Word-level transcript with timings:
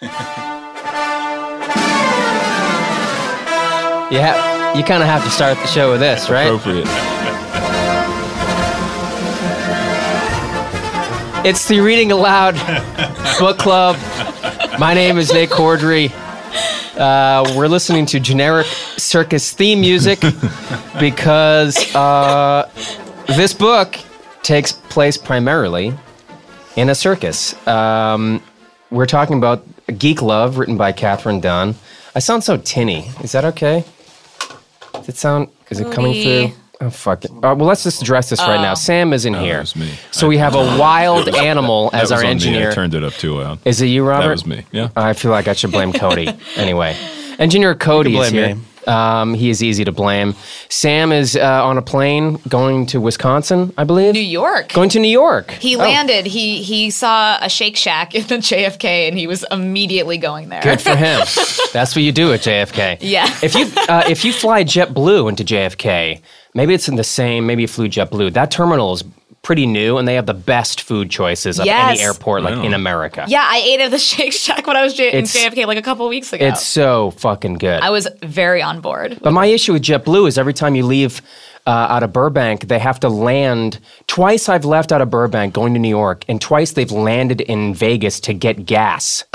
Yeah, 0.00 0.12
you 4.76 4.84
kind 4.84 5.02
of 5.02 5.08
have 5.08 5.24
to 5.24 5.30
start 5.30 5.58
the 5.58 5.66
show 5.66 5.90
with 5.90 5.98
this, 6.00 6.30
right? 6.30 6.44
Appropriate. 6.46 6.86
It's 11.44 11.66
the 11.66 11.80
Reading 11.80 12.12
Aloud 12.12 12.54
Book 13.40 13.58
Club. 13.58 13.96
My 14.78 14.94
name 14.94 15.18
is 15.18 15.32
Nate 15.32 15.50
Corddry. 15.50 16.12
Uh, 16.96 17.52
we're 17.56 17.66
listening 17.66 18.06
to 18.06 18.20
generic 18.20 18.66
circus 18.66 19.52
theme 19.52 19.80
music 19.80 20.20
because 21.00 21.92
uh, 21.96 22.70
this 23.26 23.52
book 23.52 23.98
takes 24.42 24.70
place 24.70 25.16
primarily 25.16 25.92
in 26.76 26.88
a 26.88 26.94
circus. 26.94 27.66
Um, 27.66 28.40
we're 28.90 29.06
talking 29.06 29.36
about 29.38 29.64
Geek 29.96 30.20
Love, 30.22 30.58
written 30.58 30.76
by 30.76 30.92
Katherine 30.92 31.40
Dunn. 31.40 31.74
I 32.14 32.18
sound 32.18 32.44
so 32.44 32.56
tinny. 32.56 33.08
Is 33.22 33.32
that 33.32 33.44
okay? 33.44 33.84
Does 34.92 35.08
it 35.08 35.16
sound? 35.16 35.48
Is 35.70 35.80
it 35.80 35.92
coming 35.92 36.14
through? 36.22 36.56
Oh 36.80 36.90
fuck 36.90 37.24
it! 37.24 37.30
Uh, 37.32 37.54
well, 37.56 37.64
let's 37.66 37.82
just 37.82 38.00
address 38.02 38.30
this 38.30 38.38
right 38.40 38.60
now. 38.60 38.74
Sam 38.74 39.12
isn't 39.12 39.34
Oh, 39.34 39.38
that 39.38 39.44
here, 39.44 39.58
was 39.60 39.74
me. 39.74 39.90
so 40.12 40.28
we 40.28 40.38
have 40.38 40.54
a 40.54 40.58
wild 40.78 41.28
animal 41.28 41.90
That 41.90 42.02
as 42.04 42.10
was 42.10 42.12
our 42.12 42.18
on 42.18 42.24
me. 42.26 42.30
engineer. 42.30 42.70
I 42.70 42.74
turned 42.74 42.94
it 42.94 43.02
up 43.02 43.14
too 43.14 43.34
loud. 43.34 43.58
Is 43.64 43.80
it 43.82 43.86
you, 43.86 44.04
Robert? 44.06 44.22
That 44.26 44.30
was 44.30 44.46
me. 44.46 44.64
Yeah. 44.70 44.90
I 44.94 45.12
feel 45.12 45.32
like 45.32 45.48
I 45.48 45.54
should 45.54 45.72
blame 45.72 45.92
Cody. 45.92 46.28
anyway, 46.56 46.96
engineer 47.40 47.74
Cody 47.74 48.16
is 48.16 48.30
blame 48.30 48.32
here. 48.32 48.54
me. 48.54 48.62
Um, 48.86 49.34
he 49.34 49.50
is 49.50 49.62
easy 49.62 49.84
to 49.84 49.92
blame. 49.92 50.34
Sam 50.68 51.12
is 51.12 51.36
uh, 51.36 51.64
on 51.64 51.78
a 51.78 51.82
plane 51.82 52.38
going 52.48 52.86
to 52.86 53.00
Wisconsin, 53.00 53.72
I 53.76 53.84
believe. 53.84 54.14
New 54.14 54.20
York. 54.20 54.72
Going 54.72 54.88
to 54.90 54.98
New 54.98 55.08
York. 55.08 55.50
He 55.52 55.76
Oh, 55.76 55.80
landed. 55.80 56.26
He 56.26 56.62
he 56.62 56.90
saw 56.90 57.38
a 57.40 57.48
Shake 57.48 57.76
Shack 57.76 58.14
in 58.14 58.26
the 58.26 58.36
JFK, 58.36 59.08
and 59.08 59.18
he 59.18 59.26
was 59.26 59.44
immediately 59.50 60.18
going 60.18 60.48
there. 60.48 60.62
Good 60.62 60.80
for 60.80 60.96
him. 60.96 61.20
That's 61.72 61.94
what 61.96 62.02
you 62.02 62.12
do 62.12 62.32
at 62.32 62.40
JFK. 62.40 62.98
Yeah. 63.00 63.26
If 63.42 63.54
you 63.54 63.66
uh, 63.88 64.04
if 64.08 64.24
you 64.24 64.32
fly 64.32 64.64
JetBlue 64.64 65.28
into 65.28 65.44
JFK, 65.44 66.20
maybe 66.54 66.74
it's 66.74 66.88
in 66.88 66.96
the 66.96 67.04
same. 67.04 67.46
Maybe 67.46 67.62
you 67.62 67.68
flew 67.68 67.88
JetBlue. 67.88 68.32
That 68.32 68.50
terminal 68.50 68.92
is 68.94 69.02
pretty 69.42 69.66
new, 69.66 69.96
and 69.98 70.06
they 70.06 70.14
have 70.14 70.26
the 70.26 70.34
best 70.34 70.82
food 70.82 71.10
choices 71.10 71.58
of 71.58 71.66
any 71.66 72.00
airport 72.00 72.42
like 72.42 72.56
Wow. 72.56 72.64
in 72.64 72.74
America. 72.74 73.24
Yeah, 73.28 73.42
I 73.46 73.58
ate 73.58 73.80
at 73.80 73.90
the 73.90 73.98
Shake 74.10 74.32
Shack 74.32 74.66
when 74.66 74.76
I 74.76 74.82
was 74.82 74.94
J- 74.94 75.10
in 75.12 75.24
It's- 75.24 75.34
JFK 75.36 75.66
like 75.66 75.78
a 75.78 75.82
couple 75.82 76.06
weeks 76.08 76.32
ago. 76.32 76.44
It's 76.46 76.64
so 76.66 77.12
fucking 77.12 77.54
good. 77.54 77.80
I 77.80 77.90
was 77.90 78.06
very 78.22 78.60
on 78.62 78.80
board. 78.80 79.18
But 79.22 79.32
my 79.32 79.46
issue 79.46 79.72
with 79.72 79.82
JetBlue 79.82 80.28
is 80.28 80.36
every 80.38 80.54
time 80.54 80.74
you 80.74 80.84
leave 80.84 81.22
uh, 81.66 81.70
out 81.70 82.02
of 82.02 82.12
Burbank, 82.12 82.68
they 82.68 82.78
have 82.78 82.98
to 83.00 83.08
land. 83.08 83.78
Twice 84.06 84.48
I've 84.48 84.64
left 84.64 84.90
out 84.92 85.00
of 85.02 85.10
Burbank 85.10 85.52
going 85.54 85.74
to 85.74 85.80
New 85.80 85.88
York, 85.88 86.24
and 86.28 86.40
twice 86.40 86.72
they've 86.72 86.90
landed 86.90 87.40
in 87.42 87.74
Vegas 87.74 88.20
to 88.20 88.32
get 88.34 88.64
gas. 88.66 89.24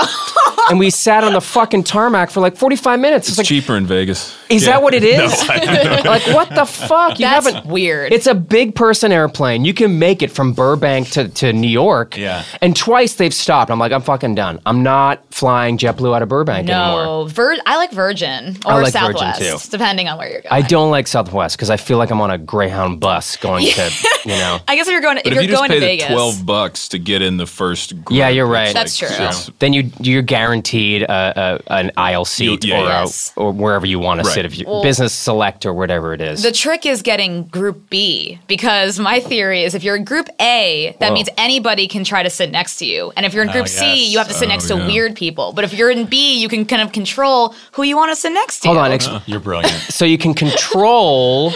and 0.70 0.78
we 0.78 0.90
sat 0.90 1.24
on 1.24 1.32
the 1.32 1.40
fucking 1.40 1.84
tarmac 1.84 2.30
for 2.30 2.40
like 2.40 2.56
45 2.56 3.00
minutes. 3.00 3.28
It's, 3.28 3.30
It's 3.30 3.38
like, 3.38 3.46
cheaper 3.46 3.76
in 3.76 3.86
Vegas. 3.86 4.36
is 4.48 4.64
that 4.66 4.82
what 4.82 4.94
it 4.94 5.02
is? 5.04 5.32
like, 5.48 6.26
what 6.28 6.48
the 6.54 6.64
fuck? 6.64 7.18
You 7.18 7.26
That's 7.26 7.46
haven't. 7.50 7.66
weird. 7.70 8.12
It's 8.12 8.26
a 8.26 8.34
big 8.34 8.74
person 8.74 9.12
airplane. 9.12 9.64
You 9.64 9.74
can 9.74 9.98
make 9.98 10.22
it 10.22 10.30
from 10.30 10.52
Burbank 10.52 11.10
to, 11.10 11.28
to 11.28 11.52
New 11.52 11.68
York. 11.68 12.16
Yeah. 12.16 12.44
And 12.60 12.76
twice 12.76 13.14
they've 13.14 13.34
stopped. 13.34 13.70
I'm 13.70 13.78
like, 13.78 13.92
I'm 13.92 14.02
fucking 14.02 14.34
done. 14.34 14.60
I'm 14.66 14.82
not 14.82 15.22
flying 15.32 15.78
JetBlue 15.78 16.14
out 16.14 16.22
of 16.22 16.28
Burbank 16.28 16.68
anymore. 16.68 17.04
no, 17.04 17.24
Vir- 17.26 17.56
I 17.66 17.76
like 17.76 17.92
Virgin 17.92 18.56
or 18.64 18.72
I 18.72 18.74
like 18.82 18.92
Virgin, 18.92 19.18
Southwest, 19.18 19.64
too. 19.64 19.70
depending 19.70 20.08
on 20.08 20.18
where 20.18 20.30
you're 20.30 20.40
going. 20.42 20.52
I 20.52 20.62
don't 20.62 20.90
like 20.90 21.06
Southwest 21.06 21.56
because 21.56 21.70
I 21.70 21.76
feel 21.76 21.98
like 21.98 22.10
I'm 22.10 22.20
on 22.20 22.30
a 22.30 22.38
Greyhound 22.38 23.00
bus 23.00 23.36
going 23.36 23.66
to, 23.66 23.90
you 24.24 24.30
know. 24.32 24.58
I 24.68 24.76
guess 24.76 24.86
if 24.86 24.92
you're 24.92 25.00
going, 25.00 25.16
But 25.16 25.26
if 25.26 25.32
if, 25.32 25.34
you're 25.34 25.42
you 25.42 25.48
just 25.48 25.58
going 25.60 25.68
pay 25.70 25.74
to 25.76 25.80
the 25.80 25.86
Vegas, 25.86 26.06
twelve 26.08 26.46
bucks 26.46 26.88
to 26.88 26.98
get 26.98 27.22
in 27.22 27.36
the 27.36 27.46
first 27.46 27.90
group, 28.04 28.16
Yeah, 28.18 28.28
you're 28.28 28.46
right. 28.46 28.66
it's 28.66 28.74
That's 28.74 28.96
true. 28.96 29.08
it's- 29.08 29.50
then 29.58 29.72
you 29.72 29.90
you're 30.00 30.22
guaranteed 30.22 30.43
a, 30.52 31.60
a 31.68 31.72
an 31.72 31.90
aisle 31.96 32.24
seat 32.24 32.64
yeah, 32.64 32.80
or, 32.80 32.84
Yes. 32.84 33.32
a, 33.36 33.40
or 33.40 33.52
wherever 33.52 33.86
you 33.86 33.98
want 33.98 34.20
to 34.20 34.26
sit, 34.26 34.44
if 34.44 34.58
you 34.58 34.64
business 34.82 35.12
select 35.12 35.64
or 35.66 35.72
whatever 35.74 36.12
it 36.14 36.20
is. 36.20 36.42
The 36.42 36.52
trick 36.52 36.86
is 36.86 37.02
getting 37.02 37.44
Group 37.44 37.88
B 37.90 38.38
because 38.46 38.98
my 38.98 39.20
theory 39.20 39.62
is 39.64 39.74
if 39.74 39.82
you're 39.84 39.96
in 39.96 40.04
Group 40.04 40.28
A, 40.40 40.96
that 41.00 41.08
Whoa. 41.08 41.14
means 41.14 41.28
anybody 41.38 41.88
can 41.88 42.04
try 42.04 42.22
to 42.22 42.30
sit 42.30 42.50
next 42.50 42.78
to 42.78 42.86
you, 42.86 43.12
and 43.16 43.24
if 43.26 43.32
you're 43.34 43.42
in 43.42 43.48
ah, 43.50 43.52
Group 43.52 43.68
C, 43.68 43.84
yes. 43.84 44.12
you 44.12 44.18
have 44.18 44.28
to 44.28 44.34
sit 44.34 44.44
Oh, 44.46 44.48
next 44.48 44.68
to 44.68 44.76
yeah. 44.76 44.86
weird 44.86 45.16
people. 45.16 45.52
But 45.52 45.64
if 45.64 45.72
you're 45.72 45.90
in 45.90 46.04
B, 46.06 46.38
you 46.38 46.48
can 46.48 46.66
kind 46.66 46.82
of 46.82 46.92
control 46.92 47.54
who 47.72 47.82
you 47.82 47.96
want 47.96 48.10
to 48.12 48.16
sit 48.16 48.32
next 48.32 48.60
to. 48.60 48.68
Hold 48.68 48.78
on, 48.78 48.90
ex- 48.92 49.06
uh-huh. 49.06 49.20
You're 49.26 49.40
brilliant. 49.40 49.72
so 49.88 50.04
you 50.04 50.18
can 50.18 50.34
control 50.34 51.52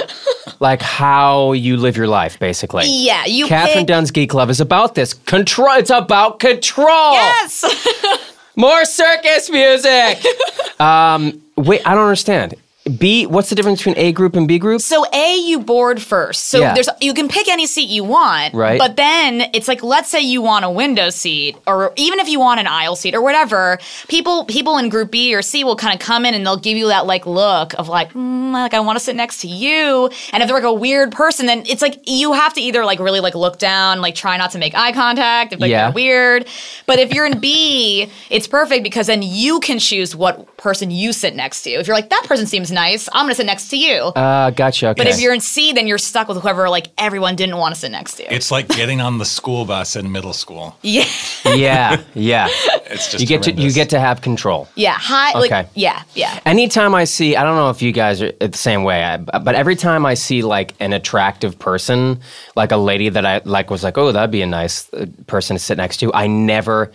like 0.61 0.81
how 0.83 1.53
you 1.53 1.77
live 1.77 1.97
your 1.97 2.07
life, 2.07 2.39
basically. 2.39 2.85
Yeah, 2.87 3.27
you 3.27 3.47
Katherine 3.47 3.81
pick- 3.81 3.89
Dunn's 3.89 4.11
Geek 4.11 4.31
Club 4.31 4.49
is 4.51 4.61
about 4.61 4.95
this 4.95 5.13
control. 5.15 5.69
It's 5.77 5.91
about 5.91 6.39
control. 6.39 7.13
Yes. 7.13 7.65
More 8.59 8.85
circus 8.85 9.49
music. 9.51 10.19
um, 10.81 11.41
wait, 11.57 11.81
I 11.87 11.95
don't 11.95 12.03
understand. 12.03 12.55
B. 12.89 13.27
What's 13.27 13.49
the 13.51 13.55
difference 13.55 13.81
between 13.81 13.97
A 13.99 14.13
group 14.13 14.35
and 14.37 14.47
B 14.49 14.59
group? 14.59 14.81
So 14.81 15.05
A, 15.13 15.37
you 15.37 15.61
board 15.61 16.01
first. 16.01 16.47
So 16.47 16.61
Yeah. 16.61 16.75
there's 16.75 16.89
you 17.01 17.15
can 17.15 17.29
pick 17.29 17.49
any 17.49 17.67
seat 17.67 17.89
you 17.89 18.05
want. 18.05 18.55
Right. 18.55 18.79
But 18.79 18.97
then 18.97 19.51
it's 19.55 19.69
like 19.69 19.83
let's 19.83 20.11
say 20.11 20.21
you 20.21 20.43
want 20.43 20.65
a 20.65 20.71
window 20.71 21.11
seat, 21.11 21.57
or 21.67 21.93
even 21.97 22.19
if 22.19 22.29
you 22.29 22.41
want 22.41 22.61
an 22.61 22.67
aisle 22.67 22.97
seat 22.97 23.15
or 23.15 23.23
whatever, 23.23 23.79
people 24.09 24.45
people 24.45 24.79
in 24.79 24.89
group 24.89 25.11
B 25.11 25.35
or 25.35 25.43
C 25.43 25.65
will 25.65 25.77
kind 25.77 25.95
of 25.95 26.01
come 26.05 26.25
in 26.25 26.35
and 26.35 26.45
they'll 26.45 26.57
give 26.57 26.77
you 26.77 26.89
that 26.89 27.07
like 27.07 27.27
look 27.27 27.75
of 27.79 27.89
like, 27.89 28.13
mm, 28.13 28.53
like 28.53 28.75
I 28.75 28.81
want 28.81 28.99
to 28.99 29.05
sit 29.05 29.17
next 29.17 29.41
to 29.43 29.49
you. 29.49 30.11
And 30.33 30.43
if 30.43 30.49
they're 30.49 30.57
like 30.57 30.65
a 30.65 30.73
weird 30.73 31.13
person, 31.13 31.47
then 31.47 31.65
it's 31.67 31.83
like 31.83 32.01
you 32.07 32.33
have 32.33 32.55
to 32.55 32.61
either 32.61 32.85
like 32.85 32.99
really 33.01 33.21
like 33.21 33.35
look 33.35 33.59
down, 33.59 34.01
like 34.01 34.15
try 34.15 34.37
not 34.37 34.51
to 34.53 34.59
make 34.59 34.75
eye 34.75 34.93
contact 34.93 35.53
if 35.53 35.61
like 35.61 35.71
Yeah. 35.71 35.85
they're 35.87 35.95
weird. 35.95 36.47
But 36.87 36.99
if 36.99 37.13
you're 37.13 37.27
in 37.27 37.39
B, 37.41 38.11
it's 38.31 38.47
perfect 38.47 38.83
because 38.85 39.07
then 39.07 39.23
you 39.23 39.61
can 39.61 39.79
choose 39.79 40.15
what 40.17 40.57
person 40.57 40.91
you 40.91 41.13
sit 41.13 41.35
next 41.35 41.63
to. 41.63 41.71
If 41.71 41.87
you're 41.87 41.97
like 41.97 42.11
that 42.11 42.25
person 42.27 42.47
seems 42.47 42.71
nice, 42.79 43.09
I'm 43.13 43.25
gonna 43.25 43.35
sit 43.35 43.47
next 43.47 43.69
to 43.71 43.77
you. 43.77 43.97
Uh, 44.15 44.51
gotcha. 44.51 44.89
Okay. 44.89 45.03
But 45.03 45.07
if 45.09 45.21
you're 45.21 45.35
in 45.35 45.41
C, 45.41 45.73
then 45.73 45.87
you're 45.87 45.99
stuck 45.99 46.29
with 46.29 46.39
whoever 46.39 46.69
like 46.69 46.89
everyone 46.97 47.35
didn't 47.35 47.57
want 47.57 47.75
to 47.75 47.81
sit 47.81 47.91
next 47.91 48.15
to. 48.17 48.33
It's 48.33 48.51
like 48.51 48.69
getting 48.69 49.01
on 49.01 49.19
the 49.19 49.25
school 49.25 49.65
bus 49.65 49.97
in 49.97 50.13
middle 50.13 50.33
school. 50.33 50.77
yeah, 50.83 51.05
yeah, 51.45 52.03
yeah. 52.15 52.47
It's 52.87 53.11
just 53.11 53.21
you 53.21 53.27
get 53.27 53.43
to 53.45 53.53
you 53.53 53.73
get 53.73 53.91
to 53.91 54.01
have 54.01 54.21
control. 54.21 54.69
yeah, 54.77 54.95
high. 54.95 55.31
Okay. 55.31 55.49
Like 55.49 55.69
yeah, 55.75 56.03
yeah. 56.15 56.41
Anytime 56.47 56.95
I 56.95 57.05
see, 57.05 57.37
I 57.37 57.43
don't 57.43 57.57
know 57.57 57.71
if 57.71 57.83
you 57.83 57.93
guys 57.93 58.23
are 58.23 58.33
the 58.33 58.57
same 58.57 58.85
way, 58.85 59.03
I, 59.03 59.17
but 59.17 59.55
every 59.55 59.77
time 59.77 60.07
I 60.07 60.15
see 60.15 60.43
like 60.43 60.75
an 60.81 60.93
attractive 60.93 61.59
person, 61.59 62.21
like 62.55 62.73
a 62.73 62.77
lady 62.77 63.09
that 63.09 63.27
I 63.27 63.41
like 63.45 63.71
was 63.71 63.83
like, 63.83 63.99
oh, 63.99 64.13
that'd 64.13 64.31
be 64.31 64.43
a 64.43 64.47
nice 64.47 64.93
uh, 64.95 65.07
person 65.27 65.57
to 65.57 65.63
sit 65.63 65.79
next 65.79 65.99
to, 65.99 66.13
I 66.15 66.27
never 66.27 66.93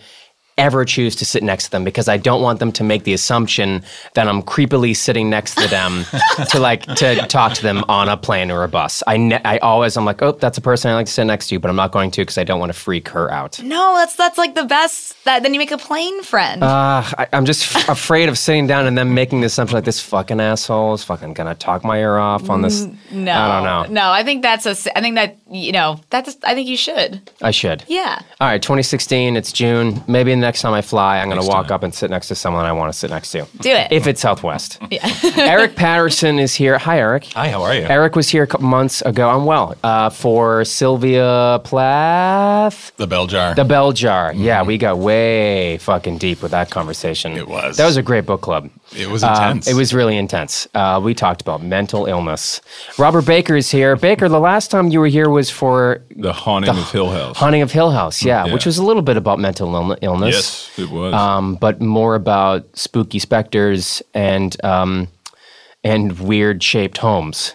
ever 0.56 0.84
choose 0.84 1.16
to 1.16 1.24
sit 1.24 1.42
next 1.42 1.64
to 1.64 1.70
them 1.70 1.84
because 1.84 2.08
I 2.08 2.16
don't 2.16 2.42
want 2.42 2.58
them 2.60 2.70
to 2.72 2.84
make 2.84 3.04
the 3.04 3.12
assumption 3.12 3.82
that 4.14 4.28
I'm 4.28 4.42
creepily 4.42 4.96
sitting 4.96 5.28
next 5.28 5.56
to 5.56 5.68
them 5.68 6.04
to 6.50 6.58
like 6.60 6.82
to 6.96 7.16
talk 7.26 7.54
to 7.54 7.62
them 7.62 7.84
on 7.88 8.08
a 8.08 8.16
plane 8.16 8.50
or 8.50 8.62
a 8.64 8.68
bus. 8.68 9.02
I 9.06 9.16
ne- 9.16 9.40
I 9.44 9.58
always 9.58 9.96
I'm 9.96 10.04
like, 10.04 10.22
oh, 10.22 10.32
that's 10.32 10.56
a 10.58 10.60
person 10.60 10.90
I 10.90 10.94
like 10.94 11.06
to 11.06 11.12
sit 11.12 11.24
next 11.24 11.48
to, 11.48 11.58
but 11.58 11.68
I'm 11.70 11.76
not 11.76 11.92
going 11.92 12.10
to 12.12 12.20
because 12.22 12.38
I 12.38 12.44
don't 12.44 12.60
want 12.60 12.72
to 12.72 12.78
freak 12.78 13.08
her 13.08 13.30
out. 13.32 13.60
No, 13.62 13.94
that's 13.96 14.16
that's 14.16 14.38
like 14.38 14.54
the 14.54 14.64
best. 14.64 15.24
That 15.24 15.42
then 15.42 15.54
you 15.54 15.58
make 15.58 15.70
a 15.72 15.78
plane 15.78 16.22
friend. 16.22 16.62
Uh, 16.62 17.02
I, 17.18 17.26
I'm 17.32 17.44
just 17.46 17.74
f- 17.74 17.88
afraid 17.88 18.28
of 18.28 18.38
sitting 18.38 18.66
down 18.66 18.86
and 18.86 18.96
then 18.96 19.14
making 19.14 19.40
the 19.40 19.46
assumption 19.46 19.74
like 19.76 19.84
this 19.84 20.00
fucking 20.00 20.40
asshole 20.40 20.94
is 20.94 21.02
fucking 21.02 21.32
gonna 21.34 21.54
talk 21.54 21.82
my 21.84 21.98
ear 21.98 22.16
off 22.18 22.48
on 22.50 22.62
this. 22.62 22.86
no, 23.10 23.32
I 23.32 23.54
don't 23.56 23.64
know. 23.90 24.02
No, 24.02 24.10
I 24.10 24.22
think 24.22 24.42
that's 24.42 24.66
a 24.66 24.74
I 24.96 25.00
think 25.00 25.16
that 25.16 25.36
you 25.50 25.72
know 25.72 26.00
that's. 26.10 26.36
I 26.44 26.54
think 26.54 26.68
you 26.68 26.76
should. 26.76 27.30
I 27.42 27.50
should. 27.50 27.84
Yeah. 27.88 28.20
All 28.40 28.48
right, 28.48 28.62
2016. 28.62 29.36
It's 29.36 29.52
June. 29.52 30.02
Maybe 30.06 30.30
in 30.32 30.40
the 30.40 30.43
next 30.44 30.62
time 30.62 30.74
I 30.74 30.82
fly, 30.82 31.18
I'm 31.20 31.28
gonna 31.28 31.44
walk 31.44 31.66
time. 31.68 31.74
up 31.74 31.82
and 31.82 31.92
sit 31.94 32.10
next 32.10 32.28
to 32.28 32.34
someone 32.34 32.64
I 32.66 32.72
want 32.72 32.92
to 32.92 32.98
sit 32.98 33.10
next 33.10 33.32
to. 33.32 33.46
Do 33.60 33.70
it. 33.70 33.88
If 33.90 34.06
it's 34.06 34.20
Southwest. 34.20 34.78
yeah. 34.90 35.08
Erik 35.36 35.74
Patterson 35.74 36.38
is 36.38 36.54
here. 36.54 36.78
Hi, 36.78 36.98
Erik. 36.98 37.24
Hi, 37.34 37.48
how 37.48 37.62
are 37.62 37.74
you? 37.74 37.82
Erik 37.82 38.14
was 38.14 38.28
here 38.28 38.42
a 38.42 38.46
couple 38.46 38.66
months 38.68 39.02
ago. 39.02 39.28
I'm 39.30 39.44
well. 39.46 39.74
Uh, 39.82 40.10
for 40.10 40.64
Sylvia 40.64 41.60
Plath. 41.64 42.92
The 42.96 43.06
bell 43.06 43.26
jar. 43.26 43.54
The 43.54 43.64
Bell 43.64 43.92
Jar. 43.92 44.32
Yeah, 44.34 44.62
we 44.62 44.78
got 44.78 44.98
way 44.98 45.78
fucking 45.78 46.18
deep 46.18 46.42
with 46.42 46.50
that 46.52 46.70
conversation. 46.70 47.32
It 47.32 47.48
was. 47.48 47.76
That 47.76 47.86
was 47.86 47.96
a 47.96 48.02
great 48.02 48.26
book 48.26 48.40
club. 48.42 48.70
it 48.96 49.08
was 49.08 49.22
intense. 49.22 49.66
it 49.66 49.74
was 49.74 49.92
really 49.94 50.16
intense. 50.16 50.68
Uh, 50.74 51.00
we 51.02 51.14
talked 51.14 51.40
about 51.40 51.62
mental 51.62 52.06
illness. 52.06 52.60
Robert 52.98 53.26
Baker 53.26 53.56
is 53.56 53.70
here. 53.70 53.96
Baker, 53.96 54.28
the 54.28 54.40
last 54.40 54.70
time 54.70 54.88
you 54.90 55.00
were 55.00 55.08
here 55.08 55.28
was 55.30 55.50
for 55.50 56.02
The 56.16 56.32
haunting 56.32 56.70
of 56.70 56.90
Hill 56.90 57.10
House. 57.10 57.36
Haunting 57.36 57.62
of 57.62 57.72
Hill 57.72 57.90
House, 57.90 58.22
yeah, 58.24 58.46
Yeah. 58.46 58.52
which 58.52 58.66
was 58.66 58.78
a 58.78 58.84
little 58.84 59.02
bit 59.02 59.16
about 59.16 59.38
mental 59.38 59.68
illne- 59.72 59.98
illness. 60.34 60.70
yes, 60.76 60.88
it 60.88 60.92
was. 60.92 61.14
Um, 61.14 61.56
but 61.56 61.80
more 61.80 62.14
about 62.14 62.66
spooky 62.76 63.18
specters 63.18 64.02
and 64.12 64.62
um, 64.64 65.08
and 65.82 66.18
weird 66.18 66.62
shaped 66.62 66.98
homes. 66.98 67.54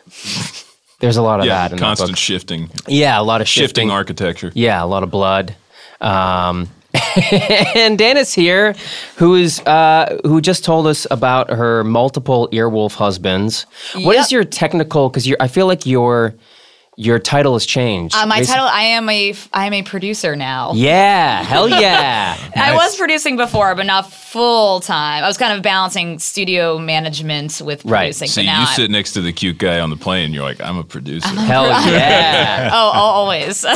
There's 0.99 1.17
a 1.17 1.21
lot 1.21 1.39
of 1.39 1.45
yeah, 1.45 1.67
that 1.67 1.71
in 1.73 1.77
constant 1.79 2.09
that 2.09 2.13
book. 2.13 2.17
shifting, 2.17 2.69
yeah, 2.87 3.19
a 3.19 3.23
lot 3.23 3.41
of 3.41 3.47
shifting 3.47 3.67
shifting. 3.67 3.91
architecture. 3.91 4.51
Yeah, 4.53 4.83
a 4.83 4.85
lot 4.85 5.03
of 5.03 5.11
blood. 5.11 5.55
Um, 6.01 6.69
and 7.75 7.97
Dana's 7.97 8.33
here, 8.33 8.75
who 9.17 9.35
is 9.35 9.59
uh, 9.61 10.19
who 10.23 10.41
just 10.41 10.65
told 10.65 10.87
us 10.87 11.05
about 11.11 11.49
her 11.49 11.83
multiple 11.83 12.49
earwolf 12.51 12.95
husbands. 12.95 13.65
What 13.95 14.17
is 14.17 14.31
your 14.31 14.43
technical? 14.43 15.09
Because 15.09 15.31
I 15.39 15.47
feel 15.47 15.67
like 15.67 15.85
you're 15.85 16.33
your 17.01 17.17
title 17.17 17.53
has 17.53 17.65
changed. 17.65 18.13
Uh, 18.13 18.25
my 18.25 18.39
Recent- 18.39 18.55
title, 18.57 18.67
I 18.69 18.81
am 18.81 19.07
a, 19.09 19.33
I 19.53 19.67
am 19.67 19.73
a 19.73 19.83
producer 19.83 20.35
now. 20.35 20.73
Yeah, 20.75 21.43
hell 21.43 21.69
yeah. 21.81 22.35
I 22.57 22.75
was 22.75 22.97
producing 22.97 23.37
before, 23.37 23.73
but 23.73 23.85
not 23.85 24.11
full 24.11 24.81
time. 24.81 25.23
I 25.23 25.27
was 25.27 25.37
kind 25.37 25.53
of 25.53 25.63
balancing 25.63 26.19
studio 26.19 26.77
management 26.77 27.61
with 27.63 27.85
Right. 27.85 28.07
producing. 28.07 28.27
So 28.27 28.41
but 28.41 28.45
now 28.47 28.59
you 28.63 28.67
I- 28.67 28.73
sit 28.73 28.91
next 28.91 29.13
to 29.13 29.21
the 29.21 29.31
cute 29.31 29.57
guy 29.57 29.79
on 29.79 29.89
the 29.91 29.95
plane. 29.95 30.33
You're 30.33 30.43
like, 30.43 30.59
I'm 30.59 30.77
a 30.77 30.83
producer. 30.83 31.27
hell 31.29 31.67
yeah. 31.67 32.69
oh, 32.73 32.91
al- 32.93 33.01
always. 33.01 33.65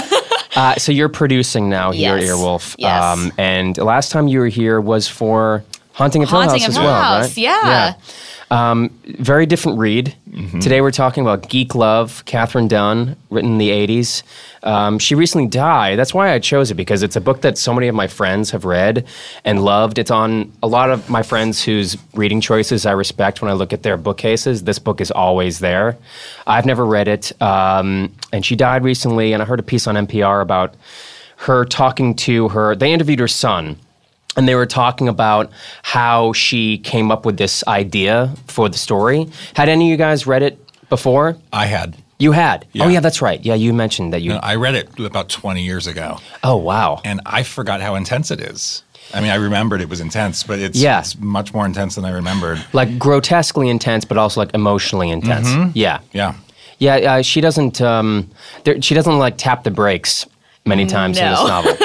Uh, 0.56 0.76
so 0.76 0.92
you're 0.92 1.10
producing 1.10 1.68
now 1.68 1.90
here 1.90 2.16
Yes. 2.16 2.30
at 2.30 2.36
Earwolf. 2.36 2.76
Yes. 2.78 3.32
and 3.40 3.76
the 3.76 3.84
last 3.84 4.12
time 4.12 4.28
you 4.28 4.38
were 4.38 4.48
here 4.50 4.80
was 4.80 5.08
for 5.08 5.64
Haunting 5.94 6.22
of 6.22 6.30
Hill 6.30 6.42
Haunting 6.42 6.62
House 6.62 6.70
of 6.70 6.78
as 6.78 6.80
well, 6.86 7.02
House, 7.02 7.24
right? 7.30 7.38
yeah. 7.38 7.94
Um, 8.52 8.90
very 9.06 9.46
different 9.46 9.80
read. 9.80 10.16
Today 10.62 10.82
we're 10.82 10.92
talking 10.92 11.22
about 11.22 11.50
Geek 11.50 11.76
Love, 11.76 12.24
Katherine 12.26 12.68
Dunn, 12.68 13.16
written 13.30 13.52
in 13.52 13.58
the 13.58 13.70
80s. 13.70 14.24
Um, 14.64 14.98
she 15.00 15.16
recently 15.16 15.48
died. 15.48 16.00
That's 16.00 16.14
why 16.14 16.32
I 16.32 16.40
chose 16.40 16.72
it 16.72 16.76
because 16.76 17.04
it's 17.04 17.16
a 17.16 17.22
book 17.22 17.42
that 17.42 17.58
so 17.58 17.74
many 17.74 17.88
of 17.88 17.96
my 17.96 18.08
friends 18.08 18.52
have 18.52 18.66
read 18.66 19.06
and 19.46 19.64
loved. 19.64 20.00
It's 20.00 20.12
on 20.12 20.52
a 20.64 20.68
lot 20.68 20.90
of 20.90 21.10
my 21.10 21.24
friends 21.24 21.64
whose 21.64 21.98
reading 22.14 22.42
choices 22.42 22.86
I 22.86 22.92
respect 22.94 23.42
when 23.42 23.52
I 23.52 23.54
look 23.54 23.74
at 23.74 23.84
their 23.84 23.98
bookcases. 23.98 24.64
This 24.64 24.80
book 24.80 25.02
is 25.02 25.12
always 25.12 25.60
there. 25.60 25.98
I've 26.48 26.66
never 26.66 26.86
read 26.86 27.08
it. 27.08 27.32
Um, 27.42 28.14
and 28.32 28.46
she 28.46 28.56
died 28.56 28.84
recently, 28.84 29.34
and 29.34 29.42
I 29.42 29.46
heard 29.46 29.60
a 29.60 29.64
piece 29.64 29.88
on 29.88 29.96
NPR 29.96 30.42
about 30.42 30.76
her 31.38 31.66
talking 31.66 32.16
to 32.16 32.50
her, 32.50 32.76
they 32.76 32.94
interviewed 32.94 33.20
her 33.20 33.28
son 33.28 33.78
and 34.36 34.48
they 34.48 34.56
were 34.56 34.66
talking 34.66 35.08
about 35.08 35.52
how 35.84 36.34
she 36.34 36.78
came 36.80 37.12
up 37.12 37.26
with 37.26 37.38
this 37.38 37.64
idea 37.68 38.34
for 38.48 38.70
the 38.70 38.78
story. 38.78 39.28
Had 39.56 39.70
any 39.70 39.86
of 39.86 39.92
you 39.92 39.98
guys 39.98 40.26
read 40.28 40.42
it 40.44 40.58
before? 40.90 41.38
I 41.52 41.66
had. 41.66 41.98
You 42.20 42.32
had. 42.32 42.66
Yeah. 42.74 42.86
Oh 42.86 42.88
yeah, 42.88 43.00
that's 43.00 43.22
right. 43.22 43.44
Yeah, 43.44 43.56
you 43.56 43.74
mentioned 43.74 44.14
that 44.14 44.22
you. 44.22 44.30
No, 44.30 44.38
I 44.42 44.56
read 44.56 44.76
it 44.76 44.98
about 45.00 45.30
20 45.30 45.62
years 45.64 45.88
ago, 45.88 46.20
oh 46.44 46.56
wow. 46.58 47.02
and 47.04 47.20
I 47.26 47.44
forgot 47.44 47.82
how 47.82 47.96
intense 47.96 48.32
it 48.32 48.40
is. 48.40 48.84
I 49.14 49.20
mean, 49.20 49.30
I 49.32 49.36
remembered 49.36 49.82
it 49.82 49.90
was 49.90 50.00
intense, 50.00 50.44
but 50.44 50.60
it's, 50.60 50.80
Yeah. 50.80 51.00
it's 51.00 51.20
much 51.20 51.54
more 51.54 51.66
intense 51.66 51.96
than 51.96 52.06
I 52.06 52.12
remembered. 52.12 52.64
like 52.72 52.98
grotesquely 52.98 53.70
intense, 53.70 54.06
but 54.06 54.18
also 54.18 54.40
like 54.40 54.54
emotionally 54.54 55.10
intense. 55.12 55.76
Yeah. 55.76 56.00
Yeah. 56.14 56.36
Yeah. 56.80 56.96
Uh, 56.96 57.22
she 57.22 57.42
doesn't. 57.42 57.82
Um, 57.82 58.30
there, 58.64 58.82
she 58.82 58.96
doesn't 58.96 59.18
like 59.20 59.38
tap 59.38 59.64
the 59.66 59.72
brakes 59.72 60.26
many 60.66 60.86
times 60.86 61.18
in 61.18 61.30
this 61.30 61.40
novel. 61.40 61.76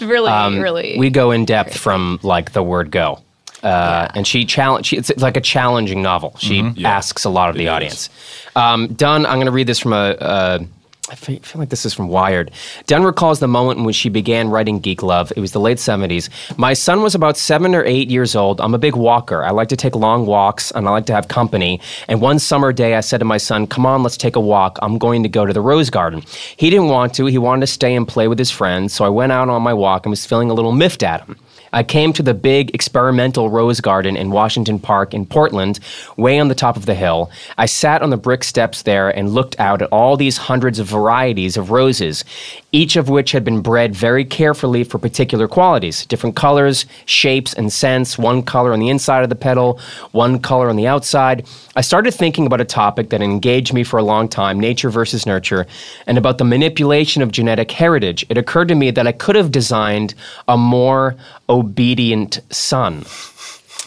It's 0.00 0.10
really, 0.10 0.30
Um, 0.30 0.58
really. 0.60 0.96
We 0.98 1.10
go 1.10 1.30
in 1.30 1.44
depth 1.44 1.76
from 1.76 2.18
like 2.22 2.52
the 2.52 2.62
word 2.62 2.90
go. 2.90 3.20
Uh, 3.62 4.08
And 4.14 4.26
she 4.26 4.46
challenge. 4.46 4.86
She, 4.86 4.96
it's 4.96 5.10
like 5.18 5.36
a 5.36 5.40
challenging 5.42 6.00
novel. 6.02 6.34
She 6.38 6.72
asks 6.84 7.24
a 7.24 7.28
lot 7.30 7.50
of 7.50 7.56
the 7.56 7.62
It 7.64 7.66
is. 7.66 7.70
audience. 7.70 8.08
Um, 8.56 8.86
Dunn, 8.94 9.26
I'm 9.26 9.34
going 9.36 9.46
to 9.46 9.52
read 9.52 9.66
this 9.66 9.78
from 9.78 9.92
a. 9.92 10.16
a 10.20 10.60
I 11.10 11.16
feel 11.16 11.40
like 11.56 11.70
this 11.70 11.84
is 11.84 11.92
from 11.92 12.06
Wired. 12.06 12.52
Dunn 12.86 13.02
recalls 13.02 13.40
the 13.40 13.48
moment 13.48 13.80
in 13.80 13.84
which 13.84 13.96
she 13.96 14.08
began 14.08 14.48
writing 14.48 14.78
Geek 14.78 15.02
Love. 15.02 15.32
It 15.34 15.40
was 15.40 15.50
the 15.50 15.58
late 15.58 15.78
70s. 15.78 16.28
My 16.56 16.72
son 16.72 17.02
was 17.02 17.16
about 17.16 17.36
seven 17.36 17.74
or 17.74 17.84
eight 17.84 18.08
years 18.08 18.36
old. 18.36 18.60
I'm 18.60 18.74
a 18.74 18.78
big 18.78 18.94
walker. 18.94 19.42
I 19.42 19.50
like 19.50 19.68
to 19.70 19.76
take 19.76 19.96
long 19.96 20.24
walks 20.24 20.70
and 20.70 20.86
I 20.86 20.92
like 20.92 21.06
to 21.06 21.12
have 21.12 21.26
company. 21.26 21.80
And 22.06 22.20
one 22.20 22.38
summer 22.38 22.72
day, 22.72 22.94
I 22.94 23.00
said 23.00 23.18
to 23.18 23.24
my 23.24 23.38
son, 23.38 23.66
Come 23.66 23.86
on, 23.86 24.04
let's 24.04 24.16
take 24.16 24.36
a 24.36 24.40
walk. 24.40 24.78
I'm 24.82 24.98
going 24.98 25.24
to 25.24 25.28
go 25.28 25.44
to 25.44 25.52
the 25.52 25.60
Rose 25.60 25.90
Garden. 25.90 26.22
He 26.56 26.70
didn't 26.70 26.88
want 26.88 27.12
to. 27.14 27.26
He 27.26 27.38
wanted 27.38 27.62
to 27.62 27.66
stay 27.66 27.96
and 27.96 28.06
play 28.06 28.28
with 28.28 28.38
his 28.38 28.52
friends. 28.52 28.92
So 28.92 29.04
I 29.04 29.08
went 29.08 29.32
out 29.32 29.48
on 29.48 29.62
my 29.62 29.74
walk 29.74 30.06
and 30.06 30.10
was 30.10 30.24
feeling 30.24 30.48
a 30.48 30.54
little 30.54 30.72
miffed 30.72 31.02
at 31.02 31.26
him. 31.26 31.36
I 31.72 31.82
came 31.82 32.12
to 32.14 32.22
the 32.22 32.34
big 32.34 32.74
experimental 32.74 33.48
rose 33.48 33.80
garden 33.80 34.16
in 34.16 34.30
Washington 34.30 34.78
Park 34.78 35.14
in 35.14 35.26
Portland, 35.26 35.78
way 36.16 36.38
on 36.38 36.48
the 36.48 36.54
top 36.54 36.76
of 36.76 36.86
the 36.86 36.94
hill. 36.94 37.30
I 37.58 37.66
sat 37.66 38.02
on 38.02 38.10
the 38.10 38.16
brick 38.16 38.44
steps 38.44 38.82
there 38.82 39.08
and 39.10 39.30
looked 39.30 39.58
out 39.60 39.82
at 39.82 39.88
all 39.92 40.16
these 40.16 40.36
hundreds 40.36 40.78
of 40.78 40.86
varieties 40.86 41.56
of 41.56 41.70
roses, 41.70 42.24
each 42.72 42.96
of 42.96 43.08
which 43.08 43.32
had 43.32 43.44
been 43.44 43.60
bred 43.60 43.94
very 43.94 44.24
carefully 44.24 44.84
for 44.84 44.98
particular 44.98 45.48
qualities 45.48 46.06
different 46.06 46.36
colors, 46.36 46.86
shapes, 47.06 47.52
and 47.54 47.72
scents, 47.72 48.18
one 48.18 48.42
color 48.42 48.72
on 48.72 48.80
the 48.80 48.88
inside 48.88 49.22
of 49.22 49.28
the 49.28 49.34
petal, 49.34 49.80
one 50.12 50.38
color 50.38 50.68
on 50.68 50.76
the 50.76 50.86
outside. 50.86 51.46
I 51.76 51.80
started 51.80 52.12
thinking 52.12 52.46
about 52.46 52.60
a 52.60 52.64
topic 52.64 53.10
that 53.10 53.22
engaged 53.22 53.72
me 53.72 53.84
for 53.84 53.98
a 53.98 54.02
long 54.02 54.28
time 54.28 54.58
nature 54.60 54.90
versus 54.90 55.26
nurture, 55.26 55.66
and 56.06 56.18
about 56.18 56.38
the 56.38 56.44
manipulation 56.44 57.22
of 57.22 57.32
genetic 57.32 57.70
heritage. 57.70 58.24
It 58.28 58.38
occurred 58.38 58.68
to 58.68 58.74
me 58.74 58.90
that 58.90 59.06
I 59.06 59.12
could 59.12 59.36
have 59.36 59.50
designed 59.50 60.14
a 60.48 60.56
more 60.56 61.16
obedient 61.48 62.40
son. 62.50 63.04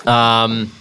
Um, 0.07 0.71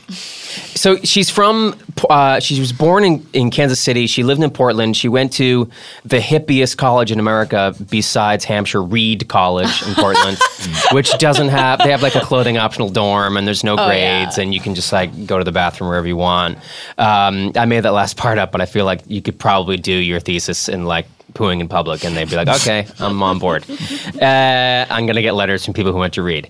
so 0.74 0.96
she's 0.96 1.30
from, 1.30 1.74
uh, 2.10 2.40
she 2.40 2.58
was 2.60 2.72
born 2.72 3.04
in, 3.04 3.26
in 3.32 3.50
Kansas 3.50 3.80
City. 3.80 4.06
She 4.06 4.22
lived 4.24 4.42
in 4.42 4.50
Portland. 4.50 4.96
She 4.96 5.08
went 5.08 5.32
to 5.34 5.70
the 6.04 6.18
hippiest 6.18 6.76
college 6.76 7.10
in 7.12 7.18
America 7.18 7.74
besides 7.90 8.44
Hampshire, 8.44 8.82
Reed 8.82 9.28
College 9.28 9.82
in 9.86 9.94
Portland, 9.94 10.38
which 10.92 11.16
doesn't 11.18 11.48
have, 11.48 11.78
they 11.78 11.90
have 11.90 12.02
like 12.02 12.14
a 12.16 12.20
clothing 12.20 12.58
optional 12.58 12.88
dorm 12.90 13.36
and 13.36 13.46
there's 13.46 13.64
no 13.64 13.74
Oh, 13.78 13.86
grades 13.86 14.36
yeah. 14.36 14.42
and 14.42 14.52
you 14.54 14.60
can 14.60 14.74
just 14.74 14.92
like 14.92 15.26
go 15.26 15.38
to 15.38 15.44
the 15.44 15.52
bathroom 15.52 15.88
wherever 15.88 16.06
you 16.06 16.16
want. 16.16 16.58
Um, 16.98 17.52
I 17.56 17.64
made 17.64 17.80
that 17.80 17.92
last 17.92 18.16
part 18.16 18.36
up, 18.38 18.52
but 18.52 18.60
I 18.60 18.66
feel 18.66 18.84
like 18.84 19.00
you 19.06 19.22
could 19.22 19.38
probably 19.38 19.76
do 19.78 19.92
your 19.92 20.20
thesis 20.20 20.68
in 20.68 20.84
like 20.84 21.06
pooing 21.34 21.60
in 21.60 21.68
public 21.68 22.04
and 22.04 22.16
they'd 22.16 22.28
be 22.28 22.36
like, 22.36 22.48
okay, 22.48 22.86
I'm 22.98 23.22
on 23.22 23.38
board. 23.38 23.64
Uh, 24.22 24.86
I'm 24.88 25.06
going 25.06 25.16
to 25.16 25.22
get 25.22 25.34
letters 25.34 25.64
from 25.64 25.74
people 25.74 25.90
who 25.92 25.98
want 25.98 26.14
to 26.14 26.22
read. 26.22 26.48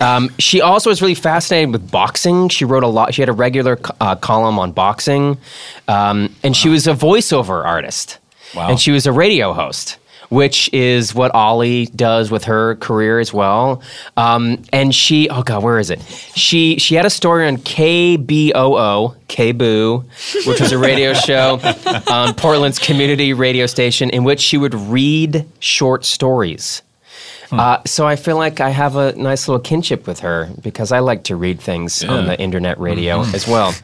Um, 0.00 0.30
she 0.38 0.60
also 0.60 0.90
was 0.90 1.00
really 1.00 1.14
fascinated 1.14 1.70
with 1.70 1.90
boxing. 1.90 2.48
She 2.48 2.64
wrote 2.64 2.82
a 2.82 2.88
lot, 2.88 3.14
she 3.14 3.22
had 3.22 3.28
a 3.28 3.32
regular 3.32 3.78
uh, 4.00 4.16
column 4.16 4.58
on 4.58 4.72
boxing. 4.72 5.38
Um, 5.86 6.34
and 6.42 6.56
she 6.56 6.68
was 6.68 6.86
a 6.86 6.94
voiceover 6.94 7.64
artist. 7.64 8.18
Wow. 8.54 8.70
And 8.70 8.80
she 8.80 8.90
was 8.90 9.06
a 9.06 9.12
radio 9.12 9.52
host. 9.52 9.98
Which 10.32 10.72
is 10.72 11.14
what 11.14 11.30
Oly 11.34 11.86
does 11.86 12.30
with 12.30 12.44
her 12.44 12.76
career 12.76 13.18
as 13.18 13.34
well, 13.34 13.82
um, 14.16 14.62
and 14.72 14.94
she 14.94 15.28
oh 15.28 15.42
god 15.42 15.62
where 15.62 15.78
is 15.78 15.90
it? 15.90 16.00
She 16.34 16.78
she 16.78 16.94
had 16.94 17.04
a 17.04 17.10
story 17.10 17.46
on 17.46 17.58
KBOO 17.58 19.14
KBOO, 19.28 20.46
which 20.46 20.58
was 20.58 20.72
a 20.72 20.78
radio 20.78 21.12
show 21.28 21.60
on 22.08 22.32
Portland's 22.34 22.78
community 22.78 23.34
radio 23.34 23.66
station 23.66 24.08
in 24.08 24.24
which 24.24 24.40
she 24.40 24.56
would 24.56 24.74
read 24.74 25.46
short 25.60 26.06
stories. 26.06 26.80
Uh, 27.58 27.82
so 27.84 28.06
I 28.06 28.16
feel 28.16 28.36
like 28.36 28.60
I 28.60 28.70
have 28.70 28.96
a 28.96 29.12
nice 29.12 29.46
little 29.48 29.60
kinship 29.60 30.06
with 30.06 30.20
her 30.20 30.48
because 30.62 30.90
I 30.92 31.00
like 31.00 31.24
to 31.24 31.36
read 31.36 31.60
things 31.60 32.02
on 32.04 32.26
the 32.26 32.40
internet 32.40 32.78
radio 32.80 33.20
as 33.34 33.46
well. 33.46 33.74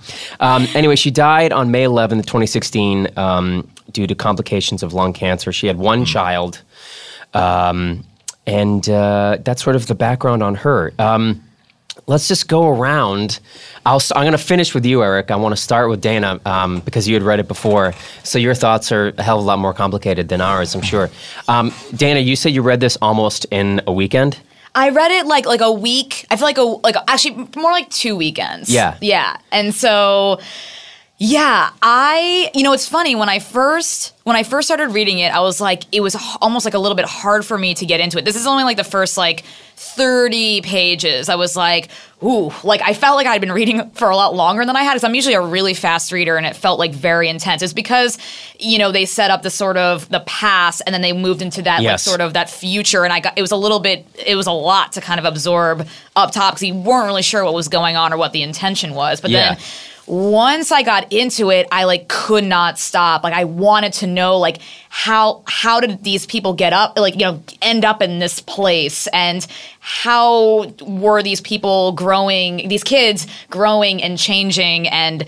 Um, 0.41 0.67
anyway, 0.75 0.97
she 0.97 1.11
died 1.11 1.53
on 1.53 1.70
May 1.70 1.85
11th, 1.85 2.26
2016, 2.26 3.09
um, 3.17 3.69
due 3.93 4.06
to 4.06 4.15
complications 4.15 4.82
of 4.82 4.93
lung 4.93 5.12
cancer. 5.12 5.53
She 5.53 5.67
had 5.67 5.79
one 5.79 6.05
child, 6.05 6.62
um, 7.35 8.05
and 8.47 8.88
uh, 8.88 9.38
that's 9.43 9.62
sort 9.62 9.76
of 9.76 9.87
the 9.87 9.94
background 9.94 10.43
on 10.43 10.55
her. 10.56 10.93
Um, 10.99 11.43
let's 12.06 12.29
just 12.29 12.49
go 12.49 12.69
around. 12.69 13.41
I'll, 13.87 13.97
s- 13.97 14.12
I'm 14.15 14.23
going 14.23 14.33
to 14.33 14.38
finish 14.38 14.75
with 14.75 14.85
you, 14.87 15.02
Erik. 15.02 15.31
I 15.31 15.37
want 15.37 15.55
to 15.55 15.61
start 15.61 15.88
with 15.88 16.00
Dana 16.00 16.40
um, 16.47 16.81
because 16.81 17.09
you 17.09 17.14
had 17.14 17.23
read 17.23 17.40
it 17.40 17.49
before. 17.49 17.95
So 18.25 18.38
your 18.38 18.55
thoughts 18.55 18.93
are 18.93 19.09
a 19.19 19.23
hell 19.23 19.38
of 19.38 19.45
a 19.45 19.47
lot 19.47 19.59
more 19.59 19.75
complicated 19.75 20.28
than 20.28 20.40
ours, 20.40 20.75
I'm 20.75 20.83
sure. 20.83 21.11
Um, 21.49 21.73
Dana, 21.95 22.21
you 22.21 22.37
said 22.37 22.52
you 22.52 22.62
read 22.62 22.81
this 22.81 22.97
almost 23.02 23.47
in 23.50 23.81
a 23.87 23.93
weekend. 23.93 24.38
I 24.75 24.90
read 24.90 25.11
it 25.11 25.26
like 25.26 25.45
like 25.47 25.61
a 25.62 25.73
week. 25.73 26.26
I 26.31 26.37
feel 26.37 26.45
like 26.47 26.59
a 26.59 26.62
like 26.62 26.95
actually 27.09 27.49
more 27.57 27.73
like 27.73 27.88
two 27.90 28.14
weekends. 28.14 28.71
Yeah. 28.71 28.97
yeah. 29.00 29.38
And 29.50 29.75
so, 29.75 30.38
yeah, 31.20 31.70
I 31.82 32.48
you 32.54 32.62
know 32.62 32.72
it's 32.72 32.87
funny 32.88 33.16
when 33.16 33.28
I 33.28 33.40
first 33.40 34.14
when 34.22 34.37
I 34.37 34.44
first 34.44 34.68
started 34.68 34.90
reading 34.90 35.18
it, 35.18 35.34
I 35.34 35.40
was 35.40 35.60
like 35.60 35.82
it 35.90 36.00
was 36.00 36.16
almost 36.40 36.64
like 36.64 36.75
a 36.75 36.78
little 36.78 36.94
bit 36.94 37.06
hard 37.06 37.44
for 37.44 37.58
me 37.58 37.75
to 37.75 37.87
get 37.87 37.98
into 37.98 38.18
it. 38.18 38.25
This 38.25 38.37
is 38.37 38.46
only 38.46 38.62
like 38.62 38.76
the 38.76 38.84
first 38.84 39.16
like 39.16 39.42
thirty 39.75 40.60
pages. 40.60 41.28
I 41.28 41.34
was 41.34 41.56
like, 41.56 41.88
ooh, 42.22 42.52
like 42.62 42.82
I 42.82 42.94
felt 42.94 43.16
like 43.16 43.26
I'd 43.26 43.40
been 43.40 43.50
reading 43.50 43.90
for 43.94 44.10
a 44.10 44.16
lot 44.16 44.37
longer 44.37 44.64
than 44.64 44.76
I 44.76 44.82
had. 44.84 44.92
Because 44.92 45.02
I'm 45.02 45.14
usually 45.16 45.34
a 45.34 45.40
really 45.40 45.75
fast 45.75 46.12
reader, 46.12 46.37
and 46.37 46.46
it 46.46 46.54
felt 46.54 46.78
like 46.78 46.92
very 46.92 47.28
intense. 47.28 47.62
It's 47.62 47.72
because 47.72 48.16
you 48.60 48.78
know 48.78 48.92
they 48.92 49.04
set 49.04 49.32
up 49.32 49.42
the 49.42 49.50
sort 49.50 49.76
of 49.76 50.08
the 50.10 50.20
past, 50.20 50.82
and 50.87 50.94
then 50.94 51.02
they 51.02 51.12
moved 51.12 51.42
into 51.42 51.62
that 51.62 51.82
like 51.82 51.98
sort 51.98 52.20
of 52.20 52.34
that 52.34 52.48
future 52.48 53.02
and 53.04 53.12
i 53.12 53.18
got 53.20 53.37
it 53.37 53.42
was 53.42 53.50
a 53.50 53.56
little 53.56 53.80
bit 53.80 54.06
it 54.25 54.37
was 54.37 54.46
a 54.46 54.52
lot 54.52 54.92
to 54.92 55.00
kind 55.00 55.18
of 55.18 55.25
absorb 55.26 55.87
up 56.14 56.30
top 56.32 56.54
because 56.54 56.62
you 56.66 56.75
weren't 56.75 57.06
really 57.06 57.22
sure 57.22 57.44
what 57.44 57.54
was 57.54 57.68
going 57.68 57.96
on 57.96 58.12
or 58.12 58.16
what 58.16 58.32
the 58.32 58.42
intention 58.42 58.94
was 58.94 59.20
but 59.20 59.30
Yeah. 59.30 59.54
then 59.54 59.64
once 60.09 60.73
i 60.73 60.83
got 60.83 61.12
into 61.12 61.50
it 61.50 61.67
i 61.71 61.85
like 61.85 62.09
could 62.09 62.45
not 62.45 62.79
stop. 62.79 63.23
Like 63.23 63.35
i 63.35 63.45
wanted 63.45 63.93
to 63.95 64.07
know 64.07 64.38
like 64.38 64.59
how 64.88 65.43
how 65.47 65.81
did 65.81 66.03
these 66.03 66.27
people 66.27 66.55
get 66.55 66.73
up 66.73 66.99
like 66.99 67.15
you 67.15 67.21
know 67.21 67.43
end 67.62 67.85
up 67.85 68.03
in 68.03 68.19
this 68.19 68.41
place? 68.41 69.07
And 69.09 69.47
how 69.81 70.73
were 70.83 71.23
these 71.23 71.41
people 71.41 71.93
growing 71.93 72.69
these 72.69 72.85
kids 72.85 73.27
growing 73.50 74.03
and 74.03 74.19
changing? 74.19 74.88
And 74.88 75.27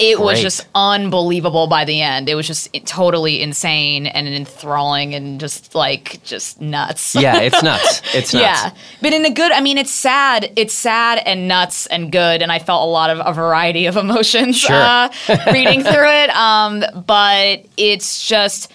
it 0.00 0.18
was 0.18 0.40
just 0.40 0.66
unbelievable 0.74 1.66
by 1.66 1.84
the 1.84 2.00
end. 2.00 2.28
It 2.28 2.34
was 2.34 2.46
just 2.46 2.72
totally 2.86 3.42
insane 3.42 4.06
and 4.06 4.26
enthralling 4.26 5.14
and 5.14 5.38
just 5.38 5.74
like 5.74 6.22
just 6.24 6.60
nuts. 6.60 7.14
Yeah, 7.14 7.38
it's 7.40 7.62
nuts. 7.70 8.00
It's 8.14 8.32
nuts. 8.32 8.42
Yeah, 8.42 8.70
but 9.02 9.12
in 9.12 9.24
a 9.26 9.30
good. 9.30 9.52
I 9.52 9.60
mean, 9.60 9.78
it's 9.78 9.92
sad. 9.92 10.50
It's 10.56 10.74
sad 10.74 11.22
and 11.26 11.46
nuts 11.46 11.86
and 11.86 12.10
good, 12.10 12.40
and 12.42 12.50
I 12.50 12.58
felt 12.58 12.82
a 12.82 12.90
lot 12.90 13.10
of 13.10 13.20
a 13.24 13.32
variety 13.32 13.86
of 13.86 13.96
emotions 14.04 14.58
Sure. 14.58 14.74
uh, 14.74 15.10
reading 15.52 15.82
through 15.82 16.10
it. 16.10 16.30
Um, 16.40 16.82
but 17.06 17.66
it's 17.76 18.26
just. 18.26 18.72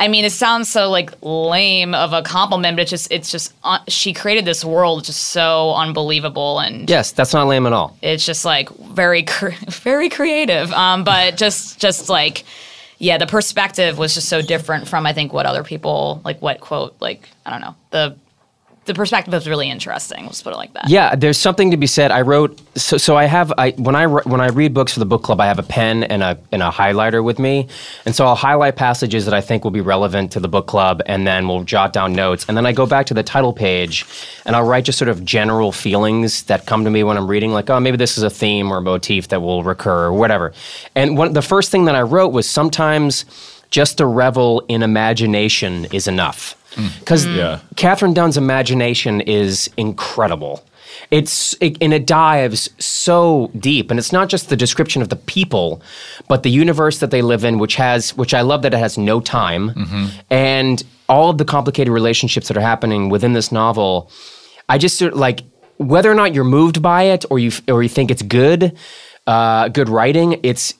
I 0.00 0.06
mean, 0.08 0.24
it 0.24 0.30
sounds 0.30 0.70
so 0.70 0.90
like 0.90 1.10
lame 1.22 1.92
of 1.94 2.12
a 2.12 2.22
compliment, 2.22 2.76
but 2.76 2.82
it's 2.82 2.90
just 2.90 3.10
it's 3.12 3.30
just 3.32 3.52
uh, 3.64 3.80
she 3.88 4.12
created 4.12 4.44
this 4.44 4.64
world 4.64 5.04
just 5.04 5.24
so 5.24 5.74
unbelievable 5.74 6.60
and 6.60 6.88
Yes, 6.88 7.10
that's 7.12 7.32
not 7.34 7.48
lame 7.48 7.66
at 7.66 7.72
all. 7.72 7.96
it's 8.00 8.24
just 8.24 8.44
like 8.44 8.68
very 8.70 9.24
cre- 9.24 9.48
very 9.68 10.08
creative 10.08 10.72
um 10.72 11.02
but 11.04 11.36
just 11.36 11.80
just 11.80 12.08
like 12.08 12.44
yeah 12.98 13.18
the 13.18 13.26
perspective 13.26 13.98
was 13.98 14.14
just 14.14 14.28
so 14.28 14.40
different 14.42 14.88
from 14.88 15.06
i 15.06 15.12
think 15.12 15.32
what 15.32 15.46
other 15.46 15.62
people 15.64 16.20
like 16.24 16.40
what 16.42 16.60
quote 16.60 16.94
like 17.00 17.28
i 17.46 17.50
don't 17.50 17.60
know 17.60 17.74
the 17.90 18.16
the 18.88 18.94
perspective 18.94 19.32
is 19.34 19.46
really 19.46 19.70
interesting 19.70 20.24
let's 20.24 20.42
put 20.42 20.52
it 20.52 20.56
like 20.56 20.72
that 20.72 20.88
Yeah, 20.88 21.14
there's 21.14 21.38
something 21.38 21.70
to 21.70 21.76
be 21.76 21.86
said. 21.86 22.10
I 22.10 22.22
wrote 22.22 22.60
so 22.76 22.96
so 22.96 23.16
I 23.16 23.26
have 23.26 23.52
I 23.58 23.70
when 23.72 23.94
I 23.94 24.06
when 24.06 24.40
I 24.40 24.48
read 24.48 24.72
books 24.72 24.94
for 24.94 25.00
the 25.00 25.06
book 25.06 25.22
club, 25.22 25.40
I 25.40 25.46
have 25.46 25.58
a 25.58 25.62
pen 25.62 26.04
and 26.04 26.22
a 26.22 26.38
and 26.50 26.62
a 26.62 26.70
highlighter 26.70 27.22
with 27.22 27.38
me, 27.38 27.68
and 28.06 28.14
so 28.14 28.26
I'll 28.26 28.34
highlight 28.34 28.76
passages 28.76 29.24
that 29.26 29.34
I 29.34 29.40
think 29.40 29.64
will 29.64 29.70
be 29.70 29.80
relevant 29.80 30.32
to 30.32 30.40
the 30.40 30.48
book 30.48 30.66
club, 30.66 31.02
and 31.06 31.26
then 31.26 31.46
we'll 31.46 31.64
jot 31.64 31.92
down 31.92 32.12
notes, 32.14 32.46
and 32.48 32.56
then 32.56 32.66
I 32.66 32.72
go 32.72 32.86
back 32.86 33.06
to 33.06 33.14
the 33.14 33.22
title 33.22 33.52
page, 33.52 34.06
and 34.46 34.56
I'll 34.56 34.64
write 34.64 34.84
just 34.84 34.98
sort 34.98 35.08
of 35.08 35.24
general 35.24 35.70
feelings 35.72 36.44
that 36.44 36.66
come 36.66 36.84
to 36.84 36.90
me 36.90 37.04
when 37.04 37.16
I'm 37.18 37.28
reading, 37.28 37.52
like 37.52 37.68
oh 37.70 37.80
maybe 37.80 37.96
this 37.96 38.16
is 38.16 38.24
a 38.24 38.30
theme 38.30 38.72
or 38.72 38.78
a 38.78 38.82
motif 38.82 39.28
that 39.28 39.40
will 39.40 39.62
recur 39.62 40.06
or 40.06 40.12
whatever, 40.12 40.52
and 40.94 41.18
one 41.18 41.32
the 41.34 41.42
first 41.42 41.70
thing 41.70 41.84
that 41.84 41.94
I 41.94 42.02
wrote 42.02 42.32
was 42.32 42.48
sometimes 42.48 43.24
just 43.70 43.98
to 43.98 44.06
revel 44.06 44.64
in 44.68 44.82
imagination 44.82 45.86
is 45.92 46.08
enough. 46.08 46.57
Because 47.00 47.26
Yeah. 47.26 47.60
Katherine 47.76 48.14
Dunn's 48.14 48.36
imagination 48.36 49.20
is 49.22 49.68
incredible. 49.76 50.64
It's 51.10 51.54
it, 51.60 51.76
and 51.80 51.92
it 51.92 52.06
dives 52.06 52.70
so 52.78 53.50
deep, 53.58 53.90
and 53.90 53.98
it's 53.98 54.12
not 54.12 54.28
just 54.28 54.48
the 54.48 54.56
description 54.56 55.02
of 55.02 55.10
the 55.10 55.16
people, 55.16 55.82
but 56.28 56.42
the 56.42 56.50
universe 56.50 56.98
that 56.98 57.10
they 57.10 57.22
live 57.22 57.44
in, 57.44 57.58
which 57.58 57.76
has 57.76 58.16
which 58.16 58.34
I 58.34 58.40
love 58.40 58.62
that 58.62 58.74
it 58.74 58.78
has 58.78 58.96
no 58.98 59.20
time, 59.20 60.10
and 60.30 60.82
all 61.08 61.30
of 61.30 61.38
the 61.38 61.44
complicated 61.44 61.92
relationships 61.92 62.48
that 62.48 62.56
are 62.56 62.60
happening 62.62 63.10
within 63.10 63.32
this 63.32 63.52
novel. 63.52 64.10
I 64.68 64.76
just 64.78 64.98
sort 64.98 65.12
of 65.12 65.18
like 65.18 65.42
whether 65.78 66.10
or 66.10 66.14
not 66.14 66.34
you're 66.34 66.44
moved 66.44 66.82
by 66.82 67.04
it 67.04 67.24
or 67.30 67.38
you 67.38 67.52
or 67.68 67.82
you 67.82 67.88
think 67.88 68.10
it's 68.10 68.22
good, 68.22 68.76
uh, 69.26 69.68
good 69.68 69.88
writing. 69.88 70.40
It's 70.42 70.74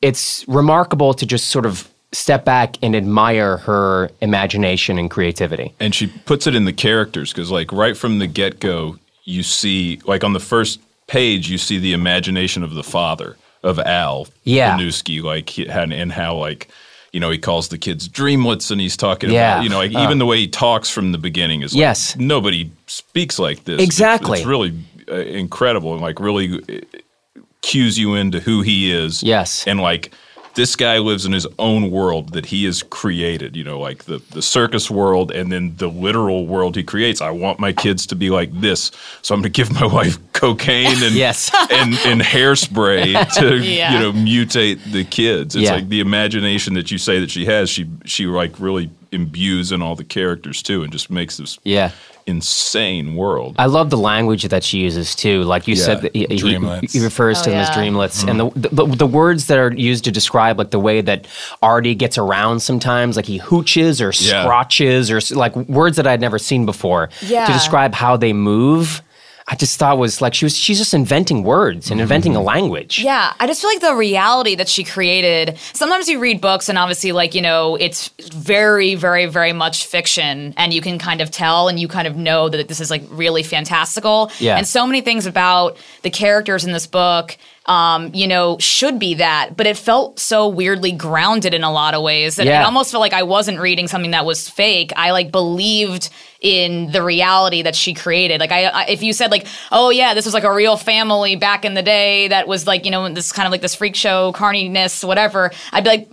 it's 0.00 0.46
remarkable 0.48 1.14
to 1.14 1.26
just 1.26 1.48
sort 1.48 1.66
of 1.66 1.88
step 2.14 2.44
back 2.44 2.76
and 2.82 2.94
admire 2.96 3.56
her 3.58 4.10
imagination 4.20 4.98
and 4.98 5.10
creativity. 5.10 5.74
and 5.80 5.94
she 5.94 6.06
puts 6.06 6.46
it 6.46 6.54
in 6.54 6.64
the 6.64 6.72
characters 6.72 7.32
because 7.32 7.50
like 7.50 7.70
right 7.72 7.96
from 7.96 8.18
the 8.20 8.26
get-go 8.26 8.96
you 9.24 9.42
see 9.42 10.00
like 10.06 10.22
on 10.24 10.32
the 10.32 10.40
first 10.40 10.78
page 11.08 11.50
you 11.50 11.58
see 11.58 11.78
the 11.78 11.92
imagination 11.92 12.62
of 12.62 12.74
the 12.74 12.84
father 12.84 13.36
of 13.62 13.78
al 13.80 14.28
Yeah. 14.44 14.78
Binewski, 14.78 15.22
like 15.22 15.48
he 15.50 15.66
had 15.66 15.92
and 15.92 16.12
how 16.12 16.36
like 16.36 16.68
you 17.12 17.20
know 17.20 17.30
he 17.30 17.38
calls 17.38 17.68
the 17.68 17.78
kids 17.78 18.08
dreamlets 18.08 18.70
and 18.70 18.80
he's 18.80 18.96
talking 18.96 19.30
Yeah. 19.30 19.54
about 19.56 19.64
you 19.64 19.70
know 19.70 19.78
like 19.78 19.92
even 19.92 20.18
the 20.18 20.26
way 20.26 20.38
he 20.38 20.46
talks 20.48 20.88
from 20.90 21.12
the 21.12 21.18
beginning 21.18 21.62
is 21.62 21.74
like, 21.74 21.80
Yes. 21.80 22.16
nobody 22.16 22.70
speaks 22.86 23.38
like 23.38 23.64
this 23.64 23.82
Exactly. 23.82 24.38
it's, 24.38 24.46
really 24.46 24.72
uh, 25.10 25.16
incredible 25.16 25.92
and 25.94 26.00
like 26.02 26.20
really 26.20 26.60
uh, 26.68 27.40
cues 27.62 27.98
you 27.98 28.14
into 28.14 28.40
who 28.40 28.62
he 28.62 28.92
is 28.92 29.22
Yes. 29.22 29.66
and 29.66 29.80
like 29.80 30.12
this 30.56 30.76
guy 30.76 30.98
lives 30.98 31.26
in 31.26 31.32
his 31.32 31.46
own 31.58 31.90
world 31.90 32.32
that 32.32 32.46
he 32.46 32.64
has 32.64 32.82
created 32.82 33.56
you 33.56 33.64
know 33.64 33.78
like 33.80 34.04
the, 34.04 34.22
the 34.30 34.42
circus 34.42 34.90
world 34.90 35.30
and 35.32 35.50
then 35.50 35.74
the 35.76 35.88
literal 35.88 36.46
world 36.46 36.76
he 36.76 36.82
creates 36.84 37.20
i 37.20 37.30
want 37.30 37.58
my 37.58 37.72
kids 37.72 38.06
to 38.06 38.14
be 38.14 38.30
like 38.30 38.50
this 38.60 38.90
so 39.22 39.34
i'm 39.34 39.40
going 39.40 39.52
to 39.52 39.56
give 39.62 39.72
my 39.72 39.86
wife 39.98 40.18
cocaine 40.32 41.02
and 41.02 41.14
Yes. 41.14 41.50
and, 41.70 41.94
and 42.06 42.20
hairspray 42.20 43.32
to 43.34 43.58
Yeah. 43.58 43.92
you 43.94 43.98
know 44.00 44.12
mutate 44.12 44.82
the 44.92 45.04
kids 45.04 45.54
it's 45.56 45.64
Yeah. 45.64 45.74
like 45.74 45.88
the 45.88 46.00
imagination 46.00 46.74
that 46.74 46.90
you 46.90 46.98
say 46.98 47.20
that 47.20 47.30
she 47.30 47.44
has 47.46 47.68
she 47.70 47.88
she 48.04 48.26
like 48.26 48.58
really 48.60 48.90
imbues 49.12 49.72
in 49.72 49.80
all 49.82 49.94
the 49.96 50.04
characters 50.04 50.62
too 50.62 50.82
and 50.82 50.92
just 50.92 51.10
makes 51.10 51.36
this 51.36 51.58
Yeah. 51.64 51.90
Insane 52.26 53.14
world 53.14 53.54
I 53.58 53.66
love 53.66 53.90
the 53.90 53.96
language 53.98 54.44
that 54.44 54.64
she 54.64 54.78
uses 54.78 55.14
too. 55.14 55.42
Like 55.42 55.68
you 55.68 55.74
Yeah, 55.74 55.84
said, 55.84 56.02
that 56.02 56.16
he, 56.16 56.26
he- 56.30 56.86
he 56.88 57.00
refers 57.00 57.40
Oh, 57.40 57.44
to 57.44 57.50
them 57.50 57.58
as 57.60 57.68
yeah. 57.68 57.74
dreamlets, 57.74 58.26
and 58.28 58.40
mm-hmm. 58.40 58.60
the, 58.60 58.68
the 58.68 58.96
the 58.96 59.06
words 59.06 59.46
that 59.48 59.58
are 59.58 59.72
used 59.72 60.04
to 60.04 60.10
describe 60.10 60.58
like 60.58 60.70
the 60.70 60.78
way 60.80 61.00
that 61.02 61.26
Artie 61.62 61.94
gets 61.94 62.16
around 62.18 62.60
sometimes, 62.60 63.16
like 63.16 63.26
he 63.26 63.38
hooches 63.38 64.00
or 64.00 64.12
Yeah. 64.24 64.42
scrotches 64.44 65.10
or 65.10 65.20
like 65.36 65.54
words 65.56 65.96
that 65.96 66.06
I'd 66.06 66.20
never 66.20 66.38
seen 66.38 66.64
before 66.66 67.10
Yeah. 67.22 67.46
to 67.46 67.52
describe 67.52 67.94
how 67.94 68.16
they 68.16 68.32
move. 68.32 69.02
I 69.46 69.56
just 69.56 69.78
thought 69.78 69.98
was 69.98 70.22
like 70.22 70.32
she 70.32 70.46
was 70.46 70.56
she's 70.56 70.78
just 70.78 70.94
inventing 70.94 71.42
words 71.42 71.90
and 71.90 72.00
inventing 72.00 72.34
a 72.34 72.40
language. 72.40 73.00
Yeah, 73.00 73.34
I 73.38 73.46
just 73.46 73.60
feel 73.60 73.70
like 73.70 73.80
the 73.80 73.94
reality 73.94 74.54
that 74.54 74.68
she 74.68 74.84
created. 74.84 75.58
Sometimes 75.74 76.08
you 76.08 76.18
read 76.18 76.40
books 76.40 76.70
and 76.70 76.78
obviously, 76.78 77.12
like, 77.12 77.34
you 77.34 77.42
know, 77.42 77.76
it's 77.76 78.08
very, 78.32 78.94
very, 78.94 79.26
very 79.26 79.52
much 79.52 79.86
fiction 79.86 80.54
and 80.56 80.72
you 80.72 80.80
can 80.80 80.98
kind 80.98 81.20
of 81.20 81.30
tell 81.30 81.68
and 81.68 81.78
you 81.78 81.88
kind 81.88 82.08
of 82.08 82.16
know 82.16 82.48
that 82.48 82.68
this 82.68 82.80
is 82.80 82.90
like 82.90 83.02
really 83.10 83.42
fantastical. 83.42 84.30
Yeah. 84.38 84.56
And 84.56 84.66
so 84.66 84.86
many 84.86 85.02
things 85.02 85.26
about 85.26 85.76
the 86.02 86.10
characters 86.10 86.64
in 86.64 86.72
this 86.72 86.86
book. 86.86 87.36
Um, 87.66 88.10
you 88.12 88.26
know, 88.26 88.58
should 88.58 88.98
be 88.98 89.14
that, 89.14 89.56
but 89.56 89.66
it 89.66 89.78
felt 89.78 90.18
so 90.18 90.48
weirdly 90.48 90.92
grounded 90.92 91.54
in 91.54 91.64
a 91.64 91.72
lot 91.72 91.94
of 91.94 92.02
ways 92.02 92.36
that 92.36 92.46
it 92.46 92.52
almost 92.62 92.90
felt 92.90 93.00
like 93.00 93.14
I 93.14 93.22
wasn't 93.22 93.58
reading 93.58 93.88
something 93.88 94.10
that 94.10 94.26
was 94.26 94.50
fake. 94.50 94.92
I 94.96 95.12
like 95.12 95.32
believed 95.32 96.10
in 96.44 96.92
the 96.92 97.02
reality 97.02 97.62
that 97.62 97.74
she 97.74 97.94
created. 97.94 98.38
Like 98.38 98.52
I, 98.52 98.66
I 98.66 98.84
if 98.84 99.02
you 99.02 99.14
said 99.14 99.30
like, 99.30 99.46
oh 99.72 99.88
yeah, 99.88 100.12
this 100.12 100.26
was 100.26 100.34
like 100.34 100.44
a 100.44 100.52
real 100.52 100.76
family 100.76 101.36
back 101.36 101.64
in 101.64 101.72
the 101.72 101.82
day 101.82 102.28
that 102.28 102.46
was 102.46 102.66
like, 102.66 102.84
you 102.84 102.90
know, 102.90 103.08
this 103.08 103.32
kind 103.32 103.46
of 103.46 103.50
like 103.50 103.62
this 103.62 103.74
freak 103.74 103.96
show 103.96 104.30
carniness, 104.32 105.02
whatever, 105.02 105.50
I'd 105.72 105.84
be 105.84 105.90
like, 105.90 106.08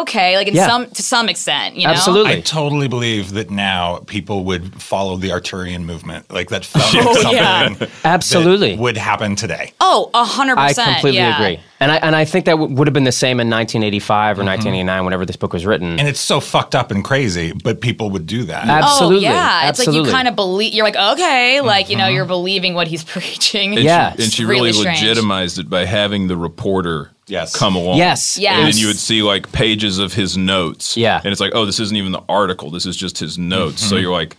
okay, 0.00 0.36
like 0.36 0.48
in 0.48 0.54
Yeah. 0.54 0.66
some 0.66 0.90
to 0.90 1.02
some 1.02 1.28
extent, 1.28 1.76
you 1.76 1.86
know. 1.86 1.92
Absolutely. 1.92 2.32
I 2.32 2.40
totally 2.40 2.88
believe 2.88 3.32
that 3.34 3.50
now 3.50 3.98
people 4.06 4.44
would 4.44 4.80
follow 4.80 5.18
the 5.18 5.28
Arturian 5.28 5.84
movement. 5.84 6.32
Like 6.32 6.48
that 6.48 6.64
felt 6.64 6.94
like 6.94 7.06
Oh, 7.06 7.12
something 7.22 7.32
yeah. 7.36 7.68
that 7.74 7.90
Absolutely. 8.02 8.76
would 8.76 8.96
happen 8.96 9.36
today. 9.36 9.74
Oh, 9.80 10.10
a 10.14 10.24
hundred 10.24 10.58
I 10.58 10.72
completely 10.72 11.18
yeah. 11.18 11.36
agree, 11.36 11.60
and 11.80 11.92
I 11.92 11.96
and 11.96 12.16
I 12.16 12.24
think 12.24 12.46
that 12.46 12.52
w- 12.52 12.74
would 12.74 12.86
have 12.86 12.94
been 12.94 13.04
the 13.04 13.12
same 13.12 13.40
in 13.40 13.50
1985 13.50 14.38
or 14.38 14.40
mm-hmm. 14.40 14.48
1989, 14.48 15.04
whenever 15.04 15.26
this 15.26 15.36
book 15.36 15.52
was 15.52 15.66
written. 15.66 15.98
And 15.98 16.08
it's 16.08 16.20
so 16.20 16.40
fucked 16.40 16.74
up 16.74 16.90
and 16.90 17.04
crazy, 17.04 17.52
but 17.52 17.80
people 17.80 18.10
would 18.10 18.26
do 18.26 18.44
that. 18.44 18.66
Oh, 18.66 18.72
absolutely. 18.72 19.28
Oh 19.28 19.32
yeah, 19.32 19.68
it's 19.68 19.78
like 19.86 19.94
you 19.94 20.04
kind 20.04 20.28
of 20.28 20.36
believe. 20.36 20.72
You're 20.72 20.84
like, 20.84 20.96
okay, 20.96 21.56
mm-hmm. 21.58 21.66
like 21.66 21.90
you 21.90 21.96
know, 21.96 22.08
you're 22.08 22.24
believing 22.24 22.74
what 22.74 22.88
he's 22.88 23.04
preaching. 23.16 23.74
and 23.74 23.84
Yeah. 23.84 24.14
she, 24.14 24.22
and 24.22 24.32
she 24.32 24.44
really, 24.44 24.70
really 24.72 24.86
legitimized 24.86 25.58
it 25.58 25.68
by 25.68 25.84
having 25.84 26.28
the 26.28 26.36
reporter 26.36 27.10
Yes. 27.28 27.56
come 27.56 27.74
along 27.74 27.98
Yes. 27.98 28.38
Yes. 28.38 28.56
And 28.56 28.72
then 28.72 28.80
you 28.80 28.86
would 28.86 28.98
see 28.98 29.22
like 29.22 29.50
pages 29.50 29.98
of 29.98 30.12
his 30.14 30.36
notes. 30.36 30.96
Yeah. 30.96 31.20
And 31.22 31.32
it's 31.32 31.40
like, 31.40 31.52
oh, 31.54 31.66
this 31.66 31.80
isn't 31.80 31.96
even 31.96 32.12
the 32.12 32.22
article. 32.28 32.70
This 32.70 32.86
is 32.86 32.96
just 32.96 33.18
his 33.18 33.36
notes. 33.36 33.82
So 33.82 33.96
mm-hmm. 33.96 34.02
you're 34.02 34.12
like, 34.12 34.36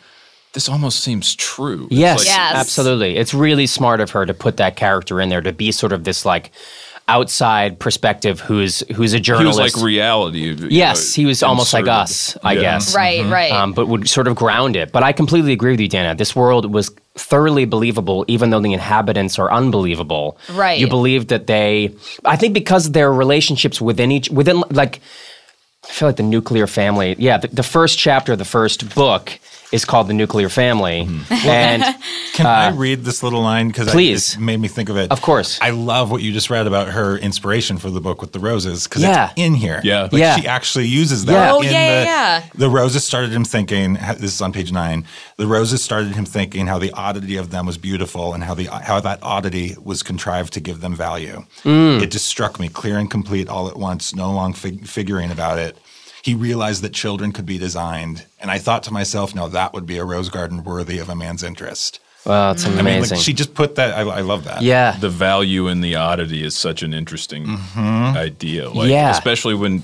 this 0.53 0.69
almost 0.69 1.01
seems 1.01 1.35
true. 1.35 1.87
Yes, 1.91 2.19
like- 2.19 2.27
Yes. 2.27 2.55
absolutely. 2.55 3.17
It's 3.17 3.33
really 3.33 3.67
smart 3.67 3.99
of 3.99 4.11
her 4.11 4.25
to 4.25 4.33
put 4.33 4.57
that 4.57 4.75
character 4.75 5.19
in 5.19 5.29
there 5.29 5.41
to 5.41 5.51
be 5.51 5.71
sort 5.71 5.91
of 5.91 6.05
this 6.05 6.25
like 6.25 6.51
outside 7.09 7.79
perspective 7.79 8.39
who's 8.41 8.79
who's 8.95 9.13
a 9.13 9.19
journalist. 9.19 9.59
He 9.59 9.63
was 9.63 9.71
journalist. 9.73 9.77
like 9.77 9.85
reality. 9.85 10.67
yes, 10.69 11.17
know, 11.17 11.21
he 11.21 11.25
was 11.25 11.41
almost 11.41 11.73
like 11.73 11.87
us, 11.87 12.37
I 12.43 12.53
Yeah. 12.53 12.61
guess. 12.61 12.95
Right, 12.95 13.23
right. 13.25 13.51
Um, 13.51 13.73
but 13.73 13.87
would 13.87 14.09
sort 14.09 14.27
of 14.27 14.35
ground 14.35 14.75
it. 14.75 14.91
But 14.91 15.03
I 15.03 15.13
completely 15.13 15.53
agree 15.53 15.71
with 15.71 15.79
you, 15.79 15.87
Dana. 15.87 16.15
This 16.15 16.35
world 16.35 16.73
was 16.73 16.91
thoroughly 17.15 17.65
believable, 17.65 18.25
even 18.27 18.49
though 18.49 18.59
the 18.59 18.73
inhabitants 18.73 19.39
are 19.39 19.51
unbelievable. 19.51 20.37
Right. 20.51 20.79
You 20.79 20.87
believe 20.87 21.27
that 21.29 21.47
they. 21.47 21.95
I 22.25 22.35
think 22.35 22.53
because 22.53 22.91
their 22.91 23.11
relationships 23.11 23.79
within 23.81 24.11
each 24.11 24.29
within 24.29 24.63
like. 24.69 24.99
I 25.85 25.89
feel 25.89 26.09
like 26.09 26.17
the 26.17 26.23
nuclear 26.23 26.67
family. 26.67 27.15
Yeah, 27.17 27.37
the, 27.37 27.47
the 27.47 27.63
first 27.63 27.97
chapter 27.97 28.33
of 28.33 28.39
the 28.39 28.43
first 28.45 28.93
book 28.93 29.39
is 29.71 29.83
called 29.85 30.07
the 30.07 30.13
nuclear 30.13 30.49
family, 30.49 31.05
Mm-hmm. 31.05 31.47
and 31.49 31.83
Can 32.33 32.45
I 32.45 32.69
read 32.69 33.03
this 33.03 33.23
little 33.23 33.41
line? 33.41 33.67
Because 33.69 33.87
Uh, 33.87 33.91
please. 33.91 34.35
it 34.35 34.39
made 34.39 34.59
me 34.59 34.67
think 34.67 34.89
of 34.89 34.95
it. 34.97 35.11
Of 35.11 35.21
course. 35.21 35.57
I 35.61 35.71
love 35.71 36.11
what 36.11 36.21
you 36.21 36.31
just 36.31 36.49
read 36.49 36.67
about 36.67 36.89
her 36.89 37.17
inspiration 37.17 37.77
for 37.79 37.89
the 37.89 37.99
book 37.99 38.21
with 38.21 38.31
the 38.31 38.39
roses 38.39 38.83
because 38.87 39.01
Yeah. 39.01 39.25
it's 39.31 39.33
in 39.37 39.55
here. 39.55 39.81
Yeah. 39.83 40.03
Like 40.03 40.13
Yeah. 40.13 40.35
she 40.35 40.47
actually 40.47 40.85
uses 40.87 41.25
that. 41.25 41.33
Yeah. 41.33 41.51
Oh, 41.53 41.61
in 41.61 41.65
yeah, 41.65 41.71
yeah, 41.71 41.99
the, 41.99 42.05
yeah. 42.05 42.43
The 42.55 42.69
roses 42.69 43.03
started 43.03 43.31
him 43.31 43.43
thinking. 43.43 43.95
This 44.19 44.33
is 44.35 44.41
on 44.41 44.53
page 44.53 44.71
nine. 44.71 45.03
The 45.37 45.47
roses 45.47 45.83
started 45.83 46.15
him 46.15 46.25
thinking 46.25 46.67
how 46.67 46.77
the 46.77 46.91
oddity 46.91 47.35
of 47.37 47.49
them 47.49 47.65
was 47.65 47.77
beautiful 47.77 48.33
and 48.33 48.43
how 48.43 48.53
the 48.53 48.65
how 48.65 48.99
that 48.99 49.19
oddity 49.23 49.75
was 49.83 50.03
contrived 50.03 50.53
to 50.53 50.59
give 50.59 50.79
them 50.81 50.95
value. 50.95 51.43
Mm. 51.63 52.01
It 52.03 52.11
just 52.11 52.27
struck 52.27 52.59
me 52.59 52.69
clear 52.69 52.97
and 52.99 53.09
complete 53.09 53.49
all 53.49 53.67
at 53.67 53.77
once. 53.77 54.13
No 54.15 54.31
long 54.31 54.53
fig- 54.53 54.85
figuring 54.87 55.31
about 55.31 55.57
it. 55.57 55.75
He 56.27 56.35
realized 56.35 56.81
that 56.83 56.93
children 56.93 57.31
could 57.31 57.45
be 57.45 57.57
designed, 57.57 58.25
and 58.41 58.51
I 58.51 58.57
thought 58.57 58.83
to 58.83 58.91
myself, 58.91 59.33
"No, 59.33 59.47
that 59.49 59.73
would 59.73 59.85
be 59.85 59.97
a 59.97 60.03
rose 60.03 60.29
garden 60.29 60.63
worthy 60.63 60.99
of 60.99 61.07
a 61.09 61.15
man's 61.15 61.41
interest." 61.41 61.99
well, 62.25 62.51
it's 62.51 62.65
amazing. 62.65 62.87
I 62.87 62.99
mean, 62.99 63.09
like 63.09 63.19
she 63.19 63.33
just 63.33 63.53
put 63.53 63.75
that. 63.75 63.97
I, 63.97 64.01
I 64.01 64.21
love 64.21 64.43
that. 64.43 64.61
yeah, 64.61 64.97
The 64.99 65.09
value 65.09 65.67
in 65.69 65.79
the 65.81 65.95
oddity 65.95 66.43
is 66.43 66.55
such 66.55 66.83
an 66.83 66.93
interesting 66.93 67.45
mm-hmm. 67.45 68.17
idea. 68.17 68.69
Like, 68.69 68.89
Yeah. 68.89 69.11
Especially 69.11 69.55
when. 69.55 69.83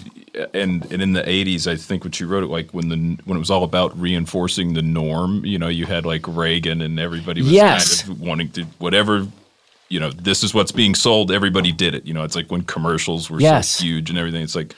And, 0.55 0.91
and 0.91 0.99
in 0.99 1.13
the 1.13 1.21
80s, 1.21 1.67
I 1.67 1.75
think 1.75 2.03
when 2.03 2.11
she 2.11 2.23
wrote 2.25 2.43
it, 2.43 2.47
like 2.47 2.71
when 2.71 2.89
the 2.89 2.97
when 3.25 3.37
it 3.37 3.39
was 3.39 3.51
all 3.51 3.63
about 3.63 3.97
reinforcing 3.99 4.73
the 4.73 4.81
norm, 4.81 5.45
you 5.45 5.59
know, 5.59 5.67
you 5.67 5.85
had 5.85 6.07
like 6.07 6.27
Reagan 6.27 6.81
and 6.81 6.99
everybody 6.99 7.43
was 7.43 7.51
Yes. 7.51 8.01
kind 8.01 8.13
of 8.13 8.21
wanting 8.21 8.49
to 8.53 8.63
whatever, 8.79 9.27
you 9.89 9.99
know, 9.99 10.09
this 10.09 10.43
is 10.43 10.51
what's 10.51 10.71
being 10.71 10.95
sold. 10.95 11.31
Everybody 11.31 11.71
did 11.71 11.93
it. 11.93 12.05
You 12.07 12.15
know, 12.15 12.23
it's 12.23 12.35
like 12.35 12.49
when 12.49 12.63
commercials 12.63 13.29
were 13.29 13.39
Yes. 13.39 13.69
so 13.69 13.83
huge 13.83 14.09
and 14.09 14.17
everything. 14.17 14.41
It's 14.41 14.55
like, 14.55 14.73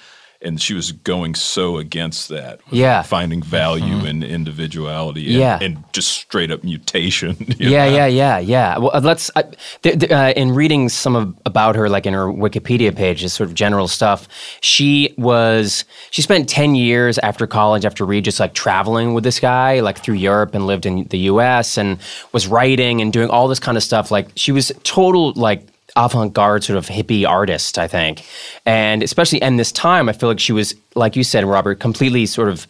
and 0.46 0.62
she 0.62 0.74
was 0.74 0.92
going 0.92 1.36
so 1.36 1.78
against 1.78 2.30
that. 2.30 2.60
Yeah. 2.72 3.02
finding 3.02 3.42
value 3.42 4.06
in 4.06 4.24
individuality. 4.24 5.26
And, 5.26 5.36
Yeah. 5.36 5.60
and 5.62 5.84
just 5.92 6.10
straight 6.10 6.52
up 6.52 6.64
mutation. 6.64 7.36
Yeah, 7.58 7.86
know? 7.90 7.96
yeah, 7.96 8.06
yeah, 8.06 8.38
yeah. 8.40 8.78
Well, 8.78 8.92
uh, 8.94 9.00
let's. 9.02 9.32
Uh, 9.36 9.44
th- 9.82 10.00
th- 10.00 10.12
uh, 10.12 10.34
in 10.36 10.52
reading 10.54 10.90
some 10.90 11.16
of, 11.16 11.36
about 11.46 11.76
her, 11.76 11.90
like 11.90 12.06
in 12.06 12.14
her 12.14 12.26
Wikipedia 12.28 12.96
page, 12.96 13.20
just 13.22 13.36
sort 13.36 13.50
of 13.50 13.56
general 13.56 13.88
stuff. 13.88 14.28
She 14.62 15.14
was. 15.18 15.86
She 16.12 16.22
spent 16.22 16.48
ten 16.50 16.76
years 16.76 17.18
after 17.20 17.48
college, 17.48 17.86
after 17.86 18.06
Reed, 18.06 18.26
just 18.26 18.40
like 18.40 18.54
traveling 18.54 19.14
with 19.14 19.24
this 19.24 19.40
guy, 19.40 19.80
like 19.80 19.98
through 20.00 20.16
Europe, 20.16 20.54
and 20.54 20.68
lived 20.68 20.86
in 20.86 21.06
the 21.06 21.18
U.S. 21.32 21.78
and 21.78 21.98
was 22.34 22.48
writing 22.48 23.02
and 23.02 23.12
doing 23.12 23.30
all 23.30 23.48
this 23.48 23.60
kind 23.60 23.78
of 23.78 23.84
stuff. 23.84 24.12
Like 24.12 24.28
she 24.36 24.52
was 24.52 24.72
total 24.84 25.32
like 25.34 25.66
avant-garde 25.96 26.64
sort 26.64 26.78
of 26.78 26.88
hippie 26.88 27.28
artist, 27.28 27.78
I 27.78 27.88
think, 27.88 28.26
and 28.66 29.04
especially 29.04 29.42
in 29.42 29.58
this 29.58 29.72
time, 29.72 30.10
I 30.10 30.14
feel 30.14 30.30
like 30.30 30.40
she 30.40 30.54
was, 30.54 30.76
like 30.96 31.16
you 31.16 31.24
said, 31.24 31.46
Robert, 31.46 31.80
completely 31.80 32.26
sort 32.26 32.50
of 32.50 32.68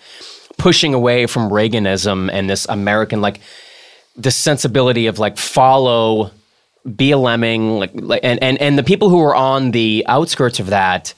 pushing 0.57 0.93
away 0.93 1.25
from 1.25 1.49
Reaganism 1.49 2.29
and 2.31 2.49
this 2.49 2.65
American 2.67 3.21
like 3.21 3.39
the 4.15 4.31
sensibility 4.31 5.07
of 5.07 5.19
like 5.19 5.37
follow, 5.37 6.31
be 6.95 7.11
a 7.11 7.17
lemming, 7.17 7.79
like, 7.79 7.91
like 7.93 8.21
and, 8.23 8.41
and 8.41 8.59
and 8.61 8.77
the 8.77 8.83
people 8.83 9.09
who 9.09 9.17
were 9.17 9.35
on 9.35 9.71
the 9.71 10.05
outskirts 10.07 10.59
of 10.59 10.67
that. 10.67 11.13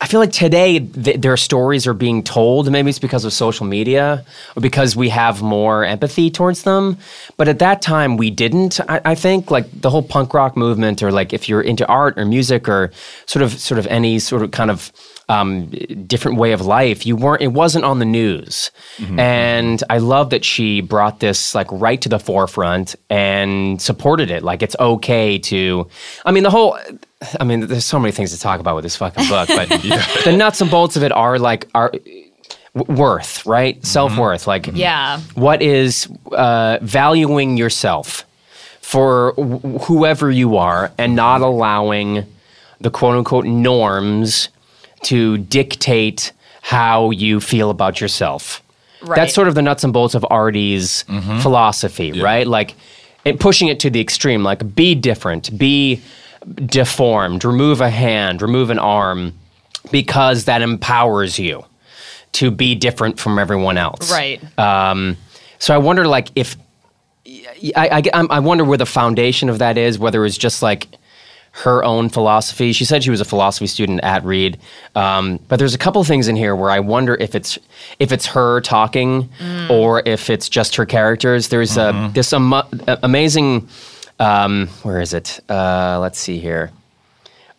I 0.00 0.06
feel 0.06 0.20
like 0.20 0.30
today 0.30 0.78
th- 0.78 1.20
their 1.20 1.36
stories 1.36 1.84
are 1.88 1.94
being 1.94 2.22
told. 2.22 2.70
Maybe 2.70 2.88
it's 2.88 3.00
because 3.00 3.24
of 3.24 3.32
social 3.32 3.66
media 3.66 4.24
or 4.54 4.60
because 4.62 4.94
we 4.94 5.08
have 5.08 5.42
more 5.42 5.84
empathy 5.84 6.30
towards 6.30 6.62
them. 6.62 6.98
But 7.36 7.48
at 7.48 7.58
that 7.58 7.82
time, 7.82 8.16
we 8.16 8.30
didn't. 8.30 8.78
I, 8.88 9.00
I 9.04 9.14
think 9.16 9.50
like 9.50 9.66
the 9.80 9.90
whole 9.90 10.04
punk 10.04 10.34
rock 10.34 10.56
movement, 10.56 11.02
or 11.02 11.10
like 11.10 11.32
if 11.32 11.48
you're 11.48 11.60
into 11.62 11.84
art 11.88 12.16
or 12.16 12.24
music 12.24 12.68
or 12.68 12.92
sort 13.26 13.42
of 13.42 13.58
sort 13.58 13.80
of 13.80 13.88
any 13.88 14.20
sort 14.20 14.42
of 14.42 14.52
kind 14.52 14.70
of 14.70 14.92
um, 15.28 15.66
different 16.06 16.38
way 16.38 16.52
of 16.52 16.60
life, 16.64 17.04
you 17.04 17.16
weren't. 17.16 17.42
It 17.42 17.48
wasn't 17.48 17.84
on 17.84 17.98
the 17.98 18.04
news. 18.04 18.70
And 19.18 19.82
I 19.90 19.98
love 19.98 20.30
that 20.30 20.44
she 20.44 20.80
brought 20.80 21.18
this 21.18 21.56
like 21.56 21.66
right 21.72 22.00
to 22.02 22.08
the 22.08 22.20
forefront 22.20 22.94
and 23.10 23.82
supported 23.82 24.30
it. 24.30 24.44
Like 24.44 24.62
it's 24.62 24.76
okay 24.78 25.38
to. 25.40 25.88
I 26.24 26.30
mean, 26.30 26.44
the 26.44 26.50
whole. 26.50 26.78
I 27.40 27.44
mean, 27.44 27.66
there's 27.66 27.84
so 27.84 27.98
many 27.98 28.12
things 28.12 28.32
to 28.32 28.38
talk 28.38 28.60
about 28.60 28.76
with 28.76 28.84
this 28.84 28.96
fucking 28.96 29.28
book, 29.28 29.48
but 29.48 29.68
the 30.24 30.34
nuts 30.36 30.60
and 30.60 30.70
bolts 30.70 30.96
of 30.96 31.02
it 31.02 31.10
are 31.12 31.38
like 31.38 31.68
are 31.74 31.92
worth, 32.74 33.44
right? 33.44 33.76
Mm-hmm. 33.76 33.84
Self 33.84 34.16
worth, 34.16 34.46
like 34.46 34.64
mm-hmm. 34.64 34.76
Yeah. 34.76 35.20
what 35.34 35.62
is 35.62 36.08
uh, 36.32 36.78
valuing 36.80 37.56
yourself 37.56 38.24
for 38.80 39.32
wh- 39.32 39.84
whoever 39.84 40.30
you 40.30 40.56
are 40.56 40.92
and 40.96 41.16
not 41.16 41.40
allowing 41.40 42.24
the 42.80 42.90
quote 42.90 43.16
unquote 43.16 43.46
norms 43.46 44.48
to 45.02 45.38
dictate 45.38 46.32
how 46.62 47.10
you 47.10 47.40
feel 47.40 47.70
about 47.70 48.00
yourself. 48.00 48.62
Right. 49.02 49.16
That's 49.16 49.34
sort 49.34 49.48
of 49.48 49.54
the 49.54 49.62
nuts 49.62 49.84
and 49.84 49.92
bolts 49.92 50.14
of 50.14 50.24
Artie's 50.30 51.04
mm-hmm. 51.08 51.40
philosophy, 51.40 52.20
right? 52.20 52.46
Like 52.46 52.74
and 53.24 53.38
pushing 53.38 53.68
it 53.68 53.80
to 53.80 53.90
the 53.90 54.00
extreme, 54.00 54.42
like 54.42 54.74
be 54.74 54.94
different, 54.94 55.56
be 55.58 56.00
deformed, 56.54 57.44
remove 57.44 57.80
a 57.80 57.90
hand, 57.90 58.42
remove 58.42 58.70
an 58.70 58.78
arm, 58.78 59.32
because 59.90 60.44
that 60.44 60.62
empowers 60.62 61.38
you 61.38 61.64
to 62.32 62.50
be 62.50 62.74
different 62.74 63.18
from 63.18 63.38
everyone 63.38 63.78
else. 63.78 64.10
Right. 64.12 64.40
Um, 64.58 65.16
so 65.58 65.74
I 65.74 65.78
wonder, 65.78 66.06
like, 66.06 66.28
if 66.36 66.56
I, 67.76 68.02
I, 68.14 68.26
I'm- 68.30 68.44
wonder 68.44 68.64
where 68.64 68.78
the 68.78 68.86
foundation 68.86 69.48
of 69.48 69.58
that 69.58 69.76
is, 69.78 69.98
whether 69.98 70.24
it's 70.24 70.38
just 70.38 70.62
like 70.62 70.86
her 71.52 71.82
own 71.82 72.08
philosophy. 72.08 72.72
She 72.72 72.84
said 72.84 73.02
she 73.02 73.10
was 73.10 73.20
a 73.20 73.24
philosophy 73.24 73.66
student 73.66 74.00
at 74.04 74.24
Reed, 74.24 74.58
um, 74.94 75.40
but 75.48 75.58
there's 75.58 75.74
a 75.74 75.78
couple 75.78 76.04
things 76.04 76.28
in 76.28 76.36
here 76.36 76.54
where 76.54 76.70
I 76.70 76.78
wonder 76.78 77.16
if 77.16 77.34
it's 77.34 77.58
if 77.98 78.12
it's 78.12 78.26
her 78.26 78.60
talking 78.60 79.28
or 79.68 80.02
if 80.06 80.30
it's 80.30 80.48
just 80.48 80.76
her 80.76 80.86
characters. 80.86 81.48
There's 81.48 81.76
a 81.76 82.10
this 82.14 82.32
am- 82.32 82.52
amazing. 83.02 83.68
Um, 84.18 84.66
where 84.82 85.00
is 85.00 85.14
it? 85.14 85.40
Uh, 85.48 85.98
let's 86.00 86.18
see 86.18 86.38
here. 86.38 86.70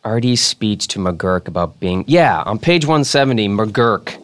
Artie's 0.03 0.41
speech 0.41 0.87
to 0.89 0.99
McGurk 0.99 1.47
about 1.47 1.79
being 1.79 2.05
yeah 2.07 2.41
on 2.45 2.57
page 2.59 2.85
170. 2.85 3.47
McGurk 3.49 4.17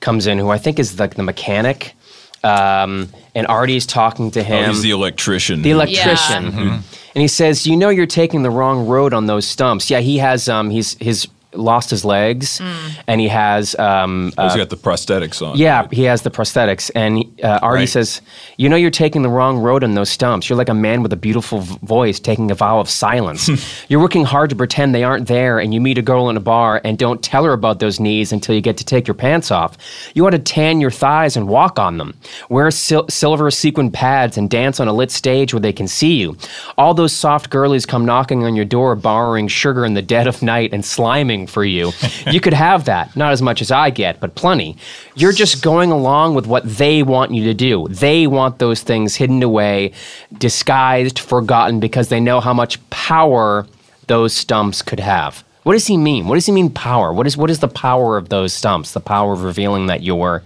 comes 0.00 0.26
in, 0.26 0.38
who 0.38 0.48
I 0.50 0.58
think 0.58 0.78
is 0.78 0.98
like 0.98 1.14
the 1.14 1.22
mechanic, 1.22 1.94
um, 2.42 3.08
and 3.34 3.46
Artie's 3.46 3.86
talking 3.86 4.30
to 4.32 4.40
Oh, 4.40 4.44
him. 4.44 4.70
he's 4.70 4.82
the 4.82 4.90
electrician. 4.90 5.62
The 5.62 5.70
electrician. 5.70 6.44
Yeah. 6.52 6.82
And 7.14 7.20
he 7.22 7.28
says, 7.28 7.66
"You 7.66 7.76
know, 7.76 7.90
you're 7.90 8.06
taking 8.06 8.42
the 8.42 8.50
wrong 8.50 8.86
road 8.86 9.12
on 9.12 9.26
those 9.26 9.46
stumps." 9.46 9.90
Yeah, 9.90 10.00
he 10.00 10.18
has. 10.18 10.48
Um, 10.48 10.70
he's 10.70 10.94
his 10.98 11.26
lost 11.54 11.90
his 11.90 12.04
legs, 12.04 12.60
and 13.06 13.20
he 13.20 13.28
has. 13.28 13.74
Um, 13.78 14.32
Oh, 14.38 14.44
he's 14.44 14.52
uh, 14.54 14.56
got 14.56 14.70
the 14.70 14.76
prosthetics 14.76 15.46
on. 15.46 15.56
yeah, 15.58 15.80
right? 15.80 15.92
he 15.92 16.04
has 16.04 16.22
the 16.22 16.30
prosthetics, 16.30 16.90
and 16.94 17.24
uh, 17.42 17.58
Artie 17.62 17.80
Right. 17.80 17.88
says, 17.88 18.20
"You 18.56 18.68
know, 18.68 18.76
you're 18.76 18.90
taking 18.90 19.22
the 19.22 19.28
wrong 19.28 19.58
road 19.58 19.84
on 19.84 19.94
those 19.94 20.08
stumps. 20.10 20.48
You're 20.48 20.56
like 20.56 20.68
a 20.68 20.74
man 20.74 21.02
with 21.02 21.12
a 21.12 21.16
beautiful 21.16 21.60
v- 21.60 21.78
voice 21.82 22.18
taking 22.20 22.50
a 22.50 22.54
vow 22.54 22.78
of 22.80 22.88
silence. 22.88 23.50
you're 23.88 24.00
working 24.00 24.24
hard 24.24 24.50
to 24.50 24.56
pretend 24.56 24.94
they 24.94 25.04
aren't 25.04 25.28
there, 25.28 25.58
and 25.58 25.74
you 25.74 25.80
meet 25.80 25.98
a 25.98 26.02
girl 26.02 26.30
in 26.30 26.36
a 26.36 26.40
bar 26.40 26.80
and 26.84 26.98
don't 26.98 27.22
tell 27.22 27.44
her 27.44 27.52
about 27.52 27.80
those 27.80 28.00
knees 28.00 28.32
until 28.32 28.54
you 28.54 28.60
get 28.60 28.76
to 28.78 28.84
take 28.84 29.06
your 29.06 29.14
pants 29.14 29.50
off. 29.50 29.76
You 30.14 30.26
ought 30.26 30.30
to 30.30 30.38
tan 30.38 30.80
your 30.80 30.90
thighs 30.90 31.36
and 31.36 31.48
walk 31.48 31.78
on 31.78 31.98
them. 31.98 32.14
Wear 32.48 32.70
sil- 32.72 33.08
silver 33.10 33.50
sequin 33.50 33.90
pads 33.90 34.38
and 34.38 34.48
dance 34.48 34.80
on 34.80 34.88
a 34.88 34.92
lit 34.92 35.10
stage 35.10 35.52
where 35.52 35.60
they 35.60 35.72
can 35.72 35.88
see 35.88 36.14
you. 36.14 36.36
All 36.78 36.94
those 36.94 37.12
soft 37.12 37.50
girlies 37.50 37.84
come 37.86 38.04
knocking 38.06 38.44
on 38.44 38.56
your 38.56 38.64
door, 38.64 38.94
borrowing 38.96 39.48
sugar 39.48 39.84
in 39.84 39.94
the 39.94 40.02
dead 40.02 40.26
of 40.26 40.42
night 40.42 40.72
and 40.72 40.82
sliming 40.82 41.41
for 41.46 41.64
you. 41.64 41.92
you 42.30 42.40
could 42.40 42.54
have 42.54 42.84
that, 42.86 43.14
not 43.16 43.32
as 43.32 43.42
much 43.42 43.60
as 43.60 43.70
I 43.70 43.90
get, 43.90 44.20
but 44.20 44.34
plenty. 44.34 44.76
You're 45.14 45.32
just 45.32 45.62
going 45.62 45.90
along 45.90 46.34
with 46.34 46.46
what 46.46 46.64
they 46.64 47.02
want 47.02 47.32
you 47.32 47.44
to 47.44 47.54
do. 47.54 47.86
They 47.88 48.26
want 48.26 48.58
those 48.58 48.82
things 48.82 49.16
hidden 49.16 49.42
away, 49.42 49.92
disguised, 50.36 51.18
forgotten, 51.18 51.80
because 51.80 52.08
they 52.08 52.20
know 52.20 52.40
how 52.40 52.54
much 52.54 52.78
power 52.90 53.66
those 54.06 54.32
stumps 54.32 54.82
could 54.82 55.00
have. 55.00 55.44
What 55.62 55.74
does 55.74 55.86
he 55.86 55.96
mean? 55.96 56.26
What 56.26 56.34
does 56.34 56.46
he 56.46 56.52
mean 56.52 56.70
power? 56.70 57.12
What 57.12 57.26
is 57.26 57.36
what 57.36 57.50
is 57.50 57.60
the 57.60 57.68
power 57.68 58.16
of 58.16 58.28
those 58.28 58.52
stumps? 58.52 58.92
The 58.92 59.00
power 59.00 59.32
of 59.32 59.44
revealing 59.44 59.86
that 59.86 60.02
you're 60.02 60.42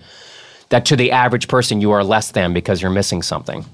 that 0.69 0.85
to 0.87 0.97
the 0.97 1.13
average 1.13 1.49
person 1.49 1.81
you 1.81 1.93
are 1.93 2.05
less 2.05 2.31
than 2.33 2.53
because 2.53 2.83
you're 2.83 2.91
missing 2.91 3.23
something. 3.23 3.65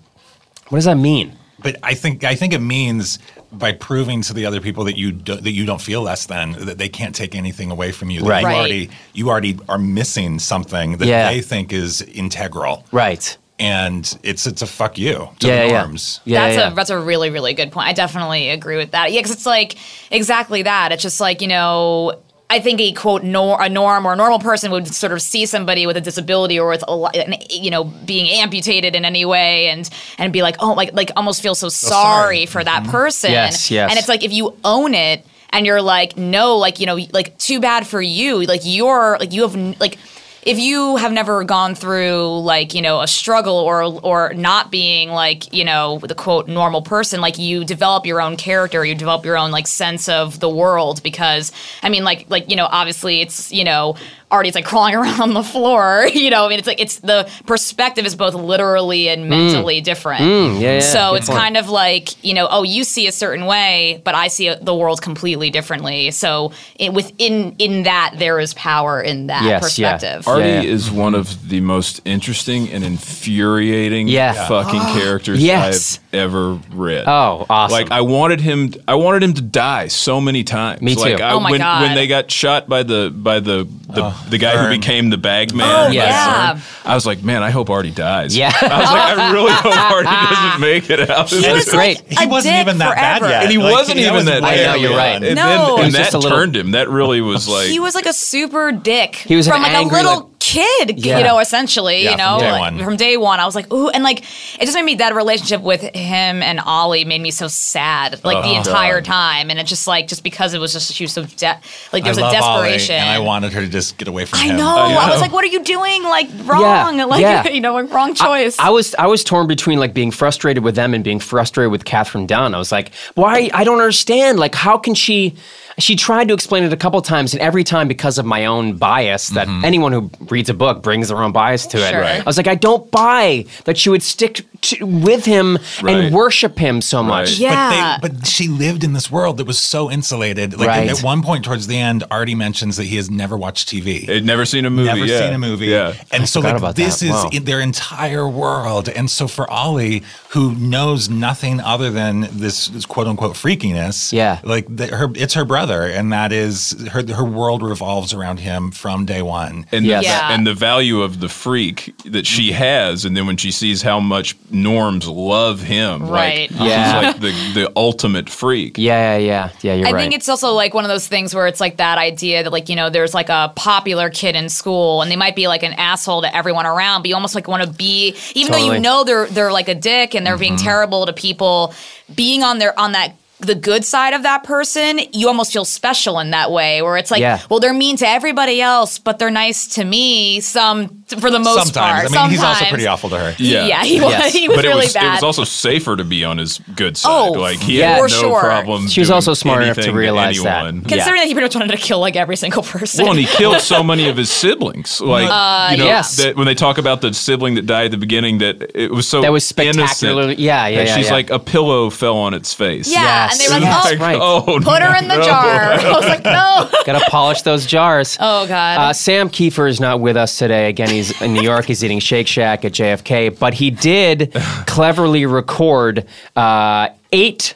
What 0.69 0.79
does 0.79 0.85
that 0.85 0.97
mean? 0.97 1.37
But 1.63 1.77
I 1.83 1.95
think 1.95 2.25
I 2.25 2.35
think 2.35 2.53
it 2.53 2.61
means 2.61 3.19
by 3.53 3.73
proving 3.73 4.23
to 4.23 4.33
the 4.33 4.47
other 4.47 4.61
people 4.61 4.85
that 4.85 4.97
you 4.97 5.13
do, 5.13 5.37
that 5.37 5.51
you 5.53 5.67
don't 5.67 5.81
feel 5.81 6.03
less 6.03 6.27
than 6.27 6.53
that 6.67 6.79
they 6.79 6.89
can't 6.89 7.15
take 7.15 7.35
anything 7.35 7.71
away 7.71 7.93
from 7.93 8.11
you. 8.11 8.21
That 8.21 8.29
Right. 8.29 8.41
You 8.41 8.47
Right. 8.47 8.57
already 8.57 8.91
you 9.13 9.29
already 9.31 9.59
are 9.69 9.79
missing 9.79 10.39
something 10.39 10.97
that 10.99 11.07
Yeah. 11.07 11.31
they 11.31 11.41
think 11.43 11.73
is 11.73 12.01
integral, 12.03 12.85
Right. 12.93 13.37
and 13.59 14.19
it's 14.23 14.47
it's 14.47 14.63
a 14.63 14.67
fuck 14.67 14.97
you 14.99 15.29
to 15.41 15.47
Yeah, 15.49 15.63
the 15.65 15.67
yeah. 15.69 15.79
norms. 15.83 16.21
Yeah, 16.25 16.41
that's 16.47 16.57
yeah. 16.59 16.73
a 16.73 16.75
that's 16.75 16.91
a 16.91 16.99
really 16.99 17.31
really 17.31 17.53
good 17.55 17.71
point. 17.73 17.89
I 17.89 17.93
definitely 17.93 18.49
agree 18.51 18.77
with 18.77 18.93
that. 18.93 19.13
Yeah, 19.13 19.21
because 19.21 19.33
it's 19.33 19.47
like 19.47 19.77
exactly 20.11 20.63
that. 20.63 20.93
It's 20.93 21.03
just 21.03 21.21
like 21.21 21.43
you 21.43 21.49
know. 21.49 22.15
I 22.53 22.61
think 22.61 22.83
a 22.83 22.93
quote 22.93 23.23
nor- 23.25 23.63
a 23.63 23.71
norm 23.71 24.05
or 24.05 24.13
a 24.13 24.17
normal 24.17 24.39
person 24.39 24.71
would 24.73 24.87
sort 24.87 25.13
of 25.13 25.23
see 25.23 25.47
somebody 25.47 25.87
with 25.87 25.97
a 25.97 26.03
disability 26.03 26.61
or 26.61 26.69
with 26.69 26.85
a 26.87 27.39
you 27.49 27.71
know 27.71 27.85
being 27.85 28.29
amputated 28.29 28.95
in 28.95 29.07
any 29.07 29.25
way 29.25 29.69
and 29.69 29.89
and 30.19 30.35
be 30.35 30.43
like 30.43 30.57
oh 30.61 30.75
like 30.75 30.93
like 30.93 31.11
almost 31.17 31.41
feel 31.41 31.55
so 31.55 31.71
sorry 31.71 32.45
sorry. 32.45 32.47
for 32.47 32.63
that 32.63 32.83
mm-hmm. 32.83 32.93
person. 32.93 33.31
Yes, 33.31 33.71
yes. 33.71 33.91
And 33.91 33.99
it's 33.99 34.09
like 34.09 34.23
if 34.23 34.33
you 34.33 34.55
own 34.65 34.93
it 34.93 35.25
and 35.49 35.65
you're 35.65 35.81
like 35.81 36.19
no 36.19 36.59
like 36.59 36.79
you 36.79 36.85
know 36.85 36.99
like 37.13 37.39
too 37.39 37.59
bad 37.59 37.87
for 37.87 38.03
you 38.03 38.43
like 38.43 38.61
you're 38.65 39.17
like 39.19 39.33
you 39.33 39.43
have 39.43 39.55
like 39.81 39.97
if 40.43 40.59
you 40.59 40.97
have 40.97 41.13
never 41.13 41.45
gone 41.45 41.75
through 41.75 42.41
like 42.41 42.75
you 42.75 42.83
know 42.83 43.01
a 43.01 43.07
struggle 43.07 43.55
or 43.55 43.83
or 44.03 44.35
not 44.35 44.71
being 44.71 45.11
like 45.11 45.53
you 45.53 45.65
know 45.65 45.99
the 45.99 46.15
quote 46.15 46.49
normal 46.49 46.83
person 46.83 47.21
like 47.21 47.39
you 47.39 47.65
develop 47.65 48.05
your 48.05 48.21
own 48.21 48.37
character 48.37 48.85
you 48.85 48.95
develop 48.95 49.25
your 49.25 49.39
own 49.39 49.51
like 49.51 49.67
sense 49.67 50.09
of 50.09 50.41
the 50.41 50.49
world 50.49 51.03
because 51.03 51.53
i 51.83 51.89
mean 51.89 52.03
like 52.05 52.27
like 52.29 52.49
you 52.51 52.57
know 52.57 52.67
obviously 52.71 53.21
it's 53.21 53.53
you 53.53 53.65
know 53.65 53.95
already 54.33 54.49
it's 54.49 54.57
like 54.57 54.65
crawling 54.65 54.95
around 54.97 55.21
on 55.21 55.35
the 55.35 55.43
floor 55.43 56.07
you 56.13 56.31
know 56.31 56.47
i 56.47 56.49
mean 56.49 56.59
it's 56.59 56.67
like 56.67 56.81
it's 56.81 56.99
the 57.01 57.31
perspective 57.47 58.07
is 58.07 58.17
both 58.17 58.35
literally 58.35 59.09
and 59.09 59.29
mentally 59.29 59.81
different 59.81 60.23
Mm, 60.23 60.61
yeah, 60.61 60.75
yeah, 60.75 60.81
so 60.81 61.11
good 61.11 61.17
it's 61.19 61.27
point. 61.29 61.39
kind 61.39 61.57
of 61.59 61.69
like 61.69 62.25
you 62.25 62.33
know 62.35 62.49
oh 62.51 62.63
you 62.63 62.83
see 62.85 63.07
a 63.07 63.13
certain 63.13 63.45
way 63.47 64.01
but 64.05 64.15
i 64.15 64.29
see 64.29 64.53
the 64.55 64.75
world 64.75 65.03
completely 65.03 65.51
differently 65.51 66.11
so 66.11 66.53
it, 66.77 66.93
within 66.95 67.55
in 67.59 67.83
that 67.85 68.15
there 68.19 68.39
is 68.41 68.55
power 68.55 69.01
in 69.03 69.27
that 69.27 69.43
Yes, 69.45 69.79
yeah. 69.79 69.97
perspective 69.99 70.27
Artie 70.29 70.49
Yeah. 70.49 70.63
is 70.63 70.91
one 70.91 71.15
of 71.15 71.49
the 71.49 71.61
most 71.61 72.01
interesting 72.07 72.71
and 72.71 72.83
infuriating 72.85 74.09
Yeah. 74.09 74.49
fucking 74.49 74.81
characters 74.99 75.43
Yes. 75.43 75.99
I've 76.13 76.19
ever 76.21 76.55
read. 76.73 77.05
Oh, 77.07 77.47
awesome. 77.49 77.73
Like 77.73 77.91
I 77.91 78.03
wanted 78.03 78.41
him 78.41 78.73
I 78.87 78.95
wanted 78.97 79.23
him 79.23 79.35
to 79.35 79.43
die 79.43 79.89
so 79.89 80.21
many 80.21 80.45
times. 80.45 80.83
Me 80.83 80.95
too. 80.95 81.01
Like 81.01 81.21
I, 81.21 81.33
Oh 81.33 81.41
my 81.41 81.51
when 81.51 81.61
God. 81.61 81.83
when 81.83 81.95
they 81.95 82.07
got 82.07 82.31
shot 82.31 82.69
by 82.69 82.83
the 82.83 83.11
by 83.15 83.41
the 83.41 83.65
the, 83.89 84.05
oh, 84.05 84.27
the 84.31 84.39
guy 84.39 84.55
Vern. 84.55 84.73
who 84.73 84.79
became 84.79 85.11
the 85.11 85.19
bag 85.19 85.51
oh, 85.53 85.57
man. 85.57 85.91
Oh, 85.91 85.93
yeah. 85.93 86.55
Vern, 86.55 86.63
I 86.85 86.95
was 86.95 87.05
like, 87.07 87.23
man, 87.23 87.43
I 87.43 87.51
hope 87.51 87.69
Artie 87.71 87.91
dies. 87.91 88.35
Yeah. 88.37 88.51
I 88.61 88.81
was 88.81 88.91
like, 88.91 89.19
I 89.19 89.33
really 89.33 89.53
hope 89.53 89.77
Artie 89.93 90.35
doesn't 90.35 90.61
make 90.61 90.91
it 90.91 91.11
out. 91.11 91.29
He 91.31 91.37
was 91.53 91.69
great. 91.69 91.99
like 92.09 92.19
He 92.19 92.27
wasn't 92.27 92.57
even 92.57 92.79
that 92.79 92.95
bad 92.95 93.19
forever. 93.19 93.33
yet. 93.33 93.43
and 93.45 93.53
he 93.53 93.59
Like, 93.59 93.73
wasn't 93.73 93.97
that 93.99 94.03
even 94.03 94.15
was 94.15 94.25
that. 94.27 94.43
way 94.43 94.67
I 94.67 94.73
know, 94.73 94.75
you're 94.77 94.97
right. 94.97 95.23
And, 95.23 95.37
No. 95.37 95.43
then, 95.47 95.61
It 95.61 95.69
and 95.77 95.85
was 95.85 95.93
that 95.95 95.99
just 96.05 96.15
little- 96.15 96.31
turned 96.31 96.57
him. 96.57 96.71
That 96.73 96.89
really 96.89 97.21
was 97.21 97.49
like 97.49 97.69
he 97.69 97.81
was 97.81 97.95
like 97.95 98.07
a 98.07 98.13
super 98.15 98.73
dick. 98.73 99.17
He 99.17 99.37
was 99.37 99.47
an 99.47 99.53
from 99.55 99.63
like 99.63 99.73
angry, 99.73 100.01
a 100.01 100.03
little 100.03 100.21
like- 100.25 100.32
kid, 100.43 100.99
Yeah. 100.99 101.19
you 101.19 101.25
know, 101.25 101.39
essentially, 101.39 102.03
Yeah, 102.03 102.11
you 102.13 102.17
know, 102.17 102.39
from 102.39 102.41
day 102.41 102.51
like, 102.53 102.61
one. 102.61 102.85
from 102.85 102.97
day 102.97 103.17
one. 103.17 103.39
I 103.41 103.45
was 103.47 103.55
like, 103.55 103.73
ooh, 103.73 103.89
and 103.91 104.03
like 104.03 104.23
it 104.59 104.65
just 104.67 104.75
made 104.75 104.83
me 104.85 104.97
that 104.97 105.15
relationship 105.15 105.61
with 105.63 105.81
him 105.95 106.43
and 106.43 106.61
Oly 106.67 107.05
made 107.05 107.21
me 107.21 107.31
so 107.31 107.47
sad, 107.49 108.23
like 108.25 108.43
the 108.43 108.51
Oh, 108.51 108.57
entire 108.57 109.01
God. 109.01 109.05
time, 109.07 109.51
and 109.51 109.61
it 109.61 109.67
just 109.67 109.87
like 109.87 110.09
just 110.09 110.25
because 110.25 110.53
it 110.55 110.59
was 110.61 110.73
just 110.73 110.93
she 110.93 111.05
was 111.05 111.13
so 111.13 111.23
de- 111.25 111.61
like 111.93 112.03
there 112.03 112.11
was 112.11 112.19
I 112.19 112.29
a 112.29 112.33
love 112.41 112.59
Oly, 112.59 112.71
desperation. 112.71 112.97
and 112.97 113.09
I 113.11 113.21
wanted 113.21 113.53
her 113.53 113.61
to 113.61 113.69
just 113.69 113.97
get 113.99 114.09
away 114.09 114.25
from 114.25 114.41
I 114.41 114.47
him. 114.47 114.57
know. 114.57 114.75
Oh, 114.77 114.89
yeah. 114.89 114.99
I 114.99 115.11
was 115.11 115.21
like, 115.21 115.33
"What 115.33 115.45
are 115.45 115.49
you 115.49 115.63
doing? 115.63 116.03
Like 116.03 116.29
wrong? 116.45 116.99
Yeah, 116.99 117.05
like 117.15 117.21
yeah. 117.21 117.49
you 117.57 117.61
know, 117.61 117.75
like, 117.75 117.93
wrong 117.93 118.15
choice." 118.15 118.59
I 118.59 118.71
was 118.71 118.95
I 118.97 119.07
was 119.07 119.23
torn 119.23 119.47
between 119.47 119.79
like 119.79 119.95
being 119.95 120.11
frustrated 120.11 120.65
with 120.65 120.75
them 120.75 120.93
and 120.95 121.05
being 121.05 121.21
frustrated 121.21 121.71
with 121.71 121.85
Katherine 121.85 122.27
Dunn. 122.27 122.55
I 122.55 122.59
was 122.59 122.73
like, 122.73 122.93
why? 123.15 123.49
I 123.55 123.63
don't 123.65 123.79
understand. 123.81 124.39
Like, 124.41 124.55
how 124.55 124.77
can 124.77 124.95
she? 124.95 125.37
She 125.79 125.97
tried 125.97 126.29
to 126.29 126.35
explain 126.35 126.65
it 126.65 126.73
a 126.73 126.77
couple 126.77 127.01
times, 127.03 127.33
and 127.33 127.43
every 127.43 127.65
time 127.65 127.89
because 127.89 128.19
of 128.19 128.27
my 128.27 128.47
own 128.47 128.77
bias, 128.77 129.29
that 129.31 129.49
mm-hmm. 129.49 129.65
anyone 129.65 129.93
who 129.93 130.11
reads 130.31 130.49
a 130.51 130.55
book 130.55 130.83
brings 130.83 131.09
their 131.09 131.23
own 131.23 131.33
bias 131.33 131.67
to 131.69 131.79
it. 131.79 131.91
Sure. 131.91 132.01
Right. 132.01 132.21
I 132.21 132.25
was 132.25 132.37
like, 132.37 132.47
I 132.47 132.55
don't 132.55 132.91
buy 132.91 133.47
that 133.65 133.79
she 133.79 133.89
would 133.89 134.03
stick 134.03 134.45
to, 134.63 134.85
with 134.87 135.25
him 135.25 135.59
Right. 135.83 135.97
and 135.97 136.15
worship 136.15 136.59
him 136.59 136.81
so 136.81 137.03
much. 137.03 137.29
Right. 137.31 137.39
yeah. 137.39 137.99
But, 138.01 138.13
they, 138.13 138.17
but 138.19 138.27
she 138.27 138.49
lived 138.49 138.85
in 138.85 138.93
this 138.93 139.11
world 139.11 139.37
that 139.39 139.47
was 139.47 139.59
so 139.59 139.91
insulated. 139.91 140.59
Like 140.59 140.69
Right. 140.69 140.89
at 140.91 141.03
one 141.03 141.23
point 141.23 141.45
towards 141.45 141.67
the 141.67 141.79
end, 141.79 142.05
Artie 142.11 142.35
mentions 142.35 142.77
that 142.77 142.85
he 142.85 142.97
has 142.97 143.11
never 143.11 143.37
watched 143.37 143.69
TV. 143.69 144.09
I'd 144.09 144.25
never 144.25 144.45
seen 144.45 144.65
a 144.65 144.71
movie. 144.71 144.87
Never 144.89 145.05
yeah. 145.07 145.19
seen 145.21 145.33
a 145.35 145.39
movie. 145.39 145.67
Yeah. 145.67 145.95
And 146.11 146.29
so 146.29 146.41
like 146.41 146.57
about 146.57 146.77
this 146.77 147.01
that. 147.01 147.07
is 147.07 147.13
Wow. 147.13 147.31
in 147.33 147.45
their 147.45 147.61
entire 147.61 148.29
world. 148.29 148.89
And 148.89 149.11
so 149.11 149.29
for 149.29 149.51
Oly, 149.53 150.03
who 150.31 150.55
knows 150.55 151.09
nothing 151.09 151.61
other 151.61 151.91
than 151.91 152.29
this, 152.33 152.67
this 152.69 152.87
quote 152.87 153.07
unquote 153.07 153.35
freakiness, 153.35 154.13
Yeah. 154.13 154.41
like 154.45 154.67
the, 154.75 154.87
her, 154.89 155.09
it's 155.15 155.35
her 155.35 155.45
brother, 155.45 155.83
and 155.83 156.13
that 156.13 156.33
is 156.33 156.75
her. 156.93 157.03
Her 157.13 157.25
world 157.25 157.63
revolves 157.63 158.13
around 158.15 158.39
him 158.41 158.71
from 158.71 159.05
day 159.07 159.23
one. 159.23 159.67
and 159.73 159.85
Yes. 159.85 160.05
the, 160.05 160.09
Yeah. 160.09 160.33
and 160.35 160.47
the 160.47 160.55
value 160.55 161.03
of 161.03 161.21
the 161.21 161.29
freak 161.29 161.93
that 162.05 162.27
she 162.27 162.53
has, 162.53 163.05
and 163.05 163.17
then 163.17 163.27
when 163.27 163.37
she 163.37 163.51
sees 163.51 163.83
how 163.83 163.99
much 164.01 164.37
norms 164.53 165.09
love 165.09 165.61
him, 165.61 166.09
Right. 166.09 166.51
Like, 166.51 166.69
Yeah. 166.69 166.95
he's 166.95 167.05
like 167.05 167.21
the 167.21 167.61
the 167.61 167.73
ultimate 167.77 168.29
freak. 168.29 168.79
Yeah, 168.79 169.17
yeah, 169.17 169.19
yeah, 169.19 169.51
yeah. 169.63 169.75
You're 169.75 169.89
I 169.89 169.93
right. 169.93 170.01
think 170.01 170.15
it's 170.15 170.29
also 170.29 170.53
like 170.53 170.75
one 170.75 170.85
of 170.85 170.89
those 170.89 171.09
things 171.09 171.35
where 171.35 171.47
it's 171.47 171.61
like 171.61 171.79
that 171.79 171.99
idea 171.99 172.43
that 172.43 172.51
like 172.51 172.69
you 172.69 172.77
know 172.77 172.91
there's 172.91 173.15
like 173.15 173.29
a 173.29 173.53
popular 173.57 174.11
kid 174.11 174.37
in 174.37 174.49
school 174.49 175.03
and 175.03 175.11
they 175.11 175.17
might 175.17 175.37
be 175.37 175.49
like 175.49 175.63
an 175.63 175.73
asshole 175.75 176.23
to 176.23 176.35
everyone 176.35 176.67
around, 176.67 177.03
but 177.03 177.09
you 177.09 177.15
almost 177.15 177.35
like 177.35 177.49
want 177.49 177.63
to 177.63 177.71
be 177.71 178.15
even 178.35 178.53
though 178.53 178.73
you 178.73 178.79
know 178.79 179.05
they're 179.05 179.27
they're 179.27 179.53
like 179.53 179.69
a 179.69 179.75
dick 179.75 180.15
and 180.15 180.27
they're 180.27 180.39
being 180.39 180.55
mm-hmm. 180.55 180.65
terrible 180.65 181.07
to 181.07 181.13
people, 181.13 181.75
being 182.15 182.43
on 182.43 182.59
their 182.59 182.79
on 182.79 182.93
that 182.93 183.15
the 183.47 183.55
good 183.55 183.85
side 183.85 184.15
of 184.15 184.23
that 184.23 184.45
person, 184.45 185.01
you 185.13 185.29
almost 185.29 185.53
feel 185.53 185.65
special 185.65 186.19
in 186.19 186.31
that 186.31 186.51
way 186.51 186.83
where 186.83 186.97
it's 186.97 187.11
like, 187.11 187.21
Yeah. 187.21 187.41
well, 187.51 187.61
they're 187.61 187.73
mean 187.75 187.97
to 187.99 188.09
everybody 188.09 188.61
else, 188.61 188.99
but 188.99 189.19
they're 189.19 189.31
nice 189.31 189.67
to 189.75 189.85
me. 189.85 190.41
Some 190.41 191.03
for 191.21 191.31
the 191.31 191.39
most 191.39 191.75
part. 191.75 192.09
Sometimes. 192.09 192.11
part. 192.11 192.17
I 192.17 192.23
mean, 192.23 192.31
he's 192.31 192.43
also 192.43 192.65
pretty 192.67 192.87
awful 192.87 193.11
to 193.11 193.19
her. 193.19 193.35
Yeah. 193.39 193.67
Yeah, 193.67 193.85
he 193.85 194.01
was. 194.01 194.13
Yes. 194.13 194.33
He 194.33 194.49
was 194.49 194.57
but 194.57 194.65
it 194.65 194.69
really 194.69 194.85
was 194.87 194.95
bad. 194.95 195.05
it 195.05 195.11
was 195.17 195.23
also 195.23 195.45
safer 195.45 195.97
to 195.97 196.05
be 196.05 196.25
on 196.25 196.39
his 196.39 196.59
good 196.75 196.97
side. 196.97 197.11
Oh, 197.11 197.33
like 197.33 197.59
he 197.59 197.79
yeah. 197.79 197.95
had 197.95 198.01
no 198.03 198.09
sure. 198.09 198.41
problem. 198.41 198.89
She 198.89 199.01
was 199.01 199.09
doing 199.09 199.15
also 199.17 199.35
smart 199.35 199.63
enough 199.63 199.77
to 199.77 199.83
anything 199.83 199.97
realize 199.97 200.43
that. 200.43 200.65
anyone. 200.65 200.83
Yeah. 200.83 200.89
Considering 200.89 201.21
that 201.21 201.27
he 201.27 201.35
pretty 201.35 201.47
much 201.47 201.55
wanted 201.55 201.77
to 201.77 201.83
kill 201.83 202.01
like 202.01 202.17
every 202.17 202.37
single 202.37 202.63
person. 202.63 203.05
Well, 203.05 203.13
and 203.13 203.21
he 203.21 203.27
killed 203.27 203.61
so 203.61 203.83
many 203.93 204.09
of 204.09 204.17
his 204.17 204.31
siblings. 204.31 205.01
Uh, 205.01 205.07
like 205.07 205.73
you 205.73 205.79
know, 205.79 205.85
yes. 205.85 206.17
that 206.17 206.37
when 206.37 206.47
they 206.47 206.55
talk 206.55 206.79
about 206.79 207.01
the 207.01 207.13
sibling 207.13 207.55
that 207.55 207.67
died 207.67 207.87
at 207.87 207.91
the 207.91 207.99
beginning, 207.99 208.39
that 208.39 208.71
it 208.75 208.91
was 208.91 209.09
so 209.09 209.21
That 209.21 209.33
was 209.33 209.53
innocent 209.59 210.39
yeah, 210.39 210.67
yeah, 210.67 210.83
yeah, 210.83 210.97
She's 210.97 211.07
yeah. 211.07 211.13
like 211.13 211.31
a 211.31 211.39
pillow 211.39 211.91
fell 211.91 212.17
on 212.17 212.35
its 212.35 212.55
face. 212.55 212.91
yeah, 212.91 213.03
Yes. 213.03 213.32
And 213.33 213.41
they 213.41 213.49
were 213.49 213.61
like, 213.61 213.85
oh, 213.85 213.97
right. 213.99 214.19
oh, 214.21 214.61
put 214.63 214.83
her 214.83 214.97
in 214.97 215.09
the 215.09 215.17
no. 215.17 215.25
jar. 215.25 215.73
I 215.73 215.93
was 215.93 216.05
like, 216.05 216.25
no. 216.25 216.69
Gotta 216.85 217.05
polish 217.11 217.43
those 217.43 217.67
jars. 217.67 218.19
Oh 218.33 218.47
God. 218.47 218.79
Uh, 218.79 218.93
Sam 218.93 219.29
Kiefer 219.29 219.69
is 219.69 219.81
not 219.81 220.01
with 220.01 220.17
us 220.17 220.39
today. 220.39 220.69
Again, 220.69 220.89
he's 220.91 221.21
in 221.21 221.33
New 221.35 221.43
York. 221.43 221.65
He's 221.65 221.83
eating 221.83 221.99
Shake 221.99 222.27
Shack 222.27 222.65
at 222.65 222.73
JFK, 222.73 223.39
but 223.39 223.55
he 223.55 223.71
did 223.71 224.33
cleverly 224.67 225.27
record 225.27 226.07
uh, 226.37 226.89
eight 227.11 227.55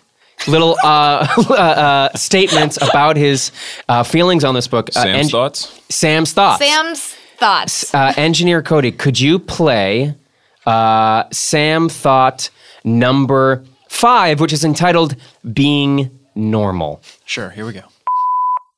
little 0.49 0.77
uh, 0.83 1.27
uh, 1.51 2.17
statements 2.17 2.79
about 2.81 3.17
his 3.17 3.53
uh, 3.89 4.03
feelings 4.03 4.45
on 4.45 4.55
this 4.55 4.67
book. 4.69 4.91
Uh, 4.91 5.03
Sam's 5.03 5.27
en- 5.27 5.31
thoughts. 5.31 5.81
Sam's 5.89 6.33
thoughts. 6.33 6.65
Sam's 6.65 7.15
thoughts. 7.39 7.95
uh, 7.95 8.13
Engineer 8.17 8.63
Cody, 8.63 8.93
could 8.93 9.19
you 9.21 9.39
play 9.39 10.15
uh, 10.67 11.25
Sam 11.31 11.89
Thought 11.89 12.51
number 12.85 13.65
five, 13.97 14.41
which 14.41 14.53
is 14.53 14.65
entitled 14.65 15.17
"Being 15.53 16.11
Normal"? 16.35 17.01
Sure, 17.25 17.51
here 17.51 17.67
we 17.67 17.73
go. 17.73 17.83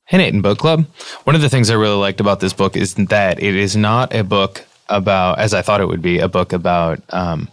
Hey, 0.07 0.19
Nate 0.19 0.33
and 0.33 0.43
Book 0.43 0.59
Club. 0.59 0.87
One 1.25 1.37
of 1.37 1.43
the 1.43 1.51
things 1.51 1.69
I 1.69 1.75
really 1.75 1.97
liked 1.97 2.21
about 2.21 2.41
this 2.41 2.53
book 2.53 2.77
is 2.77 2.95
that 2.95 3.43
it 3.43 3.55
is 3.55 3.77
not 3.77 4.15
a 4.15 4.25
book 4.25 4.65
about, 4.89 5.39
as 5.39 5.53
I 5.53 5.61
thought 5.61 5.83
it 5.83 5.89
would 5.89 6.01
be, 6.01 6.19
a 6.19 6.29
book 6.29 6.55
about 6.55 7.03
um, 7.11 7.49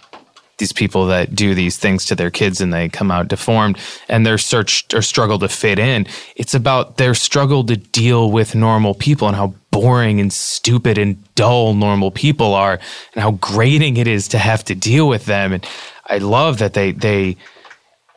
these 0.58 0.72
people 0.72 1.08
that 1.08 1.36
do 1.36 1.54
these 1.54 1.78
things 1.78 2.06
to 2.06 2.16
their 2.16 2.32
kids 2.32 2.62
and 2.62 2.72
they 2.72 2.88
come 2.88 3.12
out 3.12 3.28
deformed 3.28 3.78
and 4.08 4.26
their 4.26 4.38
search 4.38 4.86
or 4.94 5.02
struggle 5.02 5.38
to 5.40 5.50
fit 5.50 5.80
in. 5.80 6.08
It's 6.36 6.54
about 6.54 6.96
their 6.96 7.14
struggle 7.14 7.66
to 7.66 7.76
deal 7.76 8.32
with 8.32 8.56
normal 8.56 8.94
people 8.94 9.28
and 9.28 9.36
how 9.36 9.54
boring 9.72 10.22
and 10.22 10.32
stupid 10.32 10.98
and 10.98 11.18
dull 11.36 11.74
normal 11.74 12.12
people 12.12 12.54
are 12.54 12.80
and 13.14 13.22
how 13.22 13.32
grating 13.32 13.98
it 13.98 14.08
is 14.08 14.30
to 14.30 14.38
have 14.38 14.64
to 14.66 14.76
deal 14.76 15.10
with 15.10 15.26
them. 15.26 15.52
And 15.52 15.68
I 16.06 16.20
love 16.20 16.60
that 16.60 16.74
they, 16.74 16.94
they, 16.94 17.36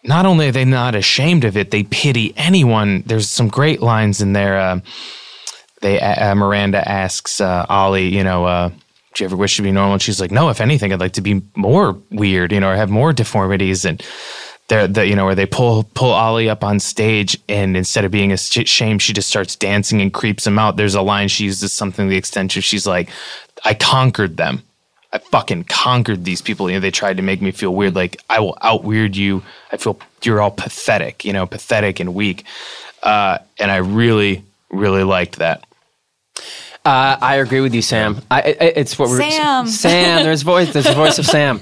not 0.05 0.27
only 0.27 0.49
are 0.49 0.53
they 0.53 0.65
not 0.65 0.95
ashamed 0.95 1.45
of 1.45 1.57
it, 1.57 1.71
they 1.71 1.83
pity 1.85 2.33
anyone. 2.37 3.03
There's 3.07 3.29
some 3.29 3.49
great 3.49 3.81
lines 3.81 4.21
in 4.21 4.33
there. 4.33 4.59
Uh, 4.59 4.81
they 5.81 6.01
uh, 6.01 6.35
Miranda 6.35 6.87
asks 6.89 7.41
uh, 7.41 7.67
Oly, 7.69 8.09
you 8.09 8.25
know, 8.25 8.45
uh, 8.45 8.71
do 9.15 9.25
you 9.25 9.27
ever 9.27 9.37
wish 9.37 9.57
to 9.57 9.63
be 9.63 9.73
normal? 9.73 9.95
And 9.95 10.03
she's 10.03 10.21
like, 10.21 10.31
no. 10.31 10.49
If 10.49 10.61
anything, 10.61 10.93
I'd 10.93 11.01
like 11.01 11.15
to 11.15 11.21
be 11.21 11.43
more 11.57 11.97
weird, 12.11 12.53
you 12.53 12.61
know, 12.61 12.71
or 12.71 12.77
have 12.77 12.91
more 12.91 13.13
deformities. 13.13 13.85
And 13.85 14.03
they're, 14.69 14.87
the, 14.87 15.07
you 15.07 15.17
know, 15.17 15.25
where 15.25 15.35
they 15.35 15.47
pull 15.47 15.85
pull 15.95 16.13
Oly 16.13 16.49
up 16.49 16.63
on 16.63 16.79
stage, 16.79 17.39
and 17.49 17.77
instead 17.77 18.05
of 18.05 18.11
being 18.11 18.33
ashamed, 18.33 19.03
she 19.03 19.13
just 19.13 19.29
starts 19.29 19.57
dancing 19.57 20.01
and 20.01 20.13
creeps 20.13 20.47
him 20.47 20.59
out. 20.59 20.77
There's 20.77 20.95
a 20.95 21.03
line 21.03 21.29
she 21.29 21.45
uses 21.45 21.73
something 21.73 22.09
the 22.09 22.17
extent 22.17 22.57
of 22.57 22.65
she's 22.65 22.87
like, 22.87 23.11
I 23.65 23.75
conquered 23.75 24.37
them. 24.37 24.63
I 25.12 25.18
fucking 25.18 25.64
conquered 25.64 26.25
these 26.25 26.42
people. 26.42 26.68
You 26.68 26.77
know, 26.77 26.81
they 26.81 26.90
tried 26.90 27.16
to 27.16 27.23
make 27.23 27.40
me 27.40 27.51
feel 27.51 27.75
weird. 27.75 27.94
Like 27.94 28.21
I 28.29 28.40
will 28.40 28.59
out 28.61 28.85
weird 28.85 29.16
you. 29.16 29.42
I 29.73 29.79
feel 29.79 29.99
you're 30.23 30.40
all 30.40 30.51
pathetic. 30.51 31.25
You 31.25 31.33
know, 31.33 31.47
pathetic 31.47 32.01
and 32.01 32.14
weak. 32.14 32.44
Uh, 33.03 33.38
and 33.59 33.71
I 33.71 33.77
really, 33.77 34.44
really 34.71 35.05
liked 35.05 35.37
that. 35.37 35.64
Uh, 36.85 37.18
I 37.21 37.37
agree 37.37 37.61
with 37.61 37.75
you, 37.75 37.83
Sam. 37.83 38.23
I, 38.31 38.40
I, 38.40 38.42
it's 38.77 38.99
what 38.99 39.09
we're 39.09 39.18
Sam. 39.18 39.66
Sam. 39.66 40.25
There's 40.25 40.42
voice. 40.42 40.73
There's 40.73 40.87
a 40.87 40.94
voice 40.94 41.18
of 41.18 41.27
Sam. 41.27 41.61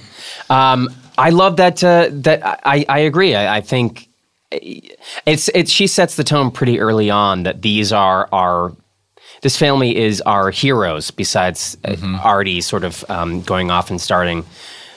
Um, 0.51 0.89
I 1.19 1.31
love 1.31 1.57
that. 1.57 1.83
Uh, 1.83 2.09
that 2.13 2.43
I, 2.65 2.85
I 2.89 2.99
agree. 3.01 3.35
I, 3.35 3.57
I 3.57 3.61
think 3.61 4.09
it's 4.51 5.51
it's. 5.55 5.71
She 5.71 5.87
sets 5.87 6.17
the 6.17 6.25
tone 6.25 6.51
pretty 6.51 6.79
early 6.79 7.11
on 7.11 7.45
that 7.45 7.63
these 7.63 7.93
are 7.93 8.29
our. 8.33 8.73
This 9.47 9.57
family 9.57 9.97
is 9.97 10.21
our 10.23 10.51
heroes. 10.51 11.13
Besides 11.13 11.79
uh, 11.85 12.19
Artie, 12.21 12.61
sort 12.61 12.83
of 12.83 13.05
um, 13.09 13.43
going 13.43 13.71
off 13.71 13.91
and 13.91 14.01
starting 14.01 14.45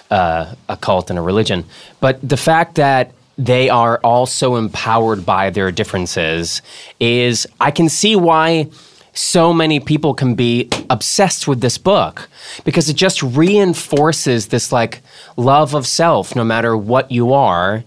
uh, 0.10 0.56
a 0.68 0.76
cult 0.76 1.12
and 1.12 1.20
a 1.20 1.22
religion, 1.22 1.66
but 2.00 2.18
the 2.28 2.36
fact 2.36 2.74
that 2.74 3.12
they 3.38 3.70
are 3.70 4.00
also 4.00 4.56
empowered 4.56 5.24
by 5.24 5.52
their 5.52 5.72
differences 5.72 6.64
is 7.00 7.46
I 7.60 7.70
can 7.70 7.90
see 7.90 8.16
why 8.16 8.72
so 9.14 9.54
many 9.54 9.80
people 9.80 10.16
can 10.16 10.34
be 10.34 10.68
obsessed 10.90 11.48
with 11.48 11.62
this 11.62 11.78
book 11.78 12.28
because 12.66 12.90
it 12.90 12.96
just 12.96 13.22
reinforces 13.22 14.48
this 14.48 14.72
like 14.72 15.02
love 15.38 15.76
of 15.76 15.86
self 15.86 16.36
no 16.36 16.44
matter 16.44 16.76
what 16.76 17.12
you 17.12 17.34
are 17.34 17.84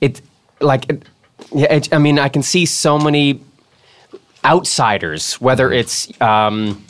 it 0.00 0.20
like 0.60 0.88
it, 0.88 1.02
yeah 1.52 1.72
it, 1.72 1.92
i 1.92 1.98
mean 1.98 2.18
i 2.18 2.28
can 2.28 2.42
see 2.42 2.66
so 2.66 2.98
many 2.98 3.40
outsiders 4.44 5.40
whether 5.40 5.72
it's 5.72 6.08
um, 6.20 6.84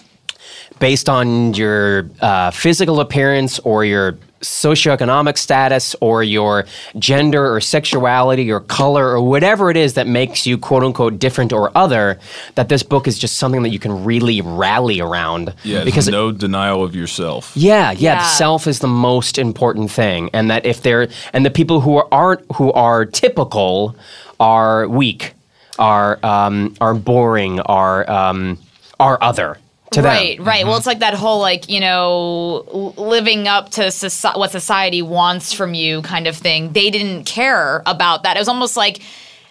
based 0.78 1.08
on 1.08 1.54
your 1.54 2.08
uh, 2.20 2.50
physical 2.50 3.00
appearance 3.00 3.58
or 3.60 3.84
your 3.84 4.18
socioeconomic 4.44 5.38
status 5.38 5.96
or 6.00 6.22
your 6.22 6.66
gender 6.98 7.52
or 7.52 7.60
sexuality 7.60 8.50
or 8.50 8.60
color 8.60 9.08
or 9.08 9.20
whatever 9.22 9.70
it 9.70 9.76
is 9.76 9.94
that 9.94 10.06
makes 10.06 10.46
you 10.46 10.56
quote 10.58 10.84
unquote 10.84 11.18
different 11.18 11.52
or 11.52 11.76
other, 11.76 12.18
that 12.54 12.68
this 12.68 12.82
book 12.82 13.08
is 13.08 13.18
just 13.18 13.38
something 13.38 13.62
that 13.62 13.70
you 13.70 13.78
can 13.78 14.04
really 14.04 14.40
rally 14.40 15.00
around. 15.00 15.54
Yeah, 15.64 15.84
because 15.84 16.06
because 16.06 16.08
no 16.08 16.32
denial 16.32 16.82
of 16.82 16.94
yourself. 16.94 17.56
yeah, 17.56 17.92
yeah, 17.92 18.14
Yeah. 18.14 18.26
Self 18.26 18.66
is 18.66 18.80
the 18.80 18.88
most 18.88 19.38
important 19.38 19.90
thing, 19.90 20.30
and 20.32 20.50
that 20.50 20.66
if 20.66 20.82
they're 20.82 21.08
and 21.32 21.46
the 21.46 21.50
people 21.50 21.80
who 21.80 21.96
are, 21.96 22.08
aren't 22.12 22.52
who 22.52 22.72
are 22.72 23.06
typical 23.06 23.96
are 24.40 24.88
weak, 24.88 25.33
are 25.78 26.18
um, 26.22 26.74
are 26.80 26.94
boring, 26.94 27.60
are 27.60 28.08
um, 28.10 28.58
are 29.00 29.18
other 29.20 29.58
to 29.92 30.02
right, 30.02 30.36
them. 30.36 30.46
right. 30.46 30.64
Well, 30.64 30.76
it's 30.76 30.86
like 30.86 31.00
that 31.00 31.14
whole 31.14 31.40
like 31.40 31.68
you 31.68 31.80
know 31.80 32.92
living 32.96 33.48
up 33.48 33.70
to 33.70 33.82
soci- 33.82 34.38
what 34.38 34.50
society 34.50 35.02
wants 35.02 35.52
from 35.52 35.74
you 35.74 36.02
kind 36.02 36.26
of 36.26 36.36
thing. 36.36 36.72
They 36.72 36.90
didn't 36.90 37.24
care 37.24 37.82
about 37.86 38.22
that. 38.24 38.36
It 38.36 38.40
was 38.40 38.48
almost 38.48 38.76
like. 38.76 39.02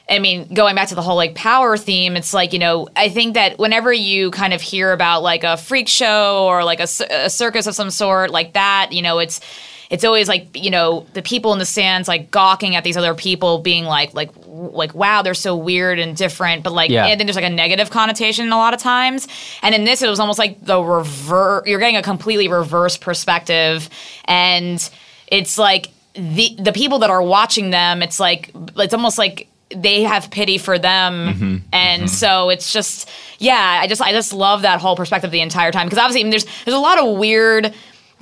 I 0.10 0.20
mean, 0.20 0.54
going 0.54 0.76
back 0.76 0.90
to 0.90 0.96
the 0.96 1.02
whole 1.02 1.16
like 1.16 1.34
power 1.34 1.78
theme, 1.78 2.18
it's 2.18 2.34
like, 2.34 2.52
you 2.52 2.60
know, 2.60 2.90
I 2.94 3.08
think 3.08 3.36
that 3.36 3.58
whenever 3.58 3.92
you 3.94 4.32
kind 4.32 4.54
of 4.54 4.62
hear 4.62 4.92
about 4.92 5.24
like 5.24 5.46
a 5.46 5.56
freak 5.56 5.88
show 5.88 6.46
or 6.46 6.66
like 6.66 6.82
a, 6.82 6.88
a 7.10 7.30
circus 7.30 7.68
of 7.68 7.74
some 7.74 7.90
sort 7.90 8.30
like 8.30 8.52
that, 8.52 8.92
you 8.92 9.02
know, 9.02 9.20
it's 9.20 9.40
it's 9.90 10.04
always 10.04 10.28
like, 10.28 10.48
you 10.56 10.72
know, 10.72 11.06
the 11.14 11.22
people 11.22 11.54
in 11.54 11.60
the 11.60 11.66
stands 11.66 12.08
like 12.08 12.32
gawking 12.32 12.76
at 12.76 12.84
these 12.84 12.98
other 12.98 13.14
people 13.14 13.60
being 13.60 13.86
like 13.86 14.14
like 14.14 14.32
like 14.46 14.94
wow, 14.96 15.22
they're 15.22 15.34
so 15.34 15.56
weird 15.56 16.00
and 16.00 16.16
different, 16.16 16.64
but 16.64 16.74
like 16.74 16.90
Yeah. 16.90 17.06
and 17.08 17.20
then 17.20 17.28
there's 17.28 17.36
like 17.36 17.46
a 17.46 17.50
negative 17.50 17.90
connotation 17.90 18.52
a 18.52 18.58
lot 18.58 18.74
of 18.74 18.80
times. 18.80 19.28
And 19.62 19.76
in 19.76 19.84
this, 19.84 20.02
it 20.02 20.10
was 20.10 20.20
almost 20.20 20.40
like 20.40 20.64
the 20.66 20.82
reverse. 20.82 21.68
You're 21.68 21.80
getting 21.80 21.98
a 21.98 22.04
completely 22.04 22.48
reverse 22.48 22.98
perspective, 22.98 23.90
and 24.26 24.90
it's 25.28 25.58
like 25.58 25.90
the 26.14 26.56
the 26.60 26.72
people 26.72 27.00
that 27.00 27.10
are 27.10 27.22
watching 27.24 27.70
them. 27.72 28.02
It's 28.04 28.20
like 28.20 28.52
it's 28.78 28.94
almost 28.94 29.18
like 29.18 29.48
they 29.76 30.04
have 30.04 30.30
pity 30.30 30.60
for 30.60 30.78
them, 30.78 31.14
mm-hmm. 31.14 31.44
Mm-hmm. 31.44 31.66
and 31.74 32.10
so 32.10 32.50
it's 32.50 32.72
just 32.72 33.10
yeah. 33.40 33.80
I 33.82 33.88
just 33.88 34.02
I 34.02 34.12
just 34.12 34.32
love 34.34 34.62
that 34.62 34.80
whole 34.80 34.96
perspective 34.96 35.32
the 35.32 35.42
entire 35.42 35.72
time 35.72 35.88
because 35.88 35.98
obviously 36.00 36.22
I 36.22 36.24
mean, 36.26 36.32
there's 36.32 36.46
there's 36.66 36.76
a 36.78 36.80
lot 36.80 37.00
of 37.00 37.18
weird. 37.18 37.74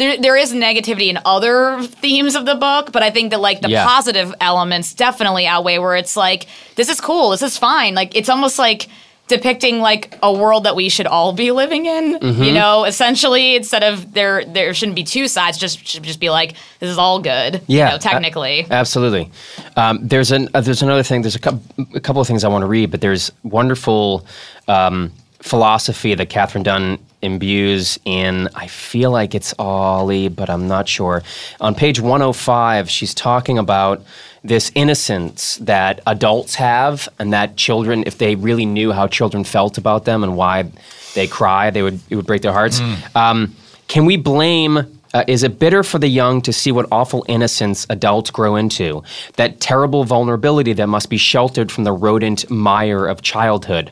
There, 0.02 0.18
there 0.18 0.36
is 0.36 0.52
negativity 0.52 1.10
in 1.10 1.20
other 1.26 1.80
themes 1.84 2.34
of 2.36 2.48
the 2.48 2.56
book, 2.56 2.92
but 2.92 3.04
I 3.04 3.12
think 3.12 3.30
that 3.30 3.40
like 3.40 3.62
the 3.62 3.70
Yeah. 3.70 3.86
positive 3.86 4.34
elements 4.42 4.96
definitely 4.96 5.46
outweigh 5.46 5.78
where 5.78 5.96
it's 5.96 6.18
like 6.18 6.48
this 6.76 6.90
is 6.90 7.00
cool, 7.00 7.30
this 7.30 7.44
is 7.44 7.56
fine. 7.56 7.94
Like 7.94 8.16
it's 8.16 8.28
almost 8.28 8.58
like 8.58 8.88
depicting 9.28 9.80
like 9.80 10.18
a 10.24 10.34
world 10.34 10.64
that 10.64 10.76
we 10.76 10.90
should 10.90 11.06
all 11.06 11.34
be 11.34 11.52
living 11.52 11.86
in. 11.86 12.18
Mm-hmm. 12.20 12.42
You 12.44 12.52
know, 12.52 12.84
essentially 12.86 13.56
instead 13.56 13.84
of 13.84 14.12
there 14.14 14.44
there 14.46 14.74
shouldn't 14.74 14.96
be 14.96 15.04
two 15.04 15.28
sides. 15.28 15.60
Just 15.60 15.86
should 15.86 16.02
just 16.02 16.20
be 16.20 16.32
like 16.32 16.56
this 16.80 16.90
is 16.90 16.98
all 16.98 17.20
good. 17.20 17.62
Yeah, 17.68 17.86
you 17.86 17.92
know, 17.92 17.98
technically. 18.00 18.62
A- 18.62 18.74
absolutely. 18.74 19.30
Um, 19.76 20.00
there's 20.02 20.32
an 20.32 20.50
uh, 20.56 20.62
there's 20.62 20.82
another 20.82 21.04
thing. 21.04 21.22
There's 21.22 21.36
a, 21.38 21.60
a 21.94 22.00
couple 22.00 22.20
of 22.22 22.28
things 22.28 22.44
I 22.44 22.48
want 22.48 22.64
to 22.64 22.68
read, 22.68 22.90
but 22.90 23.02
there's 23.02 23.32
wonderful 23.44 24.26
um, 24.68 25.12
philosophy 25.42 26.16
that 26.16 26.30
Katherine 26.30 26.64
Dunn 26.64 26.98
imbues 27.22 28.00
in. 28.06 28.50
I 28.56 28.68
feel 28.68 29.12
like 29.12 29.36
it's 29.36 29.54
Oly, 29.60 30.28
but 30.28 30.50
I'm 30.50 30.68
not 30.68 30.88
sure. 30.88 31.24
On 31.60 31.76
page 31.76 32.00
105, 32.00 32.90
she's 32.90 33.14
talking 33.14 33.58
about 33.58 34.04
this 34.44 34.72
innocence 34.74 35.58
that 35.58 36.02
adults 36.08 36.56
have, 36.56 37.08
and 37.20 37.32
that 37.34 37.58
children, 37.58 38.04
if 38.08 38.18
they 38.18 38.36
really 38.36 38.66
knew 38.66 38.92
how 38.92 39.08
children 39.08 39.44
felt 39.44 39.78
about 39.78 40.06
them 40.06 40.24
and 40.24 40.36
why 40.36 40.72
they 41.14 41.28
cry, 41.28 41.70
they 41.70 41.84
would 41.84 42.00
it 42.10 42.16
would 42.16 42.26
break 42.26 42.42
their 42.42 42.54
hearts. 42.54 42.80
Um, 43.16 43.56
can 43.88 44.06
we 44.06 44.18
blame? 44.18 45.00
Uh, 45.14 45.26
is 45.28 45.44
it 45.44 45.60
bitter 45.60 45.84
for 45.84 46.00
the 46.00 46.08
young 46.08 46.42
to 46.42 46.54
see 46.54 46.72
what 46.72 46.88
awful 46.90 47.26
innocence 47.28 47.86
adults 47.90 48.32
grow 48.32 48.56
into? 48.56 49.04
That 49.36 49.60
terrible 49.60 50.06
vulnerability 50.06 50.72
that 50.74 50.88
must 50.88 51.10
be 51.10 51.18
sheltered 51.18 51.70
from 51.70 51.84
the 51.84 51.92
rodent 51.92 52.50
mire 52.50 53.06
of 53.06 53.22
childhood? 53.22 53.92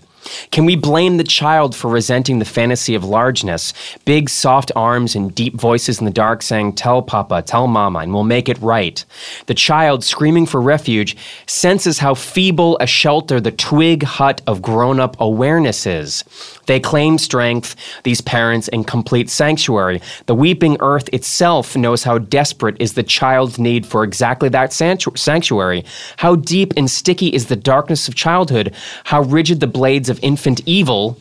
Can 0.51 0.65
we 0.65 0.75
blame 0.75 1.17
the 1.17 1.23
child 1.23 1.75
for 1.75 1.89
resenting 1.89 2.39
the 2.39 2.45
fantasy 2.45 2.95
of 2.95 3.03
largeness? 3.03 3.73
Big, 4.05 4.29
soft 4.29 4.71
arms 4.75 5.15
and 5.15 5.33
deep 5.33 5.55
voices 5.55 5.99
in 5.99 6.05
the 6.05 6.11
dark 6.11 6.41
saying, 6.41 6.73
Tell 6.73 7.01
Papa, 7.01 7.41
tell 7.41 7.67
Mama, 7.67 7.99
and 7.99 8.13
we'll 8.13 8.23
make 8.23 8.49
it 8.49 8.59
right. 8.59 9.03
The 9.45 9.53
child, 9.53 10.03
screaming 10.03 10.45
for 10.45 10.61
refuge, 10.61 11.15
senses 11.47 11.99
how 11.99 12.13
feeble 12.13 12.77
a 12.79 12.87
shelter 12.87 13.39
the 13.39 13.51
twig 13.51 14.03
hut 14.03 14.41
of 14.47 14.61
grown 14.61 14.99
up 14.99 15.15
awareness 15.19 15.85
is. 15.85 16.23
They 16.65 16.79
claim 16.79 17.17
strength, 17.17 17.75
these 18.03 18.21
parents, 18.21 18.67
in 18.67 18.83
complete 18.83 19.29
sanctuary. 19.29 20.01
The 20.27 20.35
weeping 20.35 20.77
earth 20.81 21.09
itself 21.13 21.75
knows 21.75 22.03
how 22.03 22.17
desperate 22.19 22.77
is 22.79 22.93
the 22.93 23.03
child's 23.03 23.57
need 23.57 23.85
for 23.85 24.03
exactly 24.03 24.49
that 24.49 24.73
sanctuary. 24.73 25.85
How 26.17 26.35
deep 26.35 26.73
and 26.77 26.89
sticky 26.89 27.27
is 27.29 27.47
the 27.47 27.55
darkness 27.55 28.07
of 28.07 28.15
childhood. 28.15 28.73
How 29.05 29.21
rigid 29.21 29.59
the 29.59 29.67
blades 29.67 30.08
of 30.09 30.19
infant 30.23 30.61
evil 30.65 31.17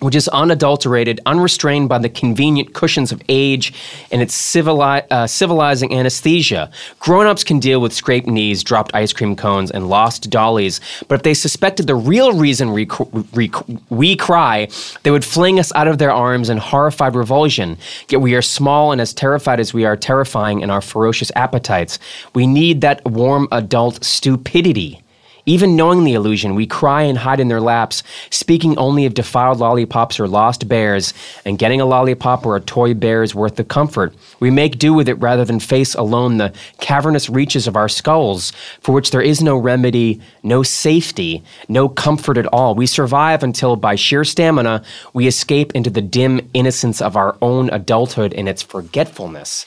which 0.00 0.14
is 0.14 0.28
unadulterated, 0.28 1.20
unrestrained 1.26 1.88
by 1.88 1.98
the 1.98 2.08
convenient 2.08 2.72
cushions 2.72 3.10
of 3.10 3.20
age 3.28 3.72
and 4.12 4.22
its 4.22 4.34
civili- 4.34 5.02
uh, 5.10 5.26
civilizing 5.26 5.92
anesthesia. 5.92 6.70
Grown 7.00 7.26
ups 7.26 7.42
can 7.42 7.58
deal 7.58 7.80
with 7.80 7.92
scraped 7.92 8.28
knees, 8.28 8.62
dropped 8.62 8.94
ice 8.94 9.12
cream 9.12 9.34
cones, 9.34 9.70
and 9.70 9.88
lost 9.88 10.30
dollies, 10.30 10.80
but 11.08 11.16
if 11.16 11.22
they 11.22 11.34
suspected 11.34 11.86
the 11.86 11.96
real 11.96 12.32
reason 12.32 12.72
we, 12.72 12.88
we, 13.34 13.50
we 13.90 14.14
cry, 14.14 14.68
they 15.02 15.10
would 15.10 15.24
fling 15.24 15.58
us 15.58 15.72
out 15.74 15.88
of 15.88 15.98
their 15.98 16.12
arms 16.12 16.48
in 16.48 16.58
horrified 16.58 17.14
revulsion. 17.14 17.76
Yet 18.08 18.20
we 18.20 18.34
are 18.34 18.42
small 18.42 18.92
and 18.92 19.00
as 19.00 19.12
terrified 19.12 19.58
as 19.58 19.74
we 19.74 19.84
are 19.84 19.96
terrifying 19.96 20.60
in 20.60 20.70
our 20.70 20.80
ferocious 20.80 21.32
appetites. 21.34 21.98
We 22.34 22.46
need 22.46 22.82
that 22.82 23.04
warm 23.04 23.48
adult 23.50 24.04
stupidity. 24.04 25.02
Even 25.48 25.76
knowing 25.76 26.04
the 26.04 26.12
illusion, 26.12 26.54
we 26.54 26.66
cry 26.66 27.00
and 27.04 27.16
hide 27.16 27.40
in 27.40 27.48
their 27.48 27.58
laps, 27.58 28.02
speaking 28.28 28.76
only 28.76 29.06
of 29.06 29.14
defiled 29.14 29.58
lollipops 29.58 30.20
or 30.20 30.28
lost 30.28 30.68
bears, 30.68 31.14
and 31.46 31.58
getting 31.58 31.80
a 31.80 31.86
lollipop 31.86 32.44
or 32.44 32.54
a 32.54 32.60
toy 32.60 32.92
bear 32.92 33.22
is 33.22 33.34
worth 33.34 33.56
the 33.56 33.64
comfort. 33.64 34.12
We 34.40 34.50
make 34.50 34.78
do 34.78 34.92
with 34.92 35.08
it 35.08 35.14
rather 35.14 35.46
than 35.46 35.58
face 35.58 35.94
alone 35.94 36.36
the 36.36 36.52
cavernous 36.80 37.30
reaches 37.30 37.66
of 37.66 37.76
our 37.76 37.88
skulls, 37.88 38.52
for 38.82 38.94
which 38.94 39.10
there 39.10 39.22
is 39.22 39.40
no 39.40 39.56
remedy, 39.56 40.20
no 40.42 40.62
safety, 40.62 41.42
no 41.66 41.88
comfort 41.88 42.36
at 42.36 42.44
all. 42.48 42.74
We 42.74 42.84
survive 42.84 43.42
until, 43.42 43.74
by 43.76 43.94
sheer 43.94 44.24
stamina, 44.24 44.84
we 45.14 45.26
escape 45.26 45.72
into 45.72 45.88
the 45.88 46.02
dim 46.02 46.46
innocence 46.52 47.00
of 47.00 47.16
our 47.16 47.38
own 47.40 47.70
adulthood 47.70 48.34
and 48.34 48.50
its 48.50 48.60
forgetfulness. 48.62 49.64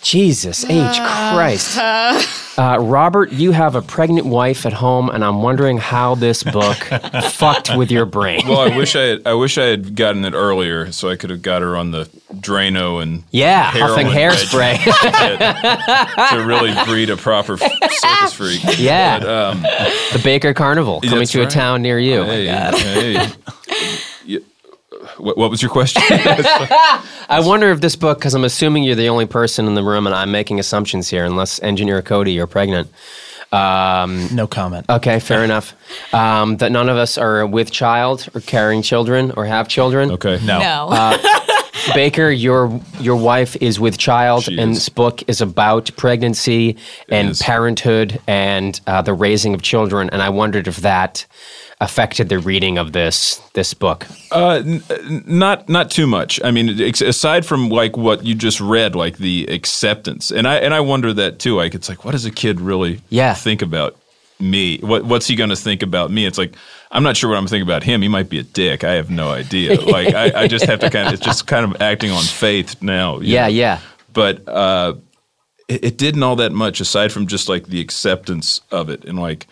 Jesus 0.00 0.64
H. 0.64 0.96
Christ. 0.96 1.76
Uh, 1.76 2.22
Robert, 2.58 3.32
you 3.32 3.52
have 3.52 3.74
a 3.74 3.82
pregnant 3.82 4.26
wife 4.26 4.64
at 4.66 4.72
home, 4.72 5.10
and 5.10 5.24
I'm 5.24 5.42
wondering 5.42 5.78
how 5.78 6.14
this 6.14 6.42
book 6.42 6.76
fucked 7.30 7.76
with 7.76 7.90
your 7.90 8.06
brain. 8.06 8.46
Well, 8.48 8.60
I 8.60 8.76
wish 8.76 8.96
I 8.96 9.02
had, 9.02 9.26
I 9.26 9.34
wish 9.34 9.58
I 9.58 9.64
had 9.64 9.94
gotten 9.94 10.24
it 10.24 10.32
earlier, 10.34 10.90
so 10.92 11.08
I 11.10 11.16
could 11.16 11.30
have 11.30 11.42
got 11.42 11.62
her 11.62 11.76
on 11.76 11.90
the 11.90 12.04
Drano 12.34 13.02
and 13.02 13.24
yeah, 13.30 13.70
huffing 13.70 14.06
heroin 14.06 14.36
hairspray. 14.36 14.86
regimen 14.86 16.40
to 16.40 16.46
really 16.46 16.74
breed 16.86 17.10
a 17.10 17.16
proper 17.16 17.56
circus 17.56 18.32
freak. 18.32 18.62
yeah. 18.78 19.18
But, 19.18 19.28
um, 19.28 19.62
the 19.62 20.20
Baker 20.24 20.54
Carnival 20.54 21.00
coming 21.00 21.20
That's 21.20 21.32
to 21.32 21.42
a 21.42 21.46
town 21.46 21.82
near 21.82 21.98
you. 21.98 22.22
hey, 22.24 22.46
hey. 22.46 23.28
Yeah. 25.06 25.12
What, 25.18 25.36
what 25.38 25.50
was 25.50 25.62
your 25.62 25.70
question? 25.70 26.02
I 26.10 27.40
wonder 27.44 27.70
if 27.70 27.80
this 27.80 27.96
book, 27.96 28.18
because 28.18 28.34
I'm 28.34 28.44
assuming 28.44 28.82
you're 28.84 28.94
the 28.94 29.08
only 29.08 29.26
person 29.26 29.66
in 29.66 29.74
the 29.74 29.82
room, 29.82 30.06
and 30.06 30.14
I'm 30.14 30.30
making 30.30 30.58
assumptions 30.60 31.08
here, 31.08 31.24
unless 31.24 31.60
Engineer 31.62 32.02
Cody, 32.02 32.32
you're 32.32 32.46
pregnant. 32.46 32.90
Um, 33.52 34.28
No 34.34 34.46
comment. 34.46 34.86
okay, 34.90 35.20
fair 35.20 35.44
enough. 35.48 35.74
Um, 36.12 36.56
that 36.58 36.72
none 36.72 36.88
of 36.88 36.96
us 36.96 37.16
are 37.16 37.46
with 37.46 37.70
child 37.70 38.28
or 38.34 38.40
carrying 38.40 38.82
children 38.82 39.32
or 39.36 39.44
have 39.46 39.68
children. 39.68 40.10
okay. 40.12 40.40
No. 40.44 40.58
No. 40.58 41.16
Baker, 41.94 42.28
your 42.30 42.80
your 42.98 43.14
wife 43.14 43.54
is 43.62 43.78
with 43.78 43.96
child, 43.98 44.42
She 44.44 44.58
and 44.58 44.72
is. 44.72 44.78
this 44.78 44.88
book 44.88 45.22
is 45.28 45.40
about 45.40 45.90
pregnancy 45.96 46.76
and 47.08 47.30
is. 47.30 47.40
parenthood 47.40 48.20
and 48.26 48.80
uh, 48.88 49.02
the 49.02 49.14
raising 49.14 49.54
of 49.54 49.62
children. 49.62 50.10
And 50.10 50.20
I 50.20 50.30
wondered 50.30 50.66
if 50.66 50.78
that 50.78 51.26
affected 51.80 52.28
the 52.30 52.38
reading 52.38 52.78
of 52.78 52.92
this 52.92 53.36
this 53.52 53.74
book. 53.74 54.06
Uh, 54.32 54.62
n- 54.64 54.82
n- 54.90 55.24
not 55.26 55.68
not 55.68 55.90
too 55.90 56.06
much. 56.06 56.40
I 56.42 56.50
mean, 56.50 56.80
ex- 56.80 57.00
aside 57.02 57.44
from 57.44 57.68
like 57.68 57.96
what 57.96 58.24
you 58.24 58.34
just 58.34 58.60
read, 58.60 58.94
like 58.94 59.18
the 59.18 59.46
acceptance, 59.48 60.30
and 60.30 60.46
I 60.48 60.56
and 60.56 60.72
I 60.72 60.80
wonder 60.80 61.12
that 61.12 61.38
too. 61.38 61.56
Like, 61.56 61.74
it's 61.74 61.88
like, 61.88 62.04
what 62.04 62.12
does 62.12 62.24
a 62.24 62.30
kid 62.30 62.60
really 62.60 63.00
Yeah. 63.10 63.34
think 63.34 63.60
about 63.62 63.96
me? 64.40 64.78
What 64.78 65.04
what's 65.04 65.26
he 65.26 65.36
going 65.36 65.50
to 65.50 65.56
think 65.56 65.82
about 65.82 66.10
me? 66.10 66.24
It's 66.26 66.38
like 66.38 66.54
I'm 66.90 67.02
not 67.02 67.16
sure 67.16 67.28
what 67.30 67.36
I'm 67.36 67.46
thinking 67.46 67.66
about 67.68 67.82
him. 67.82 68.00
He 68.00 68.08
might 68.08 68.30
be 68.30 68.38
a 68.38 68.42
dick. 68.42 68.82
I 68.84 68.92
have 68.94 69.10
no 69.10 69.30
idea. 69.30 69.78
Like, 69.86 70.14
I, 70.14 70.42
I 70.44 70.48
just 70.48 70.64
have 70.66 70.78
to 70.80 70.88
kind 70.90 71.08
of. 71.08 71.14
It's 71.14 71.22
just 71.24 71.46
kind 71.46 71.64
of 71.64 71.80
acting 71.82 72.10
on 72.10 72.22
faith 72.22 72.80
now. 72.82 73.18
Yeah, 73.20 73.42
know? 73.42 73.48
yeah, 73.48 73.80
But 74.14 74.48
uh, 74.48 74.94
it, 75.68 75.84
it 75.84 75.98
didn't 75.98 76.22
all 76.22 76.36
that 76.36 76.52
much 76.52 76.80
aside 76.80 77.12
from 77.12 77.26
just 77.26 77.48
like 77.48 77.66
the 77.66 77.80
acceptance 77.80 78.60
of 78.70 78.88
it 78.88 79.04
and 79.04 79.18
like 79.18 79.46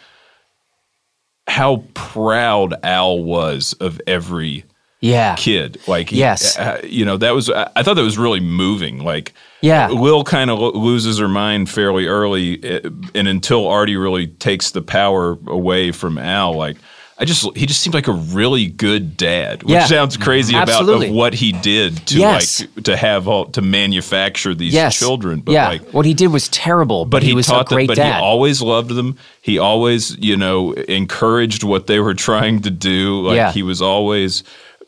how 1.47 1.85
proud 1.95 2.75
Al 2.83 3.23
was 3.23 3.75
of 3.81 4.01
every 4.07 4.65
Yeah. 5.01 5.35
kid. 5.37 5.79
Like, 5.87 6.11
Yes. 6.13 6.59
uh, 6.59 6.81
you 6.83 7.05
know, 7.05 7.17
that 7.19 7.35
was, 7.35 7.51
I, 7.51 7.83
thought 7.83 7.97
that 7.97 8.03
was 8.03 8.17
really 8.17 8.41
moving. 8.41 9.05
Like, 9.05 9.35
Yeah. 9.61 9.91
will 9.91 10.25
kind 10.25 10.51
of 10.51 10.59
lo- 10.59 10.73
loses 10.73 11.19
her 11.19 11.29
mind 11.29 11.69
fairly 11.69 12.07
early, 12.07 12.61
uh, 12.65 12.89
and 13.15 13.29
until 13.29 13.67
Artie 13.69 13.97
really 13.97 14.27
takes 14.29 14.71
the 14.71 14.81
power 14.83 15.39
away 15.47 15.93
from 15.93 16.17
Al, 16.17 16.55
like, 16.55 16.77
I 17.17 17.25
just 17.25 17.47
he 17.57 17.67
just 17.67 17.81
seemed 17.81 17.95
like 17.95 18.09
a 18.09 18.13
really 18.13 18.67
good 18.67 19.17
dad, 19.17 19.63
which 19.63 19.71
Yeah. 19.73 19.87
sounds 19.87 20.17
crazy 20.17 20.57
Absolutely. 20.57 21.07
about 21.07 21.11
of 21.11 21.15
what 21.15 21.35
he 21.35 21.53
did 21.53 22.05
to 22.09 22.19
Yes. 22.19 22.61
like 22.61 22.85
to 22.85 22.97
have 22.97 23.29
all 23.29 23.45
to 23.47 23.63
manufacture 23.63 24.53
these 24.53 24.75
Yes. 24.75 24.99
children. 24.99 25.41
But 25.41 25.53
yeah. 25.53 25.69
like 25.69 25.91
what 25.93 26.07
he 26.07 26.15
did 26.15 26.29
was 26.29 26.49
terrible, 26.49 27.05
but, 27.05 27.19
but 27.19 27.23
he, 27.23 27.33
was 27.33 27.47
taught 27.47 27.71
a 27.71 27.75
great 27.75 27.87
them, 27.87 27.97
but 27.97 28.03
dad. 28.03 28.17
he 28.17 28.21
always 28.21 28.61
loved 28.61 28.91
them. 28.91 29.17
He 29.43 29.59
always, 29.59 30.17
you 30.19 30.37
know, 30.37 30.73
encouraged 30.73 31.63
what 31.63 31.87
they 31.87 32.01
were 32.01 32.15
trying 32.15 32.63
to 32.63 32.71
do. 32.71 33.21
Like 33.21 33.37
Yeah. 33.37 33.53
he 33.53 33.63
was 33.63 33.81
always 33.81 34.43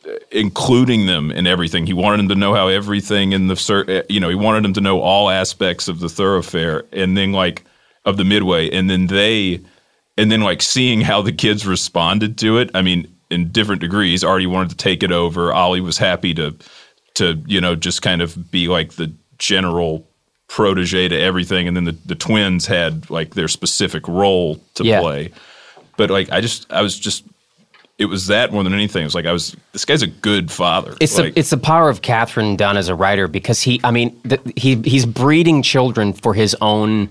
uh, 0.05 0.09
including 0.31 1.05
them 1.05 1.31
in 1.31 1.47
everything. 1.47 1.87
He 1.87 1.93
wanted 1.93 2.17
them 2.19 2.27
to 2.29 2.35
know 2.35 2.53
how 2.53 2.67
everything 2.67 3.31
in 3.31 3.47
the, 3.47 3.55
uh, 3.87 4.03
you 4.09 4.19
know, 4.19 4.27
he 4.29 4.35
wanted 4.35 4.63
them 4.65 4.73
to 4.73 4.81
know 4.81 4.99
all 4.99 5.29
aspects 5.29 5.87
of 5.87 6.01
the 6.01 6.09
thoroughfare, 6.09 6.83
and 6.91 7.17
then 7.17 7.31
like 7.31 7.63
of 8.03 8.17
the 8.17 8.23
midway, 8.25 8.69
and 8.69 8.89
then 8.89 9.07
they, 9.07 9.61
and 10.17 10.31
then 10.31 10.41
like 10.41 10.61
seeing 10.61 11.01
how 11.01 11.21
the 11.21 11.31
kids 11.31 11.65
responded 11.67 12.37
to 12.39 12.57
it. 12.57 12.71
I 12.73 12.81
mean, 12.81 13.07
in 13.29 13.51
different 13.51 13.81
degrees. 13.81 14.23
Artie 14.23 14.47
wanted 14.47 14.69
to 14.71 14.77
take 14.77 15.03
it 15.03 15.11
over. 15.11 15.53
Oly 15.53 15.81
was 15.81 15.97
happy 15.97 16.33
to, 16.35 16.55
to 17.15 17.41
you 17.45 17.61
know, 17.61 17.75
just 17.75 18.01
kind 18.01 18.21
of 18.21 18.51
be 18.51 18.67
like 18.67 18.93
the 18.93 19.13
general 19.37 20.07
protege 20.47 21.09
to 21.09 21.19
everything, 21.19 21.67
and 21.67 21.75
then 21.75 21.83
the, 21.83 21.91
the 22.05 22.15
twins 22.15 22.65
had 22.67 23.09
like 23.09 23.35
their 23.35 23.47
specific 23.49 24.07
role 24.07 24.61
to 24.75 24.85
Yeah. 24.85 25.01
play. 25.01 25.31
But 25.97 26.09
like 26.09 26.31
I 26.31 26.41
just 26.41 26.71
I 26.71 26.81
was 26.81 26.97
just 26.97 27.23
it 27.97 28.05
was 28.05 28.27
that 28.27 28.53
more 28.53 28.63
than 28.63 28.73
anything. 28.73 29.01
It 29.01 29.05
was 29.05 29.15
like 29.15 29.25
I 29.25 29.33
was 29.33 29.55
this 29.73 29.83
guy's 29.83 30.03
a 30.03 30.07
good 30.07 30.51
father. 30.51 30.95
It's 31.01 31.17
like, 31.17 31.33
the 31.33 31.39
it's 31.39 31.49
the 31.49 31.57
power 31.57 31.89
of 31.89 32.01
Katherine 32.01 32.55
Dunn 32.55 32.77
as 32.77 32.87
a 32.87 32.95
writer 32.95 33.27
because 33.27 33.61
he 33.61 33.81
I 33.83 33.91
mean 33.91 34.17
the, 34.23 34.39
he 34.55 34.75
he's 34.83 35.05
breeding 35.05 35.63
children 35.63 36.13
for 36.13 36.33
his 36.33 36.55
own 36.61 37.09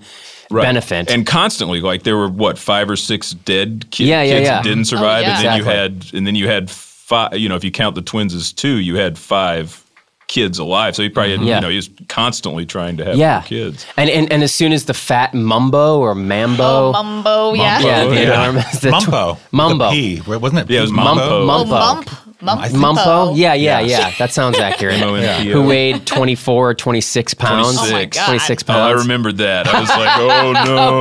right. 0.50 0.62
benefit. 0.62 1.10
and 1.10 1.26
constantly 1.26 1.80
like 1.80 2.02
there 2.04 2.16
were 2.16 2.28
what 2.28 2.58
five 2.58 2.88
or 2.90 2.96
six 2.96 3.32
dead 3.32 3.86
ki- 3.90 4.06
Yeah, 4.08 4.22
yeah, 4.22 4.34
kids 4.34 4.46
yeah. 4.46 4.54
that 4.56 4.64
didn't 4.64 4.80
oh, 4.80 4.96
survive, 4.96 5.22
yeah. 5.22 5.36
and 5.36 5.44
then 5.44 5.56
you 5.58 5.64
had 5.64 6.06
and 6.14 6.26
then 6.26 6.34
you 6.34 6.48
had 6.48 6.70
five. 6.70 7.36
You 7.36 7.48
know, 7.48 7.56
if 7.56 7.64
you 7.64 7.70
count 7.70 7.94
the 7.94 8.02
twins 8.02 8.34
as 8.34 8.52
two, 8.52 8.76
you 8.78 8.96
had 8.96 9.18
five 9.18 9.82
kids 10.28 10.58
alive. 10.58 10.96
So 10.96 11.04
he 11.04 11.08
probably 11.08 11.30
had, 11.30 11.38
mm-hmm. 11.38 11.48
Yeah. 11.48 11.54
you 11.56 11.60
know 11.62 11.68
he 11.68 11.76
was 11.76 11.88
constantly 12.08 12.66
trying 12.66 12.96
to 12.96 13.04
have 13.04 13.16
yeah, 13.16 13.34
more 13.38 13.42
kids. 13.46 13.86
And, 13.96 14.10
and 14.10 14.32
and 14.32 14.42
as 14.42 14.52
soon 14.52 14.72
as 14.72 14.86
the 14.86 14.94
fat 14.94 15.32
Mumbo 15.34 16.00
or 16.00 16.14
Mambo, 16.16 16.64
Oh, 16.64 16.92
Mumbo, 16.92 17.52
yeah. 17.54 17.78
yeah, 17.80 18.02
Oh, 18.02 18.10
the 18.10 18.16
yeah. 18.16 18.42
enormous 18.42 18.80
the 18.80 18.90
tw- 18.90 19.52
Mumbo. 19.52 19.90
The 19.90 20.20
P. 20.20 20.22
Wasn't 20.26 20.58
it? 20.60 20.68
Yeah, 20.70 20.78
it 20.78 20.82
was 20.82 20.90
P? 20.90 20.96
Mumpo. 20.96 21.48
Oh, 21.48 21.64
Mump. 21.64 22.10
Mump. 22.42 22.60
Mumpo, 22.72 23.34
yeah, 23.34 23.54
yeah, 23.54 23.80
Yeah. 23.80 23.98
yeah. 24.08 24.12
That 24.18 24.30
sounds 24.32 24.58
accurate. 24.68 25.00
M-O-M-P-O. 25.00 25.52
Who 25.52 25.66
weighed 25.66 26.06
24, 26.06 26.70
or 26.70 26.74
26 26.74 27.34
pounds? 27.34 27.76
26. 27.78 27.90
Oh 27.90 27.94
my 27.94 28.04
God. 28.04 28.26
26 28.26 28.64
Oh, 28.68 28.72
I 28.72 28.76
pounds. 28.76 29.02
remembered 29.02 29.36
that. 29.38 29.66
I 29.66 29.80
was 29.80 29.88
like, 29.88 30.18
oh 30.18 30.52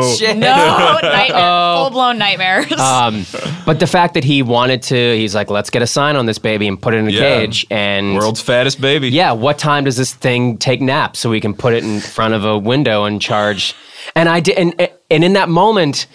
no. 0.02 0.16
shit. 0.16 0.38
No, 0.38 0.98
nightmare. 1.04 1.76
Full 1.78 1.90
blown 1.90 2.18
nightmares. 2.18 2.72
Um, 2.80 3.26
but 3.66 3.80
the 3.80 3.88
fact 3.88 4.14
that 4.14 4.24
he 4.24 4.42
wanted 4.42 4.82
to, 4.84 4.96
he's 5.18 5.36
like, 5.36 5.50
let's 5.50 5.70
get 5.70 5.82
a 5.82 5.88
sign 5.88 6.16
on 6.16 6.26
this 6.26 6.38
baby 6.40 6.68
and 6.68 6.82
put 6.82 6.94
it 6.94 6.98
in 6.98 7.08
a 7.08 7.12
Yeah. 7.12 7.20
cage. 7.40 7.66
And 7.70 8.16
World's 8.16 8.42
fattest 8.42 8.80
baby. 8.80 9.10
yeah, 9.10 9.32
what 9.34 9.58
time 9.60 9.84
does 9.84 9.98
this 9.98 10.14
thing 10.14 10.58
take 10.58 10.80
naps 10.82 11.20
so 11.20 11.30
we 11.30 11.42
can 11.42 11.54
put 11.54 11.74
it 11.74 11.84
in 11.84 12.00
front 12.00 12.34
of 12.34 12.46
a 12.46 12.58
window 12.58 13.04
and 13.04 13.22
charge? 13.22 13.76
And 14.16 14.30
I 14.30 14.40
did, 14.40 14.58
and, 14.58 14.90
and 15.12 15.24
in 15.24 15.34
that 15.34 15.50
moment, 15.50 16.08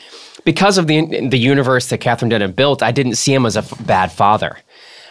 because 0.44 0.78
of 0.78 0.86
the 0.86 1.28
the 1.28 1.38
universe 1.38 1.88
that 1.90 1.98
Katherine 1.98 2.30
Dunn 2.30 2.40
had 2.40 2.56
built, 2.56 2.82
I 2.82 2.92
didn't 2.92 3.16
see 3.16 3.34
him 3.34 3.44
as 3.44 3.56
a 3.56 3.60
f- 3.60 3.74
bad 3.86 4.10
father. 4.10 4.56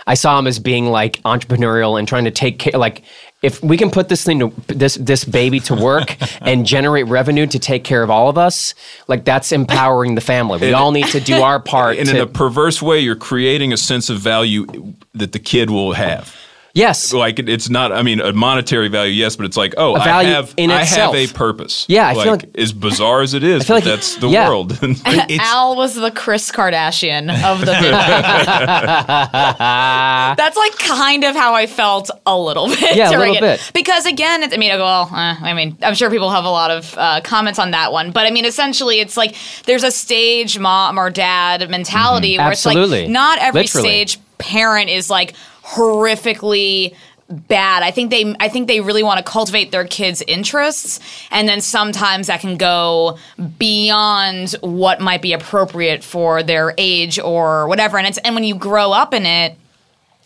I 0.10 0.15
saw 0.15 0.38
him 0.39 0.48
as 0.48 0.60
being 0.60 0.88
like 0.88 1.22
entrepreneurial 1.24 1.98
and 1.98 2.08
trying 2.08 2.26
to 2.26 2.32
take 2.32 2.60
care, 2.60 2.78
like. 2.78 3.04
If 3.41 3.63
we 3.63 3.78
can 3.78 3.89
put 3.89 4.10
this 4.10 4.22
thing 4.26 4.39
to 4.39 4.52
this 4.67 4.95
this 4.95 5.24
baby 5.24 5.62
to 5.62 5.74
work 5.74 6.17
and 6.41 6.65
generate 6.65 7.08
revenue 7.08 7.48
to 7.48 7.58
take 7.58 7.86
care 7.86 8.04
of 8.04 8.10
all 8.10 8.28
of 8.28 8.38
us, 8.38 8.76
like 9.08 9.24
that's 9.24 9.54
empowering 9.54 10.15
the 10.15 10.22
family. 10.22 10.60
We 10.60 10.67
And- 10.67 10.76
all 10.76 10.91
need 10.91 11.08
to 11.08 11.22
do 11.22 11.36
our 11.41 11.58
part. 11.74 11.98
And 12.00 12.10
to, 12.10 12.15
in 12.17 12.22
a 12.22 12.28
perverse 12.28 12.82
way, 12.82 13.00
you're 13.00 13.15
creating 13.15 13.72
a 13.72 13.78
sense 13.78 14.10
of 14.10 14.19
value 14.19 14.65
that 15.13 15.32
the 15.32 15.39
kid 15.39 15.69
will 15.69 15.93
have. 15.93 16.36
Yes, 16.80 17.13
Like 17.13 17.39
it, 17.39 17.50
it's 17.50 17.70
not. 17.70 17.92
I 17.92 18.02
mean, 18.04 18.22
a 18.22 18.32
monetary 18.34 18.88
value, 18.88 19.12
yes, 19.12 19.36
but 19.36 19.46
it's 19.46 19.58
like, 19.58 19.74
oh, 19.78 19.96
A 19.96 20.00
value 20.00 20.30
I 20.30 20.34
have, 20.34 20.54
in 20.58 20.72
I 20.72 20.82
itself. 20.84 21.13
have 21.15 21.30
a 21.30 21.34
purpose. 21.34 21.86
Yeah, 21.89 22.08
I 22.08 22.13
feel 22.13 22.32
like- 22.34 22.58
as 22.58 22.72
bizarre 22.74 23.22
as 23.22 23.34
it 23.34 23.44
is, 23.44 23.65
feel 23.68 23.76
but 23.78 23.86
like- 23.86 23.94
that's 23.94 24.15
the 24.15 24.28
yeah. 24.30 24.48
world. 24.48 24.78
Al 25.39 25.76
was 25.76 25.96
the 25.96 26.12
Kris 26.12 26.52
Kardashian 26.52 27.30
of 27.44 27.60
the 27.60 27.74
midnight. 27.74 28.24
That's 30.38 30.58
like 30.58 30.78
kind 30.78 31.24
of 31.24 31.36
how 31.36 31.54
I 31.54 31.68
felt 31.68 32.10
a 32.26 32.38
little 32.38 32.68
bit. 32.68 32.96
Yeah, 32.96 33.10
a 33.10 33.18
little 33.18 33.36
it. 33.36 33.42
bit. 33.42 33.72
Because 33.74 34.06
again, 34.06 34.44
it's, 34.44 34.54
I 34.54 34.58
mean, 34.58 34.72
well, 34.80 35.10
uh, 35.12 35.36
I 35.42 35.54
mean, 35.54 35.78
I'm 35.82 35.96
sure 35.96 36.10
people 36.10 36.30
have 36.30 36.46
a 36.46 36.50
lot 36.50 36.72
of 36.72 36.96
uh, 36.98 37.22
comments 37.24 37.60
on 37.60 37.72
that 37.72 37.92
one, 37.92 38.12
but 38.12 38.26
I 38.26 38.32
mean, 38.32 38.46
essentially, 38.46 39.00
it's 39.00 39.18
like 39.18 39.36
there's 39.65 39.84
a 39.84 39.92
stage 39.92 40.58
mom 40.60 40.98
or 41.00 41.10
dad 41.10 41.70
mentality 41.70 42.38
where 42.38 42.52
it's 42.52 42.60
Mm-hmm. 42.60 42.70
Absolutely. 42.70 43.02
like 43.04 43.10
not 43.10 43.39
every 43.39 43.62
Literally. 43.62 43.88
stage 44.06 44.20
parent 44.38 44.89
is 44.89 45.10
like 45.10 45.34
horrifically 45.69 46.95
bad. 47.29 47.84
I 47.84 47.91
think 47.91 48.10
they 48.10 48.36
I 48.39 48.49
think 48.49 48.67
they 48.67 48.82
really 48.82 49.03
want 49.03 49.23
to 49.23 49.32
cultivate 49.32 49.71
their 49.71 49.86
kids' 49.86 50.23
interests 50.23 50.99
and 51.29 51.47
then 51.47 51.62
sometimes 51.62 52.27
that 52.27 52.41
can 52.41 52.58
go 52.58 53.19
beyond 53.60 54.55
what 54.62 54.99
might 54.99 55.21
be 55.21 55.34
appropriate 55.34 56.03
for 56.03 56.41
their 56.41 56.73
age 56.77 57.19
or 57.19 57.67
whatever. 57.67 57.97
And 57.97 58.08
it's 58.08 58.17
and 58.19 58.34
when 58.34 58.43
you 58.43 58.55
grow 58.55 58.91
up 58.91 59.13
in 59.13 59.25
it 59.25 59.55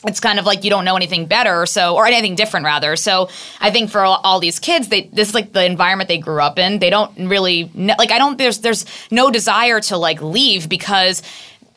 it's 0.05 0.19
kind 0.19 0.37
of 0.39 0.45
like 0.45 0.63
you 0.63 0.69
don't 0.69 0.85
know 0.85 0.95
anything 0.95 1.25
better 1.25 1.65
so 1.65 1.95
or 1.95 2.05
anything 2.05 2.35
different 2.35 2.65
rather 2.65 2.95
so 2.95 3.29
i 3.61 3.71
think 3.71 3.89
for 3.89 4.01
all, 4.01 4.19
all 4.23 4.39
these 4.39 4.59
kids 4.59 4.89
they 4.89 5.03
this 5.13 5.29
is 5.29 5.33
like 5.33 5.53
the 5.53 5.63
environment 5.63 6.07
they 6.07 6.17
grew 6.17 6.41
up 6.41 6.59
in 6.59 6.79
they 6.79 6.89
don't 6.89 7.17
really 7.17 7.71
like 7.73 8.11
i 8.11 8.17
don't 8.17 8.37
there's 8.37 8.59
there's 8.59 8.85
no 9.11 9.31
desire 9.31 9.79
to 9.79 9.97
like 9.97 10.21
leave 10.21 10.67
because 10.67 11.21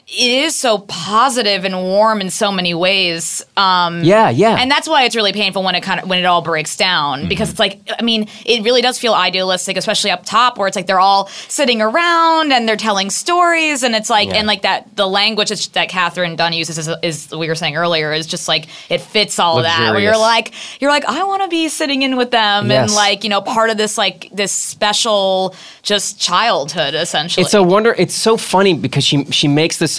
it 0.09 0.31
is 0.45 0.55
so 0.55 0.79
positive 0.79 1.65
and 1.65 1.75
warm 1.83 2.21
in 2.21 2.31
so 2.31 2.53
many 2.53 2.73
ways 2.75 3.45
um 3.57 4.05
yeah, 4.05 4.31
yeah. 4.31 4.57
and 4.57 4.71
that's 4.71 4.89
why 4.89 5.03
it's 5.03 5.17
really 5.17 5.33
painful 5.33 5.65
when 5.65 5.75
it 5.75 5.83
kind 5.83 5.99
of 6.01 6.09
when 6.09 6.21
it 6.21 6.25
all 6.25 6.43
breaks 6.43 6.77
down 6.77 7.21
Mm-hmm. 7.21 7.29
because 7.29 7.51
it's 7.51 7.59
like 7.59 7.81
I 7.99 8.03
mean 8.03 8.29
it 8.45 8.63
really 8.63 8.83
does 8.83 8.99
feel 9.01 9.15
idealistic, 9.15 9.77
especially 9.77 10.13
up 10.13 10.25
top 10.25 10.59
where 10.59 10.69
it's 10.69 10.77
like 10.77 10.87
they're 10.87 11.01
all 11.01 11.27
sitting 11.49 11.83
around 11.83 12.53
and 12.53 12.69
they're 12.69 12.77
telling 12.77 13.11
stories 13.11 13.83
and 13.83 13.95
it's 13.97 14.09
like 14.09 14.29
Yeah. 14.29 14.37
and 14.37 14.47
like 14.47 14.63
that 14.63 14.95
the 14.95 15.09
language 15.09 15.49
that, 15.49 15.69
that 15.73 15.89
Katherine 15.89 16.37
Dunn 16.37 16.53
uses 16.53 16.79
is, 16.79 16.89
is 17.03 17.31
we 17.33 17.49
were 17.49 17.55
saying 17.57 17.77
earlier 17.77 18.13
is 18.13 18.27
just 18.29 18.47
like 18.47 18.69
it 18.89 19.01
fits 19.01 19.39
all 19.41 19.59
of 19.59 19.65
that 19.65 19.91
where 19.91 20.01
you're 20.01 20.17
like 20.17 20.53
you're 20.81 20.91
like 20.91 21.05
I 21.07 21.25
want 21.25 21.43
to 21.43 21.49
be 21.49 21.69
sitting 21.69 22.03
in 22.03 22.17
with 22.17 22.31
them 22.31 22.71
and 22.71 22.93
like 22.93 23.25
you 23.25 23.31
know 23.31 23.41
part 23.41 23.71
of 23.71 23.77
this 23.77 23.99
like 23.99 24.29
this 24.33 24.53
special 24.53 25.55
just 25.83 26.21
childhood 26.21 26.95
essentially. 26.95 27.45
It's 27.45 27.55
a 27.55 27.63
wonder. 27.63 27.95
It's 27.99 28.15
so 28.15 28.37
funny 28.37 28.75
because 28.75 29.03
she 29.05 29.25
she 29.33 29.49
makes 29.49 29.79
this 29.79 29.96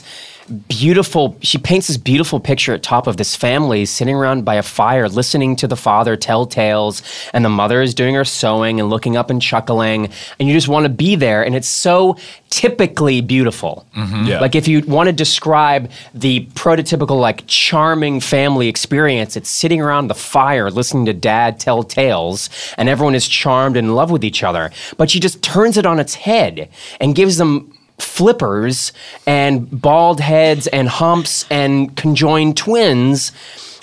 beautiful. 0.67 1.37
She 1.41 1.57
paints 1.57 1.87
this 1.87 1.97
beautiful 1.97 2.39
picture 2.39 2.73
at 2.73 2.83
top 2.83 3.07
of 3.07 3.17
this 3.17 3.35
family 3.35 3.85
sitting 3.85 4.15
around 4.15 4.45
by 4.45 4.55
a 4.55 4.63
fire, 4.63 5.09
listening 5.09 5.55
to 5.57 5.67
the 5.67 5.75
father 5.75 6.15
tell 6.15 6.45
tales, 6.45 7.01
and 7.33 7.43
the 7.43 7.49
mother 7.49 7.81
is 7.81 7.93
doing 7.93 8.15
her 8.15 8.23
sewing 8.23 8.79
and 8.79 8.89
looking 8.89 9.17
up 9.17 9.29
and 9.29 9.41
chuckling, 9.41 10.09
and 10.39 10.47
you 10.47 10.53
just 10.53 10.67
want 10.67 10.85
to 10.85 10.89
be 10.89 11.15
there. 11.15 11.43
And 11.43 11.55
it's 11.55 11.67
so 11.67 12.17
typically 12.49 13.21
beautiful. 13.21 13.85
Mm-hmm. 13.95 14.25
Yeah. 14.25 14.39
Like 14.39 14.55
if 14.55 14.67
you 14.67 14.81
want 14.81 15.07
to 15.07 15.13
describe 15.13 15.91
the 16.13 16.45
prototypical 16.53 17.19
like 17.19 17.45
charming 17.47 18.21
family 18.21 18.69
experience, 18.69 19.35
it's 19.35 19.49
sitting 19.49 19.81
around 19.81 20.07
the 20.07 20.15
fire 20.15 20.71
listening 20.71 21.05
to 21.05 21.13
dad 21.13 21.59
tell 21.59 21.83
tales 21.83 22.49
and 22.77 22.87
everyone 22.87 23.15
is 23.15 23.27
charmed 23.27 23.75
and 23.75 23.87
in 23.87 23.95
love 23.95 24.11
with 24.11 24.23
each 24.23 24.43
other. 24.43 24.71
But 24.97 25.09
she 25.11 25.19
just 25.19 25.41
turns 25.41 25.77
it 25.77 25.85
on 25.85 25.99
its 25.99 26.15
head 26.15 26.69
and 26.99 27.15
gives 27.15 27.37
them 27.37 27.76
flippers 27.99 28.93
and 29.25 29.69
bald 29.81 30.19
heads 30.19 30.67
and 30.67 30.87
humps 30.87 31.45
and 31.49 31.95
conjoined 31.95 32.57
twins. 32.57 33.31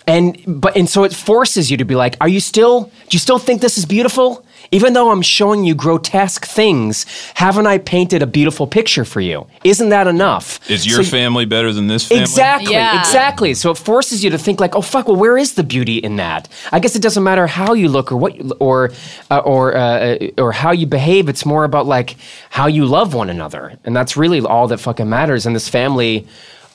And 0.07 0.38
but 0.46 0.77
and 0.77 0.88
so 0.88 1.05
it 1.05 1.14
forces 1.14 1.70
you 1.70 1.77
to 1.79 1.85
be 1.85 1.94
like, 1.94 2.16
are 2.20 2.29
you 2.29 2.40
still 2.40 2.85
do 2.85 2.90
you 3.11 3.18
still 3.18 3.38
think 3.38 3.61
this 3.61 3.79
is 3.79 3.87
beautiful? 3.87 4.44
Even 4.74 4.92
though 4.92 5.10
I'm 5.12 5.22
showing 5.22 5.62
you 5.64 5.74
grotesque 5.74 6.44
things, 6.46 7.06
haven't 7.34 7.68
I 7.68 7.78
painted 7.78 8.22
a 8.22 8.26
beautiful 8.26 8.66
picture 8.66 9.04
for 9.04 9.20
you? 9.20 9.46
Isn't 9.62 9.90
that 9.90 10.06
enough? 10.08 10.46
Is 10.68 10.84
your 10.84 11.04
So- 11.04 11.10
family 11.18 11.44
better 11.44 11.72
than 11.72 11.87
this 11.87 12.04
family? 12.08 12.22
Exactly, 12.24 12.72
Yeah. 12.72 12.98
exactly. 12.98 13.54
So 13.54 13.70
it 13.70 13.78
forces 13.78 14.24
you 14.24 14.30
to 14.30 14.38
think 14.38 14.58
like, 14.58 14.74
oh 14.74 14.82
fuck, 14.82 15.06
well, 15.06 15.16
where 15.24 15.38
is 15.38 15.52
the 15.54 15.62
beauty 15.62 15.98
in 15.98 16.16
that? 16.16 16.48
I 16.72 16.80
guess 16.80 16.96
it 16.96 17.02
doesn't 17.02 17.22
matter 17.22 17.46
how 17.46 17.72
you 17.74 17.88
look 17.88 18.10
or 18.10 18.16
what, 18.16 18.34
you, 18.37 18.50
or 18.58 18.90
uh, 19.30 19.38
or 19.52 19.76
uh, 19.76 20.16
or 20.38 20.50
how 20.52 20.72
you 20.72 20.87
behave. 20.87 21.28
It's 21.28 21.46
more 21.46 21.62
about 21.64 21.87
like 21.87 22.16
how 22.50 22.66
you 22.66 22.84
love 22.84 23.14
one 23.14 23.30
another, 23.30 23.74
and 23.84 23.94
that's 23.94 24.16
really 24.16 24.40
all 24.40 24.66
that 24.68 24.80
fucking 24.80 25.08
matters. 25.08 25.46
And 25.46 25.54
this 25.54 25.68
family 25.68 26.26